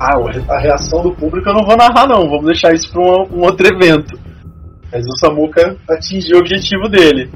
Ah, 0.00 0.16
a 0.48 0.58
reação 0.60 1.02
do 1.02 1.12
público 1.12 1.48
eu 1.48 1.54
não 1.54 1.64
vou 1.64 1.76
narrar 1.76 2.06
não, 2.06 2.28
vamos 2.28 2.46
deixar 2.46 2.72
isso 2.72 2.90
para 2.92 3.02
um, 3.02 3.38
um, 3.38 3.40
outro 3.40 3.66
evento. 3.66 4.18
Mas 4.92 5.04
o 5.04 5.18
Samuka 5.18 5.76
atingiu 5.90 6.36
o 6.36 6.40
objetivo 6.40 6.88
dele. 6.88 7.30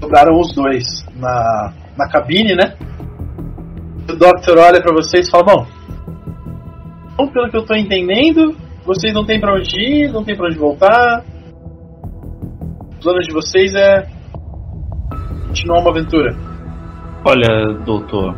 Sobraram 0.00 0.38
os 0.38 0.52
dois 0.52 0.84
na, 1.14 1.72
na 1.96 2.08
cabine, 2.08 2.54
né? 2.54 2.74
O 4.08 4.16
Doctor 4.16 4.58
olha 4.58 4.80
para 4.80 4.94
vocês 4.94 5.28
e 5.28 5.30
fala, 5.30 5.44
bom, 5.44 5.66
então, 7.16 7.28
pelo 7.28 7.50
que 7.50 7.56
eu 7.56 7.64
tô 7.64 7.74
entendendo, 7.74 8.54
vocês 8.84 9.12
não 9.14 9.24
tem 9.24 9.40
para 9.40 9.54
onde 9.54 9.80
ir, 9.80 10.12
não 10.12 10.22
tem 10.22 10.36
para 10.36 10.46
onde 10.46 10.58
voltar. 10.58 11.24
O 12.94 13.02
plano 13.02 13.20
de 13.20 13.32
vocês 13.32 13.74
é 13.74 14.06
continuar 15.46 15.80
uma 15.80 15.90
aventura? 15.90 16.36
Olha, 17.24 17.72
doutor, 17.84 18.36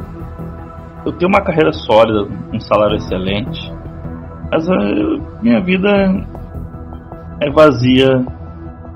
eu 1.04 1.12
tenho 1.12 1.28
uma 1.28 1.42
carreira 1.42 1.72
sólida, 1.72 2.32
um 2.54 2.60
salário 2.60 2.96
excelente, 2.96 3.60
mas 4.50 4.68
uh, 4.68 5.42
minha 5.42 5.60
vida 5.60 5.88
é 7.42 7.50
vazia 7.50 8.24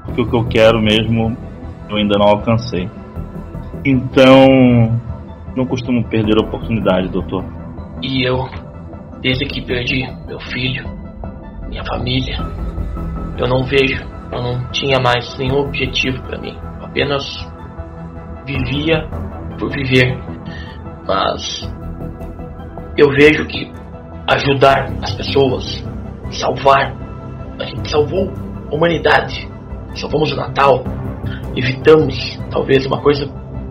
porque 0.04 0.22
o 0.22 0.30
que 0.30 0.36
eu 0.36 0.48
quero 0.48 0.80
mesmo 0.80 1.36
eu 1.90 1.96
ainda 1.96 2.18
não 2.18 2.28
alcancei. 2.28 2.88
Então, 3.84 5.00
não 5.56 5.66
costumo 5.66 6.08
perder 6.08 6.34
a 6.38 6.46
oportunidade, 6.46 7.08
doutor. 7.08 7.44
E 8.02 8.26
eu, 8.26 8.48
desde 9.20 9.44
que 9.46 9.62
perdi 9.62 10.06
meu 10.26 10.40
filho, 10.40 10.84
minha 11.68 11.84
família, 11.84 12.36
eu 13.38 13.48
não 13.48 13.64
vejo 13.64 14.12
Eu 14.32 14.42
não 14.42 14.70
tinha 14.70 14.98
mais 14.98 15.36
nenhum 15.36 15.58
objetivo 15.58 16.22
para 16.22 16.40
mim. 16.40 16.56
Eu 16.80 16.86
apenas 16.86 17.24
vivia 18.46 19.06
por 19.58 19.70
viver. 19.70 20.18
Mas 21.06 21.70
eu 22.96 23.10
vejo 23.10 23.46
que 23.46 23.70
ajudar 24.26 24.90
as 25.02 25.14
pessoas, 25.14 25.84
salvar, 26.30 26.94
a 27.58 27.64
gente 27.64 27.90
salvou 27.90 28.30
a 28.70 28.74
humanidade, 28.74 29.46
salvamos 29.94 30.32
o 30.32 30.36
Natal, 30.36 30.82
evitamos 31.54 32.38
talvez 32.50 32.86
uma 32.86 33.02
coisa 33.02 33.26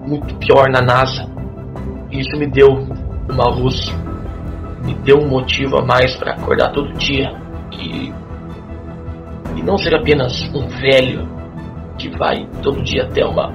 muito 0.05 0.35
pior 0.35 0.69
na 0.69 0.81
NASA. 0.81 1.30
Isso 2.11 2.37
me 2.37 2.47
deu 2.47 2.67
uma 3.29 3.49
luz, 3.49 3.89
me 4.83 4.93
deu 4.95 5.17
um 5.17 5.29
motivo 5.29 5.77
a 5.77 5.85
mais 5.85 6.15
para 6.17 6.33
acordar 6.33 6.73
todo 6.73 6.91
dia 6.93 7.29
e, 7.71 8.11
e 9.57 9.63
não 9.63 9.77
ser 9.77 9.95
apenas 9.95 10.41
um 10.53 10.67
velho 10.67 11.29
que 11.97 12.09
vai 12.17 12.47
todo 12.61 12.83
dia 12.83 13.03
até 13.03 13.25
uma, 13.25 13.47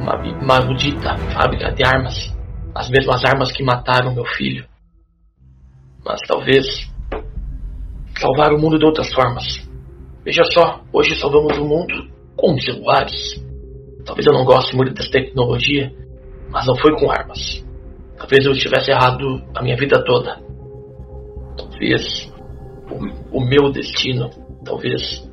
uma 0.00 0.16
maldita 0.42 1.16
fábrica 1.32 1.72
de 1.72 1.84
armas, 1.84 2.34
as 2.74 2.88
mesmas 2.88 3.24
armas 3.24 3.52
que 3.52 3.62
mataram 3.62 4.14
meu 4.14 4.24
filho. 4.24 4.66
Mas 6.04 6.20
talvez 6.26 6.90
salvar 8.18 8.52
o 8.52 8.58
mundo 8.58 8.78
de 8.78 8.84
outras 8.84 9.12
formas. 9.12 9.44
Veja 10.24 10.42
só, 10.52 10.80
hoje 10.92 11.14
salvamos 11.14 11.56
o 11.58 11.64
mundo 11.64 12.10
com 12.36 12.58
celulares. 12.58 13.44
Talvez 14.04 14.26
eu 14.26 14.32
não 14.32 14.44
goste 14.44 14.74
muito 14.74 14.94
dessa 14.94 15.10
tecnologia, 15.10 15.92
mas 16.50 16.66
não 16.66 16.76
foi 16.76 16.96
com 16.98 17.10
armas. 17.10 17.65
Talvez 18.18 18.46
eu 18.46 18.52
estivesse 18.52 18.90
errado 18.90 19.42
a 19.54 19.62
minha 19.62 19.76
vida 19.76 20.02
toda. 20.04 20.38
Talvez 21.56 22.32
o, 22.90 23.38
o 23.38 23.40
meu 23.44 23.70
destino, 23.70 24.30
talvez 24.64 25.30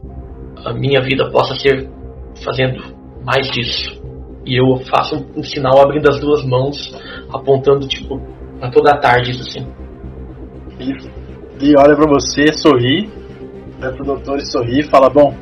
a 0.66 0.74
minha 0.74 1.02
vida 1.02 1.30
possa 1.30 1.56
ser 1.56 1.90
fazendo 2.44 2.84
mais 3.24 3.50
disso. 3.52 4.02
E 4.46 4.60
eu 4.60 4.78
faço 4.86 5.16
um, 5.16 5.40
um 5.40 5.44
sinal 5.44 5.80
abrindo 5.82 6.10
as 6.10 6.20
duas 6.20 6.44
mãos, 6.44 6.94
apontando 7.34 7.88
tipo 7.88 8.20
para 8.60 8.70
toda 8.72 8.92
a 8.92 8.98
tarde 8.98 9.32
assim. 9.32 9.66
Ele 10.80 11.78
olha 11.78 11.96
para 11.96 12.10
você, 12.10 12.52
sorri, 12.54 13.10
olha 13.82 13.94
pro 13.94 14.06
doutor 14.06 14.38
e 14.38 14.46
sorri 14.46 14.80
e 14.80 14.90
fala: 14.90 15.10
Bom, 15.10 15.34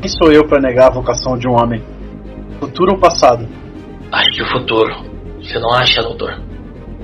quem 0.00 0.10
sou 0.10 0.30
eu 0.30 0.46
para 0.46 0.60
negar 0.60 0.88
a 0.90 0.94
vocação 0.94 1.38
de 1.38 1.48
um 1.48 1.52
homem? 1.52 1.82
Futuro 2.60 2.92
ou 2.94 3.00
passado? 3.00 3.48
Ai, 4.12 4.24
que 4.30 4.42
o 4.42 4.46
futuro. 4.50 5.13
Você 5.44 5.58
não 5.58 5.70
acha, 5.72 6.02
doutor? 6.02 6.40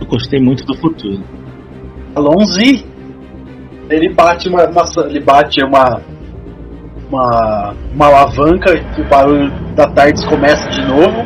Eu 0.01 0.07
gostei 0.07 0.41
muito 0.41 0.65
do 0.65 0.75
futuro. 0.77 1.23
Alonzi! 2.15 2.85
Ele 3.89 4.13
bate 4.15 4.49
uma, 4.49 4.65
uma- 4.69 5.07
ele 5.09 5.21
bate 5.21 5.63
uma 5.65 6.01
uma, 7.11 7.75
uma 7.93 8.07
alavanca 8.07 8.73
e 8.97 9.01
o 9.01 9.09
barulho 9.09 9.51
da 9.75 9.87
tarde 9.89 10.25
começa 10.29 10.69
de 10.71 10.81
novo. 10.87 11.23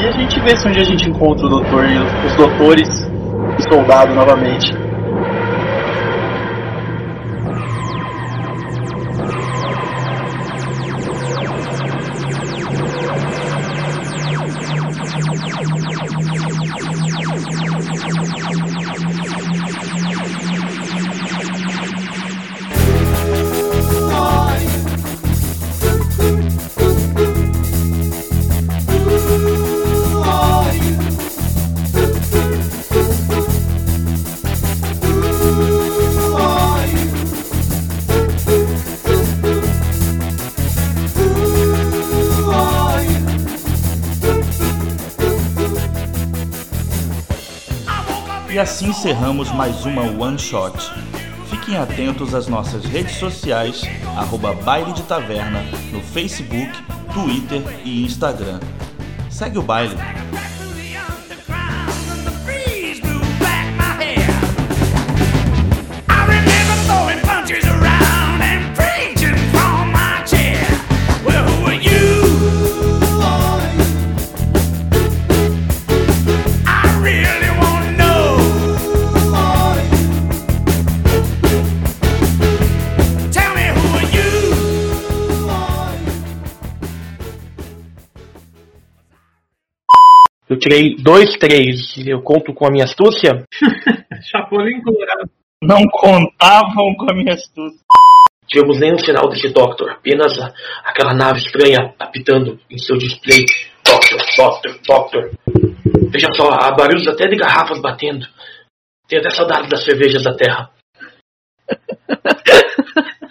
E 0.00 0.06
a 0.06 0.12
gente 0.12 0.40
vê 0.40 0.56
se 0.56 0.68
um 0.68 0.70
dia 0.70 0.82
a 0.82 0.84
gente 0.84 1.08
encontra 1.10 1.44
o 1.46 1.48
doutor 1.48 1.84
e 1.84 1.98
os, 1.98 2.36
doutores 2.36 2.88
e 3.58 3.66
o 3.66 3.68
soldado 3.68 4.14
novamente. 4.14 4.72
Encerramos 49.02 49.50
mais 49.50 49.84
uma 49.84 50.02
One 50.02 50.38
Shot. 50.38 50.78
Fiquem 51.50 51.76
atentos 51.76 52.36
às 52.36 52.46
nossas 52.46 52.84
redes 52.84 53.16
sociais, 53.16 53.82
arroba 54.16 54.54
Baile 54.54 54.92
de 54.92 55.02
Taverna, 55.02 55.60
no 55.90 56.00
Facebook, 56.00 56.70
Twitter 57.12 57.62
e 57.84 58.04
Instagram. 58.04 58.60
Segue 59.28 59.58
o 59.58 59.62
baile. 59.62 59.96
Tirei 90.62 90.96
dois, 90.96 91.36
três. 91.38 91.94
Eu 92.06 92.22
conto 92.22 92.54
com 92.54 92.66
a 92.66 92.70
minha 92.70 92.84
astúcia. 92.84 93.44
Chapolin 94.30 94.80
colorado. 94.82 95.28
Não 95.62 95.82
contavam 95.90 96.94
com 96.96 97.10
a 97.10 97.14
minha 97.14 97.34
astúcia. 97.34 97.78
Tivemos 98.48 98.78
nenhum 98.80 98.98
sinal 98.98 99.28
desse 99.28 99.48
Doctor, 99.52 99.90
apenas 99.92 100.38
a- 100.38 100.52
aquela 100.84 101.14
nave 101.14 101.38
estranha 101.38 101.94
apitando 101.98 102.58
em 102.70 102.78
seu 102.78 102.96
display. 102.98 103.44
Doctor, 103.84 104.18
Doctor, 104.36 104.80
Doctor. 104.86 105.30
Veja 106.10 106.28
só, 106.34 106.48
há 106.50 106.70
barulhos 106.72 107.06
até 107.08 107.26
de 107.26 107.36
garrafas 107.36 107.80
batendo. 107.80 108.26
Tenho 109.08 109.22
até 109.22 109.30
saudade 109.34 109.68
das 109.68 109.84
cervejas 109.84 110.22
da 110.22 110.34
Terra. 110.34 110.70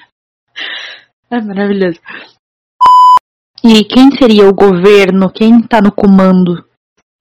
É 1.34 1.40
maravilhoso. 1.40 1.98
E 3.64 3.86
quem 3.86 4.12
seria 4.18 4.50
o 4.50 4.54
governo? 4.54 5.32
Quem 5.32 5.62
tá 5.62 5.80
no 5.82 5.90
comando? 5.90 6.62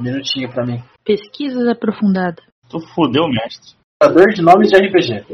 Minutinho 0.01 0.51
pra 0.51 0.65
mim. 0.65 0.83
Pesquisas 1.05 1.69
aprofundadas. 1.69 2.45
Tu 2.69 2.81
fudeu, 2.95 3.29
mestre. 3.29 3.75
Criador 4.01 4.33
de 4.33 4.43
nomes 4.43 4.69
de 4.71 4.77
RPG. 4.77 5.25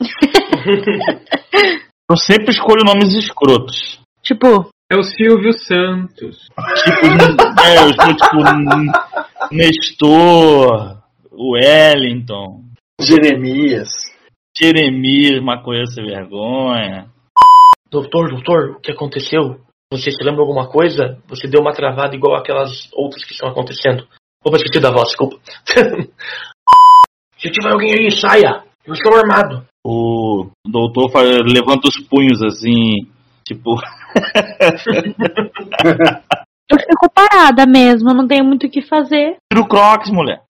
Eu 2.10 2.16
sempre 2.16 2.50
escolho 2.50 2.84
nomes 2.84 3.14
escrotos. 3.14 3.98
Tipo, 4.22 4.68
É 4.90 4.96
o 4.96 5.02
Silvio 5.02 5.52
Santos. 5.52 6.48
Tipo, 6.84 7.06
é, 7.64 7.84
eu 7.84 7.94
sou 7.94 8.14
tipo 8.14 8.36
Nestor, 9.50 10.98
Wellington, 11.32 12.62
Jeremias. 13.00 13.90
Jeremias, 14.56 15.42
maconheiro 15.42 15.86
sem 15.88 16.04
vergonha. 16.04 17.06
Doutor, 17.90 18.28
doutor, 18.30 18.76
o 18.76 18.80
que 18.80 18.92
aconteceu? 18.92 19.60
Você 19.94 20.10
se 20.10 20.24
lembra 20.24 20.40
alguma 20.42 20.68
coisa? 20.68 21.18
Você 21.28 21.46
deu 21.46 21.60
uma 21.60 21.72
travada 21.72 22.16
igual 22.16 22.34
aquelas 22.36 22.88
outras 22.92 23.24
que 23.24 23.32
estão 23.32 23.48
acontecendo. 23.48 24.04
Opa, 24.44 24.56
esqueci 24.56 24.80
da 24.80 24.90
voz, 24.90 25.08
desculpa. 25.08 25.36
Se 27.38 27.50
tiver 27.50 27.70
alguém 27.70 27.92
aí, 27.92 28.10
saia! 28.10 28.62
Eu 28.86 28.94
estou 28.94 29.14
armado. 29.16 29.64
O 29.86 30.46
doutor 30.66 31.10
levanta 31.46 31.88
os 31.88 31.98
punhos 32.08 32.42
assim, 32.42 33.06
tipo, 33.46 33.76
eu 36.70 36.78
fico 36.78 37.10
parada 37.14 37.66
mesmo, 37.66 38.10
eu 38.10 38.14
não 38.14 38.26
tenho 38.26 38.44
muito 38.44 38.66
o 38.66 38.70
que 38.70 38.82
fazer. 38.82 39.36
tira 39.52 39.62
o 39.62 39.68
crocs, 39.68 40.10
mulher. 40.10 40.40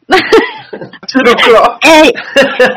Tira 1.06 1.32
o 1.32 1.36
cro- 1.36 1.78
É, 1.84 2.06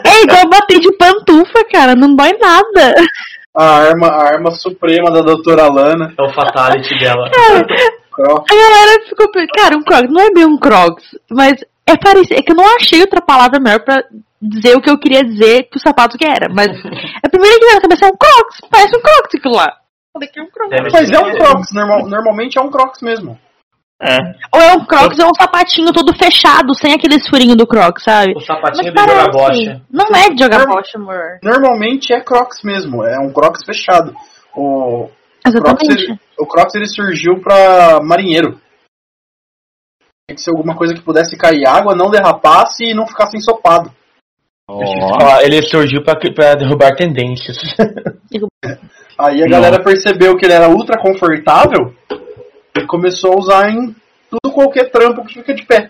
é 0.10 0.24
igual 0.24 0.50
bater 0.50 0.80
de 0.80 0.92
pantufa, 0.98 1.64
cara, 1.72 1.96
não 1.96 2.16
dói 2.16 2.34
nada. 2.40 2.94
A 3.58 3.64
arma, 3.90 4.08
a 4.08 4.24
arma 4.28 4.52
suprema 4.52 5.12
da 5.12 5.22
doutora 5.22 5.68
Lana. 5.68 6.14
É 6.18 6.22
o 6.24 6.34
fatality 6.34 6.98
dela. 7.00 7.30
Cro- 8.12 8.44
A 8.50 8.56
galera 8.56 9.06
ficou. 9.08 9.28
Cara, 9.56 9.76
um 9.78 9.84
crocs 9.84 10.10
não 10.12 10.22
é 10.22 10.32
bem 10.32 10.46
um 10.46 10.58
crocs, 10.58 11.04
mas 11.32 11.54
é 11.86 11.96
parecido. 11.98 12.40
É 12.40 12.42
que 12.42 12.52
eu 12.52 12.56
não 12.56 12.76
achei 12.76 13.02
outra 13.02 13.22
palavra 13.22 13.60
melhor 13.60 13.80
pra 13.82 14.04
dizer 14.42 14.76
o 14.76 14.82
que 14.82 14.90
eu 14.90 14.98
queria 14.98 15.24
dizer 15.24 15.64
que 15.64 15.78
o 15.78 15.80
sapato 15.80 16.18
que 16.18 16.26
era. 16.26 16.48
Mas 16.54 16.68
a 17.24 17.30
primeira 17.30 17.60
que 17.60 17.66
veio 17.66 17.76
na 17.76 17.82
cabeça 17.82 18.06
é 18.06 18.10
um 18.10 18.18
crocs, 18.18 18.58
parece 18.72 18.98
um 18.98 19.02
crocs 19.02 19.36
aquilo 19.36 19.56
lá. 19.56 19.72
Falei 20.14 20.30
que 20.30 20.40
é 20.40 20.44
um 20.44 20.50
crocs. 20.50 20.70
Deve 20.72 20.90
Mas 20.92 21.08
ser- 21.08 21.16
é 21.16 21.20
um 21.20 21.32
Crocs, 21.38 21.74
normal- 21.74 22.08
normalmente 22.08 22.58
é 22.58 22.62
um 22.62 22.72
Crocs 22.72 23.02
mesmo. 23.04 23.40
É. 24.00 24.18
Ou 24.54 24.62
é 24.62 24.74
um 24.74 24.86
crocs, 24.86 25.18
ou 25.18 25.26
é 25.26 25.28
um 25.30 25.34
sapatinho 25.34 25.92
todo 25.92 26.16
fechado, 26.16 26.74
sem 26.76 26.94
aqueles 26.94 27.28
furinhos 27.28 27.56
do 27.56 27.66
crocs, 27.66 28.04
sabe? 28.04 28.34
O 28.36 28.42
sapatinho 28.42 28.94
Mas 28.94 29.06
de 29.06 29.12
jogar 29.12 29.32
bocha. 29.32 29.82
Não 29.92 30.06
é 30.16 30.30
de 30.30 30.44
jogar 30.44 30.60
Normal- 30.60 30.78
bocha, 30.78 30.98
amor. 31.00 31.40
Normalmente 31.44 32.14
é 32.14 32.22
Crocs 32.22 32.62
mesmo, 32.64 33.04
é 33.04 33.18
um 33.20 33.34
Crocs 33.34 33.64
fechado. 33.66 34.14
O 34.56 35.08
Crocs, 35.08 35.46
Exatamente. 35.48 36.04
ele, 36.04 36.20
o 36.40 36.46
Crocs 36.46 36.76
ele 36.76 36.88
surgiu 36.88 37.42
pra 37.42 38.00
marinheiro. 38.04 38.60
Tem 40.28 40.36
que 40.36 40.42
ser 40.42 40.52
alguma 40.52 40.76
coisa 40.76 40.94
que 40.94 41.02
pudesse 41.02 41.36
cair 41.38 41.66
água, 41.66 41.96
não 41.96 42.12
derrapasse 42.12 42.84
e 42.86 42.94
não 42.94 43.08
ficasse 43.08 43.36
ensopado. 43.36 43.92
Ó, 44.70 44.80
Ah, 45.24 45.42
ele 45.44 45.62
surgiu 45.64 46.04
pra, 46.04 46.14
pra 46.36 46.54
derrubar 46.54 46.96
tendências. 46.96 47.58
Aí 49.18 49.42
a 49.42 49.46
Não. 49.46 49.50
galera 49.50 49.82
percebeu 49.84 50.36
que 50.38 50.46
ele 50.46 50.54
era 50.54 50.70
ultra 50.70 51.02
confortável 51.02 51.96
e 52.78 52.88
começou 52.88 53.34
a 53.34 53.38
usar 53.38 53.70
em 53.70 53.96
tudo 54.30 54.54
qualquer 54.54 54.90
trampo 54.92 55.26
que 55.26 55.36
fica 55.36 55.54
de 55.54 55.66
pé. 55.66 55.90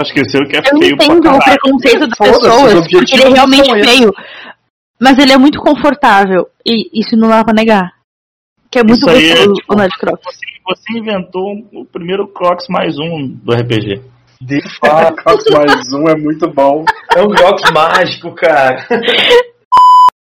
esqueceu 0.00 0.42
que 0.48 0.56
é 0.56 0.60
Eu 0.60 0.78
feio 0.78 0.96
pra 0.96 1.06
entendo 1.06 1.36
o 1.36 1.38
preconceito 1.38 2.06
das 2.06 2.18
pessoas, 2.18 2.74
porque 2.88 3.14
ele 3.14 3.24
é 3.24 3.28
realmente 3.28 3.70
feio. 3.84 4.12
Mas 5.00 5.18
ele 5.18 5.32
é 5.32 5.38
muito 5.38 5.58
confortável. 5.60 6.48
E 6.64 7.00
isso 7.00 7.16
não 7.16 7.28
dá 7.28 7.44
pra 7.44 7.52
negar. 7.52 7.92
Que 8.70 8.78
é 8.78 8.82
muito 8.82 9.00
Isso 9.00 9.10
aí 9.10 9.26
é, 9.26 9.34
gostoso 9.34 9.54
tipo, 9.54 9.74
o 9.74 9.76
Nerd 9.76 9.98
Crocs. 9.98 10.24
Você, 10.24 10.46
você 10.66 10.98
inventou 10.98 11.52
o 11.72 11.84
primeiro 11.84 12.26
Crocs 12.28 12.66
mais 12.68 12.98
um 12.98 13.28
do 13.28 13.52
RPG. 13.52 14.02
Ah, 14.82 15.12
Crocs 15.12 15.44
mais 15.50 15.92
um 15.92 16.08
é 16.08 16.16
muito 16.16 16.50
bom. 16.50 16.84
É 17.14 17.22
um 17.22 17.28
Crocs 17.28 17.70
mágico, 17.72 18.34
cara. 18.34 18.86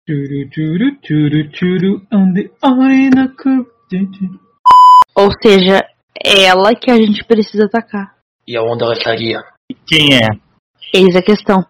Churu, 0.09 0.49
churu, 0.51 0.97
churu, 1.05 1.49
churu, 1.53 2.01
on 2.11 2.33
the 2.33 2.49
arena. 2.63 3.31
Ou 5.19 5.29
seja, 5.43 5.83
é 6.23 6.43
ela 6.45 6.73
que 6.73 6.89
a 6.89 6.95
gente 6.95 7.25
precisa 7.25 7.65
atacar. 7.65 8.15
E 8.47 8.55
aonde 8.55 8.85
ela 8.85 8.93
estaria? 8.93 9.43
E 9.69 9.75
quem 9.75 10.15
é? 10.15 10.29
Eis 10.93 11.13
a 11.13 11.21
questão. 11.21 11.65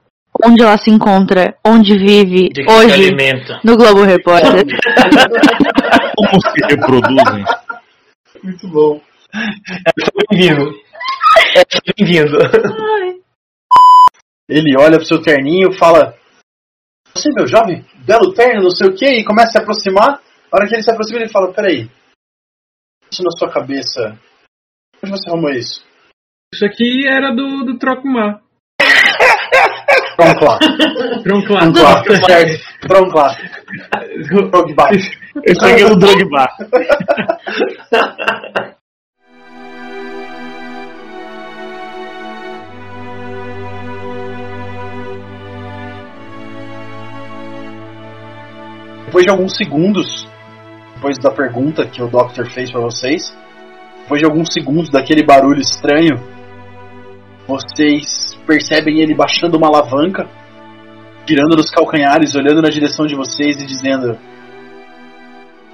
Onde 0.45 0.61
ela 0.61 0.77
se 0.77 0.91
encontra? 0.91 1.57
Onde 1.65 1.97
vive? 1.97 2.49
De 2.49 2.63
que 2.63 2.69
se 2.69 2.77
Hoje? 2.77 2.93
alimenta? 2.93 3.59
No 3.63 3.75
Globo 3.75 4.03
Repórter. 4.03 4.65
Como 6.15 6.41
se 6.41 6.61
reproduzem? 6.69 7.43
Muito 8.43 8.67
bom. 8.67 9.01
Bem-vindo. 10.29 10.71
É, 11.55 11.63
bem-vindo. 11.97 12.37
Ele 14.47 14.77
olha 14.77 14.97
pro 14.97 15.05
seu 15.05 15.21
terninho 15.23 15.71
e 15.71 15.77
fala: 15.77 16.15
Você, 17.15 17.31
meu 17.33 17.47
jovem, 17.47 17.83
belo 18.05 18.31
terno, 18.31 18.63
não 18.63 18.71
sei 18.71 18.89
o 18.89 18.95
que, 18.95 19.07
e 19.07 19.23
começa 19.23 19.49
a 19.49 19.51
se 19.53 19.57
aproximar. 19.57 20.21
A 20.51 20.55
hora 20.55 20.67
que 20.67 20.75
ele 20.75 20.83
se 20.83 20.91
aproxima, 20.91 21.19
ele 21.19 21.29
fala: 21.29 21.51
Peraí, 21.51 21.89
isso 23.11 23.23
na 23.23 23.31
sua 23.31 23.49
cabeça. 23.49 24.17
Onde 25.03 25.11
você 25.11 25.29
arrumou 25.29 25.51
isso? 25.51 25.83
Isso 26.53 26.65
aqui 26.65 27.07
era 27.07 27.31
do, 27.33 27.65
do 27.65 27.77
Trocmar. 27.77 28.41
Tronclá. 30.15 30.59
Tronclar. 31.23 31.71
Tronclá. 31.71 32.03
certo. 32.25 32.79
Tronclá. 32.81 33.37
Drogba. 34.27 34.89
Esse 35.43 35.65
aqui 35.65 35.83
é 35.83 35.89
do 35.89 35.95
Drogba. 35.95 36.47
Depois 49.05 49.25
de 49.25 49.31
alguns 49.31 49.55
segundos, 49.55 50.27
depois 50.99 51.17
da 51.17 51.31
pergunta 51.31 51.87
que 51.87 52.03
o 52.03 52.07
Doctor 52.09 52.45
fez 52.51 52.69
pra 52.69 52.81
vocês, 52.81 53.33
depois 54.01 54.19
de 54.19 54.25
alguns 54.25 54.51
segundos 54.51 54.89
daquele 54.89 55.23
barulho 55.23 55.61
estranho, 55.61 56.21
vocês 57.47 58.37
percebem 58.45 58.99
ele 58.99 59.15
baixando 59.15 59.57
uma 59.57 59.67
alavanca, 59.67 60.27
girando 61.25 61.55
nos 61.55 61.71
calcanhares, 61.71 62.35
olhando 62.35 62.61
na 62.61 62.69
direção 62.69 63.05
de 63.07 63.15
vocês 63.15 63.61
e 63.61 63.65
dizendo: 63.65 64.17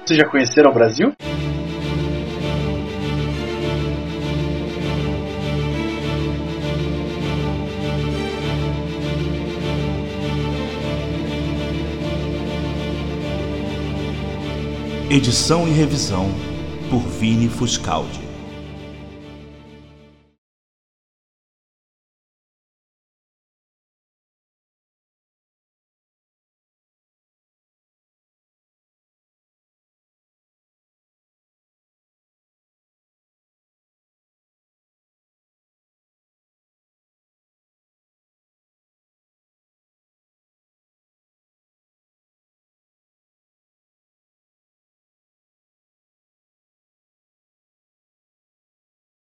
Vocês 0.04 0.16
já 0.16 0.28
conheceram 0.28 0.70
o 0.70 0.74
Brasil? 0.74 1.12
Edição 15.08 15.68
e 15.68 15.70
revisão 15.70 16.28
por 16.90 16.98
Vini 16.98 17.48
Fuscaldi. 17.48 18.25